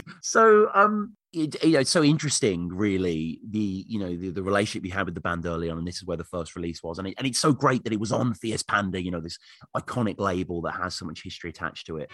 so 0.23 0.69
um 0.75 1.17
it, 1.33 1.63
you 1.63 1.73
know 1.73 1.81
it's 1.81 1.91
so 1.91 2.03
interesting 2.03 2.69
really 2.69 3.39
the 3.51 3.85
you 3.87 3.99
know 3.99 4.17
the, 4.17 4.31
the 4.31 4.43
relationship 4.43 4.85
you 4.87 4.93
had 4.93 5.05
with 5.05 5.15
the 5.15 5.21
band 5.21 5.45
early 5.47 5.69
on 5.69 5.77
and 5.79 5.87
this 5.87 5.97
is 5.97 6.05
where 6.07 6.17
the 6.17 6.25
first 6.25 6.57
release 6.57 6.83
was 6.83 6.99
and, 6.99 7.09
it, 7.09 7.15
and 7.19 7.27
it's 7.27 7.39
so 7.39 7.53
great 7.53 7.85
that 7.85 7.93
it 7.93 8.01
was 8.01 8.13
on 8.13 8.33
fierce 8.33 8.63
panda 8.63 9.03
you 9.03 9.11
know 9.11 9.21
this 9.21 9.39
iconic 9.77 10.19
label 10.19 10.63
that 10.63 10.73
has 10.73 10.95
so 10.95 11.05
much 11.05 11.23
history 11.23 11.51
attached 11.51 11.87
to 11.87 11.99
it 11.99 12.11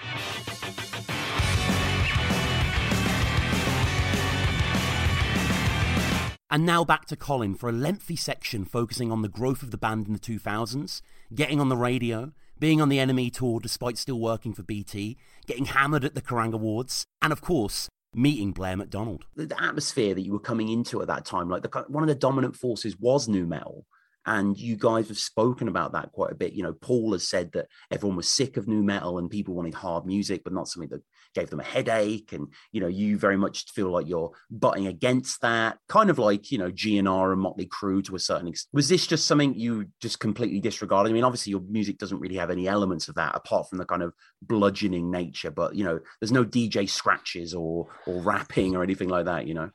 And 6.55 6.65
now 6.65 6.85
back 6.85 7.07
to 7.07 7.17
Colin 7.17 7.57
for 7.57 7.69
a 7.69 7.73
lengthy 7.73 8.15
section 8.15 8.65
focusing 8.65 9.11
on 9.11 9.23
the 9.23 9.29
growth 9.29 9.65
of 9.65 9.73
the 9.73 9.77
band 9.77 10.07
in 10.07 10.13
the 10.13 10.21
2000s, 10.21 11.03
getting 11.35 11.59
on 11.59 11.69
the 11.69 11.77
radio, 11.77 12.31
being 12.61 12.81
on 12.81 12.89
the 12.89 12.99
NME 12.99 13.33
tour 13.33 13.59
despite 13.59 13.99
still 13.99 14.21
working 14.21 14.55
for 14.55 14.63
BT, 14.63 15.19
getting 15.49 15.65
hammered 15.65 16.05
at 16.05 16.15
the 16.15 16.23
Kerrang 16.23 16.53
Awards, 16.53 17.07
and 17.21 17.33
of 17.33 17.41
course, 17.41 17.89
meeting 18.15 18.53
Blair 18.53 18.77
McDonald. 18.77 19.25
The, 19.35 19.53
atmosphere 19.61 20.15
that 20.15 20.21
you 20.21 20.31
were 20.31 20.39
coming 20.39 20.69
into 20.69 21.03
at 21.03 21.09
that 21.09 21.25
time, 21.25 21.49
like 21.49 21.63
the, 21.63 21.85
one 21.89 22.05
of 22.05 22.09
the 22.09 22.15
dominant 22.15 22.55
forces 22.55 22.97
was 23.01 23.27
nu 23.27 23.47
metal. 23.47 23.85
And 24.25 24.57
you 24.57 24.77
guys 24.77 25.09
have 25.09 25.19
spoken 25.19 25.67
about 25.67 25.91
that 25.95 26.13
quite 26.13 26.31
a 26.31 26.37
bit. 26.37 26.53
You 26.53 26.63
know, 26.63 26.73
Paul 26.73 27.15
has 27.15 27.29
said 27.29 27.51
that 27.55 27.67
everyone 27.91 28.17
was 28.17 28.29
sick 28.29 28.57
of 28.57 28.69
nu 28.69 28.81
metal 28.81 29.19
and 29.19 29.29
people 29.29 29.55
wanted 29.55 29.75
hard 29.75 30.07
music, 30.07 30.43
but 30.45 30.53
not 30.53 30.69
something 30.69 30.91
that 30.91 31.03
gave 31.35 31.51
them 31.51 31.61
a 31.61 31.65
headache. 31.65 32.33
And, 32.33 32.49
you 32.73 32.81
know, 32.81 32.87
you 32.87 33.19
very 33.19 33.37
much 33.37 33.71
feel 33.73 33.91
like 33.91 34.09
you're 34.09 34.31
butting 34.51 34.87
against 34.87 35.41
that, 35.43 35.79
kind 35.89 36.11
of 36.11 36.19
like, 36.19 36.51
you 36.51 36.59
know, 36.59 36.71
GNR 36.71 37.33
and 37.33 37.41
Motley 37.41 37.67
Crue 37.67 38.05
to 38.05 38.17
a 38.17 38.21
certain 38.21 38.49
extent. 38.49 38.71
Was 38.73 38.89
this 38.89 39.07
just 39.07 39.27
something 39.27 39.55
you 39.55 39.87
just 40.01 40.21
completely 40.21 40.61
disregarded? 40.61 41.11
I 41.11 41.13
mean, 41.13 41.25
obviously, 41.25 41.51
your 41.51 41.63
music 41.69 41.99
doesn't 41.99 42.21
really 42.21 42.37
have 42.37 42.51
any 42.51 42.69
elements 42.69 43.09
of 43.09 43.17
that 43.17 43.35
apart 43.35 43.69
from 43.69 43.79
the 43.79 43.85
kind 43.85 44.03
of 44.03 44.15
bludgeoning 44.43 45.11
nature, 45.11 45.51
but, 45.51 45.75
you 45.75 45.85
know, 45.85 46.01
there's 46.21 46.33
no 46.33 46.45
DJ 46.45 46.89
scratches 46.89 47.55
or, 47.55 47.89
or 48.07 48.23
rapping 48.23 48.75
or 48.77 48.83
anything 48.83 49.09
like 49.09 49.27
that, 49.27 49.47
you 49.47 49.55
know? 49.55 49.71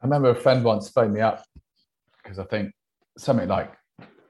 I 0.00 0.06
remember 0.06 0.30
a 0.30 0.34
friend 0.34 0.64
once 0.64 0.88
phoned 0.88 1.14
me 1.14 1.20
up 1.20 1.44
because 2.22 2.38
I 2.38 2.44
think 2.44 2.72
something 3.18 3.48
like 3.48 3.72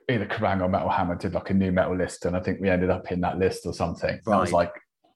either 0.08 0.26
Kerrang 0.26 0.60
or 0.60 0.68
Metal 0.68 0.88
Hammer 0.88 1.14
did 1.14 1.34
like 1.34 1.50
a 1.50 1.54
nu 1.54 1.72
metal 1.72 1.96
list, 1.96 2.26
and 2.26 2.36
I 2.36 2.40
think 2.40 2.60
we 2.60 2.68
ended 2.68 2.90
up 2.90 3.10
in 3.10 3.20
that 3.22 3.38
list 3.38 3.66
or 3.66 3.72
something. 3.72 4.20
That 4.26 4.40
was 4.40 4.52
like 4.52 4.72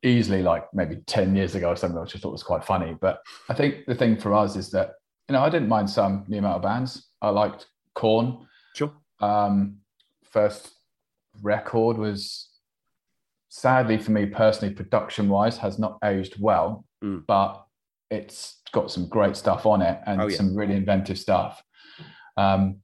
easily 0.07 0.43
like 0.43 0.65
maybe 0.73 0.97
10 1.07 1.35
years 1.35 1.55
ago 1.55 1.71
or 1.71 1.77
something, 1.77 2.01
which 2.01 2.15
I 2.15 2.19
thought 2.19 2.33
was 2.33 2.43
quite 2.43 2.65
funny. 2.65 2.97
But 3.01 3.21
I 3.49 3.55
think 3.55 3.87
the 3.87 3.95
thing 3.95 4.17
for 4.17 4.33
us 4.35 4.57
is 4.57 4.71
that, 4.71 4.93
you 5.29 5.33
know, 5.35 5.43
I 5.43 5.51
didn't 5.51 5.69
mind 5.69 5.91
some 5.91 6.25
nu 6.29 6.41
metal 6.41 6.61
bands. 6.61 7.09
I 7.21 7.31
liked 7.31 7.67
Korn. 7.95 8.47
Sure. 8.75 8.93
Um, 9.21 9.79
first 10.25 10.71
record 11.43 11.99
was 11.99 12.49
sadly 13.49 13.99
for 13.99 14.13
me 14.13 14.27
personally, 14.27 14.75
production 14.75 15.29
wise, 15.29 15.59
has 15.59 15.79
not 15.79 15.99
aged 16.05 16.41
well, 16.41 16.85
Mm. 17.05 17.25
but 17.27 17.63
it's 18.11 18.61
got 18.73 18.91
some 18.91 19.07
great 19.09 19.37
stuff 19.37 19.67
on 19.67 19.83
it 19.83 20.01
and 20.07 20.21
Oh, 20.23 20.29
yeah. 20.29 20.37
some 20.37 20.55
really 20.57 20.77
inventive 20.77 21.19
stuff. 21.19 21.63
Um, 22.39 22.81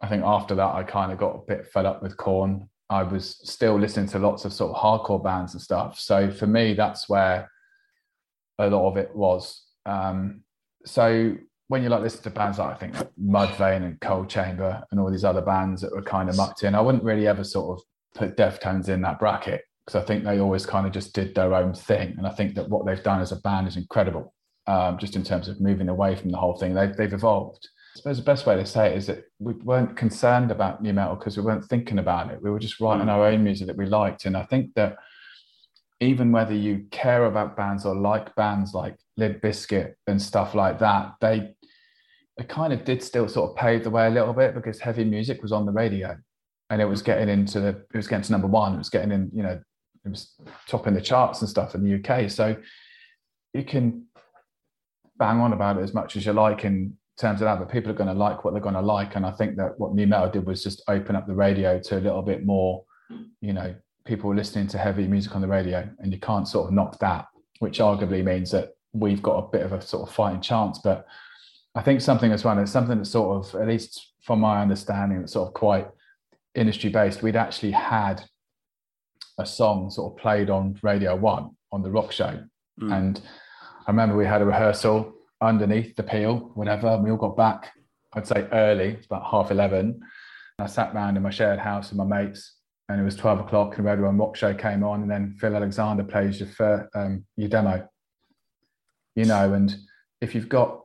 I 0.00 0.08
think 0.08 0.24
after 0.24 0.54
that, 0.56 0.74
I 0.74 0.82
kind 0.82 1.12
of 1.12 1.18
got 1.18 1.36
a 1.36 1.44
bit 1.46 1.66
fed 1.68 1.86
up 1.86 2.02
with 2.02 2.16
Korn. 2.16 2.68
I 2.88 3.02
was 3.02 3.40
still 3.42 3.78
listening 3.78 4.08
to 4.08 4.18
lots 4.18 4.44
of 4.44 4.52
sort 4.52 4.74
of 4.74 4.80
hardcore 4.80 5.22
bands 5.22 5.54
and 5.54 5.62
stuff. 5.62 5.98
So 5.98 6.30
for 6.30 6.46
me, 6.46 6.74
that's 6.74 7.08
where 7.08 7.50
a 8.58 8.68
lot 8.68 8.88
of 8.88 8.96
it 8.96 9.14
was. 9.14 9.62
Um, 9.84 10.42
so 10.84 11.36
when 11.68 11.82
you 11.82 11.88
like 11.88 12.02
listen 12.02 12.22
to 12.22 12.30
bands 12.30 12.58
like 12.58 12.76
I 12.76 12.78
think 12.78 12.94
Mudvayne 13.20 13.84
and 13.84 14.00
Coal 14.00 14.24
Chamber 14.24 14.84
and 14.90 15.00
all 15.00 15.10
these 15.10 15.24
other 15.24 15.42
bands 15.42 15.82
that 15.82 15.92
were 15.92 16.02
kind 16.02 16.28
of 16.28 16.36
mucked 16.36 16.62
in, 16.62 16.74
I 16.74 16.80
wouldn't 16.80 17.02
really 17.02 17.26
ever 17.26 17.42
sort 17.42 17.78
of 17.78 17.84
put 18.14 18.36
Deftones 18.36 18.88
in 18.88 19.02
that 19.02 19.18
bracket 19.18 19.62
because 19.84 20.00
I 20.00 20.06
think 20.06 20.24
they 20.24 20.40
always 20.40 20.66
kind 20.66 20.86
of 20.86 20.92
just 20.92 21.12
did 21.12 21.34
their 21.34 21.54
own 21.54 21.74
thing. 21.74 22.14
And 22.18 22.26
I 22.26 22.30
think 22.30 22.54
that 22.54 22.68
what 22.68 22.86
they've 22.86 23.02
done 23.02 23.20
as 23.20 23.32
a 23.32 23.40
band 23.40 23.68
is 23.68 23.76
incredible, 23.76 24.32
um, 24.66 24.98
just 24.98 25.16
in 25.16 25.24
terms 25.24 25.48
of 25.48 25.60
moving 25.60 25.88
away 25.88 26.14
from 26.14 26.30
the 26.30 26.38
whole 26.38 26.56
thing. 26.56 26.74
They've, 26.74 26.94
they've 26.96 27.12
evolved. 27.12 27.68
I 27.96 27.98
suppose 27.98 28.18
the 28.18 28.24
best 28.24 28.44
way 28.44 28.56
to 28.56 28.66
say 28.66 28.92
it 28.92 28.98
is 28.98 29.06
that 29.06 29.24
we 29.38 29.54
weren't 29.54 29.96
concerned 29.96 30.50
about 30.50 30.82
nu 30.82 30.92
metal 30.92 31.16
because 31.16 31.38
we 31.38 31.42
weren't 31.42 31.64
thinking 31.64 31.98
about 31.98 32.30
it. 32.30 32.42
We 32.42 32.50
were 32.50 32.58
just 32.58 32.78
writing 32.78 33.06
mm. 33.06 33.10
our 33.10 33.24
own 33.24 33.42
music 33.42 33.68
that 33.68 33.76
we 33.78 33.86
liked. 33.86 34.26
And 34.26 34.36
I 34.36 34.42
think 34.42 34.74
that 34.74 34.98
even 36.00 36.30
whether 36.30 36.52
you 36.52 36.84
care 36.90 37.24
about 37.24 37.56
bands 37.56 37.86
or 37.86 37.94
like 37.96 38.34
bands 38.34 38.74
like 38.74 38.98
Limp 39.16 39.40
Bizkit 39.40 39.94
and 40.06 40.20
stuff 40.20 40.54
like 40.54 40.78
that, 40.80 41.14
they 41.22 41.54
they 42.36 42.44
kind 42.44 42.74
of 42.74 42.84
did 42.84 43.02
still 43.02 43.28
sort 43.28 43.52
of 43.52 43.56
pave 43.56 43.82
the 43.82 43.88
way 43.88 44.06
a 44.06 44.10
little 44.10 44.34
bit 44.34 44.54
because 44.54 44.78
heavy 44.78 45.04
music 45.04 45.40
was 45.40 45.52
on 45.52 45.64
the 45.64 45.72
radio 45.72 46.18
and 46.68 46.82
it 46.82 46.84
was 46.84 47.00
mm. 47.00 47.06
getting 47.06 47.30
into 47.30 47.60
the 47.60 47.68
it 47.68 47.96
was 47.96 48.08
getting 48.08 48.24
to 48.24 48.32
number 48.32 48.46
one, 48.46 48.74
it 48.74 48.78
was 48.78 48.90
getting 48.90 49.10
in, 49.10 49.30
you 49.32 49.42
know, 49.42 49.58
it 50.04 50.08
was 50.10 50.34
topping 50.68 50.92
the 50.92 51.00
charts 51.00 51.40
and 51.40 51.48
stuff 51.48 51.74
in 51.74 51.82
the 51.82 51.94
UK. 51.98 52.30
So 52.30 52.56
you 53.54 53.64
can 53.64 54.04
bang 55.16 55.40
on 55.40 55.54
about 55.54 55.78
it 55.78 55.82
as 55.82 55.94
much 55.94 56.14
as 56.14 56.26
you 56.26 56.34
like 56.34 56.66
in 56.66 56.98
terms 57.18 57.40
of 57.40 57.46
that, 57.46 57.58
but 57.58 57.70
people 57.70 57.90
are 57.90 57.94
going 57.94 58.08
to 58.08 58.14
like 58.14 58.44
what 58.44 58.52
they're 58.52 58.60
going 58.60 58.74
to 58.74 58.80
like. 58.80 59.16
And 59.16 59.24
I 59.24 59.30
think 59.30 59.56
that 59.56 59.78
what 59.78 59.94
Nu 59.94 60.06
Metal 60.06 60.30
did 60.30 60.46
was 60.46 60.62
just 60.62 60.82
open 60.88 61.16
up 61.16 61.26
the 61.26 61.34
radio 61.34 61.78
to 61.80 61.98
a 61.98 62.00
little 62.00 62.22
bit 62.22 62.44
more, 62.44 62.84
you 63.40 63.52
know, 63.52 63.74
people 64.04 64.34
listening 64.34 64.66
to 64.68 64.78
heavy 64.78 65.06
music 65.06 65.34
on 65.34 65.40
the 65.40 65.48
radio, 65.48 65.88
and 65.98 66.12
you 66.12 66.20
can't 66.20 66.46
sort 66.46 66.68
of 66.68 66.74
knock 66.74 66.98
that, 67.00 67.26
which 67.58 67.78
arguably 67.78 68.24
means 68.24 68.50
that 68.50 68.70
we've 68.92 69.22
got 69.22 69.36
a 69.38 69.48
bit 69.48 69.62
of 69.62 69.72
a 69.72 69.80
sort 69.80 70.08
of 70.08 70.14
fighting 70.14 70.40
chance. 70.40 70.78
But 70.78 71.06
I 71.74 71.82
think 71.82 72.00
something 72.00 72.32
as 72.32 72.44
well, 72.44 72.58
it's 72.58 72.70
something 72.70 72.98
that's 72.98 73.10
sort 73.10 73.44
of, 73.46 73.60
at 73.60 73.66
least 73.66 74.12
from 74.22 74.40
my 74.40 74.62
understanding, 74.62 75.20
that's 75.20 75.32
sort 75.32 75.48
of 75.48 75.54
quite 75.54 75.88
industry 76.54 76.90
based. 76.90 77.22
We'd 77.22 77.36
actually 77.36 77.72
had 77.72 78.22
a 79.38 79.44
song 79.44 79.90
sort 79.90 80.12
of 80.12 80.18
played 80.18 80.50
on 80.50 80.78
Radio 80.82 81.16
One 81.16 81.50
on 81.72 81.82
the 81.82 81.90
rock 81.90 82.12
show. 82.12 82.42
Mm. 82.80 82.92
And 82.96 83.20
I 83.86 83.90
remember 83.90 84.16
we 84.16 84.24
had 84.24 84.42
a 84.42 84.46
rehearsal 84.46 85.12
underneath 85.40 85.96
the 85.96 86.02
peel, 86.02 86.50
whatever. 86.54 86.98
We 86.98 87.10
all 87.10 87.16
got 87.16 87.36
back, 87.36 87.72
I'd 88.14 88.26
say 88.26 88.46
early, 88.52 88.90
it's 88.90 89.06
about 89.06 89.30
half 89.30 89.50
11. 89.50 89.80
And 89.80 90.00
I 90.58 90.66
sat 90.66 90.94
round 90.94 91.16
in 91.16 91.22
my 91.22 91.30
shared 91.30 91.58
house 91.58 91.90
with 91.90 91.98
my 91.98 92.04
mates, 92.04 92.56
and 92.88 93.00
it 93.00 93.04
was 93.04 93.16
12 93.16 93.40
o'clock, 93.40 93.76
and 93.76 93.86
the 93.86 93.90
Radio 93.90 94.06
One 94.06 94.18
rock 94.18 94.36
show 94.36 94.54
came 94.54 94.82
on. 94.82 95.02
And 95.02 95.10
then 95.10 95.36
Phil 95.38 95.54
Alexander 95.54 96.04
plays 96.04 96.40
your, 96.40 96.48
fir- 96.48 96.88
um, 96.94 97.24
your 97.36 97.48
demo, 97.48 97.88
you 99.14 99.24
know. 99.24 99.52
And 99.52 99.74
if 100.20 100.34
you've 100.34 100.48
got 100.48 100.82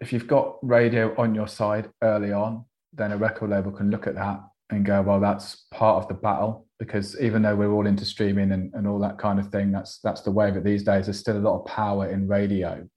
if 0.00 0.12
you've 0.12 0.26
got 0.26 0.56
radio 0.62 1.14
on 1.16 1.32
your 1.32 1.46
side 1.46 1.90
early 2.02 2.32
on, 2.32 2.64
then 2.92 3.12
a 3.12 3.16
record 3.16 3.50
label 3.50 3.70
can 3.70 3.88
look 3.88 4.08
at 4.08 4.16
that 4.16 4.40
and 4.70 4.84
go, 4.84 5.02
well, 5.02 5.20
that's 5.20 5.66
part 5.70 6.02
of 6.02 6.08
the 6.08 6.14
battle. 6.14 6.66
Because 6.78 7.20
even 7.20 7.42
though 7.42 7.56
we're 7.56 7.72
all 7.72 7.86
into 7.86 8.04
streaming 8.04 8.52
and, 8.52 8.72
and 8.72 8.86
all 8.86 8.98
that 9.00 9.18
kind 9.18 9.38
of 9.38 9.50
thing, 9.50 9.70
that's 9.70 9.98
that's 9.98 10.22
the 10.22 10.30
way 10.30 10.48
it 10.48 10.64
these 10.64 10.82
days. 10.82 11.06
There's 11.06 11.18
still 11.18 11.36
a 11.36 11.38
lot 11.38 11.60
of 11.60 11.66
power 11.66 12.08
in 12.08 12.26
radio. 12.26 12.88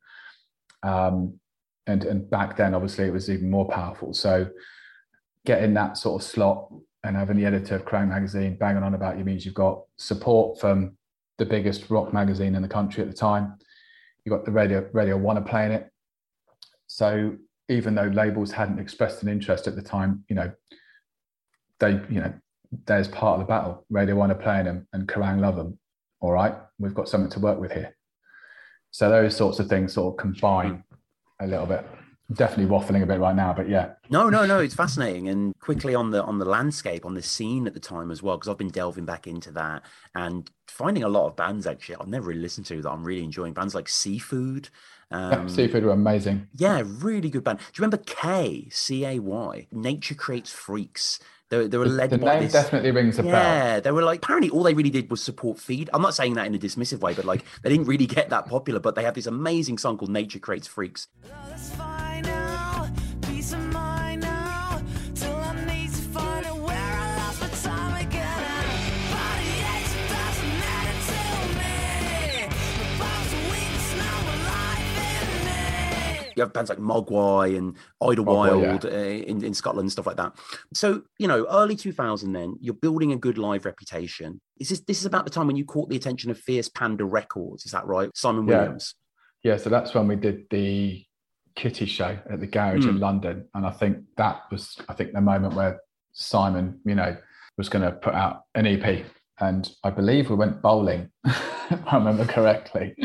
Um, 0.84 1.40
and 1.88 2.06
and 2.06 2.30
back 2.30 2.56
then, 2.56 2.74
obviously, 2.74 3.06
it 3.06 3.14
was 3.14 3.30
even 3.30 3.50
more 3.50 3.68
powerful. 3.68 4.14
So 4.14 4.48
getting 5.46 5.74
that 5.74 5.98
sort 5.98 6.22
of 6.22 6.28
slot 6.28 6.72
and 7.04 7.18
having 7.18 7.36
the 7.36 7.46
editor 7.46 7.76
of 7.76 7.84
Kerrang 7.84 8.08
magazine 8.08 8.56
banging 8.56 8.84
on 8.84 8.94
about 8.94 9.18
you 9.18 9.26
means 9.26 9.46
you've 9.46 9.54
got 9.54 9.84
support 9.98 10.62
from 10.62 10.98
the 11.38 11.46
biggest 11.46 11.90
rock 11.90 12.14
magazine 12.14 12.56
in 12.56 12.62
the 12.62 12.68
country 12.68 13.04
at 13.04 13.10
the 13.10 13.16
time. 13.16 13.56
You've 14.24 14.32
got 14.32 14.46
the 14.46 14.52
radio 14.52 14.88
Radio 14.94 15.18
One 15.18 15.44
playing 15.44 15.74
it. 15.74 15.90
So 16.88 17.36
even 17.70 17.96
though 17.96 18.08
labels 18.08 18.52
hadn't 18.52 18.80
expressed 18.80 19.24
an 19.24 19.30
interest 19.30 19.68
at 19.68 19.76
the 19.76 19.82
time, 19.82 20.24
you 20.30 20.36
know, 20.36 20.52
they, 21.84 22.14
you 22.14 22.22
know, 22.22 22.34
there's 22.86 23.08
part 23.08 23.40
of 23.40 23.46
the 23.46 23.52
battle. 23.52 23.86
Radio 23.90 24.16
One 24.16 24.32
are 24.32 24.36
playing 24.36 24.66
them 24.66 24.88
and 24.94 25.08
Kerrang 25.08 25.40
love 25.40 25.56
them. 25.56 25.78
All 26.22 26.32
right, 26.32 26.56
we've 26.80 26.94
got 26.94 27.10
something 27.10 27.30
to 27.32 27.40
work 27.40 27.60
with 27.60 27.72
here. 27.72 27.96
So 28.92 29.10
those 29.10 29.36
sorts 29.36 29.60
of 29.60 29.68
things 29.68 29.94
sort 29.94 30.14
of 30.14 30.18
combine 30.18 30.84
a 31.40 31.48
little 31.48 31.66
bit. 31.66 31.86
Definitely 32.32 32.74
waffling 32.74 33.04
a 33.04 33.06
bit 33.06 33.20
right 33.20 33.36
now, 33.36 33.54
but 33.54 33.68
yeah. 33.68 33.94
No, 34.10 34.30
no, 34.30 34.46
no. 34.46 34.60
It's 34.60 34.74
fascinating, 34.74 35.28
and 35.28 35.54
quickly 35.60 35.94
on 35.94 36.10
the 36.10 36.24
on 36.24 36.40
the 36.40 36.46
landscape, 36.46 37.06
on 37.06 37.14
the 37.14 37.22
scene 37.22 37.68
at 37.68 37.74
the 37.74 37.80
time 37.80 38.12
as 38.12 38.24
well, 38.24 38.38
because 38.38 38.48
I've 38.50 38.58
been 38.58 38.70
delving 38.70 39.06
back 39.06 39.28
into 39.28 39.52
that 39.52 39.84
and 40.16 40.50
finding 40.68 41.04
a 41.04 41.10
lot 41.10 41.28
of 41.28 41.36
bands 41.36 41.68
actually 41.68 41.98
I've 41.98 42.08
never 42.08 42.30
really 42.30 42.40
listened 42.40 42.66
to 42.68 42.82
that 42.82 42.90
I'm 42.90 43.04
really 43.04 43.26
enjoying. 43.26 43.54
Bands 43.54 43.76
like 43.76 43.90
Seafood. 43.90 44.70
Yeah, 45.12 45.30
Um, 45.32 45.50
Seafood 45.50 45.84
were 45.84 45.92
amazing. 45.92 46.48
Yeah, 46.56 46.82
really 46.86 47.30
good 47.30 47.44
band. 47.44 47.60
Do 47.60 47.66
you 47.76 47.82
remember 47.84 48.02
K 48.06 48.70
C 48.72 49.06
A 49.06 49.20
Y? 49.20 49.68
Nature 49.72 50.16
Creates 50.16 50.52
Freaks. 50.52 51.20
They, 51.54 51.58
were- 51.60 51.68
they 51.68 51.78
were 51.78 51.88
The, 51.88 51.92
led 51.94 52.10
the 52.10 52.18
by 52.18 52.34
name 52.34 52.44
this. 52.46 52.54
definitely 52.54 52.90
rings 52.90 53.20
a 53.20 53.24
bell. 53.24 53.32
Yeah, 53.32 53.80
they 53.80 53.92
were 53.92 54.02
like 54.02 54.24
apparently 54.24 54.50
all 54.50 54.64
they 54.64 54.74
really 54.74 54.90
did 54.90 55.12
was 55.12 55.22
support 55.22 55.60
feed. 55.60 55.88
I'm 55.94 56.02
not 56.02 56.16
saying 56.16 56.34
that 56.34 56.48
in 56.48 56.56
a 56.56 56.58
dismissive 56.58 57.00
way, 57.02 57.14
but 57.14 57.26
like 57.26 57.46
they 57.62 57.70
didn't 57.70 57.86
really 57.86 58.08
get 58.08 58.32
that 58.32 58.48
popular. 58.48 58.80
But 58.80 58.96
they 58.96 59.04
have 59.04 59.14
this 59.14 59.28
amazing 59.28 59.78
song 59.78 60.00
called 60.00 60.10
Nature 60.10 60.40
Creates 60.40 60.66
Freaks. 60.66 61.10
You 76.36 76.44
have 76.44 76.54
bands 76.54 76.70
like 76.70 76.80
Mogwai 76.80 77.58
and 77.58 77.76
Idlewild 78.02 78.82
Mogwai, 78.82 78.86
uh, 78.86 79.24
in, 79.30 79.44
in 79.44 79.54
Scotland, 79.54 79.86
and 79.86 79.92
stuff 79.92 80.08
like 80.08 80.18
that. 80.18 80.34
So, 80.74 81.04
you 81.18 81.28
know, 81.28 81.46
early 81.50 81.76
2000 81.76 82.34
then, 82.34 82.56
you're 82.60 82.74
building 82.74 83.12
a 83.12 83.18
good 83.18 83.38
live 83.38 83.66
reputation. 83.66 84.40
Is 84.60 84.70
this 84.70 84.82
this 84.82 85.00
is 85.00 85.06
about 85.06 85.26
the 85.26 85.32
time 85.32 85.48
when 85.48 85.56
you 85.56 85.66
caught 85.66 85.90
the 85.90 85.96
attention 85.96 86.32
of 86.32 86.38
Fierce 86.40 86.70
Panda 86.70 87.06
Records, 87.06 87.66
is 87.66 87.72
that 87.72 87.86
right? 87.86 88.10
Simon 88.16 88.46
Williams. 88.46 88.96
Yeah, 89.44 89.58
so 89.58 89.70
that's 89.70 89.94
when 89.94 90.08
we 90.08 90.16
did 90.16 90.46
the 90.50 91.04
Kitty 91.56 91.86
show 91.86 92.18
at 92.30 92.40
the 92.40 92.48
garage 92.48 92.86
in 92.86 92.96
Mm. 92.96 93.00
London, 93.00 93.48
and 93.54 93.66
I 93.66 93.72
think 93.72 93.98
that 94.18 94.44
was, 94.50 94.78
I 94.90 94.94
think, 94.94 95.14
the 95.14 95.22
moment 95.22 95.54
where 95.54 95.82
Simon, 96.14 96.80
you 96.86 96.96
know, 96.96 97.16
was 97.58 97.70
going 97.70 97.84
to 97.84 97.92
put 97.92 98.16
out 98.16 98.44
an 98.56 98.66
EP, 98.66 99.06
and 99.40 99.70
I 99.84 99.92
believe 99.92 100.30
we 100.30 100.36
went 100.36 100.62
bowling, 100.62 101.10
if 101.26 101.80
I 101.86 101.98
remember 101.98 102.26
correctly, 102.26 102.96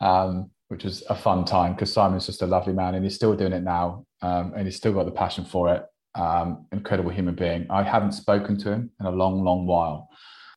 um, 0.00 0.50
which 0.68 0.84
was 0.84 1.02
a 1.08 1.14
fun 1.14 1.44
time 1.44 1.72
because 1.72 1.92
Simon's 1.92 2.26
just 2.26 2.42
a 2.42 2.46
lovely 2.46 2.72
man, 2.72 2.94
and 2.94 3.04
he's 3.04 3.14
still 3.14 3.34
doing 3.34 3.52
it 3.52 3.62
now, 3.62 4.04
um, 4.22 4.52
and 4.56 4.66
he's 4.66 4.76
still 4.76 4.92
got 4.92 5.04
the 5.04 5.12
passion 5.12 5.44
for 5.44 5.72
it. 5.72 5.84
Um, 6.14 6.66
incredible 6.72 7.10
human 7.10 7.34
being. 7.34 7.66
I 7.70 7.82
haven't 7.82 8.12
spoken 8.12 8.56
to 8.58 8.72
him 8.72 8.90
in 8.98 9.06
a 9.06 9.10
long, 9.10 9.44
long 9.44 9.66
while, 9.66 10.08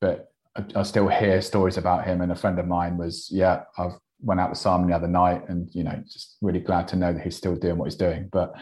but 0.02 0.32
I, 0.56 0.64
I 0.76 0.84
still 0.84 1.08
hear 1.08 1.42
stories 1.42 1.78
about 1.78 2.06
him. 2.06 2.22
And 2.22 2.32
a 2.32 2.36
friend 2.36 2.58
of 2.60 2.68
mine 2.68 2.98
was, 2.98 3.30
yeah, 3.30 3.64
I've 3.78 3.98
went 4.22 4.40
out 4.40 4.50
with 4.50 4.58
Simon 4.58 4.88
the 4.88 4.96
other 4.96 5.08
night, 5.08 5.48
and 5.48 5.70
you 5.74 5.84
know, 5.84 6.02
just 6.06 6.38
really 6.42 6.60
glad 6.60 6.88
to 6.90 6.96
know 6.96 7.14
that 7.14 7.22
he's 7.22 7.38
still 7.38 7.56
doing 7.56 7.78
what 7.78 7.86
he's 7.86 7.96
doing. 7.96 8.30
But 8.32 8.54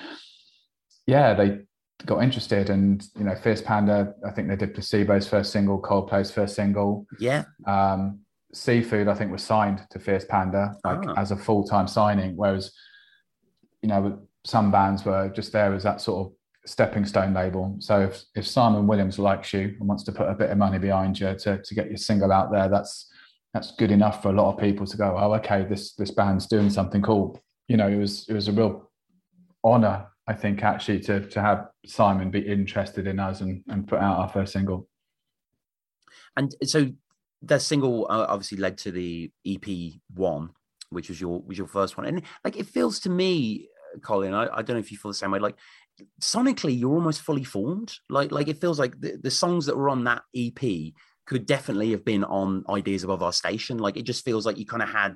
yeah, 1.06 1.34
they 1.34 1.60
got 2.06 2.24
interested, 2.24 2.70
and 2.70 3.04
you 3.18 3.24
know, 3.24 3.36
Fierce 3.36 3.62
Panda. 3.62 4.14
I 4.26 4.32
think 4.32 4.50
they 4.50 4.56
did 4.56 4.76
Placebo's 4.76 5.28
first 5.28 5.52
single, 5.52 5.82
Coldplay's 5.82 6.32
first 6.32 6.56
single. 6.56 7.06
Yeah. 7.20 7.46
Um, 7.66 8.20
Seafood, 8.54 9.08
I 9.08 9.14
think, 9.14 9.32
was 9.32 9.44
signed 9.44 9.82
to 9.92 10.00
Fierce 10.00 10.26
Panda 10.26 10.76
like 10.86 11.06
Ah. 11.08 11.14
as 11.18 11.32
a 11.32 11.36
full 11.38 11.64
time 11.64 11.88
signing, 11.88 12.36
whereas 12.36 12.72
you 13.82 13.90
know 13.90 14.28
some 14.46 14.72
bands 14.72 15.04
were 15.06 15.30
just 15.30 15.52
there 15.52 15.74
as 15.74 15.84
that 15.84 16.02
sort 16.02 16.28
of 16.28 16.34
stepping 16.66 17.06
stone 17.06 17.34
label. 17.34 17.76
So 17.80 18.02
if, 18.02 18.24
if 18.36 18.48
Simon 18.48 18.88
Williams 18.88 19.20
likes 19.20 19.54
you 19.54 19.76
and 19.80 19.88
wants 19.88 20.04
to 20.04 20.12
put 20.12 20.30
a 20.30 20.34
bit 20.34 20.50
of 20.50 20.58
money 20.58 20.78
behind 20.80 21.20
you 21.20 21.34
to, 21.34 21.62
to 21.62 21.76
get 21.76 21.88
your 21.88 21.98
single 21.98 22.32
out 22.32 22.52
there, 22.52 22.70
that's 22.70 23.12
that's 23.54 23.72
good 23.76 23.92
enough 23.92 24.22
for 24.22 24.30
a 24.30 24.34
lot 24.34 24.54
of 24.54 24.60
people 24.60 24.86
to 24.86 24.98
go, 24.98 25.16
oh, 25.18 25.34
okay, 25.36 25.66
this 25.66 25.94
this 25.94 26.12
band's 26.12 26.48
doing 26.48 26.70
something 26.70 27.02
cool. 27.02 27.42
You 27.68 27.78
know, 27.78 27.88
it 27.88 27.98
was 27.98 28.28
it 28.30 28.34
was 28.34 28.48
a 28.48 28.52
real 28.52 28.90
honor 29.64 30.08
I 30.28 30.34
think 30.34 30.64
actually 30.64 31.00
to 31.02 31.22
to 31.30 31.42
have 31.42 31.68
Simon 31.86 32.30
be 32.30 32.40
interested 32.40 33.08
in 33.08 33.20
us 33.20 33.42
and, 33.42 33.64
and 33.70 33.88
put 33.88 34.00
out 34.00 34.20
our 34.20 34.30
first 34.30 34.54
single. 34.54 34.88
And 36.36 36.54
so 36.64 36.88
the 37.42 37.60
single 37.60 38.08
uh, 38.10 38.26
obviously 38.30 38.58
led 38.58 38.78
to 38.80 38.92
the 38.92 39.32
EP 39.46 39.94
one, 40.14 40.50
which 40.90 41.10
was 41.10 41.20
your 41.20 41.42
was 41.42 41.58
your 41.58 41.68
first 41.68 41.98
one, 41.98 42.06
and 42.06 42.22
like 42.44 42.58
it 42.58 42.68
feels 42.68 43.00
to 43.02 43.10
me, 43.10 43.68
Colin. 44.02 44.34
I, 44.34 44.48
I 44.52 44.62
don't 44.62 44.76
know 44.76 44.80
if 44.80 44.92
you 44.92 44.98
feel 44.98 45.12
the 45.12 45.16
same 45.16 45.32
way. 45.32 45.40
Like 45.40 45.58
sonically, 46.22 46.78
you're 46.78 46.94
almost 46.94 47.22
fully 47.22 47.44
formed. 47.44 47.94
Like 48.10 48.32
like 48.32 48.48
it 48.48 48.62
feels 48.62 48.80
like 48.80 49.00
the, 49.00 49.18
the 49.22 49.32
songs 49.32 49.66
that 49.66 49.78
were 49.78 49.90
on 49.90 50.04
that 50.06 50.24
EP 50.36 50.94
could 51.26 51.46
definitely 51.46 51.92
have 51.92 52.06
been 52.06 52.24
on 52.24 52.64
ideas 52.70 53.04
above 53.04 53.22
our 53.22 53.34
station. 53.34 53.78
Like 53.78 53.98
it 53.98 54.04
just 54.04 54.26
feels 54.26 54.46
like 54.46 54.58
you 54.58 54.66
kind 54.66 54.84
of 54.84 54.90
had 54.90 55.16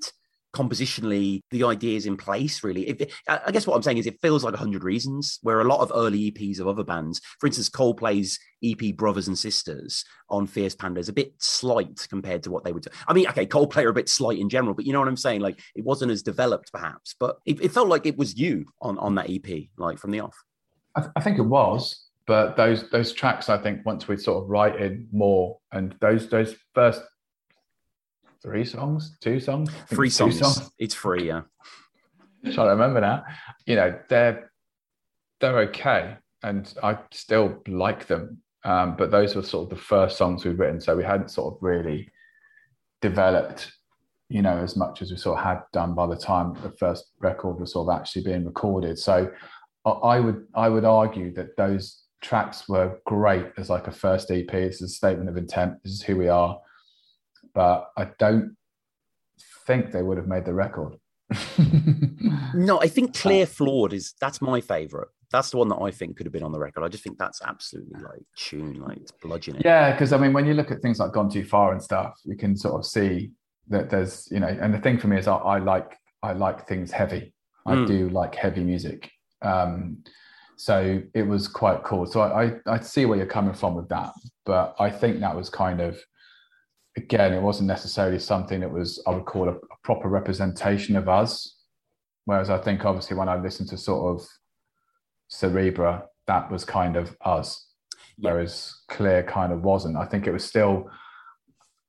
compositionally 0.53 1.41
the 1.51 1.63
ideas 1.63 2.05
in 2.05 2.17
place 2.17 2.63
really. 2.63 3.07
I 3.27 3.51
guess 3.51 3.65
what 3.65 3.75
i'm 3.75 3.83
saying 3.83 3.97
is 3.97 4.07
it 4.07 4.19
feels 4.21 4.43
like 4.43 4.53
100 4.53 4.83
reasons 4.83 5.39
where 5.43 5.61
a 5.61 5.65
lot 5.65 5.79
of 5.79 5.91
early 5.95 6.31
eps 6.31 6.59
of 6.59 6.67
other 6.67 6.83
bands 6.83 7.21
for 7.39 7.47
instance 7.47 7.69
coldplay's 7.69 8.37
ep 8.63 8.95
brothers 8.95 9.27
and 9.27 9.37
sisters 9.37 10.03
on 10.29 10.47
fierce 10.47 10.75
panda 10.75 10.99
is 10.99 11.09
a 11.09 11.13
bit 11.13 11.33
slight 11.39 12.05
compared 12.09 12.43
to 12.43 12.51
what 12.51 12.63
they 12.63 12.71
would 12.71 12.83
do. 12.83 12.89
I 13.07 13.13
mean 13.13 13.27
okay 13.27 13.45
coldplay 13.45 13.83
are 13.85 13.89
a 13.89 13.93
bit 13.93 14.09
slight 14.09 14.39
in 14.39 14.49
general 14.49 14.73
but 14.73 14.85
you 14.85 14.93
know 14.93 14.99
what 14.99 15.07
i'm 15.07 15.17
saying? 15.17 15.41
Like 15.41 15.59
it 15.75 15.85
wasn't 15.85 16.11
as 16.11 16.21
developed 16.21 16.71
perhaps 16.71 17.15
but 17.19 17.37
it, 17.45 17.61
it 17.61 17.71
felt 17.71 17.87
like 17.87 18.05
it 18.05 18.17
was 18.17 18.37
you 18.37 18.65
on 18.81 18.97
on 18.97 19.15
that 19.15 19.29
ep 19.29 19.47
like 19.77 19.97
from 19.97 20.11
the 20.11 20.19
off. 20.19 20.35
I, 20.95 21.01
th- 21.01 21.11
I 21.15 21.21
think 21.21 21.37
it 21.37 21.43
was 21.43 22.09
but 22.27 22.55
those 22.55 22.89
those 22.91 23.13
tracks 23.13 23.49
i 23.49 23.57
think 23.57 23.85
once 23.85 24.07
we 24.07 24.15
sort 24.17 24.43
of 24.43 24.49
write 24.49 24.79
in 24.79 25.07
more 25.11 25.57
and 25.71 25.95
those 26.01 26.29
those 26.29 26.55
first 26.75 27.01
three 28.41 28.65
songs, 28.65 29.17
two 29.21 29.39
songs, 29.39 29.71
three 29.87 30.09
songs. 30.09 30.39
songs. 30.39 30.71
It's 30.79 30.95
free, 30.95 31.27
yeah. 31.27 31.41
trying 32.43 32.67
to 32.67 32.71
remember 32.71 33.01
now. 33.01 33.23
You 33.65 33.75
know, 33.75 33.99
they're 34.09 34.51
they're 35.39 35.59
okay, 35.59 36.15
and 36.43 36.71
I 36.83 36.97
still 37.11 37.61
like 37.67 38.07
them. 38.07 38.41
Um, 38.63 38.95
but 38.95 39.09
those 39.09 39.35
were 39.35 39.43
sort 39.43 39.71
of 39.71 39.77
the 39.77 39.83
first 39.83 40.17
songs 40.17 40.45
we've 40.45 40.59
written, 40.59 40.81
so 40.81 40.95
we 40.95 41.03
hadn't 41.03 41.31
sort 41.31 41.55
of 41.55 41.63
really 41.63 42.09
developed, 43.01 43.71
you 44.29 44.43
know, 44.43 44.57
as 44.57 44.75
much 44.75 45.01
as 45.01 45.09
we 45.09 45.17
sort 45.17 45.39
of 45.39 45.43
had 45.43 45.61
done 45.73 45.95
by 45.95 46.05
the 46.05 46.15
time 46.15 46.53
the 46.61 46.71
first 46.77 47.11
record 47.19 47.59
was 47.59 47.73
sort 47.73 47.89
of 47.89 47.99
actually 47.99 48.23
being 48.23 48.45
recorded. 48.45 48.99
So 48.99 49.31
I 49.85 50.19
would 50.19 50.45
I 50.55 50.69
would 50.69 50.85
argue 50.85 51.33
that 51.33 51.57
those 51.57 52.03
tracks 52.21 52.69
were 52.69 52.99
great 53.07 53.47
as 53.57 53.69
like 53.69 53.87
a 53.87 53.91
first 53.91 54.29
EP. 54.29 54.53
It's 54.53 54.81
a 54.81 54.87
statement 54.87 55.29
of 55.29 55.37
intent. 55.37 55.81
This 55.83 55.93
is 55.93 56.03
who 56.03 56.15
we 56.15 56.27
are 56.27 56.59
but 57.53 57.89
I 57.97 58.09
don't 58.19 58.55
think 59.65 59.91
they 59.91 60.01
would 60.01 60.17
have 60.17 60.27
made 60.27 60.45
the 60.45 60.53
record. 60.53 60.97
no, 62.53 62.81
I 62.81 62.87
think 62.87 63.15
Clear 63.15 63.45
Flawed 63.45 63.93
is 63.93 64.13
that's 64.19 64.41
my 64.41 64.59
favorite. 64.59 65.07
That's 65.31 65.51
the 65.51 65.57
one 65.57 65.69
that 65.69 65.77
I 65.77 65.91
think 65.91 66.17
could 66.17 66.25
have 66.25 66.33
been 66.33 66.43
on 66.43 66.51
the 66.51 66.59
record. 66.59 66.83
I 66.83 66.89
just 66.89 67.03
think 67.03 67.17
that's 67.17 67.41
absolutely 67.41 68.01
like 68.01 68.21
tune, 68.35 68.81
like 68.81 68.97
it's 68.97 69.13
bludgeoning. 69.13 69.61
Yeah, 69.63 69.93
because 69.93 70.11
I 70.11 70.17
mean, 70.17 70.33
when 70.33 70.45
you 70.45 70.53
look 70.53 70.71
at 70.71 70.81
things 70.81 70.99
like 70.99 71.13
Gone 71.13 71.29
Too 71.29 71.45
Far 71.45 71.71
and 71.71 71.81
stuff, 71.81 72.19
you 72.25 72.35
can 72.35 72.57
sort 72.57 72.75
of 72.75 72.85
see 72.85 73.31
that 73.69 73.89
there's, 73.89 74.27
you 74.29 74.41
know, 74.41 74.47
and 74.47 74.73
the 74.73 74.79
thing 74.79 74.97
for 74.97 75.07
me 75.07 75.17
is 75.17 75.27
I, 75.27 75.35
I 75.35 75.59
like 75.59 75.97
I 76.21 76.33
like 76.33 76.67
things 76.67 76.91
heavy. 76.91 77.33
I 77.65 77.75
mm. 77.75 77.87
do 77.87 78.09
like 78.09 78.35
heavy 78.35 78.63
music. 78.63 79.09
Um, 79.41 80.03
so 80.57 81.01
it 81.13 81.23
was 81.23 81.47
quite 81.47 81.83
cool. 81.83 82.05
So 82.05 82.21
I, 82.21 82.43
I 82.43 82.53
I 82.67 82.79
see 82.81 83.05
where 83.05 83.17
you're 83.17 83.25
coming 83.25 83.53
from 83.53 83.75
with 83.75 83.87
that, 83.89 84.11
but 84.45 84.75
I 84.79 84.89
think 84.89 85.21
that 85.21 85.35
was 85.35 85.49
kind 85.49 85.79
of 85.79 85.97
again, 86.97 87.33
it 87.33 87.41
wasn't 87.41 87.67
necessarily 87.67 88.19
something 88.19 88.59
that 88.61 88.71
was, 88.71 89.01
I 89.07 89.11
would 89.11 89.25
call 89.25 89.47
a, 89.47 89.53
a, 89.53 89.77
proper 89.83 90.09
representation 90.09 90.95
of 90.95 91.07
us. 91.07 91.57
Whereas 92.25 92.49
I 92.49 92.57
think, 92.57 92.85
obviously, 92.85 93.17
when 93.17 93.29
I 93.29 93.35
listened 93.35 93.69
to 93.69 93.77
sort 93.77 94.15
of 94.15 94.27
Cerebra, 95.31 96.03
that 96.27 96.51
was 96.51 96.65
kind 96.65 96.95
of 96.95 97.15
us. 97.21 97.67
Yeah. 98.17 98.31
Whereas 98.31 98.75
Clear 98.89 99.23
kind 99.23 99.51
of 99.51 99.63
wasn't. 99.63 99.97
I 99.97 100.05
think 100.05 100.27
it 100.27 100.31
was 100.31 100.43
still 100.43 100.89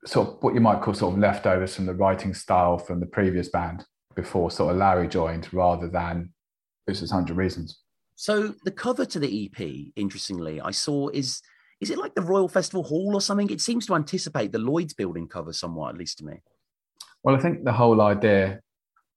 sort 0.05 0.29
of 0.29 0.43
what 0.43 0.55
you 0.55 0.61
might 0.61 0.81
call 0.81 0.95
sort 0.95 1.15
of 1.15 1.21
leftovers 1.21 1.77
from 1.77 1.87
the 1.87 1.95
writing 1.95 2.35
style 2.35 2.79
from 2.79 2.99
the 2.99 3.07
previous 3.07 3.49
band 3.49 3.85
before 4.17 4.51
sort 4.51 4.73
of 4.73 4.79
Larry 4.79 5.09
joined 5.09 5.53
rather 5.53 5.89
than 5.89 6.33
this 6.87 7.03
is 7.03 7.13
100 7.13 7.37
Reasons. 7.37 7.79
So 8.17 8.55
the 8.65 8.71
cover 8.71 9.05
to 9.07 9.19
the 9.19 9.47
EP, 9.47 9.93
interestingly, 9.97 10.61
I 10.61 10.71
saw 10.71 11.09
is 11.09 11.41
is 11.83 11.91
it 11.91 11.99
like 11.99 12.14
the 12.14 12.22
Royal 12.22 12.49
Festival 12.49 12.85
Hall 12.85 13.11
or 13.12 13.20
something? 13.20 13.51
It 13.51 13.61
seems 13.61 13.87
to 13.87 13.97
anticipate 13.97 14.53
the 14.53 14.61
Lloyd's 14.61 14.95
building 14.95 15.26
cover 15.26 15.53
somewhat, 15.53 15.93
at 15.93 15.99
least 15.99 16.18
to 16.18 16.24
me. 16.24 16.41
Well, 17.24 17.35
I 17.35 17.41
think 17.41 17.64
the 17.64 17.72
whole 17.72 18.01
idea, 18.01 18.61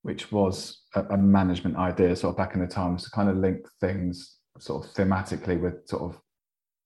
which 0.02 0.32
was 0.32 0.82
a, 0.96 1.04
a 1.04 1.18
management 1.18 1.78
idea 1.78 2.16
sort 2.16 2.34
of 2.34 2.38
back 2.38 2.56
in 2.56 2.62
the 2.62 2.68
time, 2.68 2.94
was 2.94 3.04
to 3.04 3.12
kind 3.12 3.30
of 3.30 3.38
link 3.38 3.68
things 3.80 4.38
sort 4.58 4.84
of 4.84 4.92
thematically 4.94 5.62
with 5.62 5.88
sort 5.88 6.02
of 6.02 6.20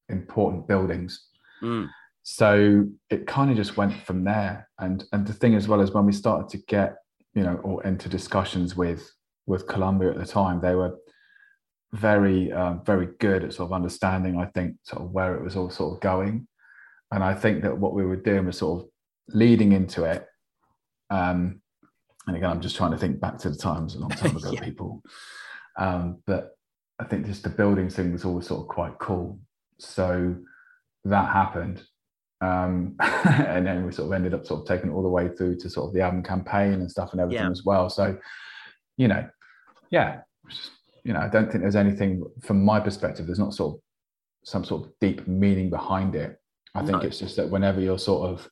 important 0.09 0.67
buildings. 0.67 1.27
Mm. 1.63 1.88
So 2.23 2.86
it 3.09 3.25
kind 3.25 3.49
of 3.49 3.55
just 3.55 3.77
went 3.77 3.93
from 4.03 4.25
there. 4.25 4.67
And 4.80 5.05
and 5.13 5.25
the 5.25 5.34
thing 5.34 5.55
as 5.55 5.69
well 5.69 5.80
as 5.80 5.91
when 5.91 6.05
we 6.05 6.11
started 6.11 6.49
to 6.49 6.57
get, 6.67 6.97
you 7.34 7.43
know, 7.43 7.55
or 7.63 7.88
enter 7.88 8.09
discussions 8.09 8.75
with 8.75 9.09
with 9.45 9.65
Columbia 9.65 10.09
at 10.09 10.17
the 10.17 10.25
time, 10.25 10.59
they 10.59 10.75
were 10.75 10.97
very 11.93 12.51
um, 12.51 12.81
very 12.85 13.09
good 13.19 13.43
at 13.43 13.53
sort 13.53 13.67
of 13.67 13.73
understanding 13.73 14.37
i 14.37 14.45
think 14.45 14.75
sort 14.83 15.01
of 15.01 15.11
where 15.11 15.35
it 15.35 15.43
was 15.43 15.55
all 15.55 15.69
sort 15.69 15.95
of 15.95 16.01
going. 16.01 16.47
And 17.11 17.23
i 17.23 17.33
think 17.33 17.63
that 17.63 17.77
what 17.77 17.93
we 17.93 18.05
were 18.05 18.15
doing 18.15 18.45
was 18.45 18.57
sort 18.57 18.83
of 18.83 18.89
leading 19.29 19.71
into 19.71 20.03
it. 20.03 20.25
Um, 21.09 21.61
and 22.27 22.35
again 22.35 22.49
i'm 22.49 22.61
just 22.61 22.75
trying 22.75 22.91
to 22.91 22.97
think 22.97 23.19
back 23.19 23.39
to 23.39 23.49
the 23.49 23.57
times 23.57 23.95
a 23.95 23.99
long 23.99 24.11
time 24.11 24.35
ago 24.37 24.51
yeah. 24.51 24.61
people. 24.61 25.01
Um, 25.77 26.21
but 26.27 26.51
i 26.99 27.05
think 27.05 27.25
just 27.25 27.43
the 27.43 27.49
building 27.49 27.89
thing 27.89 28.11
was 28.11 28.25
always 28.25 28.47
sort 28.47 28.61
of 28.61 28.67
quite 28.67 28.97
cool. 28.99 29.39
So 29.79 30.35
that 31.05 31.33
happened. 31.33 31.81
Um, 32.41 32.95
and 32.99 33.65
then 33.65 33.85
we 33.85 33.91
sort 33.91 34.07
of 34.07 34.13
ended 34.13 34.33
up 34.33 34.45
sort 34.45 34.61
of 34.61 34.67
taking 34.67 34.91
it 34.91 34.93
all 34.93 35.01
the 35.01 35.09
way 35.09 35.29
through 35.29 35.57
to 35.57 35.69
sort 35.69 35.87
of 35.87 35.93
the 35.93 36.01
album 36.01 36.23
campaign 36.23 36.73
and 36.73 36.91
stuff 36.91 37.11
and 37.13 37.21
everything 37.21 37.45
yeah. 37.45 37.51
as 37.51 37.65
well. 37.65 37.89
So 37.89 38.17
you 38.97 39.07
know 39.07 39.27
yeah 39.89 40.19
you 41.10 41.16
know, 41.16 41.22
I 41.22 41.28
don't 41.28 41.51
think 41.51 41.64
there's 41.64 41.76
anything 41.76 42.24
from 42.39 42.64
my 42.64 42.80
perspective. 42.80 43.26
There's 43.26 43.39
not 43.39 43.55
sort 43.55 43.74
of 43.74 43.82
some 44.43 44.64
sort 44.64 44.86
of 44.86 44.91
deep 45.01 45.28
meaning 45.28 45.72
behind 45.72 46.14
it. 46.14 46.39
I 46.76 46.82
think 46.82 46.91
no. 46.91 46.99
it's 46.99 47.18
just 47.18 47.36
that 47.38 47.49
whenever 47.49 47.82
you're 47.82 47.97
sort 47.97 48.30
of, 48.30 48.47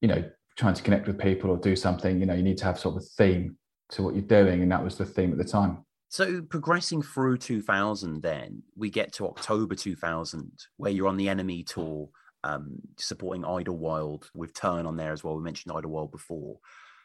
you 0.00 0.08
know, 0.08 0.28
trying 0.56 0.74
to 0.74 0.82
connect 0.82 1.06
with 1.06 1.16
people 1.16 1.50
or 1.50 1.56
do 1.56 1.76
something, 1.76 2.18
you 2.18 2.26
know, 2.26 2.34
you 2.34 2.42
need 2.42 2.58
to 2.58 2.64
have 2.64 2.80
sort 2.80 2.96
of 2.96 3.02
a 3.02 3.06
theme 3.06 3.56
to 3.90 4.02
what 4.02 4.16
you're 4.16 4.24
doing, 4.24 4.62
and 4.62 4.72
that 4.72 4.82
was 4.82 4.98
the 4.98 5.04
theme 5.04 5.30
at 5.30 5.38
the 5.38 5.44
time. 5.44 5.84
So 6.08 6.42
progressing 6.42 7.02
through 7.02 7.36
2000, 7.36 8.20
then 8.20 8.64
we 8.74 8.90
get 8.90 9.12
to 9.12 9.26
October 9.28 9.76
2000, 9.76 10.50
where 10.78 10.90
you're 10.90 11.06
on 11.06 11.16
the 11.16 11.28
NME 11.28 11.68
tour, 11.68 12.08
um, 12.42 12.80
supporting 12.98 13.44
Idlewild 13.44 14.28
with 14.34 14.54
Turn 14.54 14.86
on 14.86 14.96
there 14.96 15.12
as 15.12 15.22
well. 15.22 15.36
We 15.36 15.44
mentioned 15.44 15.72
Idlewild 15.72 16.10
before. 16.10 16.58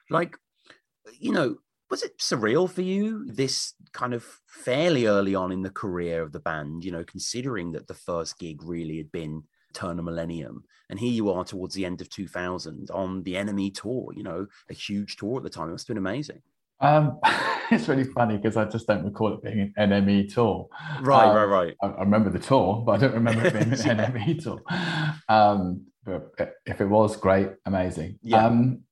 Like, 0.09 0.35
you 1.19 1.33
know, 1.33 1.57
was 1.89 2.03
it 2.03 2.17
surreal 2.17 2.69
for 2.69 2.81
you 2.81 3.25
this 3.25 3.73
kind 3.93 4.13
of 4.13 4.25
fairly 4.47 5.05
early 5.05 5.35
on 5.35 5.51
in 5.51 5.61
the 5.61 5.69
career 5.69 6.21
of 6.21 6.31
the 6.31 6.39
band 6.39 6.83
you 6.83 6.91
know 6.91 7.03
considering 7.03 7.71
that 7.71 7.87
the 7.87 7.93
first 7.93 8.37
gig 8.39 8.61
really 8.63 8.97
had 8.97 9.11
been 9.11 9.43
turn 9.73 9.99
a 9.99 10.03
millennium 10.03 10.63
and 10.89 10.99
here 10.99 11.11
you 11.11 11.29
are 11.31 11.43
towards 11.43 11.75
the 11.75 11.85
end 11.85 12.01
of 12.01 12.09
2000 12.09 12.89
on 12.91 13.23
the 13.23 13.35
NME 13.35 13.73
tour 13.73 14.11
you 14.15 14.23
know 14.23 14.47
a 14.69 14.73
huge 14.73 15.17
tour 15.17 15.37
at 15.37 15.43
the 15.43 15.49
time 15.49 15.69
it 15.69 15.71
must 15.71 15.87
have 15.87 15.95
been 15.95 16.05
amazing 16.05 16.41
um, 16.81 17.19
it's 17.71 17.87
really 17.87 18.05
funny 18.05 18.37
because 18.37 18.57
I 18.57 18.65
just 18.65 18.87
don't 18.87 19.03
recall 19.03 19.33
it 19.33 19.43
being 19.43 19.73
an 19.75 19.89
NME 19.89 20.33
tour. 20.33 20.69
Right, 21.01 21.27
um, 21.27 21.35
right, 21.35 21.43
right. 21.43 21.75
I, 21.81 21.87
I, 21.87 21.99
remember 21.99 22.29
the 22.29 22.39
tour, 22.39 22.83
but 22.85 22.93
I 22.93 22.97
don't 22.97 23.13
remember 23.13 23.45
it 23.45 23.53
being 23.53 23.73
an 23.73 23.79
yeah. 23.85 24.11
NME 24.11 24.41
tour. 24.41 24.61
Um, 25.27 25.87
but 26.05 26.53
if 26.65 26.81
it 26.81 26.85
was 26.85 27.17
great, 27.17 27.49
amazing. 27.65 28.19
Yeah. 28.21 28.45
Um, 28.45 28.83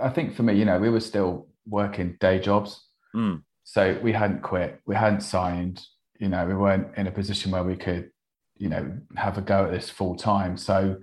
I 0.00 0.08
think 0.08 0.34
for 0.34 0.42
me, 0.42 0.54
you 0.54 0.64
know, 0.64 0.78
we 0.78 0.88
were 0.88 1.00
still 1.00 1.48
working 1.66 2.16
day 2.20 2.38
jobs. 2.38 2.86
Mm. 3.14 3.42
So 3.64 3.98
we 4.02 4.12
hadn't 4.12 4.42
quit, 4.42 4.80
we 4.86 4.94
hadn't 4.94 5.20
signed, 5.20 5.82
you 6.18 6.28
know, 6.28 6.46
we 6.46 6.54
weren't 6.54 6.88
in 6.96 7.06
a 7.06 7.12
position 7.12 7.50
where 7.50 7.64
we 7.64 7.76
could, 7.76 8.10
you 8.56 8.68
know, 8.68 8.92
have 9.16 9.38
a 9.38 9.40
go 9.40 9.64
at 9.64 9.70
this 9.70 9.88
full 9.88 10.16
time. 10.16 10.56
So 10.56 10.96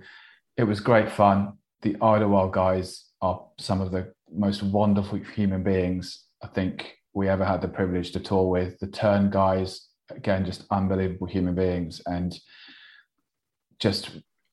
it 0.56 0.64
was 0.64 0.80
great 0.80 1.10
fun. 1.10 1.54
The 1.82 1.96
Idlewild 2.02 2.52
guys 2.52 3.06
are 3.20 3.42
some 3.58 3.80
of 3.80 3.90
the 3.90 4.12
most 4.30 4.62
wonderful 4.62 5.18
human 5.18 5.62
beings 5.62 6.24
I 6.42 6.46
think 6.48 6.94
we 7.14 7.28
ever 7.28 7.44
had 7.44 7.62
the 7.62 7.68
privilege 7.68 8.12
to 8.12 8.20
tour 8.20 8.48
with. 8.48 8.78
The 8.78 8.86
Turn 8.86 9.30
guys, 9.30 9.88
again, 10.10 10.44
just 10.44 10.64
unbelievable 10.70 11.26
human 11.26 11.54
beings 11.54 12.00
and 12.06 12.38
just 13.78 14.10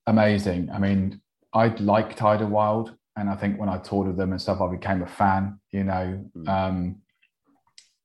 amazing. 0.07 0.69
I 0.71 0.79
mean, 0.79 1.21
I 1.53 1.67
liked 1.67 2.21
Idlewild 2.21 2.95
and 3.15 3.29
I 3.29 3.35
think 3.35 3.59
when 3.59 3.69
I 3.69 3.77
toured 3.77 4.07
with 4.07 4.17
them 4.17 4.31
and 4.31 4.41
stuff, 4.41 4.61
I 4.61 4.69
became 4.69 5.01
a 5.01 5.07
fan. 5.07 5.59
You 5.71 5.83
know, 5.83 6.25
mm. 6.35 6.47
um, 6.47 6.97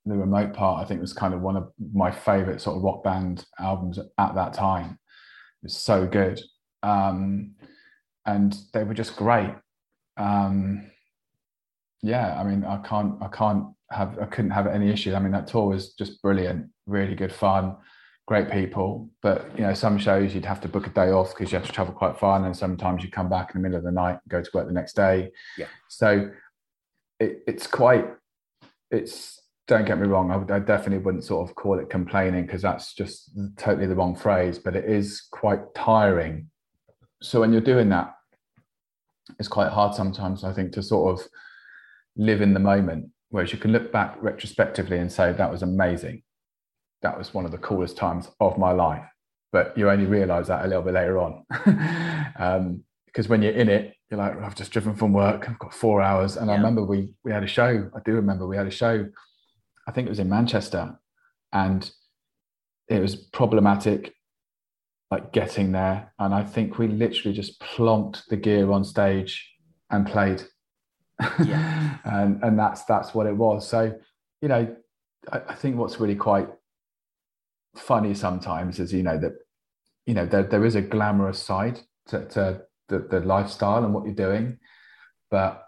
the 0.07 0.17
remote 0.17 0.55
part 0.55 0.83
I 0.83 0.89
think 0.89 1.01
was 1.01 1.13
kind 1.13 1.35
of 1.35 1.41
one 1.41 1.57
of 1.57 1.73
my 1.93 2.11
favorite 2.11 2.61
sort 2.61 2.77
of 2.77 2.83
rock 2.83 3.03
band 3.05 3.45
albums 3.59 3.99
at 3.99 4.35
that 4.35 4.53
time. 4.53 4.99
It 5.63 5.65
was 5.65 5.77
so 5.77 6.07
good, 6.07 6.41
um, 6.83 7.53
and 8.27 8.57
they 8.73 8.85
were 8.85 8.95
just 8.95 9.17
great. 9.17 9.55
Um, 10.17 10.91
yeah, 12.03 12.41
I 12.41 12.45
mean, 12.45 12.65
I 12.65 12.79
can't, 12.79 13.23
I 13.23 13.29
can't 13.29 13.67
have, 13.91 14.19
I 14.19 14.27
couldn't 14.27 14.53
have 14.53 14.67
any 14.67 14.91
issues. 14.91 15.15
I 15.15 15.19
mean, 15.19 15.33
that 15.33 15.47
tour 15.47 15.69
was 15.69 15.93
just 15.95 16.23
brilliant, 16.23 16.71
really 16.87 17.15
good 17.15 17.33
fun, 17.33 17.77
great 18.31 18.49
people. 18.49 19.11
But 19.23 19.51
you 19.57 19.65
know, 19.65 19.75
some 19.75 19.99
shows 19.99 20.33
you'd 20.33 20.45
have 20.45 20.61
to 20.61 20.69
book 20.69 20.87
a 20.87 20.91
day 20.91 21.11
off 21.11 21.35
because 21.35 21.51
you 21.51 21.59
have 21.59 21.67
to 21.67 21.73
travel 21.73 21.93
quite 21.93 22.17
far, 22.17 22.37
and 22.37 22.45
then 22.45 22.55
sometimes 22.55 23.03
you 23.03 23.11
come 23.11 23.29
back 23.29 23.51
in 23.53 23.61
the 23.61 23.69
middle 23.69 23.79
of 23.79 23.85
the 23.85 23.91
night, 23.91 24.19
and 24.23 24.29
go 24.29 24.41
to 24.41 24.51
work 24.55 24.69
the 24.69 24.73
next 24.73 24.95
day. 24.95 25.33
Yeah. 25.59 25.67
So 25.89 26.31
it, 27.19 27.43
it's 27.47 27.67
quite, 27.67 28.07
it's. 28.91 29.39
Don't 29.67 29.85
get 29.85 30.01
me 30.01 30.09
wrong. 30.09 30.31
I, 30.33 30.57
I 30.57 30.59
definitely 30.59 30.99
wouldn't 30.99 31.25
sort 31.25 31.49
of 31.49 31.55
call 31.55 31.79
it 31.79 31.91
complaining 31.91 32.45
because 32.45 32.63
that's 32.63 32.93
just 32.93 33.31
totally 33.57 33.87
the 33.87 33.95
wrong 33.95 34.17
phrase. 34.17 34.59
But 34.59 34.75
it 34.75 34.85
is 34.85 35.23
quite 35.31 35.61
tiring. 35.75 36.51
So 37.23 37.41
when 37.41 37.53
you're 37.53 37.61
doing 37.61 37.89
that, 37.91 38.15
it's 39.39 39.49
quite 39.49 39.71
hard 39.71 39.95
sometimes. 39.95 40.43
I 40.43 40.53
think 40.53 40.73
to 40.73 40.83
sort 40.83 41.21
of 41.21 41.27
live 42.17 42.41
in 42.41 42.53
the 42.53 42.61
moment, 42.61 43.11
whereas 43.29 43.53
you 43.53 43.59
can 43.59 43.71
look 43.71 43.93
back 43.93 44.17
retrospectively 44.21 44.99
and 44.99 45.11
say, 45.11 45.33
that 45.33 45.51
was 45.53 45.63
amazing. 45.63 46.23
That 47.03 47.17
was 47.17 47.33
one 47.33 47.45
of 47.45 47.51
the 47.51 47.59
coolest 47.59 47.97
times 47.97 48.29
of 48.41 48.59
my 48.59 48.73
life. 48.73 49.05
But 49.53 49.77
you 49.77 49.91
only 49.91 50.07
realize 50.07 50.47
that 50.49 50.65
a 50.65 50.69
little 50.69 50.83
bit 50.83 50.95
later 50.95 51.19
on. 51.19 51.45
um, 52.39 52.85
because 53.07 53.29
when 53.29 53.43
you're 53.43 53.53
in 53.53 53.69
it, 53.69 53.95
you're 54.09 54.19
like, 54.19 54.41
I've 54.41 54.55
just 54.55 54.71
driven 54.71 54.95
from 54.95 55.13
work, 55.13 55.49
I've 55.49 55.59
got 55.59 55.75
four 55.75 56.01
hours. 56.01 56.37
And 56.37 56.47
yeah. 56.47 56.53
I 56.53 56.57
remember 56.57 56.85
we 56.85 57.13
we 57.25 57.33
had 57.33 57.43
a 57.43 57.49
show. 57.49 57.91
I 57.95 57.99
do 58.05 58.13
remember 58.13 58.47
we 58.47 58.57
had 58.57 58.69
a 58.69 58.71
show, 58.71 59.09
I 59.89 59.93
think 59.93 60.07
it 60.07 60.11
was 60.11 60.21
in 60.21 60.29
Manchester, 60.29 60.97
and 61.53 61.91
it 62.87 63.01
was 63.01 63.17
problematic 63.17 64.15
like 65.11 65.33
getting 65.33 65.73
there. 65.73 66.13
And 66.21 66.33
I 66.33 66.45
think 66.45 66.79
we 66.79 66.87
literally 66.87 67.35
just 67.35 67.61
plonked 67.61 68.27
the 68.29 68.37
gear 68.37 68.71
on 68.71 68.85
stage 68.85 69.51
and 69.91 70.07
played 70.07 70.45
yeah. 71.45 71.99
and 72.05 72.43
and 72.43 72.59
that's 72.59 72.85
that's 72.85 73.15
what 73.15 73.27
it 73.27 73.37
was. 73.37 73.69
So, 73.69 73.99
you 74.41 74.49
know, 74.49 74.77
I, 75.33 75.41
I, 75.49 75.55
think 75.55 75.77
what's 75.77 76.01
really 76.01 76.15
quite 76.15 76.49
funny 77.77 78.15
sometimes 78.15 78.81
is 78.81 78.93
you 78.93 79.03
know 79.03 79.19
that 79.19 79.33
you 80.07 80.15
know 80.15 80.27
there, 80.27 80.43
there 80.43 80.65
is 80.65 80.75
a 80.75 80.83
glamorous 80.83 81.39
side 81.39 81.81
to, 82.09 82.27
to 82.29 82.63
the, 82.89 82.99
the 83.11 83.21
lifestyle 83.21 83.85
and 83.85 83.95
what 83.95 84.05
you're 84.05 84.15
doing, 84.15 84.59
but 85.31 85.65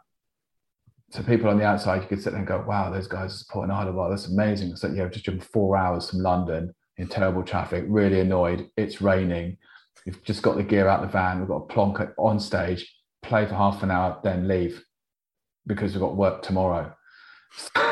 to 1.13 1.23
people 1.23 1.51
on 1.51 1.59
the 1.59 1.65
outside, 1.65 2.03
you 2.03 2.09
could 2.09 2.23
sit 2.23 2.31
there 2.31 2.39
and 2.39 2.49
go, 2.49 2.65
"Wow, 2.67 2.91
those 2.91 3.07
guys 3.07 3.35
are 3.35 3.37
supporting 3.37 3.75
Idlewild. 3.75 4.13
That's 4.13 4.29
amazing." 4.29 4.77
So 4.77 4.89
you 4.89 4.97
know, 4.97 5.09
just 5.09 5.25
driven 5.25 5.41
four 5.41 5.77
hours 5.77 6.11
from 6.11 6.21
London 6.21 6.75
in 6.97 7.07
terrible 7.09 7.43
traffic, 7.43 7.85
really 7.89 8.21
annoyed. 8.21 8.69
It's 8.77 9.01
raining. 9.01 9.59
We've 10.07 10.23
just 10.25 10.43
got 10.43 10.57
the 10.57 10.63
gear 10.63 10.89
out 10.89 11.03
the 11.03 11.09
van. 11.09 11.39
We've 11.39 11.49
got 11.49 11.69
to 11.69 11.75
plonk 11.75 12.01
on 12.19 12.41
stage, 12.41 12.93
play 13.23 13.47
for 13.47 13.55
half 13.55 13.83
an 13.83 13.91
hour, 13.91 14.19
then 14.25 14.49
leave 14.49 14.83
because 15.67 15.93
we've 15.93 16.01
got 16.01 16.17
work 16.17 16.43
tomorrow. 16.43 16.95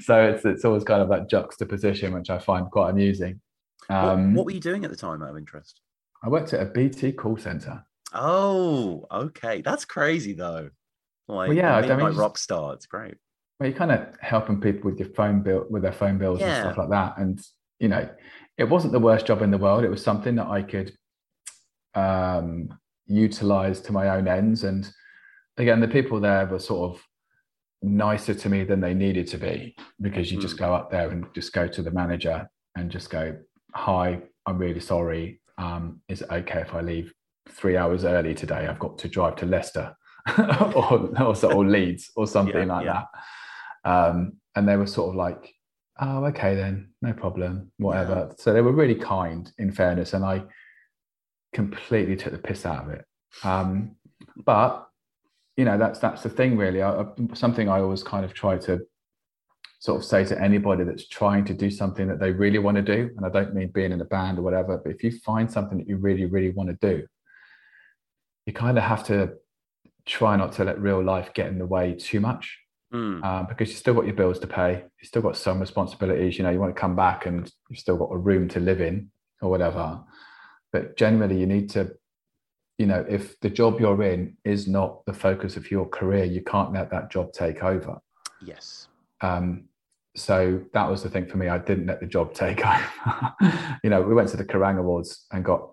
so 0.00 0.22
it's 0.22 0.44
it's 0.44 0.64
always 0.64 0.84
kind 0.84 1.02
of 1.02 1.08
that 1.08 1.28
juxtaposition, 1.28 2.12
which 2.12 2.30
I 2.30 2.38
find 2.38 2.70
quite 2.70 2.90
amusing. 2.90 3.40
Um, 3.88 4.34
what, 4.34 4.38
what, 4.38 4.46
were 4.46 4.52
you 4.52 4.60
doing 4.60 4.84
at 4.84 4.90
the 4.90 4.96
time 4.96 5.22
out 5.22 5.30
of 5.30 5.36
interest? 5.36 5.80
I 6.22 6.28
worked 6.28 6.52
at 6.52 6.60
a 6.60 6.66
BT 6.66 7.12
call 7.12 7.36
center. 7.36 7.84
Oh, 8.12 9.06
okay. 9.10 9.62
That's 9.62 9.84
crazy 9.84 10.32
though. 10.32 10.70
Like, 11.28 11.48
well, 11.48 11.56
yeah, 11.56 11.76
I 11.76 11.82
mean, 11.82 12.00
like 12.00 12.16
rock 12.16 12.38
star. 12.38 12.74
It's 12.74 12.86
great. 12.86 13.16
Well, 13.58 13.68
you're 13.68 13.78
kind 13.78 13.92
of 13.92 14.08
helping 14.20 14.60
people 14.60 14.90
with 14.90 14.98
your 14.98 15.08
phone 15.10 15.42
bill, 15.42 15.66
with 15.70 15.82
their 15.82 15.92
phone 15.92 16.18
bills 16.18 16.40
yeah. 16.40 16.46
and 16.46 16.64
stuff 16.64 16.78
like 16.78 16.90
that. 16.90 17.18
And 17.18 17.40
you 17.78 17.88
know, 17.88 18.08
it 18.58 18.64
wasn't 18.64 18.92
the 18.92 19.00
worst 19.00 19.26
job 19.26 19.42
in 19.42 19.50
the 19.50 19.58
world. 19.58 19.84
It 19.84 19.90
was 19.90 20.02
something 20.02 20.36
that 20.36 20.46
I 20.46 20.62
could 20.62 20.92
um, 21.94 22.78
utilize 23.06 23.80
to 23.82 23.92
my 23.92 24.10
own 24.10 24.28
ends 24.28 24.64
and 24.64 24.90
again, 25.58 25.80
the 25.80 25.88
people 25.88 26.20
there 26.20 26.46
were 26.46 26.58
sort 26.58 26.94
of 26.94 27.02
nicer 27.82 28.34
to 28.34 28.48
me 28.48 28.64
than 28.64 28.80
they 28.80 28.94
needed 28.94 29.26
to 29.28 29.38
be 29.38 29.76
because 30.00 30.30
you 30.32 30.38
mm. 30.38 30.42
just 30.42 30.58
go 30.58 30.74
up 30.74 30.90
there 30.90 31.10
and 31.10 31.26
just 31.34 31.52
go 31.52 31.66
to 31.68 31.82
the 31.82 31.90
manager 31.90 32.48
and 32.76 32.90
just 32.90 33.10
go, 33.10 33.36
"Hi, 33.74 34.20
I'm 34.46 34.58
really 34.58 34.80
sorry. 34.80 35.40
Um, 35.58 36.00
is 36.08 36.22
it 36.22 36.30
okay 36.30 36.60
if 36.60 36.74
I 36.74 36.80
leave 36.80 37.12
three 37.48 37.76
hours 37.76 38.04
early 38.04 38.34
today? 38.34 38.66
I've 38.66 38.78
got 38.78 38.98
to 38.98 39.08
drive 39.08 39.36
to 39.36 39.46
Leicester 39.46 39.96
or, 40.38 41.10
or, 41.20 41.52
or 41.52 41.64
Leeds 41.64 42.10
or 42.16 42.26
something 42.26 42.68
yeah, 42.68 42.74
like 42.74 42.86
yeah. 42.86 43.02
that." 43.84 43.90
Um, 43.90 44.32
and 44.54 44.68
they 44.68 44.76
were 44.76 44.86
sort 44.86 45.10
of 45.10 45.16
like, 45.16 45.54
"Oh, 46.00 46.24
okay 46.26 46.54
then, 46.54 46.90
no 47.02 47.12
problem, 47.12 47.72
whatever." 47.78 48.28
Yeah. 48.28 48.34
So 48.38 48.52
they 48.52 48.62
were 48.62 48.72
really 48.72 48.96
kind, 48.96 49.50
in 49.58 49.72
fairness, 49.72 50.12
and 50.12 50.24
I 50.24 50.44
completely 51.52 52.16
took 52.16 52.32
the 52.32 52.38
piss 52.38 52.66
out 52.66 52.84
of 52.84 52.90
it. 52.90 53.04
Um, 53.44 53.96
but 54.44 54.86
you 55.56 55.64
know 55.64 55.78
that's 55.78 55.98
that's 55.98 56.22
the 56.22 56.28
thing 56.28 56.56
really. 56.56 56.82
I, 56.82 57.04
something 57.34 57.68
i 57.68 57.80
always 57.80 58.02
kind 58.02 58.24
of 58.24 58.34
try 58.34 58.58
to 58.58 58.80
sort 59.78 59.98
of 60.00 60.04
say 60.04 60.24
to 60.24 60.40
anybody 60.40 60.84
that's 60.84 61.06
trying 61.06 61.44
to 61.44 61.54
do 61.54 61.70
something 61.70 62.08
that 62.08 62.18
they 62.18 62.32
really 62.32 62.58
want 62.58 62.76
to 62.76 62.82
do 62.82 63.10
and 63.16 63.26
i 63.26 63.28
don't 63.28 63.54
mean 63.54 63.68
being 63.68 63.92
in 63.92 64.00
a 64.00 64.04
band 64.04 64.38
or 64.38 64.42
whatever 64.42 64.78
but 64.78 64.90
if 64.92 65.02
you 65.04 65.10
find 65.10 65.50
something 65.50 65.78
that 65.78 65.88
you 65.88 65.96
really 65.96 66.24
really 66.24 66.50
want 66.50 66.68
to 66.68 66.76
do 66.80 67.06
you 68.46 68.52
kind 68.52 68.78
of 68.78 68.84
have 68.84 69.04
to 69.04 69.32
try 70.06 70.36
not 70.36 70.52
to 70.52 70.64
let 70.64 70.80
real 70.80 71.02
life 71.02 71.34
get 71.34 71.48
in 71.48 71.58
the 71.58 71.66
way 71.66 71.92
too 71.92 72.20
much. 72.20 72.58
Mm. 72.94 73.24
um, 73.24 73.46
because 73.48 73.68
you've 73.68 73.78
still 73.78 73.94
got 73.94 74.06
your 74.06 74.14
bills 74.14 74.38
to 74.38 74.46
pay 74.46 74.84
you've 75.00 75.08
still 75.08 75.20
got 75.20 75.36
some 75.36 75.58
responsibilities 75.58 76.38
you 76.38 76.44
know 76.44 76.50
you 76.50 76.60
want 76.60 76.72
to 76.72 76.80
come 76.80 76.94
back 76.94 77.26
and 77.26 77.50
you've 77.68 77.80
still 77.80 77.96
got 77.96 78.12
a 78.12 78.16
room 78.16 78.46
to 78.50 78.60
live 78.60 78.80
in 78.80 79.10
or 79.40 79.50
whatever. 79.50 80.00
But 80.72 80.96
generally 80.96 81.38
you 81.38 81.46
need 81.46 81.70
to 81.70 81.92
you 82.78 82.86
know 82.86 83.04
if 83.08 83.38
the 83.40 83.50
job 83.50 83.80
you're 83.80 84.02
in 84.02 84.36
is 84.44 84.66
not 84.66 85.04
the 85.06 85.12
focus 85.12 85.56
of 85.56 85.70
your 85.70 85.86
career 85.88 86.24
you 86.24 86.42
can't 86.42 86.72
let 86.72 86.90
that 86.90 87.10
job 87.10 87.32
take 87.32 87.62
over. 87.62 87.98
Yes. 88.42 88.88
Um, 89.22 89.64
so 90.14 90.62
that 90.72 90.90
was 90.90 91.02
the 91.02 91.10
thing 91.10 91.26
for 91.26 91.36
me. 91.36 91.48
I 91.48 91.58
didn't 91.58 91.86
let 91.86 92.00
the 92.00 92.06
job 92.06 92.34
take 92.44 92.64
over. 92.64 93.34
You 93.82 93.90
know 93.90 94.02
we 94.02 94.14
went 94.14 94.28
to 94.30 94.36
the 94.36 94.44
kerrang! 94.44 94.78
Awards 94.78 95.26
and 95.32 95.44
got 95.44 95.70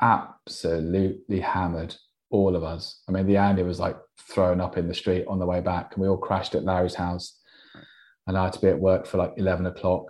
absolutely 0.00 1.40
hammered 1.40 1.94
all 2.30 2.56
of 2.56 2.64
us. 2.64 3.02
I 3.08 3.12
mean 3.12 3.26
the 3.26 3.36
andy 3.36 3.62
was 3.62 3.80
like 3.80 3.96
thrown 4.18 4.60
up 4.60 4.76
in 4.76 4.88
the 4.88 4.94
street 4.94 5.24
on 5.28 5.38
the 5.38 5.46
way 5.46 5.60
back 5.60 5.92
and 5.94 6.02
we 6.02 6.08
all 6.08 6.16
crashed 6.16 6.54
at 6.54 6.64
larry's 6.64 6.94
house. 6.94 7.38
And 8.26 8.36
i 8.36 8.44
had 8.44 8.54
to 8.54 8.60
be 8.60 8.68
at 8.68 8.80
work 8.80 9.06
for 9.06 9.18
like 9.18 9.34
11 9.36 9.66
o'clock 9.66 10.06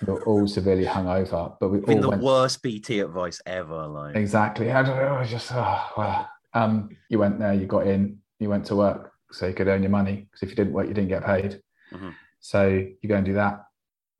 we 0.00 0.12
are 0.12 0.22
all 0.24 0.46
severely 0.46 0.84
hungover, 0.84 1.56
but 1.60 1.68
we 1.68 1.80
Been 1.80 1.98
all 1.98 2.02
the 2.02 2.08
went... 2.10 2.22
worst 2.22 2.62
BT 2.62 3.00
advice 3.00 3.40
ever. 3.46 3.86
Like 3.86 4.16
exactly, 4.16 4.70
I 4.70 4.82
don't 4.82 4.96
know. 4.96 5.14
I 5.14 5.24
Just 5.24 5.50
oh, 5.52 5.88
well, 5.96 6.28
um, 6.54 6.90
you 7.08 7.18
went 7.18 7.38
there, 7.38 7.54
you 7.54 7.66
got 7.66 7.86
in, 7.86 8.18
you 8.38 8.48
went 8.48 8.66
to 8.66 8.76
work, 8.76 9.12
so 9.30 9.46
you 9.46 9.54
could 9.54 9.68
earn 9.68 9.82
your 9.82 9.90
money. 9.90 10.28
Because 10.30 10.42
if 10.42 10.50
you 10.50 10.56
didn't 10.56 10.72
work, 10.72 10.88
you 10.88 10.94
didn't 10.94 11.08
get 11.08 11.24
paid. 11.24 11.60
Mm-hmm. 11.92 12.10
So 12.40 12.68
you 12.68 13.08
go 13.08 13.16
and 13.16 13.26
do 13.26 13.34
that, 13.34 13.64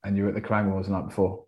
and 0.04 0.16
you 0.16 0.24
were 0.24 0.28
at 0.30 0.34
the 0.34 0.42
Kerrang 0.42 0.66
Awards 0.66 0.88
the 0.88 0.94
night 0.94 1.08
before. 1.08 1.44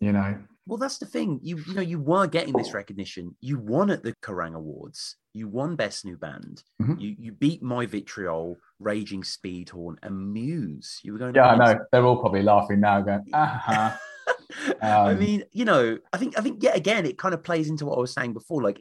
You 0.00 0.12
know, 0.12 0.38
well, 0.68 0.76
that's 0.76 0.98
the 0.98 1.06
thing. 1.06 1.40
You 1.42 1.56
you 1.66 1.74
know 1.74 1.80
you 1.80 1.98
were 1.98 2.26
getting 2.26 2.52
this 2.52 2.74
recognition. 2.74 3.34
You 3.40 3.58
won 3.58 3.90
at 3.90 4.02
the 4.02 4.12
Kerrang 4.22 4.54
Awards. 4.54 5.16
You 5.32 5.48
won 5.48 5.76
Best 5.76 6.04
New 6.04 6.18
Band. 6.18 6.62
Mm-hmm. 6.80 6.98
You 6.98 7.16
you 7.18 7.32
beat 7.32 7.62
My 7.62 7.86
Vitriol, 7.86 8.58
Raging 8.78 9.22
Speedhorn, 9.22 9.96
and 10.02 10.32
Muse. 10.32 11.00
You 11.02 11.14
were 11.14 11.18
going. 11.18 11.34
Yeah, 11.34 11.48
I 11.48 11.56
know. 11.56 11.78
They're 11.90 12.04
all 12.04 12.20
probably 12.20 12.42
laughing 12.42 12.80
now, 12.80 13.00
going, 13.00 13.24
"Uh-huh." 13.32 13.96
um, 14.82 14.90
I 15.06 15.14
mean, 15.14 15.42
you 15.52 15.64
know, 15.64 15.98
I 16.12 16.18
think 16.18 16.38
I 16.38 16.42
think 16.42 16.62
yet 16.62 16.76
again 16.76 17.06
it 17.06 17.16
kind 17.16 17.32
of 17.32 17.42
plays 17.42 17.70
into 17.70 17.86
what 17.86 17.96
I 17.96 18.00
was 18.00 18.12
saying 18.12 18.34
before. 18.34 18.62
Like, 18.62 18.78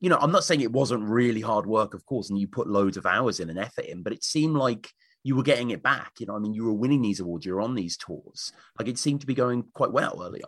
you 0.00 0.08
know, 0.08 0.18
I'm 0.18 0.32
not 0.32 0.44
saying 0.44 0.62
it 0.62 0.72
wasn't 0.72 1.04
really 1.04 1.42
hard 1.42 1.66
work, 1.66 1.92
of 1.92 2.06
course, 2.06 2.30
and 2.30 2.38
you 2.38 2.48
put 2.48 2.66
loads 2.66 2.96
of 2.96 3.04
hours 3.04 3.40
in 3.40 3.50
and 3.50 3.58
effort 3.58 3.84
in, 3.84 4.02
but 4.02 4.14
it 4.14 4.24
seemed 4.24 4.56
like 4.56 4.88
you 5.22 5.36
were 5.36 5.42
getting 5.42 5.70
it 5.70 5.82
back. 5.82 6.12
You 6.18 6.26
know, 6.26 6.36
I 6.36 6.38
mean, 6.38 6.54
you 6.54 6.64
were 6.64 6.72
winning 6.72 7.02
these 7.02 7.20
awards. 7.20 7.44
You 7.44 7.54
were 7.54 7.60
on 7.60 7.74
these 7.74 7.96
tours. 7.96 8.52
Like, 8.78 8.88
it 8.88 8.96
seemed 8.96 9.20
to 9.22 9.26
be 9.26 9.34
going 9.34 9.64
quite 9.74 9.92
well 9.92 10.22
earlier. 10.24 10.46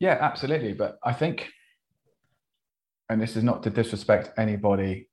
Yeah, 0.00 0.16
absolutely. 0.18 0.72
But 0.72 0.98
I 1.04 1.12
think, 1.12 1.50
and 3.08 3.20
this 3.20 3.36
is 3.36 3.44
not 3.44 3.62
to 3.64 3.70
disrespect 3.70 4.30
anybody 4.38 5.08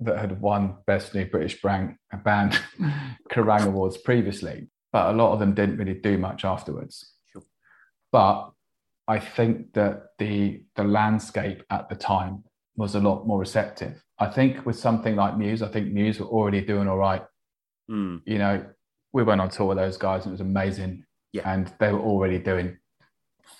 that 0.00 0.18
had 0.18 0.40
won 0.40 0.78
Best 0.86 1.14
New 1.14 1.26
British 1.26 1.60
Band, 1.60 1.96
band 2.24 2.58
Kerrang 3.30 3.66
Awards 3.66 3.98
previously, 3.98 4.68
but 4.92 5.14
a 5.14 5.16
lot 5.16 5.32
of 5.32 5.38
them 5.38 5.54
didn't 5.54 5.76
really 5.76 5.94
do 5.94 6.16
much 6.16 6.44
afterwards. 6.44 7.12
Sure. 7.30 7.42
But 8.10 8.50
I 9.06 9.18
think 9.18 9.74
that 9.74 10.04
the 10.18 10.62
the 10.76 10.84
landscape 10.84 11.62
at 11.68 11.88
the 11.88 11.96
time 11.96 12.44
was 12.76 12.94
a 12.94 13.00
lot 13.00 13.26
more 13.26 13.38
receptive. 13.38 14.02
I 14.18 14.26
think 14.26 14.64
with 14.64 14.78
something 14.78 15.16
like 15.16 15.36
Muse, 15.36 15.62
I 15.62 15.68
think 15.68 15.92
Muse 15.92 16.20
were 16.20 16.26
already 16.26 16.62
doing 16.62 16.88
all 16.88 16.96
right. 16.96 17.22
Mm. 17.90 18.22
You 18.24 18.38
know, 18.38 18.64
we 19.12 19.22
went 19.22 19.40
on 19.40 19.50
tour 19.50 19.66
with 19.66 19.78
those 19.78 19.96
guys 19.96 20.24
and 20.24 20.30
it 20.30 20.34
was 20.34 20.40
amazing. 20.40 21.04
Yeah. 21.32 21.50
And 21.52 21.72
they 21.78 21.92
were 21.92 22.00
already 22.00 22.38
doing 22.38 22.78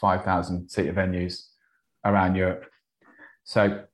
5,000 0.00 0.68
seater 0.68 0.92
venues 0.92 1.46
around 2.04 2.34
Europe. 2.34 2.64
So 3.44 3.84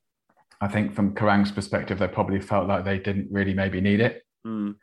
I 0.61 0.69
think 0.69 0.95
from 0.95 1.15
Kerrang's 1.15 1.53
perspective, 1.53 1.99
they 1.99 2.09
probably 2.09 2.41
felt 2.41 2.69
like 2.69 2.85
they 2.85 2.99
didn't 2.99 3.29
really 3.31 3.55
maybe 3.55 3.81
need 3.81 4.01
it. 4.01 4.23
Mm. 4.47 4.77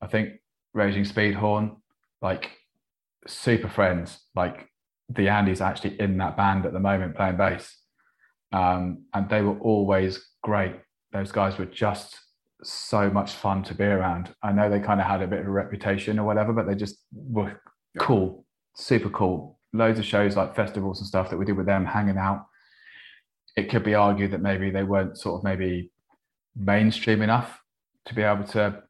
I 0.00 0.06
think 0.06 0.40
Raging 0.74 1.04
Speedhorn, 1.04 1.76
like 2.20 2.50
super 3.26 3.68
friends, 3.68 4.20
like 4.34 4.68
the 5.08 5.28
Andy's 5.28 5.60
actually 5.60 6.00
in 6.00 6.16
that 6.18 6.36
band 6.36 6.66
at 6.66 6.72
the 6.72 6.80
moment 6.80 7.16
playing 7.16 7.36
bass. 7.36 7.76
Um, 8.52 9.04
and 9.14 9.28
they 9.28 9.42
were 9.42 9.58
always 9.60 10.24
great. 10.42 10.74
Those 11.12 11.32
guys 11.32 11.58
were 11.58 11.66
just 11.66 12.18
so 12.62 13.10
much 13.10 13.32
fun 13.32 13.62
to 13.64 13.74
be 13.74 13.84
around. 13.84 14.34
I 14.42 14.52
know 14.52 14.70
they 14.70 14.80
kind 14.80 15.00
of 15.00 15.06
had 15.06 15.22
a 15.22 15.26
bit 15.26 15.40
of 15.40 15.46
a 15.46 15.50
reputation 15.50 16.18
or 16.18 16.26
whatever, 16.26 16.52
but 16.52 16.66
they 16.66 16.74
just 16.74 16.96
were 17.12 17.60
cool, 17.98 18.44
super 18.76 19.10
cool. 19.10 19.58
Loads 19.72 19.98
of 19.98 20.04
shows 20.04 20.36
like 20.36 20.54
festivals 20.54 20.98
and 20.98 21.06
stuff 21.06 21.30
that 21.30 21.38
we 21.38 21.44
did 21.44 21.56
with 21.56 21.66
them, 21.66 21.84
hanging 21.84 22.18
out. 22.18 22.46
It 23.56 23.70
could 23.70 23.84
be 23.84 23.94
argued 23.94 24.32
that 24.32 24.40
maybe 24.40 24.70
they 24.70 24.82
weren't 24.82 25.18
sort 25.18 25.38
of 25.38 25.44
maybe 25.44 25.90
mainstream 26.56 27.22
enough 27.22 27.60
to 28.06 28.14
be 28.14 28.22
able 28.22 28.44
to 28.44 28.82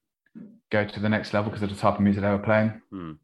go 0.71 0.85
to 0.85 1.01
the 1.01 1.09
next 1.09 1.35
level 1.35 1.51
because 1.51 1.63
of 1.63 1.69
the 1.69 1.77
type 1.77 1.95
of 1.95 2.01
music 2.01 2.23
they 2.23 2.31
were 2.31 2.39
playing. 2.39 2.81
Mm. 2.93 3.19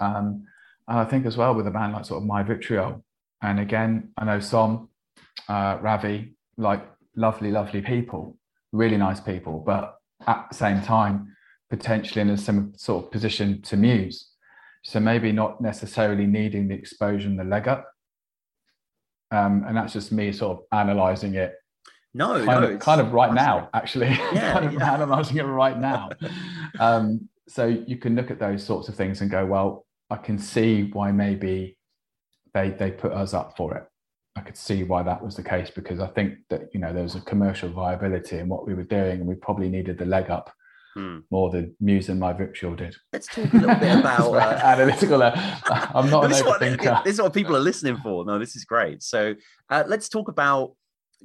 Um, 0.00 0.44
and 0.88 0.98
I 0.98 1.04
think 1.04 1.26
as 1.26 1.36
well 1.36 1.54
with 1.54 1.66
a 1.66 1.70
band 1.70 1.92
like 1.92 2.04
sort 2.04 2.22
of 2.22 2.26
My 2.26 2.42
Vitriol, 2.42 3.04
and 3.42 3.60
again, 3.60 4.10
I 4.18 4.24
know 4.24 4.40
Som, 4.40 4.88
uh, 5.48 5.78
Ravi, 5.80 6.34
like 6.56 6.82
lovely, 7.16 7.50
lovely 7.50 7.82
people, 7.82 8.36
really 8.72 8.96
nice 8.96 9.20
people, 9.20 9.62
but 9.64 9.98
at 10.26 10.46
the 10.50 10.56
same 10.56 10.82
time, 10.82 11.34
potentially 11.70 12.20
in 12.20 12.30
a 12.30 12.36
similar 12.36 12.68
sort 12.76 13.04
of 13.04 13.10
position 13.10 13.62
to 13.62 13.76
Muse. 13.76 14.31
So 14.82 15.00
maybe 15.00 15.32
not 15.32 15.60
necessarily 15.60 16.26
needing 16.26 16.68
the 16.68 16.74
exposure 16.74 17.28
and 17.28 17.38
the 17.38 17.44
leg 17.44 17.68
up. 17.68 17.88
Um, 19.30 19.64
and 19.66 19.76
that's 19.76 19.92
just 19.92 20.12
me 20.12 20.32
sort 20.32 20.58
of 20.58 20.64
analyzing 20.78 21.34
it. 21.34 21.54
No, 22.14 22.44
kind, 22.44 22.46
no, 22.46 22.70
of, 22.72 22.80
kind 22.80 23.00
of 23.00 23.12
right 23.12 23.32
now, 23.32 23.70
actually. 23.72 24.08
Yeah, 24.34 24.52
kind 24.52 24.66
of 24.66 24.72
yeah. 24.74 24.92
analyzing 24.92 25.38
it 25.38 25.44
right 25.44 25.78
now. 25.78 26.10
um, 26.80 27.28
so 27.48 27.66
you 27.66 27.96
can 27.96 28.14
look 28.14 28.30
at 28.30 28.38
those 28.38 28.64
sorts 28.64 28.88
of 28.88 28.94
things 28.94 29.20
and 29.20 29.30
go, 29.30 29.46
well, 29.46 29.86
I 30.10 30.16
can 30.16 30.38
see 30.38 30.90
why 30.92 31.10
maybe 31.12 31.78
they 32.52 32.70
they 32.70 32.90
put 32.90 33.12
us 33.12 33.32
up 33.32 33.56
for 33.56 33.74
it. 33.76 33.84
I 34.36 34.40
could 34.40 34.56
see 34.56 34.84
why 34.84 35.02
that 35.02 35.22
was 35.22 35.36
the 35.36 35.42
case 35.42 35.70
because 35.70 36.00
I 36.00 36.06
think 36.08 36.38
that 36.50 36.68
you 36.72 36.80
know 36.80 36.92
there 36.92 37.02
was 37.02 37.14
a 37.14 37.20
commercial 37.20 37.70
viability 37.70 38.38
in 38.38 38.48
what 38.48 38.66
we 38.66 38.74
were 38.74 38.82
doing, 38.82 39.20
and 39.20 39.26
we 39.26 39.34
probably 39.34 39.70
needed 39.70 39.96
the 39.98 40.04
leg 40.04 40.30
up 40.30 40.52
Hmm. 40.94 41.20
more 41.30 41.50
than 41.50 41.74
Muse 41.80 42.10
and 42.10 42.20
My 42.20 42.34
Vitriol 42.34 42.76
did. 42.76 42.94
Let's 43.14 43.26
talk 43.26 43.50
a 43.52 43.56
little 43.56 43.74
bit 43.76 43.98
about. 44.00 44.34
Uh, 44.34 44.60
analytical. 44.62 45.22
uh, 45.22 45.32
I'm 45.94 46.10
not 46.10 46.24
an 46.24 46.30
this, 46.30 46.40
is 46.40 46.44
what, 46.44 46.60
this 47.04 47.14
is 47.14 47.22
what 47.22 47.32
people 47.32 47.56
are 47.56 47.60
listening 47.60 47.96
for. 47.96 48.24
No, 48.26 48.38
this 48.38 48.56
is 48.56 48.64
great. 48.66 49.02
So 49.02 49.34
uh, 49.70 49.84
let's 49.86 50.10
talk 50.10 50.28
about 50.28 50.74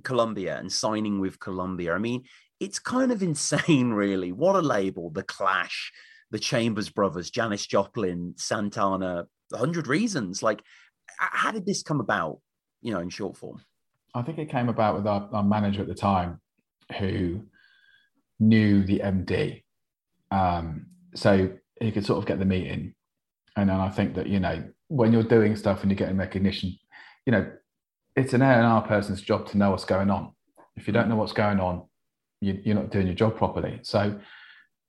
Columbia 0.03 0.57
and 0.57 0.71
signing 0.71 1.19
with 1.19 1.39
Columbia. 1.39 1.93
I 1.93 1.97
mean, 1.97 2.23
it's 2.59 2.79
kind 2.79 3.11
of 3.11 3.21
insane, 3.21 3.91
really. 3.91 4.31
What 4.31 4.55
a 4.55 4.61
label! 4.61 5.09
The 5.09 5.23
Clash, 5.23 5.91
the 6.31 6.39
Chambers 6.39 6.89
Brothers, 6.89 7.29
Janis 7.29 7.67
Joplin, 7.67 8.35
Santana, 8.37 9.27
A 9.53 9.57
Hundred 9.57 9.87
Reasons. 9.87 10.41
Like, 10.41 10.63
how 11.19 11.51
did 11.51 11.65
this 11.65 11.83
come 11.83 11.99
about? 11.99 12.39
You 12.81 12.93
know, 12.93 12.99
in 12.99 13.09
short 13.09 13.35
form. 13.35 13.61
I 14.15 14.21
think 14.21 14.37
it 14.37 14.49
came 14.49 14.69
about 14.69 14.95
with 14.95 15.07
our, 15.07 15.27
our 15.33 15.43
manager 15.43 15.81
at 15.81 15.87
the 15.87 15.93
time 15.93 16.39
who 16.97 17.41
knew 18.39 18.83
the 18.83 18.99
MD. 18.99 19.63
Um, 20.31 20.87
so 21.15 21.51
he 21.79 21.91
could 21.91 22.05
sort 22.05 22.19
of 22.19 22.25
get 22.25 22.39
the 22.39 22.45
meeting. 22.45 22.93
And 23.55 23.69
then 23.69 23.79
I 23.79 23.89
think 23.89 24.15
that, 24.15 24.27
you 24.27 24.39
know, 24.39 24.63
when 24.87 25.11
you're 25.11 25.23
doing 25.23 25.55
stuff 25.55 25.81
and 25.81 25.91
you're 25.91 25.97
getting 25.97 26.17
recognition, 26.17 26.77
you 27.25 27.31
know, 27.31 27.51
it's 28.15 28.33
an 28.33 28.41
A&R 28.41 28.81
person's 28.83 29.21
job 29.21 29.47
to 29.49 29.57
know 29.57 29.71
what's 29.71 29.85
going 29.85 30.09
on. 30.09 30.31
If 30.75 30.87
you 30.87 30.93
don't 30.93 31.09
know 31.09 31.15
what's 31.15 31.33
going 31.33 31.59
on, 31.59 31.83
you, 32.41 32.59
you're 32.63 32.75
not 32.75 32.91
doing 32.91 33.07
your 33.07 33.15
job 33.15 33.35
properly. 33.35 33.79
So 33.83 34.19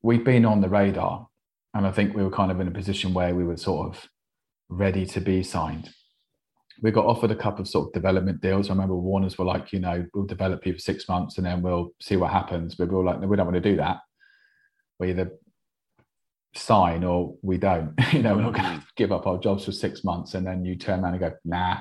we've 0.02 0.24
been 0.24 0.44
on 0.44 0.60
the 0.60 0.68
radar. 0.68 1.28
And 1.74 1.86
I 1.86 1.92
think 1.92 2.14
we 2.14 2.22
were 2.22 2.30
kind 2.30 2.50
of 2.50 2.60
in 2.60 2.68
a 2.68 2.72
position 2.72 3.14
where 3.14 3.34
we 3.34 3.44
were 3.44 3.56
sort 3.56 3.88
of 3.88 4.08
ready 4.68 5.06
to 5.06 5.20
be 5.20 5.42
signed 5.42 5.90
we 6.80 6.90
got 6.90 7.06
offered 7.06 7.30
a 7.30 7.36
couple 7.36 7.62
of 7.62 7.68
sort 7.68 7.88
of 7.88 7.92
development 7.92 8.40
deals. 8.40 8.68
I 8.68 8.72
remember 8.72 8.94
Warners 8.94 9.36
were 9.36 9.44
like, 9.44 9.72
you 9.72 9.80
know, 9.80 10.06
we'll 10.14 10.26
develop 10.26 10.64
you 10.66 10.74
for 10.74 10.78
six 10.78 11.08
months 11.08 11.36
and 11.36 11.46
then 11.46 11.62
we'll 11.62 11.90
see 12.00 12.16
what 12.16 12.30
happens. 12.30 12.74
But 12.74 12.88
we 12.88 12.96
were 12.96 13.04
like, 13.04 13.20
no, 13.20 13.26
we 13.26 13.36
don't 13.36 13.46
want 13.46 13.62
to 13.62 13.70
do 13.70 13.76
that. 13.76 13.98
We 14.98 15.10
either 15.10 15.32
sign 16.54 17.04
or 17.04 17.36
we 17.42 17.58
don't. 17.58 17.94
you 18.12 18.22
know, 18.22 18.34
we're 18.36 18.42
not 18.42 18.54
going 18.54 18.78
to 18.80 18.86
give 18.96 19.12
up 19.12 19.26
our 19.26 19.38
jobs 19.38 19.64
for 19.64 19.72
six 19.72 20.04
months 20.04 20.34
and 20.34 20.46
then 20.46 20.64
you 20.64 20.76
turn 20.76 21.00
around 21.00 21.14
and 21.14 21.20
go, 21.20 21.32
nah. 21.44 21.78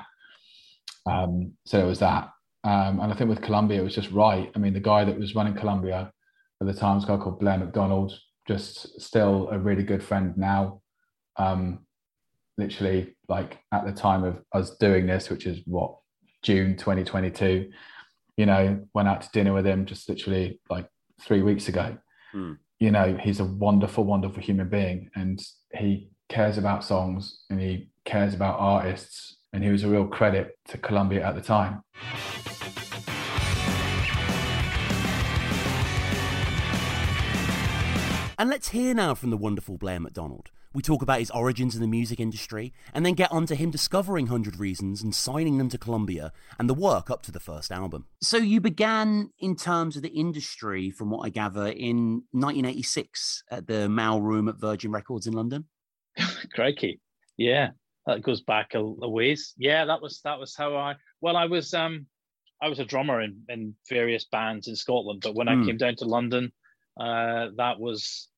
Um, 1.06 1.52
so 1.64 1.80
it 1.80 1.86
was 1.86 2.00
that. 2.00 2.30
Um, 2.64 3.00
and 3.00 3.12
I 3.12 3.16
think 3.16 3.30
with 3.30 3.40
Columbia, 3.40 3.80
it 3.80 3.84
was 3.84 3.94
just 3.94 4.10
right. 4.10 4.50
I 4.54 4.58
mean, 4.58 4.74
the 4.74 4.80
guy 4.80 5.04
that 5.04 5.18
was 5.18 5.34
running 5.34 5.54
Columbia 5.54 6.12
at 6.60 6.66
the 6.66 6.74
time 6.74 6.96
was 6.96 7.04
a 7.04 7.06
guy 7.06 7.16
called 7.16 7.38
Blair 7.38 7.58
McDonald, 7.58 8.12
just 8.48 9.00
still 9.00 9.48
a 9.50 9.58
really 9.58 9.84
good 9.84 10.02
friend 10.02 10.36
now. 10.36 10.82
Um, 11.36 11.86
literally 12.58 13.14
like 13.28 13.58
at 13.72 13.86
the 13.86 13.92
time 13.92 14.24
of 14.24 14.42
us 14.52 14.76
doing 14.76 15.06
this, 15.06 15.30
which 15.30 15.46
is 15.46 15.60
what 15.64 15.96
June 16.42 16.76
2022, 16.76 17.70
you 18.36 18.46
know, 18.46 18.84
went 18.92 19.08
out 19.08 19.22
to 19.22 19.30
dinner 19.32 19.54
with 19.54 19.66
him 19.66 19.86
just 19.86 20.08
literally 20.08 20.60
like 20.68 20.86
three 21.20 21.42
weeks 21.42 21.68
ago. 21.68 21.96
Hmm. 22.32 22.54
You 22.80 22.90
know, 22.90 23.16
he's 23.20 23.40
a 23.40 23.44
wonderful, 23.44 24.04
wonderful 24.04 24.42
human 24.42 24.68
being 24.68 25.10
and 25.14 25.40
he 25.72 26.10
cares 26.28 26.58
about 26.58 26.84
songs 26.84 27.44
and 27.48 27.60
he 27.60 27.88
cares 28.04 28.34
about 28.34 28.58
artists. 28.58 29.36
And 29.54 29.64
he 29.64 29.70
was 29.70 29.82
a 29.82 29.88
real 29.88 30.06
credit 30.06 30.58
to 30.68 30.76
Columbia 30.76 31.26
at 31.26 31.34
the 31.34 31.40
time. 31.40 31.82
And 38.38 38.50
let's 38.50 38.68
hear 38.68 38.94
now 38.94 39.14
from 39.14 39.30
the 39.30 39.36
wonderful 39.38 39.78
Blair 39.78 39.98
McDonald. 39.98 40.50
We 40.74 40.82
talk 40.82 41.02
about 41.02 41.18
his 41.20 41.30
origins 41.30 41.74
in 41.74 41.80
the 41.80 41.86
music 41.86 42.20
industry 42.20 42.72
and 42.92 43.04
then 43.04 43.14
get 43.14 43.32
on 43.32 43.46
to 43.46 43.54
him 43.54 43.70
discovering 43.70 44.26
100 44.26 44.58
Reasons 44.58 45.02
and 45.02 45.14
signing 45.14 45.58
them 45.58 45.68
to 45.70 45.78
Columbia 45.78 46.32
and 46.58 46.68
the 46.68 46.74
work 46.74 47.10
up 47.10 47.22
to 47.22 47.32
the 47.32 47.40
first 47.40 47.72
album. 47.72 48.06
So 48.20 48.36
you 48.36 48.60
began 48.60 49.30
in 49.38 49.56
terms 49.56 49.96
of 49.96 50.02
the 50.02 50.08
industry, 50.10 50.90
from 50.90 51.10
what 51.10 51.24
I 51.24 51.30
gather, 51.30 51.66
in 51.68 52.22
1986 52.32 53.44
at 53.50 53.66
the 53.66 53.88
Mail 53.88 54.20
Room 54.20 54.48
at 54.48 54.56
Virgin 54.56 54.90
Records 54.90 55.26
in 55.26 55.32
London. 55.32 55.64
Crikey. 56.54 57.00
Yeah, 57.36 57.70
that 58.06 58.22
goes 58.22 58.40
back 58.42 58.74
a, 58.74 58.78
a 58.78 59.08
ways. 59.08 59.54
Yeah, 59.56 59.84
that 59.86 60.02
was 60.02 60.20
that 60.24 60.38
was 60.38 60.54
how 60.56 60.76
I 60.76 60.96
well 61.20 61.36
I 61.36 61.44
was 61.46 61.72
um 61.74 62.06
I 62.60 62.68
was 62.68 62.80
a 62.80 62.84
drummer 62.84 63.20
in, 63.22 63.42
in 63.48 63.74
various 63.88 64.24
bands 64.30 64.66
in 64.66 64.74
Scotland, 64.76 65.20
but 65.22 65.34
when 65.34 65.46
Hmm. 65.48 65.62
I 65.62 65.66
came 65.66 65.76
down 65.76 65.96
to 65.96 66.04
London, 66.04 66.52
uh 67.00 67.48
that 67.56 67.78
was 67.78 68.28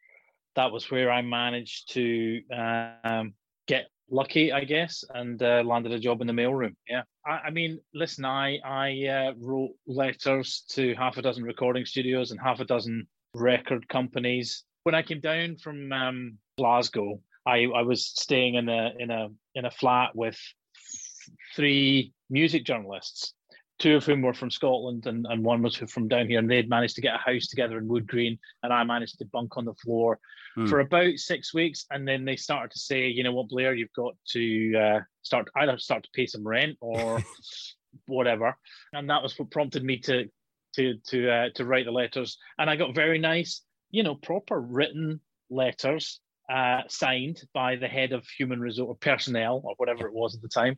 that 0.57 0.73
was 0.73 0.91
where 0.91 1.11
I 1.11 1.23
managed 1.23 1.93
to 1.93 2.43
um 2.53 3.35
get 3.67 3.87
lucky, 4.11 4.53
I 4.53 4.65
guess, 4.65 5.05
and 5.15 5.43
uh, 5.43 5.63
landed 5.65 5.93
a 5.93 5.99
job 5.99 6.21
in 6.21 6.27
the 6.27 6.33
mailroom. 6.33 6.75
Yeah, 6.89 7.03
I, 7.25 7.31
I 7.47 7.51
mean, 7.51 7.79
listen, 7.95 8.25
I 8.25 8.59
I 8.65 9.07
uh, 9.07 9.33
wrote 9.39 9.73
letters 9.87 10.65
to 10.71 10.95
half 10.95 11.17
a 11.17 11.23
dozen 11.23 11.45
recording 11.45 11.85
studios 11.85 12.31
and 12.31 12.41
half 12.41 12.61
a 12.61 12.65
dozen 12.65 13.07
record 13.35 13.89
companies. 13.89 14.65
When 14.83 14.95
I 14.95 15.03
came 15.03 15.21
down 15.21 15.57
from 15.57 15.93
um, 15.93 16.39
Glasgow, 16.59 17.21
I, 17.47 17.67
I 17.75 17.83
was 17.83 18.07
staying 18.07 18.55
in 18.55 18.69
a 18.69 18.93
in 18.99 19.11
a 19.11 19.29
in 19.55 19.65
a 19.65 19.71
flat 19.71 20.15
with 20.15 20.39
three 21.55 22.13
music 22.29 22.65
journalists, 22.65 23.35
two 23.81 23.97
of 23.97 24.05
whom 24.05 24.23
were 24.23 24.35
from 24.35 24.51
Scotland 24.51 25.07
and, 25.07 25.27
and 25.29 25.43
one 25.43 25.63
was 25.63 25.77
from 25.77 26.07
down 26.07 26.29
here, 26.29 26.39
and 26.39 26.49
they'd 26.49 26.69
managed 26.69 26.95
to 26.95 27.01
get 27.01 27.15
a 27.15 27.19
house 27.19 27.49
together 27.49 27.79
in 27.79 27.89
Wood 27.89 28.07
Green, 28.07 28.39
and 28.63 28.73
I 28.73 28.85
managed 28.85 29.19
to 29.19 29.25
bunk 29.25 29.57
on 29.57 29.65
the 29.65 29.75
floor 29.75 30.21
Hmm. 30.57 30.67
for 30.67 30.81
about 30.81 31.17
six 31.17 31.55
weeks, 31.55 31.87
and 31.91 32.07
then 32.07 32.25
they 32.25 32.37
started 32.37 32.73
to 32.73 32.81
say, 32.81 33.07
you 33.07 33.23
know 33.23 33.33
what, 33.33 33.49
Blair, 33.49 33.73
you've 33.75 33.93
got 33.95 34.17
to 34.31 34.77
uh, 34.77 35.01
start 35.23 35.49
either 35.57 35.79
start 35.79 36.03
to 36.03 36.11
pay 36.13 36.27
some 36.27 36.47
rent 36.47 36.77
or 36.81 37.23
whatever, 38.07 38.57
and 38.93 39.09
that 39.09 39.23
was 39.23 39.39
what 39.39 39.51
prompted 39.51 39.85
me 39.85 39.99
to 40.01 40.29
to 40.75 40.95
to 41.07 41.31
uh, 41.31 41.49
to 41.55 41.65
write 41.65 41.85
the 41.85 41.93
letters, 41.93 42.37
and 42.59 42.69
I 42.69 42.75
got 42.75 42.97
very 42.97 43.19
nice, 43.19 43.63
you 43.91 44.03
know, 44.03 44.17
proper 44.17 44.61
written 44.61 45.21
letters 45.51 46.21
uh, 46.53 46.83
signed 46.89 47.43
by 47.55 47.77
the 47.77 47.89
head 47.89 48.13
of 48.13 48.27
human 48.27 48.61
resource 48.61 48.99
personnel 49.01 49.63
or 49.65 49.75
whatever 49.77 50.09
it 50.09 50.15
was 50.15 50.35
at 50.35 50.43
the 50.43 50.49
time, 50.49 50.77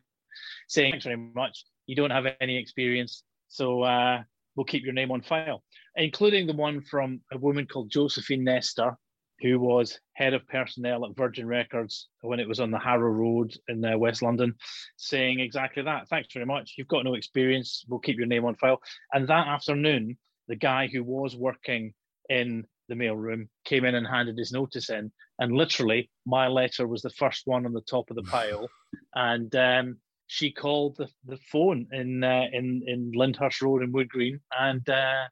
saying 0.69 0.93
thanks 0.93 1.05
very 1.05 1.17
much. 1.17 1.65
You 1.87 1.97
don't 1.97 2.11
have 2.11 2.27
any 2.41 2.59
experience, 2.59 3.25
so 3.49 3.83
uh, 3.83 4.23
we'll 4.57 4.65
keep 4.65 4.85
your 4.85 4.93
name 4.93 5.11
on 5.11 5.23
file, 5.23 5.63
including 5.97 6.47
the 6.47 6.53
one 6.53 6.81
from 6.83 7.21
a 7.33 7.39
woman 7.39 7.67
called 7.67 7.91
Josephine 7.91 8.45
Nestor, 8.45 8.97
who 9.41 9.59
was 9.59 9.99
head 10.15 10.35
of 10.35 10.47
personnel 10.47 11.05
at 11.05 11.17
Virgin 11.17 11.47
Records 11.47 12.09
when 12.21 12.39
it 12.39 12.49
was 12.49 12.61
on 12.61 12.71
the 12.71 12.79
Harrow 12.79 13.11
Road 13.11 13.53
in 13.69 13.85
uh, 13.85 13.99
West 13.99 14.23
London, 14.23 14.55
saying 14.97 15.41
exactly 15.41 15.83
that. 15.83 16.09
Thanks 16.09 16.33
very 16.33 16.47
much. 16.47 16.75
You've 16.79 16.89
got 16.89 17.05
no 17.05 17.15
experience. 17.15 17.85
We'll 17.89 17.99
keep 17.99 18.19
your 18.19 18.27
name 18.27 18.45
on 18.45 18.55
file. 18.55 18.81
And 19.13 19.27
that 19.29 19.49
afternoon, 19.49 20.17
the 20.47 20.57
guy 20.57 20.89
who 20.93 21.03
was 21.03 21.37
working 21.37 21.93
in 22.29 22.65
the 22.89 22.95
mailroom 22.95 23.49
came 23.65 23.85
in 23.85 23.95
and 23.95 24.07
handed 24.07 24.39
his 24.39 24.53
notice 24.53 24.91
in. 24.91 25.11
And 25.39 25.53
literally, 25.53 26.11
my 26.25 26.47
letter 26.49 26.87
was 26.87 27.03
the 27.03 27.11
first 27.11 27.43
one 27.45 27.67
on 27.67 27.73
the 27.73 27.81
top 27.81 28.11
of 28.11 28.17
the 28.17 28.23
pile. 28.23 28.69
and 29.15 29.55
um, 29.57 29.97
she 30.33 30.51
called 30.51 30.97
the, 30.97 31.09
the 31.27 31.37
phone 31.37 31.87
in 31.93 32.25
uh, 32.25 32.47
in 32.51 32.83
in 32.87 33.13
Lyndhurst 33.15 33.61
Road 33.61 33.83
in 33.83 33.93
Wood 33.93 34.09
Green 34.09 34.41
and 34.59 34.89
uh, 34.89 35.25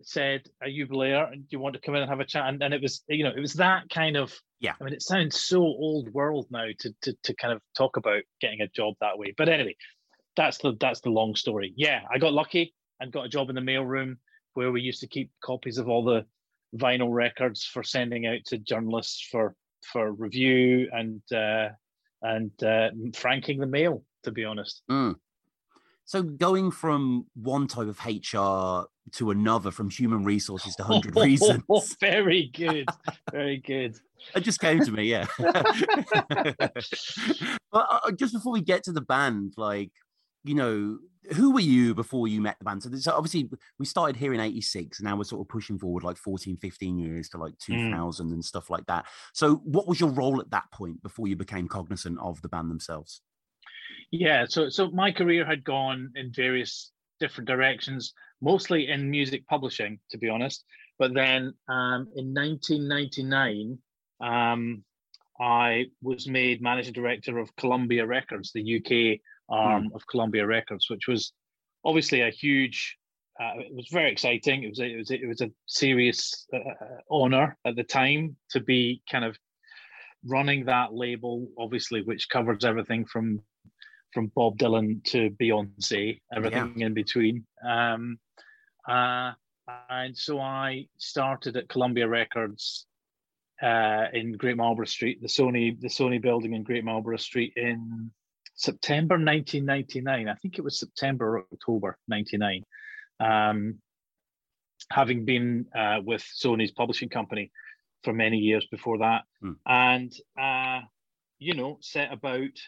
said, 0.00 0.48
"Are 0.62 0.68
you 0.68 0.86
Blair? 0.86 1.26
And 1.26 1.42
do 1.42 1.48
you 1.50 1.60
want 1.60 1.74
to 1.74 1.80
come 1.82 1.94
in 1.94 2.00
and 2.00 2.08
have 2.08 2.20
a 2.20 2.24
chat?" 2.24 2.48
And, 2.48 2.62
and 2.62 2.72
it 2.72 2.80
was 2.80 3.04
you 3.08 3.24
know 3.24 3.32
it 3.36 3.40
was 3.40 3.52
that 3.54 3.90
kind 3.90 4.16
of 4.16 4.32
Yeah. 4.58 4.72
I 4.80 4.84
mean, 4.84 4.94
it 4.94 5.02
sounds 5.02 5.38
so 5.38 5.58
old 5.58 6.08
world 6.14 6.46
now 6.50 6.64
to 6.78 6.94
to 7.02 7.14
to 7.24 7.34
kind 7.34 7.52
of 7.52 7.60
talk 7.76 7.98
about 7.98 8.22
getting 8.40 8.62
a 8.62 8.68
job 8.68 8.94
that 9.02 9.18
way. 9.18 9.34
But 9.36 9.50
anyway, 9.50 9.76
that's 10.34 10.56
the 10.58 10.72
that's 10.80 11.02
the 11.02 11.10
long 11.10 11.34
story. 11.36 11.74
Yeah, 11.76 12.00
I 12.10 12.16
got 12.16 12.32
lucky 12.32 12.74
and 13.00 13.12
got 13.12 13.26
a 13.26 13.34
job 13.36 13.50
in 13.50 13.54
the 13.54 13.60
mailroom 13.60 14.16
where 14.54 14.72
we 14.72 14.80
used 14.80 15.00
to 15.00 15.08
keep 15.08 15.30
copies 15.44 15.76
of 15.76 15.90
all 15.90 16.04
the 16.04 16.24
vinyl 16.78 17.12
records 17.12 17.64
for 17.64 17.82
sending 17.82 18.24
out 18.26 18.40
to 18.46 18.56
journalists 18.56 19.28
for 19.30 19.54
for 19.92 20.10
review 20.10 20.88
and 20.90 21.20
uh, 21.34 21.68
and 22.22 22.50
uh, 22.62 22.88
franking 23.14 23.58
the 23.58 23.66
mail. 23.66 24.02
To 24.24 24.30
be 24.30 24.44
honest. 24.44 24.82
Mm. 24.90 25.16
So 26.04 26.22
going 26.22 26.70
from 26.70 27.26
one 27.34 27.66
type 27.66 27.86
of 27.86 27.98
HR 28.04 28.86
to 29.12 29.30
another, 29.30 29.70
from 29.70 29.88
human 29.90 30.24
resources 30.24 30.74
to 30.76 30.84
hundred 30.84 31.16
reasons. 31.20 31.62
very 32.00 32.50
good, 32.52 32.88
very 33.30 33.58
good. 33.58 33.96
It 34.36 34.42
just 34.42 34.60
came 34.60 34.78
to 34.84 34.92
me, 34.92 35.10
yeah. 35.10 35.26
but 35.36 36.76
uh, 37.72 38.12
just 38.12 38.32
before 38.32 38.52
we 38.52 38.60
get 38.60 38.84
to 38.84 38.92
the 38.92 39.00
band, 39.00 39.54
like 39.56 39.90
you 40.44 40.54
know, 40.54 40.98
who 41.32 41.52
were 41.52 41.60
you 41.60 41.92
before 41.94 42.28
you 42.28 42.40
met 42.40 42.56
the 42.58 42.64
band? 42.64 42.82
So, 42.82 42.88
this, 42.88 43.06
obviously 43.06 43.50
we 43.78 43.86
started 43.86 44.16
here 44.16 44.32
in 44.32 44.40
86 44.40 44.98
and 44.98 45.06
now 45.06 45.16
we're 45.16 45.24
sort 45.24 45.40
of 45.40 45.48
pushing 45.48 45.78
forward 45.78 46.04
like 46.04 46.16
14, 46.16 46.56
15 46.56 46.98
years 46.98 47.28
to 47.30 47.38
like 47.38 47.58
2000 47.58 48.26
mm. 48.26 48.32
and 48.32 48.44
stuff 48.44 48.70
like 48.70 48.86
that. 48.86 49.06
So 49.32 49.56
what 49.64 49.86
was 49.86 50.00
your 50.00 50.10
role 50.10 50.40
at 50.40 50.50
that 50.50 50.70
point 50.72 51.02
before 51.02 51.28
you 51.28 51.36
became 51.36 51.68
cognizant 51.68 52.18
of 52.20 52.40
the 52.42 52.48
band 52.48 52.70
themselves? 52.70 53.22
Yeah, 54.12 54.44
so 54.46 54.68
so 54.68 54.90
my 54.90 55.10
career 55.10 55.44
had 55.46 55.64
gone 55.64 56.12
in 56.16 56.32
various 56.32 56.92
different 57.18 57.48
directions, 57.48 58.12
mostly 58.42 58.88
in 58.88 59.10
music 59.10 59.46
publishing, 59.46 59.98
to 60.10 60.18
be 60.18 60.28
honest. 60.28 60.64
But 60.98 61.14
then 61.14 61.54
um, 61.66 62.08
in 62.14 62.34
1999, 62.34 63.78
um, 64.20 64.84
I 65.40 65.86
was 66.02 66.28
made 66.28 66.60
managing 66.60 66.92
director 66.92 67.38
of 67.38 67.56
Columbia 67.56 68.04
Records, 68.06 68.52
the 68.52 68.76
UK 68.76 69.20
arm 69.48 69.88
mm. 69.88 69.94
of 69.94 70.06
Columbia 70.06 70.46
Records, 70.46 70.90
which 70.90 71.08
was 71.08 71.32
obviously 71.82 72.20
a 72.20 72.30
huge. 72.30 72.98
Uh, 73.40 73.60
it 73.60 73.74
was 73.74 73.88
very 73.90 74.12
exciting. 74.12 74.62
It 74.62 74.68
was 74.68 74.80
a, 74.80 74.84
it 74.84 74.98
was 74.98 75.10
a, 75.10 75.22
it 75.22 75.26
was 75.26 75.40
a 75.40 75.50
serious 75.66 76.46
uh, 76.52 76.58
uh, 76.58 76.98
honor 77.10 77.56
at 77.64 77.76
the 77.76 77.82
time 77.82 78.36
to 78.50 78.60
be 78.60 79.02
kind 79.10 79.24
of 79.24 79.38
running 80.26 80.66
that 80.66 80.92
label, 80.92 81.48
obviously, 81.58 82.02
which 82.02 82.28
covers 82.28 82.62
everything 82.62 83.06
from 83.06 83.40
from 84.12 84.30
Bob 84.34 84.58
Dylan 84.58 85.02
to 85.04 85.30
Beyonce, 85.30 86.20
everything 86.34 86.74
yeah. 86.76 86.86
in 86.86 86.94
between. 86.94 87.46
Um, 87.66 88.18
uh, 88.88 89.32
and 89.88 90.16
so 90.16 90.40
I 90.40 90.86
started 90.98 91.56
at 91.56 91.68
Columbia 91.68 92.08
Records 92.08 92.86
uh, 93.62 94.06
in 94.12 94.32
Great 94.32 94.56
Marlborough 94.56 94.86
Street, 94.86 95.20
the 95.22 95.28
Sony 95.28 95.80
the 95.80 95.88
Sony 95.88 96.20
building 96.20 96.54
in 96.54 96.62
Great 96.62 96.84
Marlborough 96.84 97.16
Street 97.16 97.52
in 97.56 98.10
September 98.54 99.14
1999. 99.14 100.28
I 100.28 100.34
think 100.34 100.58
it 100.58 100.64
was 100.64 100.78
September 100.78 101.38
or 101.38 101.44
October 101.52 101.98
99. 102.08 102.64
Um, 103.20 103.78
having 104.90 105.24
been 105.24 105.66
uh, 105.76 105.98
with 106.04 106.22
Sony's 106.22 106.72
publishing 106.72 107.08
company 107.08 107.52
for 108.02 108.12
many 108.12 108.38
years 108.38 108.66
before 108.70 108.98
that, 108.98 109.22
mm. 109.42 109.54
and 109.64 110.12
uh, 110.38 110.80
you 111.38 111.54
know, 111.54 111.78
set 111.80 112.12
about 112.12 112.58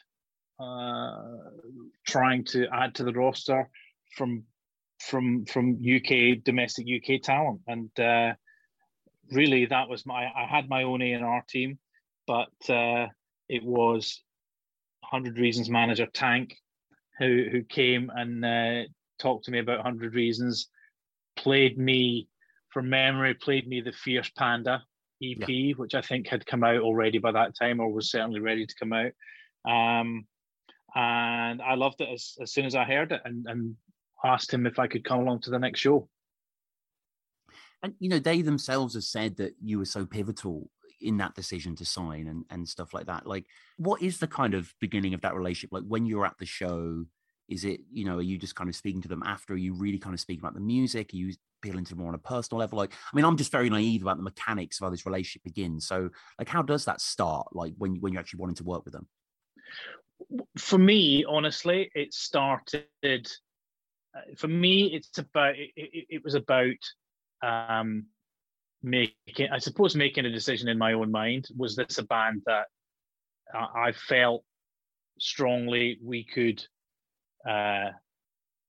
trying 2.06 2.44
to 2.44 2.66
add 2.72 2.94
to 2.96 3.04
the 3.04 3.12
roster 3.12 3.68
from 4.16 4.44
from 5.00 5.44
from 5.46 5.80
UK 5.82 6.42
domestic 6.42 6.86
UK 6.86 7.20
talent, 7.22 7.60
and 7.66 7.90
uh, 8.00 8.34
really 9.30 9.66
that 9.66 9.88
was 9.88 10.06
my. 10.06 10.26
I 10.34 10.46
had 10.48 10.68
my 10.68 10.82
own 10.84 11.02
A 11.02 11.12
and 11.12 11.24
R 11.24 11.42
team, 11.48 11.78
but 12.26 12.52
uh, 12.68 13.08
it 13.48 13.64
was 13.64 14.22
Hundred 15.02 15.38
Reasons 15.38 15.68
manager 15.68 16.06
Tank, 16.06 16.56
who 17.18 17.46
who 17.50 17.62
came 17.62 18.10
and 18.14 18.44
uh, 18.44 18.88
talked 19.18 19.46
to 19.46 19.50
me 19.50 19.58
about 19.58 19.82
Hundred 19.82 20.14
Reasons, 20.14 20.68
played 21.36 21.78
me 21.78 22.28
from 22.70 22.88
memory, 22.88 23.34
played 23.34 23.68
me 23.68 23.80
the 23.80 23.92
Fierce 23.92 24.30
Panda 24.30 24.82
EP, 25.22 25.48
yeah. 25.48 25.74
which 25.76 25.94
I 25.94 26.00
think 26.00 26.28
had 26.28 26.46
come 26.46 26.64
out 26.64 26.80
already 26.80 27.18
by 27.18 27.32
that 27.32 27.56
time, 27.56 27.80
or 27.80 27.92
was 27.92 28.10
certainly 28.10 28.40
ready 28.40 28.66
to 28.66 28.74
come 28.74 28.92
out. 28.92 29.12
Um, 29.64 30.26
and 30.94 31.60
I 31.62 31.74
loved 31.74 32.00
it 32.00 32.08
as, 32.12 32.34
as 32.40 32.52
soon 32.52 32.66
as 32.66 32.74
I 32.74 32.84
heard 32.84 33.12
it, 33.12 33.20
and, 33.24 33.46
and 33.46 33.76
asked 34.24 34.52
him 34.52 34.66
if 34.66 34.78
I 34.78 34.86
could 34.86 35.04
come 35.04 35.20
along 35.20 35.40
to 35.42 35.50
the 35.50 35.58
next 35.58 35.80
show. 35.80 36.08
And 37.82 37.94
you 37.98 38.08
know, 38.08 38.18
they 38.18 38.40
themselves 38.40 38.94
have 38.94 39.04
said 39.04 39.36
that 39.36 39.54
you 39.62 39.78
were 39.78 39.84
so 39.84 40.06
pivotal 40.06 40.70
in 41.00 41.18
that 41.18 41.34
decision 41.34 41.76
to 41.76 41.84
sign 41.84 42.26
and, 42.28 42.44
and 42.50 42.68
stuff 42.68 42.94
like 42.94 43.06
that. 43.06 43.26
Like 43.26 43.44
what 43.76 44.02
is 44.02 44.18
the 44.18 44.26
kind 44.26 44.54
of 44.54 44.72
beginning 44.80 45.14
of 45.14 45.20
that 45.20 45.34
relationship? 45.34 45.72
Like 45.72 45.84
when 45.86 46.06
you're 46.06 46.26
at 46.26 46.38
the 46.38 46.46
show 46.46 47.04
is 47.46 47.62
it 47.62 47.80
you 47.92 48.06
know 48.06 48.16
are 48.16 48.22
you 48.22 48.38
just 48.38 48.54
kind 48.54 48.70
of 48.70 48.76
speaking 48.76 49.02
to 49.02 49.08
them 49.08 49.22
after? 49.22 49.52
Are 49.52 49.58
you 49.58 49.74
really 49.74 49.98
kind 49.98 50.14
of 50.14 50.20
speaking 50.20 50.40
about 50.40 50.54
the 50.54 50.60
music? 50.60 51.12
Are 51.12 51.16
you 51.16 51.34
appealing 51.62 51.84
to 51.84 51.90
them 51.90 51.98
more 51.98 52.08
on 52.08 52.14
a 52.14 52.18
personal 52.18 52.58
level? 52.58 52.78
Like 52.78 52.92
i 52.92 53.16
mean 53.16 53.24
i'm 53.24 53.36
just 53.36 53.52
very 53.52 53.68
naive 53.68 54.02
about 54.02 54.16
the 54.16 54.22
mechanics 54.22 54.80
of 54.80 54.84
how 54.84 54.90
this 54.90 55.04
relationship 55.04 55.42
begins. 55.44 55.86
So 55.86 56.08
like 56.38 56.48
how 56.48 56.62
does 56.62 56.86
that 56.86 57.02
start? 57.02 57.48
Like 57.52 57.74
when, 57.76 57.96
when 57.96 58.14
you're 58.14 58.20
actually 58.20 58.40
wanting 58.40 58.56
to 58.56 58.64
work 58.64 58.86
with 58.86 58.94
them 58.94 59.06
for 60.58 60.78
me 60.78 61.24
honestly 61.28 61.90
it 61.94 62.12
started 62.12 62.84
uh, 63.04 64.20
for 64.36 64.48
me 64.48 64.86
it's 64.94 65.18
about 65.18 65.56
it, 65.56 65.70
it, 65.76 66.06
it 66.10 66.24
was 66.24 66.34
about 66.34 66.74
um 67.42 68.06
making, 68.84 69.48
I 69.50 69.58
suppose, 69.58 69.96
making 69.96 70.26
a 70.26 70.30
decision 70.30 70.68
in 70.68 70.78
my 70.78 70.92
own 70.92 71.10
mind. 71.10 71.48
Was 71.56 71.74
this 71.74 71.98
a 71.98 72.04
band 72.04 72.42
that 72.46 72.66
I 73.54 73.92
felt 73.92 74.44
strongly 75.18 75.98
we 76.02 76.24
could, 76.24 76.64
uh, 77.48 77.90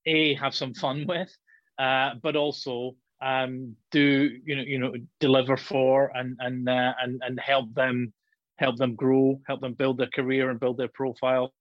a 0.06 0.34
have 0.36 0.56
some 0.56 0.74
fun 0.74 1.06
with, 1.08 1.36
uh, 1.78 2.12
but 2.24 2.36
also 2.36 2.96
um, 3.22 3.76
do 3.92 4.30
you 4.46 4.56
know 4.56 4.64
you 4.64 4.80
know 4.80 4.94
deliver 5.20 5.58
for 5.58 6.12
and 6.14 6.38
and 6.40 6.68
uh, 6.68 6.94
and 7.02 7.22
and 7.26 7.40
help 7.40 7.74
them 7.74 8.14
help 8.58 8.78
them 8.78 8.96
grow, 8.96 9.40
help 9.48 9.62
them 9.62 9.74
build 9.74 9.98
their 9.98 10.10
career 10.14 10.50
and 10.50 10.60
build 10.60 10.78
their 10.78 10.88
profile. 10.94 11.54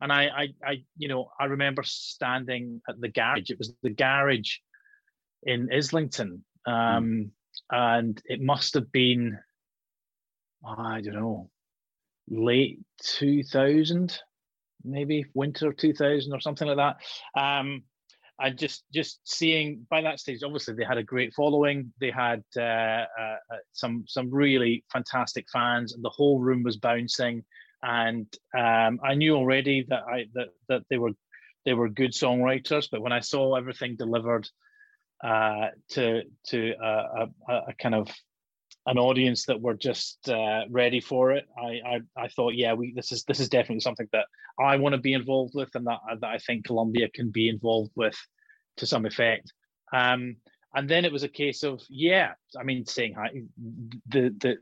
And 0.00 0.12
I, 0.12 0.24
I, 0.26 0.48
I, 0.64 0.84
you 0.96 1.08
know, 1.08 1.30
I 1.40 1.46
remember 1.46 1.82
standing 1.82 2.80
at 2.88 3.00
the 3.00 3.08
garage. 3.08 3.50
It 3.50 3.58
was 3.58 3.74
the 3.82 3.90
garage 3.90 4.56
in 5.42 5.68
Islington, 5.72 6.44
um, 6.66 7.32
and 7.70 8.20
it 8.26 8.40
must 8.40 8.74
have 8.74 8.90
been 8.92 9.38
I 10.64 11.00
don't 11.00 11.14
know 11.14 11.50
late 12.28 12.80
two 13.02 13.42
thousand, 13.42 14.18
maybe 14.84 15.24
winter 15.34 15.72
two 15.72 15.94
thousand 15.94 16.32
or 16.32 16.40
something 16.40 16.68
like 16.68 16.76
that. 16.76 17.40
Um, 17.40 17.82
and 18.40 18.56
just 18.56 18.84
just 18.92 19.20
seeing 19.24 19.86
by 19.90 20.02
that 20.02 20.20
stage, 20.20 20.42
obviously 20.44 20.74
they 20.74 20.84
had 20.84 20.98
a 20.98 21.02
great 21.02 21.34
following. 21.34 21.92
They 22.00 22.10
had 22.10 22.44
uh, 22.56 22.60
uh, 22.60 23.36
uh 23.50 23.58
some 23.72 24.04
some 24.06 24.30
really 24.30 24.84
fantastic 24.92 25.46
fans, 25.52 25.94
and 25.94 26.04
the 26.04 26.10
whole 26.10 26.38
room 26.38 26.62
was 26.62 26.76
bouncing. 26.76 27.44
And 27.82 28.26
um, 28.56 29.00
I 29.04 29.14
knew 29.14 29.34
already 29.34 29.86
that 29.88 30.02
I 30.04 30.26
that 30.34 30.48
that 30.68 30.82
they 30.90 30.98
were 30.98 31.12
they 31.64 31.74
were 31.74 31.88
good 31.88 32.12
songwriters, 32.12 32.88
but 32.90 33.02
when 33.02 33.12
I 33.12 33.20
saw 33.20 33.56
everything 33.56 33.96
delivered 33.96 34.48
uh, 35.22 35.68
to 35.90 36.22
to 36.46 36.74
a, 36.80 37.26
a, 37.48 37.52
a, 37.52 37.74
kind 37.80 37.94
of 37.94 38.08
an 38.88 38.96
audience 38.96 39.44
that 39.44 39.60
were 39.60 39.74
just 39.74 40.30
uh, 40.30 40.62
ready 40.70 41.00
for 41.00 41.32
it. 41.32 41.44
I, 41.58 41.80
I, 41.86 42.24
I 42.24 42.28
thought, 42.28 42.54
yeah, 42.54 42.72
we 42.72 42.94
this 42.94 43.12
is 43.12 43.22
this 43.24 43.38
is 43.38 43.50
definitely 43.50 43.80
something 43.80 44.08
that 44.12 44.24
I 44.58 44.76
want 44.76 44.94
to 44.94 45.00
be 45.00 45.12
involved 45.12 45.52
with, 45.54 45.68
and 45.74 45.86
that 45.86 46.00
that 46.20 46.28
I 46.28 46.38
think 46.38 46.64
Columbia 46.64 47.08
can 47.10 47.30
be 47.30 47.50
involved 47.50 47.92
with 47.94 48.16
to 48.78 48.86
some 48.86 49.04
effect. 49.04 49.52
Um, 49.92 50.36
and 50.74 50.88
then 50.88 51.04
it 51.04 51.12
was 51.12 51.22
a 51.22 51.28
case 51.28 51.62
of, 51.64 51.82
yeah, 51.90 52.32
I 52.58 52.62
mean, 52.62 52.86
saying 52.86 53.14
hi, 53.14 53.28
the 54.08 54.34
the 54.40 54.56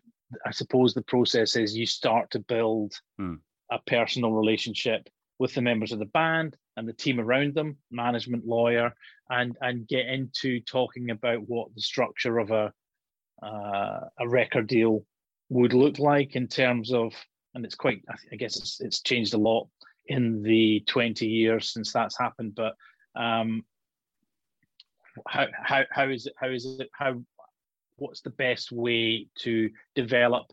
I 0.44 0.51
suppose 0.51 0.93
the 0.93 1.03
process 1.03 1.55
is 1.55 1.77
you 1.77 1.86
start 1.86 2.32
to 2.32 2.40
build 2.40 2.94
hmm. 3.19 3.35
a 3.70 3.78
personal 3.86 4.32
relationship 4.32 5.09
with 5.39 5.55
the 5.55 5.62
members 5.62 5.93
of 5.93 6.01
the 6.01 6.07
band 6.07 6.57
and 6.77 6.89
the 6.89 6.93
team 6.93 7.20
around 7.20 7.55
them, 7.55 7.77
management, 7.93 8.44
lawyer, 8.44 8.93
and 9.31 9.57
and 9.61 9.86
get 9.86 10.07
into 10.07 10.61
talking 10.62 11.11
about 11.11 11.43
what 11.47 11.73
the 11.77 11.81
structure 11.81 12.39
of 12.39 12.51
a 12.51 12.73
uh, 13.43 14.01
a 14.19 14.29
record 14.29 14.67
deal 14.67 15.05
would 15.49 15.73
look 15.73 15.99
like 15.99 16.37
in 16.37 16.49
terms 16.49 16.93
of, 16.93 17.13
and 17.55 17.65
it's 17.65 17.75
quite, 17.75 18.03
I 18.33 18.37
guess 18.37 18.57
it's 18.57 18.81
it's 18.81 19.03
changed 19.03 19.35
a 19.35 19.39
lot 19.39 19.69
in 20.07 20.43
the 20.43 20.85
20 20.87 21.27
years 21.27 21.73
since 21.73 21.93
that's 21.93 22.19
happened, 22.19 22.55
but 22.55 22.75
um, 23.21 23.65
how 25.27 25.47
how 25.63 25.83
how 25.91 26.09
is 26.09 26.27
it 26.27 26.35
how 26.37 26.49
is 26.49 26.67
it 26.79 26.91
how 26.93 27.23
what's 27.97 28.21
the 28.21 28.31
best 28.31 28.71
way 28.73 29.27
to 29.39 29.71
develop 29.95 30.47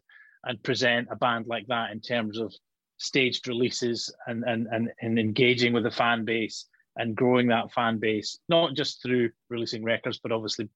and 0.45 0.63
present 0.63 1.07
a 1.11 1.15
band 1.15 1.45
like 1.47 1.67
that 1.67 1.91
in 1.91 1.99
terms 1.99 2.39
of 2.39 2.53
staged 2.97 3.47
releases 3.47 4.13
and, 4.27 4.43
and, 4.45 4.67
and, 4.71 4.89
and 5.01 5.19
engaging 5.19 5.73
with 5.73 5.83
the 5.83 5.91
fan 5.91 6.23
base 6.25 6.67
and 6.95 7.15
growing 7.15 7.47
that 7.47 7.71
fan 7.71 7.97
base, 7.97 8.39
not 8.49 8.73
just 8.75 9.01
through 9.01 9.29
releasing 9.49 9.83
records, 9.83 10.19
but 10.21 10.31
obviously 10.31 10.69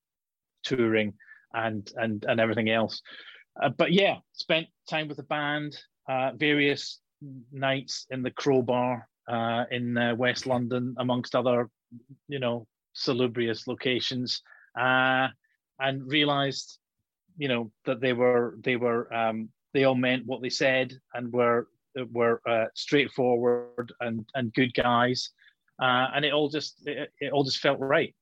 touring 0.63 1.13
and 1.53 1.91
and 1.95 2.25
and 2.27 2.39
everything 2.39 2.69
else. 2.69 3.01
Uh, 3.61 3.69
but 3.69 3.91
yeah, 3.91 4.17
spent 4.33 4.67
time 4.89 5.07
with 5.07 5.17
the 5.17 5.23
band, 5.23 5.75
uh, 6.09 6.31
various 6.35 6.99
nights 7.51 8.05
in 8.09 8.21
the 8.21 8.31
Crowbar 8.31 9.07
uh, 9.27 9.65
in 9.71 9.97
uh, 9.97 10.15
West 10.15 10.45
London, 10.45 10.95
amongst 10.99 11.35
other, 11.35 11.69
you 12.27 12.39
know, 12.39 12.67
salubrious 12.93 13.67
locations, 13.67 14.41
uh, 14.79 15.27
and 15.79 16.07
realised 16.07 16.79
you 17.37 17.47
know 17.47 17.71
that 17.85 18.01
they 18.01 18.13
were 18.13 18.57
they 18.63 18.75
were 18.75 19.13
um, 19.13 19.49
they 19.73 19.83
all 19.83 19.95
meant 19.95 20.25
what 20.25 20.41
they 20.41 20.49
said 20.49 20.93
and 21.13 21.31
were 21.31 21.67
were 22.11 22.41
uh, 22.47 22.65
straightforward 22.75 23.91
and 23.99 24.27
and 24.35 24.53
good 24.53 24.73
guys, 24.73 25.31
uh, 25.81 26.07
and 26.15 26.25
it 26.25 26.33
all 26.33 26.49
just 26.49 26.75
it, 26.85 27.11
it 27.19 27.31
all 27.31 27.43
just 27.43 27.59
felt 27.59 27.79
right 27.79 28.15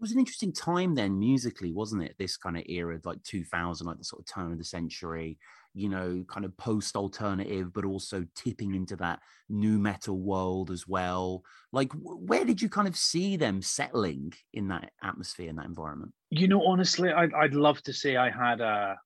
was 0.00 0.12
an 0.12 0.18
interesting 0.18 0.52
time 0.52 0.94
then 0.94 1.18
musically 1.18 1.72
wasn't 1.72 2.02
it 2.02 2.14
this 2.18 2.36
kind 2.36 2.56
of 2.56 2.64
era 2.66 2.98
like 3.04 3.22
2000 3.24 3.86
like 3.86 3.98
the 3.98 4.04
sort 4.04 4.20
of 4.20 4.26
turn 4.26 4.52
of 4.52 4.58
the 4.58 4.64
century 4.64 5.38
you 5.74 5.88
know, 5.88 6.24
kind 6.28 6.44
of 6.44 6.56
post 6.56 6.96
alternative, 6.96 7.72
but 7.72 7.84
also 7.84 8.26
tipping 8.34 8.74
into 8.74 8.96
that 8.96 9.20
nu 9.48 9.78
metal 9.78 10.18
world 10.18 10.70
as 10.70 10.86
well. 10.88 11.44
Like, 11.72 11.92
where 11.94 12.44
did 12.44 12.60
you 12.60 12.68
kind 12.68 12.88
of 12.88 12.96
see 12.96 13.36
them 13.36 13.62
settling 13.62 14.32
in 14.52 14.68
that 14.68 14.90
atmosphere, 15.02 15.48
in 15.48 15.56
that 15.56 15.66
environment? 15.66 16.12
You 16.30 16.48
know, 16.48 16.66
honestly, 16.66 17.10
I'd, 17.10 17.32
I'd 17.34 17.54
love 17.54 17.82
to 17.84 17.92
say 17.92 18.16
I 18.16 18.30
had 18.30 18.60
a, 18.60 18.98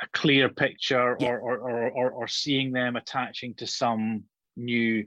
a 0.00 0.06
clear 0.12 0.48
picture 0.48 1.16
yeah. 1.18 1.28
or, 1.28 1.38
or, 1.38 1.58
or, 1.58 1.90
or, 1.90 2.10
or 2.10 2.28
seeing 2.28 2.72
them 2.72 2.96
attaching 2.96 3.54
to 3.54 3.66
some 3.66 4.24
new 4.56 5.04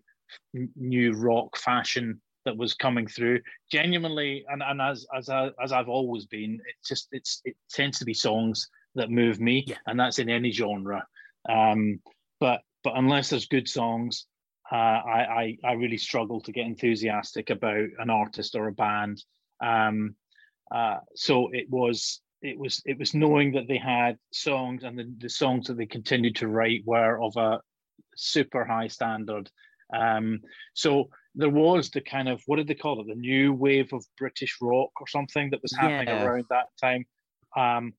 new 0.76 1.14
rock 1.14 1.56
fashion 1.56 2.20
that 2.46 2.56
was 2.56 2.74
coming 2.74 3.08
through 3.08 3.40
genuinely 3.72 4.46
and, 4.50 4.64
and 4.64 4.82
as 4.82 5.06
as 5.16 5.30
I, 5.30 5.50
as 5.62 5.72
I've 5.72 5.90
always 5.90 6.26
been 6.26 6.60
it's 6.68 6.88
just 6.88 7.08
it's 7.12 7.42
it 7.44 7.56
tends 7.70 8.00
to 8.00 8.06
be 8.06 8.14
songs 8.14 8.70
that 8.96 9.12
move 9.12 9.40
me, 9.40 9.66
yeah. 9.68 9.76
and 9.86 10.00
that's 10.00 10.20
in 10.20 10.30
any 10.30 10.52
genre. 10.52 11.06
Um, 11.48 12.00
but 12.40 12.62
but 12.84 12.94
unless 12.98 13.30
there's 13.30 13.48
good 13.48 13.68
songs, 13.68 14.26
uh, 14.72 14.76
I, 14.76 15.58
I, 15.64 15.70
I 15.70 15.72
really 15.74 15.98
struggle 15.98 16.42
to 16.42 16.52
get 16.52 16.66
enthusiastic 16.66 17.50
about 17.50 17.88
an 18.00 18.10
artist 18.10 18.56
or 18.56 18.68
a 18.68 18.72
band. 18.72 19.24
Um, 19.64 20.16
uh, 20.74 20.98
so 21.16 21.50
it 21.52 21.70
was 21.70 22.22
it 22.42 22.58
was 22.58 22.82
it 22.86 22.98
was 22.98 23.14
knowing 23.14 23.52
that 23.54 23.68
they 23.68 23.78
had 23.78 24.18
songs 24.32 24.84
and 24.84 24.98
the, 24.98 25.12
the 25.18 25.30
songs 25.30 25.68
that 25.68 25.78
they 25.78 25.86
continued 25.86 26.38
to 26.38 26.48
write 26.48 26.84
were 26.86 27.22
of 27.22 27.36
a 27.38 27.60
super 28.16 28.66
high 28.66 28.88
standard. 28.88 29.50
Um, 29.96 30.42
so 30.74 31.10
there 31.36 31.50
was 31.50 31.90
the 31.90 32.02
kind 32.02 32.30
of 32.30 32.42
what 32.46 32.58
did 32.58 32.68
they 32.68 32.76
call 32.76 33.02
it 33.02 33.08
the 33.08 33.16
new 33.16 33.54
wave 33.54 33.92
of 33.94 34.06
British 34.18 34.58
rock 34.62 34.92
or 35.00 35.08
something 35.08 35.50
that 35.50 35.62
was 35.62 35.76
happening 35.76 36.08
yeah. 36.08 36.24
around 36.24 36.46
that 36.50 36.68
time. 36.82 37.06
Um, 37.56 37.94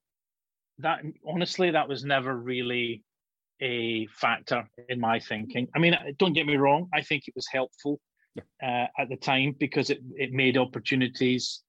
that 0.79 1.01
honestly, 1.27 1.71
that 1.71 1.89
was 1.89 2.05
never 2.05 2.35
really 2.35 3.03
a 3.61 4.07
factor 4.09 4.69
in 4.89 5.01
my 5.01 5.19
thinking. 5.19 5.69
I 5.75 5.79
mean, 5.79 5.97
don't 6.19 6.35
get 6.35 6.47
me 6.47 6.57
wrong, 6.57 6.89
I 6.93 7.03
think 7.03 7.25
it 7.27 7.35
was 7.35 7.47
helpful 7.51 8.01
uh, 8.63 8.87
at 8.99 9.09
the 9.09 9.17
time 9.17 9.55
because 9.59 9.91
it, 9.91 10.01
it 10.15 10.33
made 10.33 10.59
opportunities 10.59 11.63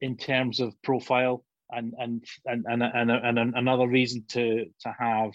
in 0.00 0.16
terms 0.16 0.60
of 0.60 0.74
profile 0.82 1.44
and 1.70 1.94
and 1.98 2.24
and 2.46 2.64
and, 2.68 2.82
and, 2.82 3.10
and, 3.10 3.38
and 3.38 3.54
another 3.56 3.86
reason 3.86 4.24
to 4.28 4.66
to 4.80 4.94
have 4.98 5.32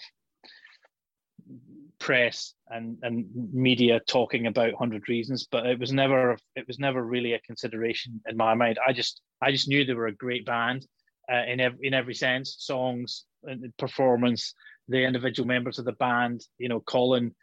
press 2.09 2.53
and 2.69 2.97
and 3.03 3.25
media 3.53 3.99
talking 4.07 4.47
about 4.47 4.73
100 4.73 5.07
reasons 5.09 5.47
but 5.51 5.65
it 5.65 5.79
was 5.79 5.91
never 5.91 6.37
it 6.55 6.65
was 6.67 6.79
never 6.79 7.03
really 7.03 7.33
a 7.33 7.39
consideration 7.41 8.19
in 8.27 8.35
my 8.35 8.53
mind 8.55 8.79
i 8.87 8.91
just 8.91 9.21
i 9.41 9.51
just 9.51 9.67
knew 9.67 9.85
they 9.85 9.93
were 9.93 10.07
a 10.07 10.23
great 10.25 10.45
band 10.45 10.87
uh, 11.31 11.43
in 11.47 11.59
every 11.59 11.79
in 11.83 11.93
every 11.93 12.15
sense, 12.15 12.55
songs, 12.59 13.25
and 13.43 13.75
performance, 13.77 14.53
the 14.87 15.03
individual 15.03 15.47
members 15.47 15.79
of 15.79 15.85
the 15.85 15.93
band. 15.93 16.41
You 16.57 16.69
know, 16.69 16.79
Colin 16.79 17.35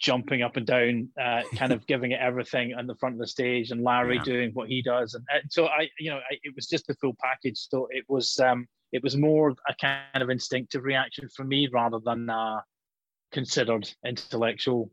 jumping 0.00 0.42
up 0.42 0.56
and 0.56 0.66
down, 0.66 1.08
uh, 1.20 1.42
kind 1.56 1.72
of 1.72 1.86
giving 1.86 2.12
it 2.12 2.20
everything 2.20 2.74
on 2.74 2.86
the 2.86 2.94
front 2.96 3.14
of 3.14 3.20
the 3.20 3.26
stage, 3.26 3.70
and 3.70 3.82
Larry 3.82 4.16
yeah. 4.16 4.24
doing 4.24 4.50
what 4.52 4.68
he 4.68 4.82
does, 4.82 5.14
and, 5.14 5.24
and 5.32 5.42
so 5.50 5.66
I, 5.66 5.88
you 5.98 6.10
know, 6.10 6.18
I, 6.18 6.38
it 6.42 6.54
was 6.56 6.66
just 6.66 6.86
the 6.86 6.94
full 6.94 7.16
package. 7.20 7.58
So 7.70 7.88
it 7.90 8.04
was 8.08 8.38
um, 8.40 8.66
it 8.92 9.02
was 9.02 9.16
more 9.16 9.54
a 9.68 9.74
kind 9.80 10.22
of 10.22 10.30
instinctive 10.30 10.82
reaction 10.82 11.28
for 11.34 11.44
me 11.44 11.68
rather 11.72 11.98
than 12.04 12.28
a 12.28 12.64
considered 13.32 13.88
intellectual 14.04 14.90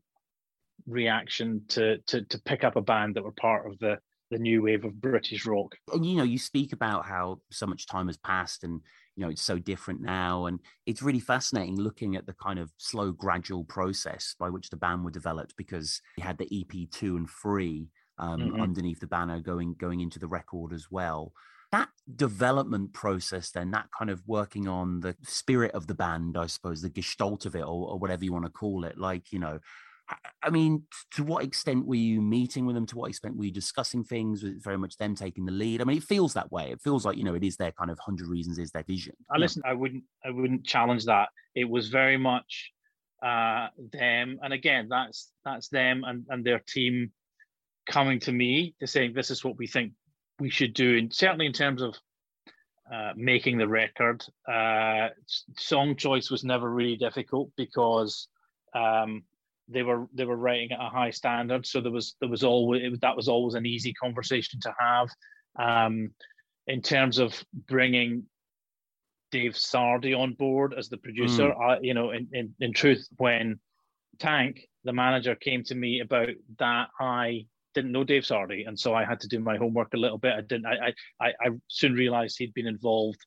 reaction 0.87 1.63
to 1.69 1.97
to 2.07 2.23
to 2.25 2.39
pick 2.41 2.63
up 2.63 2.75
a 2.75 2.81
band 2.81 3.15
that 3.15 3.23
were 3.23 3.31
part 3.31 3.67
of 3.67 3.77
the 3.79 3.97
the 4.31 4.39
new 4.39 4.63
wave 4.63 4.85
of 4.85 4.99
British 4.99 5.45
rock. 5.45 5.75
And 5.93 6.05
you 6.05 6.17
know, 6.17 6.23
you 6.23 6.37
speak 6.37 6.73
about 6.73 7.05
how 7.05 7.41
so 7.51 7.67
much 7.67 7.87
time 7.87 8.07
has 8.07 8.17
passed 8.17 8.63
and 8.63 8.81
you 9.15 9.23
know 9.23 9.29
it's 9.29 9.41
so 9.41 9.57
different 9.57 10.01
now 10.01 10.45
and 10.45 10.59
it's 10.85 11.01
really 11.01 11.19
fascinating 11.19 11.77
looking 11.77 12.15
at 12.15 12.25
the 12.25 12.33
kind 12.33 12.59
of 12.59 12.71
slow 12.77 13.11
gradual 13.11 13.63
process 13.63 14.35
by 14.37 14.49
which 14.49 14.69
the 14.69 14.77
band 14.77 15.05
were 15.05 15.11
developed 15.11 15.55
because 15.57 16.01
we 16.17 16.23
had 16.23 16.37
the 16.37 16.61
ep 16.61 16.89
2 16.91 17.15
and 17.15 17.29
3 17.29 17.87
um, 18.17 18.39
mm-hmm. 18.39 18.61
underneath 18.61 18.99
the 18.99 19.07
banner 19.07 19.39
going 19.39 19.73
going 19.79 20.01
into 20.01 20.19
the 20.19 20.27
record 20.27 20.73
as 20.73 20.87
well 20.91 21.31
that 21.75 21.89
development 22.15 22.93
process 22.93 23.51
then 23.51 23.71
that 23.71 23.87
kind 23.97 24.09
of 24.09 24.21
working 24.27 24.67
on 24.67 24.99
the 25.01 25.15
spirit 25.23 25.71
of 25.73 25.87
the 25.87 25.95
band 25.95 26.37
i 26.37 26.45
suppose 26.45 26.81
the 26.81 26.89
gestalt 26.89 27.45
of 27.45 27.55
it 27.55 27.61
or, 27.61 27.89
or 27.89 27.99
whatever 27.99 28.23
you 28.23 28.31
want 28.31 28.45
to 28.45 28.51
call 28.51 28.85
it 28.85 28.97
like 28.97 29.31
you 29.31 29.39
know 29.39 29.59
I 30.43 30.51
mean, 30.51 30.83
to 31.15 31.23
what 31.23 31.43
extent 31.43 31.87
were 31.87 31.95
you 31.95 32.21
meeting 32.21 32.67
with 32.67 32.75
them? 32.75 32.85
To 32.85 32.95
what 32.95 33.09
extent 33.09 33.35
were 33.37 33.45
you 33.45 33.51
discussing 33.51 34.03
things? 34.03 34.43
Was 34.43 34.51
it 34.51 34.63
very 34.63 34.77
much 34.77 34.97
them 34.97 35.15
taking 35.15 35.45
the 35.45 35.51
lead? 35.51 35.81
I 35.81 35.83
mean, 35.83 35.97
it 35.97 36.03
feels 36.03 36.33
that 36.35 36.51
way. 36.51 36.69
It 36.69 36.81
feels 36.81 37.05
like 37.05 37.17
you 37.17 37.23
know, 37.23 37.33
it 37.33 37.43
is 37.43 37.57
their 37.57 37.71
kind 37.71 37.89
of 37.89 37.97
hundred 37.97 38.27
reasons 38.27 38.59
is 38.59 38.69
their 38.69 38.83
vision. 38.83 39.15
I 39.31 39.37
listen. 39.39 39.63
I 39.65 39.73
wouldn't. 39.73 40.03
I 40.23 40.29
wouldn't 40.29 40.63
challenge 40.63 41.05
that. 41.05 41.29
It 41.55 41.67
was 41.67 41.89
very 41.89 42.17
much 42.17 42.71
uh, 43.25 43.69
them, 43.91 44.37
and 44.43 44.53
again, 44.53 44.87
that's 44.89 45.31
that's 45.43 45.69
them 45.69 46.03
and 46.05 46.25
and 46.29 46.45
their 46.45 46.61
team 46.67 47.11
coming 47.89 48.19
to 48.19 48.31
me 48.31 48.75
to 48.79 48.87
saying 48.87 49.13
this 49.13 49.31
is 49.31 49.43
what 49.43 49.57
we 49.57 49.65
think 49.65 49.93
we 50.39 50.49
should 50.49 50.73
do, 50.73 50.97
and 50.97 51.13
certainly 51.13 51.45
in 51.45 51.53
terms 51.53 51.81
of 51.81 51.95
uh, 52.91 53.13
making 53.15 53.57
the 53.57 53.67
record. 53.67 54.23
Uh, 54.47 55.09
song 55.57 55.95
choice 55.95 56.29
was 56.29 56.43
never 56.43 56.69
really 56.69 56.95
difficult 56.95 57.49
because 57.57 58.27
um, 58.75 59.23
they 59.67 59.81
were 59.81 60.07
they 60.13 60.25
were 60.25 60.35
writing 60.35 60.71
at 60.71 60.79
a 60.79 60.89
high 60.89 61.09
standard 61.09 61.65
so 61.65 61.81
there 61.81 61.91
was 61.91 62.15
there 62.19 62.29
was 62.29 62.43
always 62.43 62.99
that 62.99 63.15
was 63.15 63.27
always 63.27 63.55
an 63.55 63.65
easy 63.65 63.93
conversation 63.93 64.59
to 64.59 64.73
have 64.77 65.09
um, 65.57 66.11
in 66.67 66.81
terms 66.81 67.17
of 67.17 67.43
bringing 67.67 68.23
Dave 69.31 69.53
Sardy 69.53 70.13
on 70.13 70.33
board 70.33 70.75
as 70.77 70.87
the 70.87 70.97
producer 70.97 71.49
mm. 71.49 71.59
I, 71.59 71.79
you 71.81 71.93
know 71.93 72.11
in, 72.11 72.27
in 72.31 72.53
in 72.59 72.73
truth 72.73 73.07
when 73.17 73.59
Tank 74.19 74.69
the 74.83 74.93
manager 74.93 75.33
came 75.33 75.63
to 75.63 75.75
me 75.75 76.01
about 76.01 76.29
that 76.59 76.89
I 76.99 77.47
didn't 77.75 77.91
know 77.91 78.03
Dave 78.03 78.23
Sardy 78.23 78.65
and 78.67 78.79
so 78.79 78.95
I 78.95 79.05
had 79.05 79.19
to 79.19 79.27
do 79.27 79.39
my 79.39 79.57
homework 79.57 79.93
a 79.93 79.97
little 79.97 80.17
bit 80.17 80.33
I 80.33 80.41
didn't 80.41 80.65
I 80.65 80.93
I, 81.21 81.27
I 81.27 81.49
soon 81.67 81.93
realized 81.93 82.37
he'd 82.37 82.53
been 82.53 82.67
involved 82.67 83.19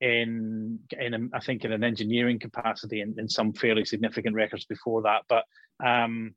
in 0.00 0.80
in 0.98 1.14
a, 1.14 1.18
I 1.36 1.40
think 1.40 1.64
in 1.64 1.72
an 1.72 1.84
engineering 1.84 2.38
capacity 2.38 3.00
in, 3.00 3.14
in 3.18 3.28
some 3.28 3.52
fairly 3.52 3.84
significant 3.84 4.34
records 4.34 4.66
before 4.66 5.02
that. 5.02 5.22
But 5.28 5.44
um, 5.84 6.34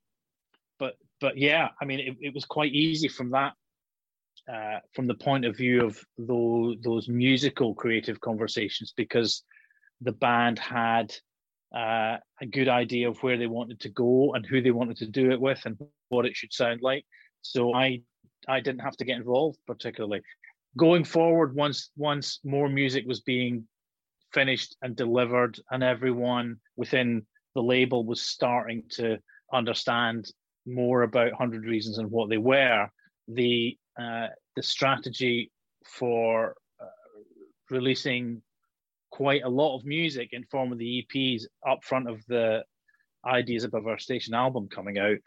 but 0.80 0.96
but 1.20 1.38
yeah, 1.38 1.70
I 1.82 1.86
mean, 1.86 2.00
it, 2.00 2.18
it 2.22 2.34
was 2.34 2.46
quite 2.46 2.72
easy 2.72 3.08
from 3.08 3.32
that 3.32 3.54
uh, 4.52 4.80
from 4.94 5.08
the 5.08 5.16
point 5.16 5.46
of 5.46 5.58
view 5.58 5.86
of 5.86 6.00
those 6.18 6.78
those 6.82 7.10
musical 7.10 7.74
creative 7.76 8.22
conversations 8.22 8.94
because 8.96 9.44
the 10.02 10.14
band 10.14 10.60
had 10.60 11.14
uh, 11.76 12.18
a 12.40 12.46
good 12.50 12.70
idea 12.70 13.10
of 13.10 13.22
where 13.24 13.38
they 13.38 13.48
wanted 13.48 13.80
to 13.82 13.90
go 13.90 14.34
and 14.34 14.46
who 14.46 14.62
they 14.62 14.72
wanted 14.72 14.98
to 14.98 15.08
do 15.08 15.32
it 15.32 15.42
with 15.42 15.62
and 15.66 15.78
what 16.10 16.26
it 16.26 16.36
should 16.36 16.54
sound 16.54 16.82
like. 16.82 17.04
So 17.42 17.74
I 17.74 18.02
I 18.48 18.60
didn't 18.60 18.82
have 18.82 18.98
to 18.98 19.06
get 19.06 19.18
involved 19.18 19.60
particularly. 19.66 20.22
Going 20.78 21.04
forward 21.04 21.56
once 21.56 21.92
once 21.96 22.40
more 22.44 22.70
music 22.70 23.06
was 23.08 23.22
being 23.22 23.68
finished 24.34 24.76
and 24.82 24.96
delivered 24.96 25.60
and 25.72 25.84
everyone 25.84 26.58
within 26.76 27.26
the 27.56 27.64
label 27.64 28.04
was 28.04 28.22
starting 28.22 28.84
to 28.90 29.18
understand 29.54 30.30
more 30.66 31.04
about 31.04 31.32
100 31.32 31.64
reasons 31.66 31.98
and 31.98 32.12
what 32.12 32.30
they 32.30 32.38
were 32.38 32.88
the 33.28 33.78
uh, 34.00 34.28
the 34.56 34.64
strategy 34.64 35.52
for 35.86 36.56
uh, 36.80 36.86
releasing 37.70 38.42
quite 39.10 39.44
a 39.44 39.50
lot 39.50 39.76
of 39.76 39.86
music 39.86 40.30
in 40.34 40.44
form 40.46 40.72
of 40.72 40.78
the 40.78 41.06
EPs 41.16 41.44
up 41.68 41.84
front 41.84 42.10
of 42.10 42.24
the 42.28 42.64
ideas 43.26 43.64
above 43.64 43.88
our 43.88 43.98
station 43.98 44.34
album 44.34 44.68
coming 44.70 44.98
out 44.98 45.18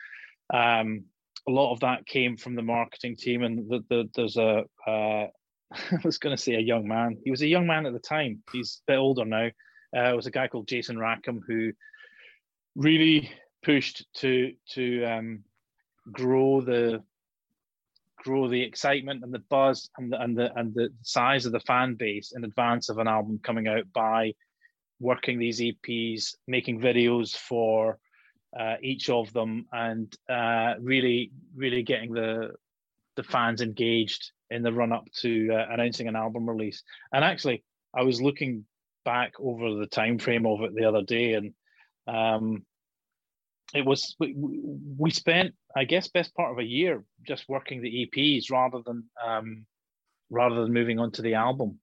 um, 0.53 1.05
a 1.51 1.53
lot 1.53 1.73
of 1.73 1.81
that 1.81 2.07
came 2.07 2.37
from 2.37 2.55
the 2.55 2.63
marketing 2.63 3.17
team, 3.17 3.43
and 3.43 3.69
the, 3.69 3.85
the, 3.89 4.09
there's 4.15 4.37
a 4.37 4.65
uh, 4.87 5.27
I 5.73 6.01
was 6.05 6.19
going 6.19 6.37
to 6.37 6.43
say 6.43 6.55
a 6.55 6.61
young 6.61 6.87
man. 6.87 7.19
He 7.25 7.31
was 7.31 7.43
a 7.43 7.49
young 7.49 7.67
man 7.67 7.87
at 7.87 7.93
the 7.93 7.99
time. 7.99 8.43
He's 8.53 8.83
a 8.89 8.93
bit 8.93 8.99
older 8.99 9.25
now. 9.25 9.49
Uh, 9.97 10.13
it 10.13 10.17
was 10.17 10.27
a 10.27 10.31
guy 10.31 10.49
called 10.49 10.69
Jason 10.69 10.99
Rackham 10.99 11.41
who 11.47 11.73
really 12.77 13.31
pushed 13.63 14.07
to 14.15 14.53
to 14.75 15.05
um, 15.05 15.45
grow 16.11 16.61
the 16.61 17.03
grow 18.19 18.49
the 18.49 18.63
excitement 18.63 19.25
and 19.25 19.33
the 19.33 19.43
buzz 19.51 19.91
and 19.97 20.13
the, 20.13 20.21
and 20.21 20.37
the 20.37 20.57
and 20.59 20.75
the 20.75 20.91
size 21.03 21.47
of 21.47 21.53
the 21.53 21.61
fan 21.61 21.95
base 21.95 22.33
in 22.37 22.45
advance 22.45 22.89
of 22.89 22.99
an 22.99 23.09
album 23.09 23.41
coming 23.43 23.67
out 23.67 23.85
by 23.93 24.33
working 25.01 25.39
these 25.39 25.61
EPs, 25.61 26.35
making 26.47 26.81
videos 26.81 27.35
for 27.35 27.99
uh, 28.59 28.77
each 28.83 29.11
of 29.11 29.33
them, 29.33 29.67
and 29.73 30.15
uh, 30.29 30.75
really 30.81 31.33
really 31.55 31.83
getting 31.83 32.13
the 32.13 32.53
the 33.17 33.23
fans 33.23 33.61
engaged 33.61 34.33
in 34.51 34.63
the 34.63 34.73
run 34.73 34.93
up 34.93 35.05
to 35.13 35.51
uh, 35.53 35.67
announcing 35.71 36.09
an 36.09 36.17
album 36.17 36.49
release. 36.49 36.83
And 37.13 37.25
actually, 37.25 37.65
I 37.95 38.03
was 38.03 38.21
looking 38.21 38.65
back 39.05 39.35
over 39.39 39.75
the 39.75 39.87
time 39.87 40.19
frame 40.19 40.47
of 40.47 40.63
it 40.63 40.75
the 40.75 40.85
other 40.85 41.03
day, 41.03 41.35
and 41.35 41.55
um, 42.07 42.65
it 43.75 43.85
was 43.85 44.17
we, 44.19 44.35
we 44.37 45.11
spent, 45.11 45.55
I 45.77 45.85
guess, 45.85 46.09
best 46.09 46.35
part 46.35 46.53
of 46.53 46.59
a 46.59 46.65
year 46.65 47.05
just 47.27 47.49
working 47.49 47.83
the 47.83 48.07
EPs 48.07 48.51
rather 48.51 48.81
than 48.85 49.05
um, 49.25 49.67
rather 50.31 50.63
than 50.63 50.73
moving 50.73 50.99
on 50.99 51.13
to 51.13 51.23
the 51.23 51.35
album. 51.35 51.79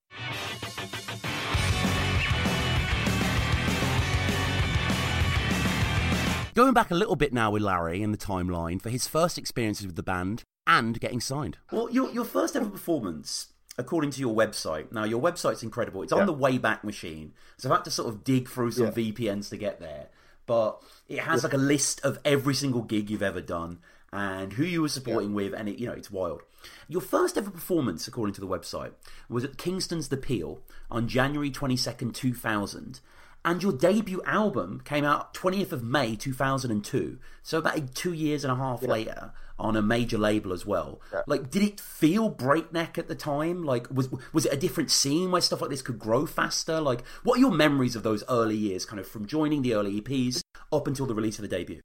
Going 6.57 6.73
back 6.73 6.89
a 6.89 6.95
little 6.95 7.15
bit 7.15 7.33
now 7.33 7.51
with 7.51 7.61
Larry 7.61 8.01
in 8.01 8.11
the 8.11 8.17
timeline 8.17 8.81
for 8.81 8.89
his 8.89 9.07
first 9.07 9.37
experiences 9.37 9.85
with 9.85 9.95
the 9.95 10.01
band 10.01 10.41
and 10.65 10.99
getting 10.99 11.19
signed. 11.19 11.59
Well, 11.71 11.87
your, 11.91 12.09
your 12.09 12.25
first 12.25 12.55
ever 12.55 12.67
performance, 12.67 13.53
according 13.77 14.09
to 14.09 14.19
your 14.19 14.35
website, 14.35 14.91
now 14.91 15.03
your 15.03 15.21
website's 15.21 15.61
incredible. 15.61 16.01
It's 16.01 16.11
on 16.11 16.21
Yeah. 16.21 16.25
the 16.25 16.33
Wayback 16.33 16.83
Machine. 16.83 17.33
So 17.57 17.69
I've 17.69 17.77
had 17.77 17.85
to 17.85 17.91
sort 17.91 18.09
of 18.09 18.23
dig 18.23 18.49
through 18.49 18.71
some 18.71 18.87
Yeah. 18.87 18.91
VPNs 18.91 19.49
to 19.49 19.57
get 19.57 19.79
there. 19.79 20.07
But 20.47 20.81
it 21.07 21.19
has 21.19 21.43
like 21.43 21.53
a 21.53 21.57
list 21.57 22.03
of 22.03 22.17
every 22.25 22.55
single 22.55 22.81
gig 22.81 23.11
you've 23.11 23.21
ever 23.21 23.39
done 23.39 23.77
and 24.11 24.53
who 24.53 24.63
you 24.63 24.81
were 24.81 24.89
supporting 24.89 25.35
with, 25.35 25.53
and 25.53 25.69
it, 25.69 25.77
you 25.77 25.85
know, 25.85 25.93
it's 25.93 26.09
wild. 26.09 26.41
Your 26.87 27.01
first 27.01 27.37
ever 27.37 27.51
performance, 27.51 28.07
according 28.07 28.33
to 28.33 28.41
the 28.41 28.47
website, 28.47 28.93
was 29.29 29.43
at 29.43 29.59
Kingston's 29.59 30.09
The 30.09 30.17
Peel 30.17 30.61
on 30.89 31.07
January 31.07 31.51
22nd, 31.51 32.15
2000. 32.15 32.99
And 33.47 33.63
your 33.63 33.71
debut 33.71 34.21
album 34.25 34.81
came 34.83 35.05
out 35.05 35.33
20th 35.33 35.71
of 35.71 35.81
May 35.81 36.17
2002. 36.17 37.17
So 37.43 37.59
about 37.59 37.95
two 37.95 38.11
years 38.11 38.43
and 38.43 38.51
a 38.51 38.57
half 38.57 38.83
later 38.83 39.31
on 39.57 39.77
a 39.77 39.81
major 39.81 40.17
label 40.17 40.51
as 40.51 40.65
well. 40.65 40.99
Like, 41.27 41.49
did 41.49 41.63
it 41.63 41.79
feel 41.79 42.27
breakneck 42.27 42.97
at 42.97 43.07
the 43.07 43.15
time? 43.15 43.63
Like, 43.63 43.87
was 43.89 44.09
was 44.33 44.45
it 44.45 44.51
a 44.51 44.57
different 44.57 44.91
scene 44.91 45.31
where 45.31 45.39
stuff 45.39 45.61
like 45.61 45.69
this 45.69 45.81
could 45.81 45.97
grow 45.97 46.25
faster? 46.25 46.81
Like, 46.81 47.05
what 47.23 47.37
are 47.37 47.39
your 47.39 47.53
memories 47.53 47.95
of 47.95 48.03
those 48.03 48.21
early 48.27 48.57
years, 48.57 48.83
kind 48.83 48.99
of 48.99 49.07
from 49.07 49.25
joining 49.25 49.61
the 49.61 49.75
early 49.75 50.01
EPs 50.01 50.41
up 50.73 50.85
until 50.85 51.05
the 51.05 51.15
release 51.15 51.39
of 51.39 51.43
the 51.43 51.47
debut? 51.47 51.79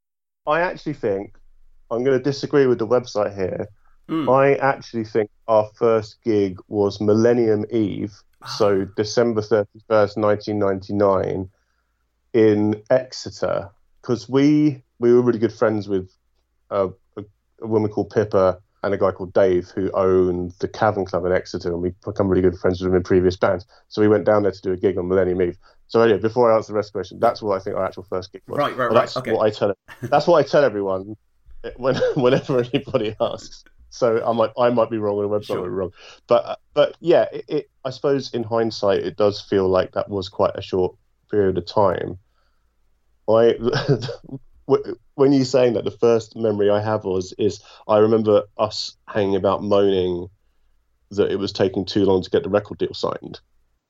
I 0.48 0.62
actually 0.62 0.94
think 0.94 1.36
I'm 1.92 2.02
going 2.02 2.18
to 2.18 2.24
disagree 2.24 2.66
with 2.66 2.80
the 2.80 2.88
website 2.88 3.36
here. 3.36 3.68
Mm. 4.08 4.28
I 4.28 4.56
actually 4.56 5.04
think 5.04 5.30
our 5.46 5.70
first 5.76 6.20
gig 6.24 6.58
was 6.66 7.00
Millennium 7.00 7.66
Eve. 7.70 8.20
So 8.46 8.84
December 8.96 9.40
31st, 9.40 10.16
1999, 10.16 11.48
in 12.32 12.82
Exeter, 12.90 13.70
because 14.00 14.28
we 14.28 14.82
we 14.98 15.12
were 15.12 15.22
really 15.22 15.38
good 15.38 15.52
friends 15.52 15.88
with 15.88 16.10
uh, 16.70 16.88
a, 17.16 17.24
a 17.60 17.66
woman 17.66 17.90
called 17.90 18.10
Pippa 18.10 18.58
and 18.82 18.94
a 18.94 18.98
guy 18.98 19.12
called 19.12 19.32
Dave 19.32 19.68
who 19.68 19.90
owned 19.92 20.52
the 20.60 20.68
Cavern 20.68 21.04
Club 21.04 21.24
in 21.24 21.32
Exeter, 21.32 21.72
and 21.72 21.82
we 21.82 21.92
become 22.04 22.28
really 22.28 22.42
good 22.42 22.58
friends 22.58 22.80
with 22.80 22.90
them 22.90 22.96
in 22.96 23.02
previous 23.02 23.36
bands. 23.36 23.66
So 23.88 24.02
we 24.02 24.08
went 24.08 24.24
down 24.24 24.42
there 24.42 24.52
to 24.52 24.62
do 24.62 24.72
a 24.72 24.76
gig 24.76 24.98
on 24.98 25.08
Millennium 25.08 25.42
Eve. 25.42 25.58
So 25.86 26.00
anyway, 26.00 26.18
before 26.18 26.50
I 26.50 26.56
answer 26.56 26.72
the 26.72 26.76
rest 26.76 26.88
of 26.88 26.92
the 26.94 26.98
question, 26.98 27.20
that's 27.20 27.42
what 27.42 27.60
I 27.60 27.62
think 27.62 27.76
our 27.76 27.84
actual 27.84 28.04
first 28.04 28.32
gig 28.32 28.42
was. 28.48 28.58
Right, 28.58 28.76
right, 28.76 28.88
But 28.88 28.94
right, 28.94 29.00
That's 29.02 29.16
okay. 29.18 29.32
what 29.32 29.46
I 29.46 29.50
tell. 29.50 29.74
That's 30.00 30.26
what 30.26 30.44
I 30.44 30.48
tell 30.48 30.64
everyone 30.64 31.16
when 31.76 31.96
whenever 32.16 32.60
anybody 32.60 33.14
asks. 33.20 33.64
So 33.92 34.24
I 34.26 34.32
might 34.32 34.50
I 34.58 34.70
might 34.70 34.90
be 34.90 34.96
wrong 34.96 35.18
on 35.18 35.30
the 35.30 35.38
website, 35.38 35.46
Sure. 35.46 35.58
might 35.58 35.64
be 35.64 35.70
wrong, 35.70 35.90
but 36.26 36.44
uh, 36.46 36.56
but 36.72 36.96
yeah, 37.00 37.26
it, 37.30 37.44
it 37.46 37.70
I 37.84 37.90
suppose 37.90 38.32
in 38.32 38.42
hindsight 38.42 39.00
it 39.00 39.16
does 39.16 39.40
feel 39.40 39.68
like 39.68 39.92
that 39.92 40.08
was 40.08 40.30
quite 40.30 40.56
a 40.56 40.62
short 40.62 40.96
period 41.30 41.58
of 41.58 41.66
time. 41.66 42.18
I 43.28 43.54
when 45.14 45.32
you're 45.32 45.44
saying 45.44 45.74
that, 45.74 45.84
the 45.84 45.90
first 45.90 46.34
memory 46.36 46.70
I 46.70 46.80
have 46.80 47.04
was 47.04 47.34
is 47.38 47.62
I 47.86 47.98
remember 47.98 48.44
us 48.56 48.96
hanging 49.08 49.36
about 49.36 49.62
moaning 49.62 50.28
that 51.10 51.30
it 51.30 51.38
was 51.38 51.52
taking 51.52 51.84
too 51.84 52.06
long 52.06 52.22
to 52.22 52.30
get 52.30 52.44
the 52.44 52.48
record 52.48 52.78
deal 52.78 52.94
signed 52.94 53.40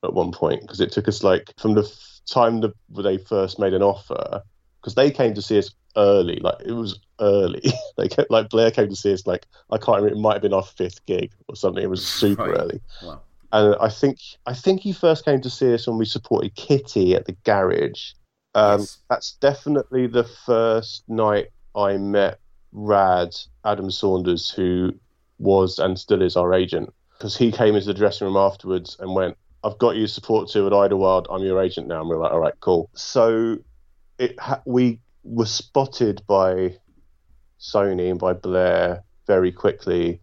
at 0.03 0.13
one 0.13 0.33
point 0.33 0.61
because 0.61 0.81
it 0.81 0.91
took 0.91 1.07
us 1.07 1.23
like 1.23 1.53
from 1.57 1.75
the 1.75 1.83
f- 1.83 2.19
time 2.29 2.59
that 2.59 2.73
they 2.89 3.17
first 3.17 3.57
made 3.57 3.73
an 3.73 3.81
offer 3.81 4.41
because 4.81 4.95
they 4.95 5.09
came 5.09 5.33
to 5.33 5.41
see 5.41 5.57
us 5.57 5.73
early 5.95 6.37
like 6.41 6.55
it 6.65 6.71
was 6.71 6.99
early 7.19 7.61
they 7.97 8.07
kept, 8.07 8.31
like 8.31 8.49
blair 8.49 8.71
came 8.71 8.89
to 8.89 8.95
see 8.95 9.13
us 9.13 9.27
like 9.27 9.45
i 9.71 9.77
can't 9.77 9.97
remember 9.97 10.15
it 10.17 10.19
might 10.19 10.33
have 10.33 10.41
been 10.41 10.53
our 10.53 10.63
fifth 10.63 11.05
gig 11.05 11.31
or 11.47 11.55
something 11.55 11.83
it 11.83 11.89
was 11.89 12.05
super 12.07 12.43
Right. 12.49 12.59
early 12.61 12.81
Wow. 13.03 13.21
and 13.51 13.75
i 13.79 13.89
think 13.89 14.17
i 14.45 14.53
think 14.53 14.81
he 14.81 14.91
first 14.93 15.23
came 15.25 15.41
to 15.41 15.49
see 15.49 15.73
us 15.73 15.85
when 15.87 15.97
we 15.97 16.05
supported 16.05 16.55
kitty 16.55 17.15
at 17.15 17.25
the 17.25 17.35
garage 17.43 18.11
um, 18.55 18.81
Yes. 18.81 18.97
that's 19.09 19.33
definitely 19.33 20.07
the 20.07 20.23
first 20.23 21.03
night 21.07 21.47
i 21.75 21.97
met 21.97 22.39
rad 22.71 23.29
adam 23.65 23.91
saunders 23.91 24.49
who 24.49 24.91
was 25.39 25.77
and 25.79 25.99
still 25.99 26.21
is 26.21 26.35
our 26.35 26.53
agent 26.53 26.91
because 27.17 27.37
he 27.37 27.51
came 27.51 27.75
into 27.75 27.87
the 27.87 27.93
dressing 27.93 28.25
room 28.27 28.35
afterwards 28.37 28.97
and 28.99 29.13
went, 29.15 29.37
"I've 29.63 29.77
got 29.77 29.95
you 29.95 30.07
support 30.07 30.49
to 30.49 30.65
at 30.67 30.73
Idlewild. 30.73 31.27
I'm 31.29 31.43
your 31.43 31.61
agent 31.61 31.87
now." 31.87 32.01
And 32.01 32.09
we 32.09 32.15
are 32.15 32.19
like, 32.19 32.31
"All 32.31 32.39
right, 32.39 32.53
cool." 32.59 32.89
So 32.95 33.57
it 34.19 34.37
ha- 34.39 34.61
we 34.65 34.99
were 35.23 35.45
spotted 35.45 36.21
by 36.27 36.77
Sony 37.59 38.09
and 38.11 38.19
by 38.19 38.33
Blair 38.33 39.03
very 39.27 39.51
quickly, 39.51 40.21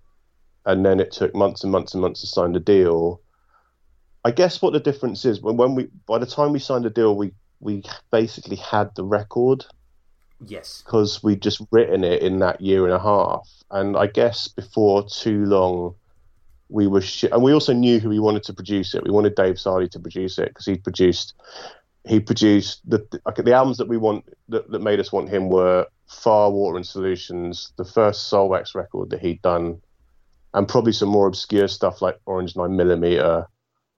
and 0.66 0.84
then 0.84 1.00
it 1.00 1.10
took 1.12 1.34
months 1.34 1.62
and 1.62 1.72
months 1.72 1.94
and 1.94 2.02
months 2.02 2.20
to 2.20 2.26
sign 2.26 2.52
the 2.52 2.60
deal. 2.60 3.20
I 4.24 4.30
guess 4.30 4.60
what 4.60 4.72
the 4.74 4.80
difference 4.80 5.24
is 5.24 5.40
when 5.40 5.56
when 5.56 5.74
we 5.74 5.88
by 6.06 6.18
the 6.18 6.26
time 6.26 6.52
we 6.52 6.58
signed 6.58 6.84
the 6.84 6.90
deal, 6.90 7.16
we 7.16 7.32
we 7.60 7.82
basically 8.10 8.56
had 8.56 8.94
the 8.94 9.04
record 9.04 9.64
Yes. 10.46 10.82
because 10.84 11.22
we'd 11.22 11.42
just 11.42 11.60
written 11.70 12.02
it 12.04 12.22
in 12.22 12.38
that 12.38 12.60
year 12.60 12.84
and 12.84 12.92
a 12.94 12.98
half. 12.98 13.46
And 13.70 13.96
I 13.96 14.06
guess 14.06 14.48
before 14.48 15.06
too 15.06 15.44
long, 15.44 15.94
we 16.70 16.86
were, 16.86 17.02
sh- 17.02 17.24
and 17.24 17.42
we 17.42 17.52
also 17.52 17.74
knew 17.74 17.98
who 18.00 18.08
we 18.08 18.18
wanted 18.18 18.44
to 18.44 18.54
produce 18.54 18.94
it. 18.94 19.04
We 19.04 19.10
wanted 19.10 19.34
Dave 19.34 19.56
Sardy 19.56 19.90
to 19.90 20.00
produce 20.00 20.38
it 20.38 20.48
because 20.48 20.64
he'd 20.64 20.82
produced, 20.82 21.34
he 22.06 22.20
produced 22.20 22.88
the 22.88 23.06
the 23.36 23.52
albums 23.52 23.78
that 23.78 23.88
we 23.88 23.96
want 23.96 24.24
that, 24.48 24.70
that 24.70 24.82
made 24.82 25.00
us 25.00 25.12
want 25.12 25.28
him 25.28 25.48
were 25.48 25.86
Far 26.06 26.50
Water 26.50 26.76
and 26.76 26.86
Solutions, 26.86 27.72
the 27.76 27.84
first 27.84 28.32
Soulwax 28.32 28.74
record 28.74 29.10
that 29.10 29.20
he'd 29.20 29.42
done, 29.42 29.80
and 30.54 30.66
probably 30.66 30.92
some 30.92 31.08
more 31.08 31.26
obscure 31.26 31.68
stuff 31.68 32.02
like 32.02 32.18
Orange 32.26 32.56
Nine 32.56 32.76
Millimeter. 32.76 33.46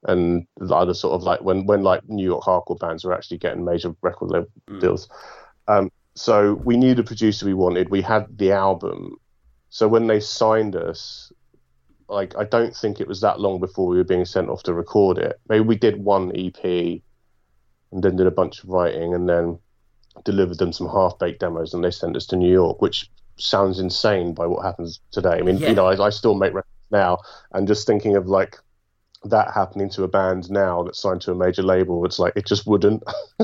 And 0.05 0.45
the 0.57 0.75
other 0.75 0.93
sort 0.93 1.13
of 1.13 1.23
like 1.23 1.41
when, 1.41 1.65
when 1.65 1.81
like 1.81 2.07
New 2.09 2.25
York 2.25 2.43
hardcore 2.43 2.77
bands 2.77 3.05
were 3.05 3.13
actually 3.13 3.37
getting 3.37 3.63
major 3.63 3.95
record 4.01 4.31
label 4.31 4.49
deals. 4.81 5.07
Um, 5.69 5.89
so 6.13 6.55
we 6.55 6.75
knew 6.75 6.93
the 6.93 7.03
producer 7.03 7.45
we 7.45 7.53
wanted. 7.53 7.89
We 7.89 8.01
had 8.01 8.37
the 8.37 8.51
album. 8.51 9.15
So 9.69 9.87
when 9.87 10.07
they 10.07 10.19
signed 10.19 10.75
us, 10.75 11.31
like 12.09 12.35
I 12.37 12.43
don't 12.43 12.75
think 12.75 12.99
it 12.99 13.07
was 13.07 13.21
that 13.21 13.39
long 13.39 13.61
before 13.61 13.87
we 13.87 13.95
were 13.95 14.03
being 14.03 14.25
sent 14.25 14.49
off 14.49 14.63
to 14.63 14.73
record 14.73 15.17
it. 15.17 15.39
Maybe 15.47 15.63
we 15.63 15.77
did 15.77 16.03
one 16.03 16.33
EP 16.35 17.01
and 17.93 18.03
then 18.03 18.15
did 18.15 18.27
a 18.27 18.31
bunch 18.31 18.63
of 18.63 18.69
writing 18.69 19.13
and 19.13 19.29
then 19.29 19.59
delivered 20.25 20.57
them 20.57 20.73
some 20.73 20.89
half 20.89 21.17
baked 21.19 21.39
demos 21.39 21.73
and 21.73 21.83
they 21.83 21.91
sent 21.91 22.15
us 22.15 22.25
to 22.27 22.35
New 22.35 22.51
York, 22.51 22.81
which 22.81 23.09
sounds 23.37 23.79
insane 23.79 24.33
by 24.33 24.45
what 24.45 24.63
happens 24.65 24.99
today. 25.11 25.37
I 25.37 25.41
mean, 25.41 25.57
Yeah. 25.57 25.69
you 25.69 25.75
know, 25.75 25.87
I, 25.87 26.05
I 26.07 26.09
still 26.09 26.35
make 26.35 26.53
records 26.53 26.69
now 26.91 27.19
and 27.53 27.67
just 27.67 27.87
thinking 27.87 28.15
of 28.15 28.27
like 28.27 28.57
that 29.25 29.53
happening 29.53 29.89
to 29.89 30.03
a 30.03 30.07
band 30.07 30.51
now 30.51 30.83
that's 30.83 30.99
signed 31.01 31.21
to 31.21 31.31
a 31.31 31.35
major 31.35 31.63
label, 31.63 32.05
it's 32.05 32.19
like 32.19 32.33
it 32.35 32.45
just 32.45 32.67
wouldn't. 32.67 33.01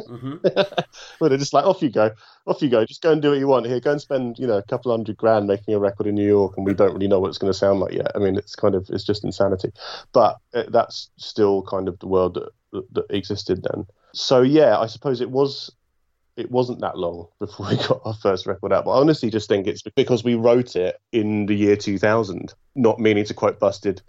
hmm 0.07 0.35
but 0.43 1.29
they're 1.29 1.37
just 1.37 1.53
like, 1.53 1.65
off 1.65 1.81
you 1.81 1.89
go, 1.89 2.11
off 2.45 2.61
you 2.61 2.69
go, 2.69 2.83
just 2.85 3.01
go 3.01 3.11
and 3.13 3.21
do 3.21 3.29
what 3.29 3.39
you 3.39 3.47
want 3.47 3.65
here. 3.65 3.79
Go 3.79 3.91
and 3.91 4.01
spend, 4.01 4.37
you 4.37 4.45
know, 4.45 4.57
a 4.57 4.63
couple 4.63 4.91
hundred 4.91 5.15
grand 5.17 5.47
making 5.47 5.73
a 5.73 5.79
record 5.79 6.05
in 6.07 6.15
New 6.15 6.27
York, 6.27 6.55
and 6.57 6.65
we 6.65 6.73
don't 6.73 6.93
really 6.93 7.07
know 7.07 7.19
what 7.19 7.29
it's 7.29 7.37
going 7.37 7.51
to 7.51 7.57
sound 7.57 7.79
like 7.79 7.93
yet. 7.93 8.11
I 8.13 8.19
mean, 8.19 8.35
it's 8.35 8.55
kind 8.55 8.75
of, 8.75 8.89
it's 8.89 9.05
just 9.05 9.23
insanity. 9.23 9.71
But 10.11 10.37
uh, 10.53 10.63
that's 10.67 11.11
still 11.17 11.63
kind 11.63 11.87
of 11.87 11.97
the 11.99 12.07
world 12.07 12.33
that, 12.33 12.49
that, 12.73 12.93
that 12.95 13.05
existed 13.15 13.63
then. 13.71 13.85
So 14.13 14.41
yeah, 14.41 14.77
I 14.79 14.87
suppose 14.87 15.21
it 15.21 15.29
was. 15.29 15.71
It 16.37 16.49
wasn't 16.49 16.79
that 16.79 16.97
long 16.97 17.27
before 17.39 17.67
we 17.67 17.75
got 17.75 18.01
our 18.05 18.13
first 18.13 18.45
record 18.45 18.71
out, 18.71 18.85
but 18.85 18.91
I 18.91 18.99
honestly 19.01 19.29
just 19.29 19.49
think 19.49 19.67
it's 19.67 19.81
because 19.81 20.23
we 20.23 20.35
wrote 20.35 20.77
it 20.77 20.97
in 21.11 21.47
the 21.47 21.53
year 21.53 21.75
2000, 21.75 22.53
not 22.75 22.97
meaning 22.97 23.25
to 23.25 23.33
quote 23.33 23.59
Busted. 23.59 24.01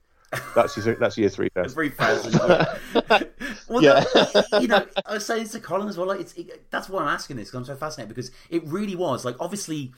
That's 0.55 0.77
year, 0.77 0.97
that's 1.01 1.19
year 1.19 1.29
three. 1.29 1.49
Best. 1.57 1.75
Three 1.75 1.89
thousand. 1.89 2.35
well, 3.69 3.83
Yeah. 3.83 4.05
no, 4.53 4.61
you 4.61 4.69
know, 4.69 4.87
I 5.05 5.15
was 5.15 5.27
saying 5.27 5.43
this 5.43 5.53
to 5.53 5.61
Colin 5.61 5.89
as 5.89 5.99
well. 5.99 6.07
Like, 6.07 6.21
it's 6.21 6.33
it, 6.35 6.71
that's 6.71 6.89
why 6.89 7.03
I'm 7.03 7.09
asking 7.09 7.37
this 7.37 7.49
because 7.49 7.59
I'm 7.69 7.75
so 7.75 7.77
fascinated 7.77 8.15
because 8.15 8.31
it 8.49 8.65
really 8.65 8.95
was 8.95 9.25
like 9.25 9.35
obviously 9.41 9.93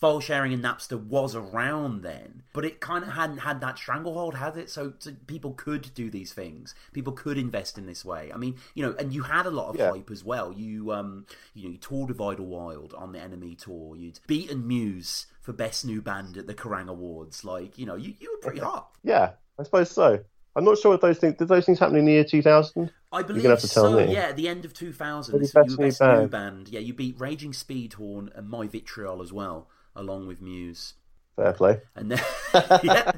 file 0.00 0.20
sharing 0.20 0.52
and 0.52 0.64
Napster 0.64 0.98
was 0.98 1.34
around 1.36 2.02
then, 2.02 2.42
but 2.54 2.64
it 2.64 2.80
kind 2.80 3.04
of 3.04 3.10
hadn't 3.12 3.38
had 3.38 3.60
that 3.60 3.78
stranglehold, 3.78 4.34
had 4.36 4.56
it? 4.56 4.70
So, 4.70 4.94
so 4.98 5.12
people 5.26 5.52
could 5.52 5.92
do 5.94 6.10
these 6.10 6.32
things. 6.32 6.74
People 6.92 7.12
could 7.12 7.36
invest 7.36 7.76
in 7.76 7.86
this 7.86 8.04
way. 8.04 8.30
I 8.32 8.38
mean, 8.38 8.56
you 8.74 8.84
know, 8.84 8.94
and 8.98 9.12
you 9.12 9.22
had 9.24 9.46
a 9.46 9.50
lot 9.50 9.68
of 9.68 9.76
Yeah. 9.76 9.90
hype 9.90 10.10
as 10.10 10.24
well. 10.24 10.52
You 10.52 10.92
um, 10.92 11.26
you 11.54 11.64
know, 11.64 11.70
you 11.72 11.78
toured 11.78 12.08
with 12.08 12.20
Idlewild 12.20 12.94
on 12.94 13.12
the 13.12 13.18
NME 13.18 13.56
tour. 13.56 13.94
You'd 13.96 14.20
beaten 14.26 14.66
Muse 14.66 15.26
for 15.40 15.52
best 15.52 15.84
new 15.84 16.00
band 16.02 16.36
at 16.36 16.46
the 16.46 16.54
Kerrang 16.54 16.88
Awards. 16.88 17.44
Like, 17.44 17.78
you 17.78 17.86
know, 17.86 17.96
you, 17.96 18.14
you 18.18 18.30
were 18.32 18.38
pretty 18.42 18.60
hot. 18.60 18.90
Yeah, 19.02 19.32
I 19.58 19.62
suppose 19.64 19.90
so. 19.90 20.18
I'm 20.56 20.64
not 20.64 20.78
sure 20.78 20.90
what 20.92 21.00
those 21.00 21.18
things 21.18 21.36
did. 21.36 21.48
Those 21.48 21.64
things 21.66 21.78
happen 21.78 21.96
in 21.96 22.04
the 22.06 22.12
year 22.12 22.24
2000. 22.24 22.90
I 23.12 23.22
believe 23.22 23.44
have 23.44 23.60
to 23.60 23.68
tell 23.68 23.84
so. 23.90 23.96
me. 24.06 24.12
Yeah, 24.14 24.28
at 24.28 24.36
the 24.36 24.48
end 24.48 24.64
of 24.64 24.72
2000, 24.72 25.34
Maybe 25.34 25.46
so 25.46 25.60
you 25.62 25.62
Best 25.62 25.78
were 25.78 25.84
New 25.84 25.88
best 25.88 26.00
new 26.08 26.28
Band. 26.28 26.30
band. 26.30 26.68
Yeah, 26.68 26.80
you 26.80 26.94
beat 26.94 27.18
Raging 27.20 27.52
Speedhorn 27.52 28.36
and 28.36 28.48
My 28.48 28.66
Vitriol 28.66 29.22
as 29.22 29.32
well, 29.32 29.68
along 29.96 30.26
with 30.26 30.40
Muse. 30.40 30.94
Fair 31.36 31.52
play. 31.52 31.80
And 31.94 32.10
then, 32.10 32.20
yeah. 32.82 33.12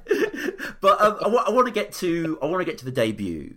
but 0.81 1.01
um, 1.01 1.16
I, 1.20 1.24
w- 1.24 1.43
I 1.47 1.51
want 1.51 1.66
to 1.66 1.73
get 1.73 1.93
to 1.94 2.39
I 2.43 2.47
want 2.47 2.61
to 2.61 2.65
get 2.65 2.78
to 2.78 2.85
the 2.85 2.93
debut. 2.93 3.57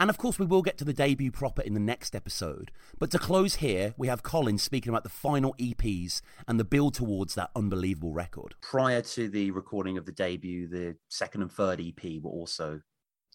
And 0.00 0.08
of 0.08 0.16
course, 0.16 0.38
we 0.38 0.46
will 0.46 0.62
get 0.62 0.78
to 0.78 0.84
the 0.86 0.94
debut 0.94 1.30
proper 1.30 1.60
in 1.60 1.74
the 1.74 1.80
next 1.80 2.16
episode. 2.16 2.70
But 2.98 3.10
to 3.10 3.18
close 3.18 3.56
here, 3.56 3.92
we 3.98 4.06
have 4.08 4.22
Colin 4.22 4.56
speaking 4.56 4.88
about 4.88 5.02
the 5.02 5.10
final 5.10 5.54
EPs 5.58 6.22
and 6.48 6.58
the 6.58 6.64
build 6.64 6.94
towards 6.94 7.34
that 7.34 7.50
unbelievable 7.54 8.14
record. 8.14 8.54
Prior 8.62 9.02
to 9.02 9.28
the 9.28 9.50
recording 9.50 9.98
of 9.98 10.06
the 10.06 10.12
debut, 10.12 10.66
the 10.66 10.96
second 11.10 11.42
and 11.42 11.52
third 11.52 11.82
EP 11.82 12.22
were 12.22 12.30
also 12.30 12.80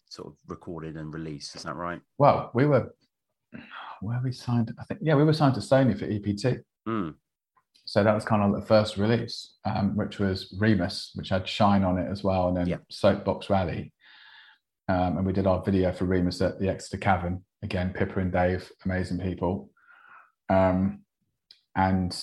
sort 0.08 0.26
of 0.26 0.34
recorded 0.48 0.96
and 0.96 1.14
released. 1.14 1.54
Is 1.54 1.62
that 1.62 1.76
right? 1.76 2.00
Well, 2.18 2.50
we 2.52 2.66
were 2.66 2.92
where 4.00 4.20
we 4.22 4.32
signed. 4.32 4.74
I 4.78 4.84
think 4.84 5.00
yeah, 5.02 5.14
we 5.14 5.24
were 5.24 5.32
signed 5.32 5.54
to 5.54 5.60
Sony 5.60 5.98
for 5.98 6.06
EP2. 6.06 6.62
Mm. 6.88 7.14
So 7.84 8.02
that 8.02 8.14
was 8.14 8.24
kind 8.24 8.42
of 8.42 8.60
the 8.60 8.66
first 8.66 8.96
release, 8.96 9.54
um, 9.64 9.96
which 9.96 10.18
was 10.18 10.52
Remmus, 10.58 11.12
which 11.14 11.28
had 11.28 11.46
Shine 11.46 11.84
on 11.84 11.98
it 11.98 12.10
as 12.10 12.24
well, 12.24 12.48
and 12.48 12.56
then 12.56 12.66
Yeah. 12.66 12.78
Soapbox 12.90 13.48
Rally. 13.48 13.92
Um, 14.88 15.18
and 15.18 15.26
we 15.26 15.32
did 15.32 15.46
our 15.46 15.62
video 15.62 15.92
for 15.92 16.04
Remmus 16.04 16.40
at 16.42 16.58
the 16.58 16.68
Exeter 16.68 16.98
Cavern. 16.98 17.44
Again, 17.62 17.92
Pippa 17.92 18.20
and 18.20 18.32
Dave, 18.32 18.70
amazing 18.84 19.18
people. 19.18 19.70
Um, 20.48 21.02
and 21.76 22.16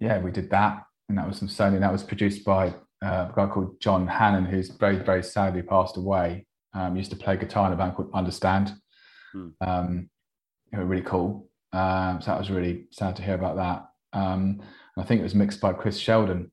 yeah, 0.00 0.18
we 0.20 0.30
did 0.30 0.50
that, 0.50 0.84
and 1.08 1.16
that 1.16 1.26
was 1.26 1.38
from 1.38 1.48
Sony. 1.48 1.74
And 1.74 1.82
that 1.82 1.92
was 1.92 2.04
produced 2.04 2.44
by 2.44 2.68
uh, 3.02 3.28
a 3.30 3.32
guy 3.34 3.46
called 3.46 3.80
John 3.80 4.06
Hannon, 4.06 4.44
who's 4.44 4.68
very, 4.68 4.96
very 4.96 5.22
sadly 5.22 5.62
passed 5.62 5.96
away. 5.96 6.46
Um, 6.74 6.96
used 6.96 7.10
to 7.10 7.16
play 7.16 7.36
guitar 7.38 7.66
in 7.68 7.72
a 7.72 7.76
band 7.76 7.94
called 7.94 8.10
Understand. 8.12 8.74
Hmm. 9.36 9.48
Um, 9.60 10.10
they 10.72 10.78
were 10.78 10.84
really 10.84 11.02
cool. 11.02 11.48
Um, 11.72 12.20
so 12.20 12.30
that 12.30 12.38
was 12.38 12.50
really 12.50 12.86
sad 12.90 13.16
to 13.16 13.22
hear 13.22 13.34
about 13.34 13.56
that. 13.56 14.18
Um, 14.18 14.60
and 14.96 15.04
I 15.04 15.04
think 15.04 15.20
it 15.20 15.24
was 15.24 15.34
mixed 15.34 15.60
by 15.60 15.72
Chris 15.72 15.98
Sheldon. 15.98 16.50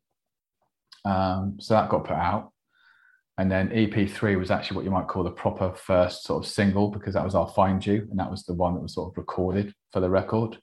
Um, 1.05 1.57
so 1.59 1.73
that 1.73 1.89
got 1.89 2.05
put 2.05 2.17
out. 2.17 2.51
And 3.37 3.51
then 3.51 3.69
EP3 3.69 4.37
was 4.37 4.51
actually 4.51 4.75
what 4.75 4.85
you 4.85 4.91
might 4.91 5.07
call 5.07 5.23
the 5.23 5.31
proper 5.31 5.73
first 5.73 6.23
sort 6.23 6.43
of 6.43 6.51
single 6.51 6.89
because 6.89 7.15
that 7.15 7.25
was 7.25 7.33
our 7.33 7.47
Find 7.47 7.83
You, 7.83 8.07
and 8.11 8.19
that 8.19 8.29
was 8.29 8.43
the 8.43 8.53
one 8.53 8.75
that 8.75 8.81
was 8.81 8.93
sort 8.93 9.11
of 9.11 9.17
recorded 9.17 9.73
for 9.91 10.01
the 10.01 10.09
record. 10.09 10.59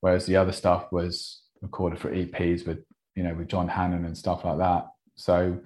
Whereas 0.00 0.26
the 0.26 0.36
other 0.36 0.52
stuff 0.52 0.92
was 0.92 1.42
recorded 1.60 1.98
for 1.98 2.10
EPs 2.10 2.66
with, 2.66 2.78
you 3.16 3.24
know, 3.24 3.34
with 3.34 3.48
John 3.48 3.66
Hannon 3.66 4.04
and 4.04 4.16
stuff 4.16 4.44
like 4.44 4.58
that. 4.58 4.86
So 5.16 5.58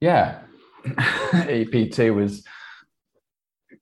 yeah, 0.00 0.40
EP2 0.84 2.14
was 2.14 2.44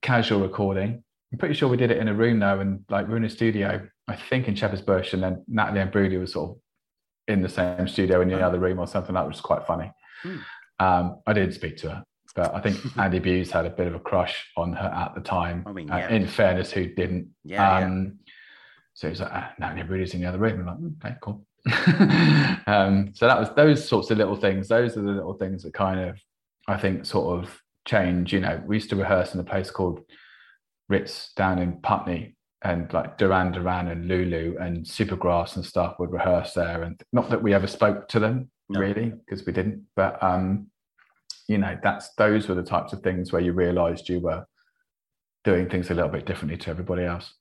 casual 0.01 0.41
recording. 0.41 1.03
I'm 1.35 1.39
pretty 1.39 1.55
sure 1.55 1.69
we 1.69 1.77
did 1.77 1.91
it 1.91 1.97
in 1.99 2.07
a 2.07 2.15
room 2.15 2.39
though, 2.39 2.61
and 2.61 2.85
like 2.89 3.09
we're 3.09 3.17
in 3.17 3.25
a 3.25 3.29
studio, 3.29 3.85
I 4.07 4.15
think 4.15 4.47
in 4.47 4.55
Shepherd's 4.55 4.83
Bush, 4.83 5.15
and 5.15 5.21
then 5.21 5.43
Natalie 5.49 5.81
Imbruglia 5.81 6.21
was 6.21 6.33
sort 6.33 6.51
of 6.53 6.57
in 7.27 7.43
the 7.43 7.49
same 7.49 7.89
studio 7.89 8.21
in 8.21 8.29
the 8.29 8.41
other 8.41 8.61
room 8.61 8.79
or 8.79 8.87
something. 8.87 9.17
That 9.17 9.27
was 9.27 9.41
quite 9.41 9.67
funny. 9.67 9.91
Hmm. 10.23 10.37
Um, 10.79 11.19
I 11.27 11.33
didn't 11.33 11.55
speak 11.55 11.77
to 11.79 11.91
her, 11.91 12.05
but 12.37 12.55
I 12.55 12.61
think 12.61 12.79
Andy 12.99 13.19
Buse 13.19 13.51
had 13.51 13.67
a 13.67 13.71
bit 13.71 13.89
of 13.89 13.97
a 13.97 13.99
crush 13.99 14.49
on 14.57 14.75
her 14.75 14.87
at 14.87 15.17
the 15.17 15.23
time. 15.23 15.65
I 15.67 15.73
mean, 15.73 15.91
Uh, 15.91 16.07
in 16.09 16.29
fairness, 16.29 16.71
who 16.71 16.87
didn't? 16.87 17.31
Yeah, 17.43 17.81
yeah. 17.81 17.85
um, 17.85 18.21
So 18.93 19.09
he 19.09 19.11
was 19.11 19.21
like, 19.21 19.33
ah, 19.33 19.53
Natalie 19.59 19.83
Imbruglia's 19.83 20.15
in 20.15 20.21
the 20.21 20.29
other 20.29 20.39
room. 20.39 20.61
I'm 20.61 20.67
like, 20.67 20.79
"Mm, 20.79 21.05
okay, 21.05 21.17
cool. 21.21 21.45
um, 22.73 23.11
so 23.13 23.27
that 23.27 23.41
was 23.41 23.51
those 23.57 23.89
sorts 23.89 24.13
of 24.13 24.19
little 24.19 24.37
things. 24.37 24.69
Those 24.69 24.97
are 24.97 25.03
the 25.03 25.11
little 25.11 25.35
things 25.35 25.65
that 25.65 25.75
kind 25.75 25.99
of, 25.99 26.17
I 26.69 26.77
think, 26.77 27.07
sort 27.07 27.41
of 27.43 27.61
change. 27.89 28.33
You 28.33 28.39
know, 28.39 28.63
we 28.65 28.77
used 28.77 28.91
to 28.91 28.97
rehearse 28.97 29.35
in 29.35 29.41
a 29.41 29.45
place 29.45 29.73
called 29.73 29.99
Ritz 30.89 31.33
down 31.35 31.59
in 31.59 31.81
Putney, 31.81 32.37
and 32.63 32.93
like 32.93 33.19
Duran 33.19 33.53
Duran 33.53 33.89
and 33.89 34.07
Lulu 34.07 34.57
and 34.59 34.85
Supergrass 34.85 35.57
and 35.57 35.65
stuff 35.65 35.97
would 35.99 36.13
rehearse 36.13 36.55
there. 36.55 36.83
And 36.83 37.01
not 37.13 37.31
that 37.31 37.43
we 37.43 37.55
ever 37.55 37.67
spoke 37.67 38.09
to 38.09 38.21
them 38.21 38.51
No. 38.69 38.81
really, 38.81 39.13
because 39.25 39.45
we 39.47 39.53
didn't. 39.53 39.87
But 39.97 40.23
um, 40.23 40.69
you 41.49 41.59
know, 41.59 41.77
that's 41.83 42.11
those 42.15 42.49
were 42.49 42.55
the 42.55 42.63
types 42.63 42.93
of 42.93 43.03
things 43.03 43.33
where 43.33 43.43
you 43.43 43.53
realised 43.53 44.09
you 44.09 44.21
were 44.21 44.47
doing 45.45 45.69
things 45.69 45.91
a 45.91 45.95
little 45.95 46.11
bit 46.11 46.25
differently 46.25 46.57
to 46.59 46.71
everybody 46.71 47.05
else. 47.05 47.35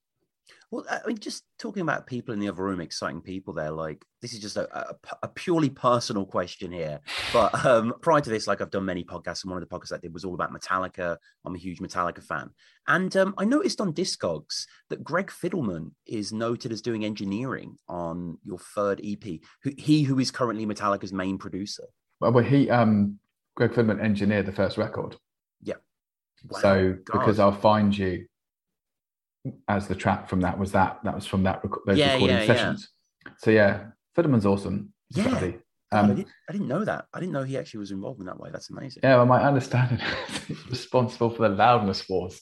Well, 0.73 0.85
I 0.89 1.05
mean, 1.05 1.19
just 1.19 1.43
talking 1.59 1.83
about 1.83 2.07
people 2.07 2.33
in 2.33 2.39
the 2.39 2.49
other 2.49 2.63
room, 2.63 2.81
exciting 2.81 3.21
people 3.21 3.53
there. 3.53 3.69
Like, 3.69 4.03
this 4.23 4.33
is 4.33 4.39
just 4.39 4.57
a, 4.57 4.75
a, 4.75 4.95
a 5.21 5.27
purely 5.27 5.69
personal 5.69 6.25
question 6.25 6.71
here. 6.71 6.99
But 7.31 7.53
um, 7.65 7.93
prior 8.01 8.21
to 8.21 8.29
this, 8.31 8.47
like, 8.47 8.59
I've 8.59 8.71
done 8.71 8.85
many 8.85 9.03
podcasts, 9.03 9.43
and 9.43 9.51
one 9.51 9.61
of 9.61 9.69
the 9.69 9.71
podcasts 9.71 9.93
I 9.93 9.99
did 9.99 10.15
was 10.15 10.25
all 10.25 10.33
about 10.33 10.51
Metallica. 10.51 11.17
I'm 11.45 11.53
a 11.53 11.59
huge 11.59 11.77
Metallica 11.77 12.23
fan. 12.23 12.49
And 12.87 13.15
um, 13.15 13.35
I 13.37 13.45
noticed 13.45 13.81
on 13.81 13.93
Discogs 13.93 14.65
that 14.89 15.03
Greg 15.03 15.27
Fidelman 15.27 15.91
is 16.07 16.33
noted 16.33 16.71
as 16.71 16.81
doing 16.81 17.05
engineering 17.05 17.77
on 17.87 18.39
your 18.41 18.57
third 18.57 18.99
EP. 19.03 19.23
Who, 19.61 19.73
he 19.77 20.01
who 20.01 20.17
is 20.17 20.31
currently 20.31 20.65
Metallica's 20.65 21.13
main 21.13 21.37
producer. 21.37 21.83
Well, 22.19 22.31
well 22.31 22.43
he, 22.43 22.71
um, 22.71 23.19
Greg 23.53 23.73
Fidelman 23.73 24.01
engineered 24.01 24.47
the 24.47 24.51
first 24.51 24.79
record. 24.79 25.17
Yeah. 25.61 25.75
Wow, 26.49 26.59
so 26.61 26.97
God. 27.05 27.19
because 27.19 27.37
I'll 27.37 27.51
find 27.51 27.95
you 27.95 28.25
as 29.67 29.87
the 29.87 29.95
track 29.95 30.29
from 30.29 30.41
that 30.41 30.57
was 30.57 30.71
that 30.71 30.99
that 31.03 31.13
was 31.15 31.25
from 31.25 31.43
that 31.43 31.61
rec- 31.63 31.79
those 31.85 31.97
Yeah, 31.97 32.13
recording 32.13 32.35
yeah, 32.37 32.41
yeah. 32.43 32.47
sessions. 32.47 32.89
So 33.39 33.51
yeah, 33.51 33.85
Fidelman's 34.15 34.45
awesome. 34.45 34.93
Yeah. 35.09 35.27
bloody- 35.29 35.51
God, 35.51 35.59
I, 35.91 35.99
Um, 35.99 36.15
didn't, 36.15 36.27
I 36.49 36.51
didn't 36.53 36.67
know 36.69 36.83
that. 36.85 37.05
I 37.13 37.19
didn't 37.19 37.33
know 37.33 37.43
he 37.43 37.55
actually 37.55 37.81
was 37.81 37.91
involved 37.91 38.19
in 38.19 38.25
that 38.25 38.39
way. 38.39 38.49
That's 38.51 38.71
amazing. 38.71 39.01
yeah, 39.03 39.15
well, 39.17 39.27
my 39.27 39.43
understanding 39.43 39.99
is 40.49 40.67
responsible 40.67 41.29
for 41.29 41.47
the 41.47 41.53
loudness 41.55 42.09
wars. 42.09 42.41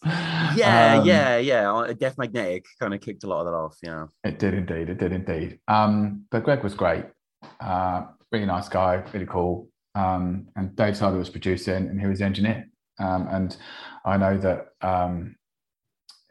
Yeah, 0.56 0.99
Um, 1.02 1.06
yeah, 1.06 1.36
yeah. 1.38 1.69
Uh, 1.73 1.91
Death 1.91 2.18
Magnetic 2.18 2.65
kind 2.80 2.94
of 2.94 3.02
kicked 3.02 3.26
a 3.26 3.28
lot 3.28 3.41
of 3.41 3.45
that 3.48 3.53
off. 3.53 3.76
Yeah. 3.84 4.06
It 4.23 4.40
did 4.40 4.53
indeed. 4.53 4.90
It 4.90 4.99
did 4.99 5.11
indeed. 5.11 5.60
Um, 5.68 6.26
but 6.32 6.44
Greg 6.45 6.64
was 6.64 6.73
great. 6.76 7.06
Uh, 7.60 8.06
really 8.32 8.45
nice 8.45 8.69
guy, 8.69 9.03
really 9.14 9.26
cool. 9.26 9.68
Um, 9.95 10.48
and 10.56 10.73
Dave 10.78 10.94
Sardy 10.95 11.18
was 11.18 11.30
producing 11.30 11.88
and 11.90 11.99
he 11.99 12.07
was 12.07 12.19
the 12.19 12.26
engineer. 12.26 12.69
Um, 12.99 13.28
and 13.30 13.57
I 14.06 14.15
know 14.15 14.38
that 14.38 14.68
um, 14.82 15.36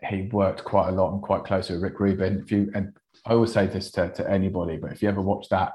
he 0.08 0.22
worked 0.32 0.64
quite 0.64 0.88
a 0.88 0.92
lot 0.92 1.12
and 1.12 1.22
quite 1.22 1.44
closely 1.44 1.76
with 1.76 1.82
Rick 1.84 2.00
Rubin. 2.00 2.40
If 2.40 2.50
you 2.52 2.70
and 2.74 2.92
I 3.26 3.32
always 3.32 3.52
say 3.52 3.66
this 3.66 3.90
to, 3.92 4.08
to 4.14 4.30
anybody, 4.30 4.76
but 4.76 4.92
if 4.92 5.02
you 5.02 5.08
ever 5.08 5.20
watch 5.20 5.48
that 5.50 5.72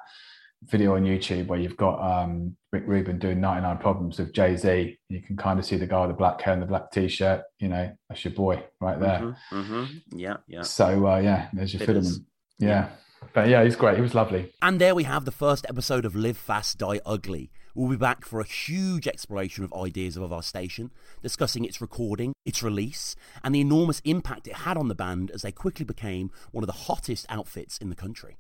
video 0.64 0.96
on 0.96 1.04
YouTube 1.04 1.48
where 1.48 1.60
you've 1.60 1.78
got 1.78 2.00
um, 2.02 2.56
Rick 2.72 2.84
Rubin 2.88 3.20
doing 3.20 3.40
99 3.40 3.78
Problems 3.78 4.18
with 4.18 4.34
Jay 4.34 4.56
Z, 4.56 4.98
you 5.10 5.22
can 5.22 5.38
kind 5.38 5.60
of 5.60 5.66
see 5.66 5.76
the 5.78 5.86
guy 5.86 6.02
with 6.02 6.10
the 6.12 6.18
black 6.18 6.42
hair 6.42 6.54
and 6.54 6.62
the 6.62 6.66
black 6.66 6.92
t 6.92 7.08
shirt. 7.08 7.44
You 7.60 7.68
know, 7.68 7.92
that's 8.10 8.26
your 8.26 8.34
boy 8.34 8.64
right 8.82 9.00
there. 9.00 9.36
Mm-hmm, 9.52 9.86
Yeah, 10.18 10.38
yeah. 10.48 10.64
So 10.64 11.08
uh, 11.08 11.20
yeah, 11.20 11.50
there's 11.54 11.74
your 11.74 11.86
Fiddles. 11.86 12.06
filament. 12.06 12.28
Yeah. 12.60 12.90
But 13.34 13.48
yeah, 13.50 13.64
he's 13.64 13.76
great. 13.76 13.96
He 13.96 14.02
was 14.02 14.14
lovely. 14.16 14.54
And 14.62 14.80
there 14.80 14.96
we 14.96 15.04
have 15.04 15.26
the 15.26 15.32
first 15.32 15.66
episode 15.68 16.06
of 16.06 16.16
Live 16.16 16.38
Fast, 16.38 16.78
Die 16.78 17.00
Ugly. 17.06 17.52
We'll 17.78 17.90
be 17.90 17.98
back 17.98 18.24
for 18.24 18.40
a 18.40 18.46
huge 18.46 19.06
exploration 19.06 19.66
of 19.66 19.74
Ideas 19.74 20.16
Above 20.16 20.32
Our 20.32 20.44
Station, 20.44 20.92
discussing 21.22 21.66
its 21.66 21.82
recording, 21.82 22.34
its 22.46 22.64
release, 22.64 23.18
and 23.44 23.54
the 23.54 23.60
enormous 23.60 24.02
impact 24.06 24.48
it 24.48 24.56
had 24.56 24.78
on 24.78 24.88
the 24.88 24.96
band 24.96 25.30
as 25.30 25.42
they 25.42 25.52
quickly 25.52 25.84
became 25.84 26.32
one 26.54 26.64
of 26.64 26.68
the 26.68 26.72
hottest 26.72 27.26
outfits 27.28 27.78
in 27.78 27.90
the 27.90 27.96
country. 27.96 28.38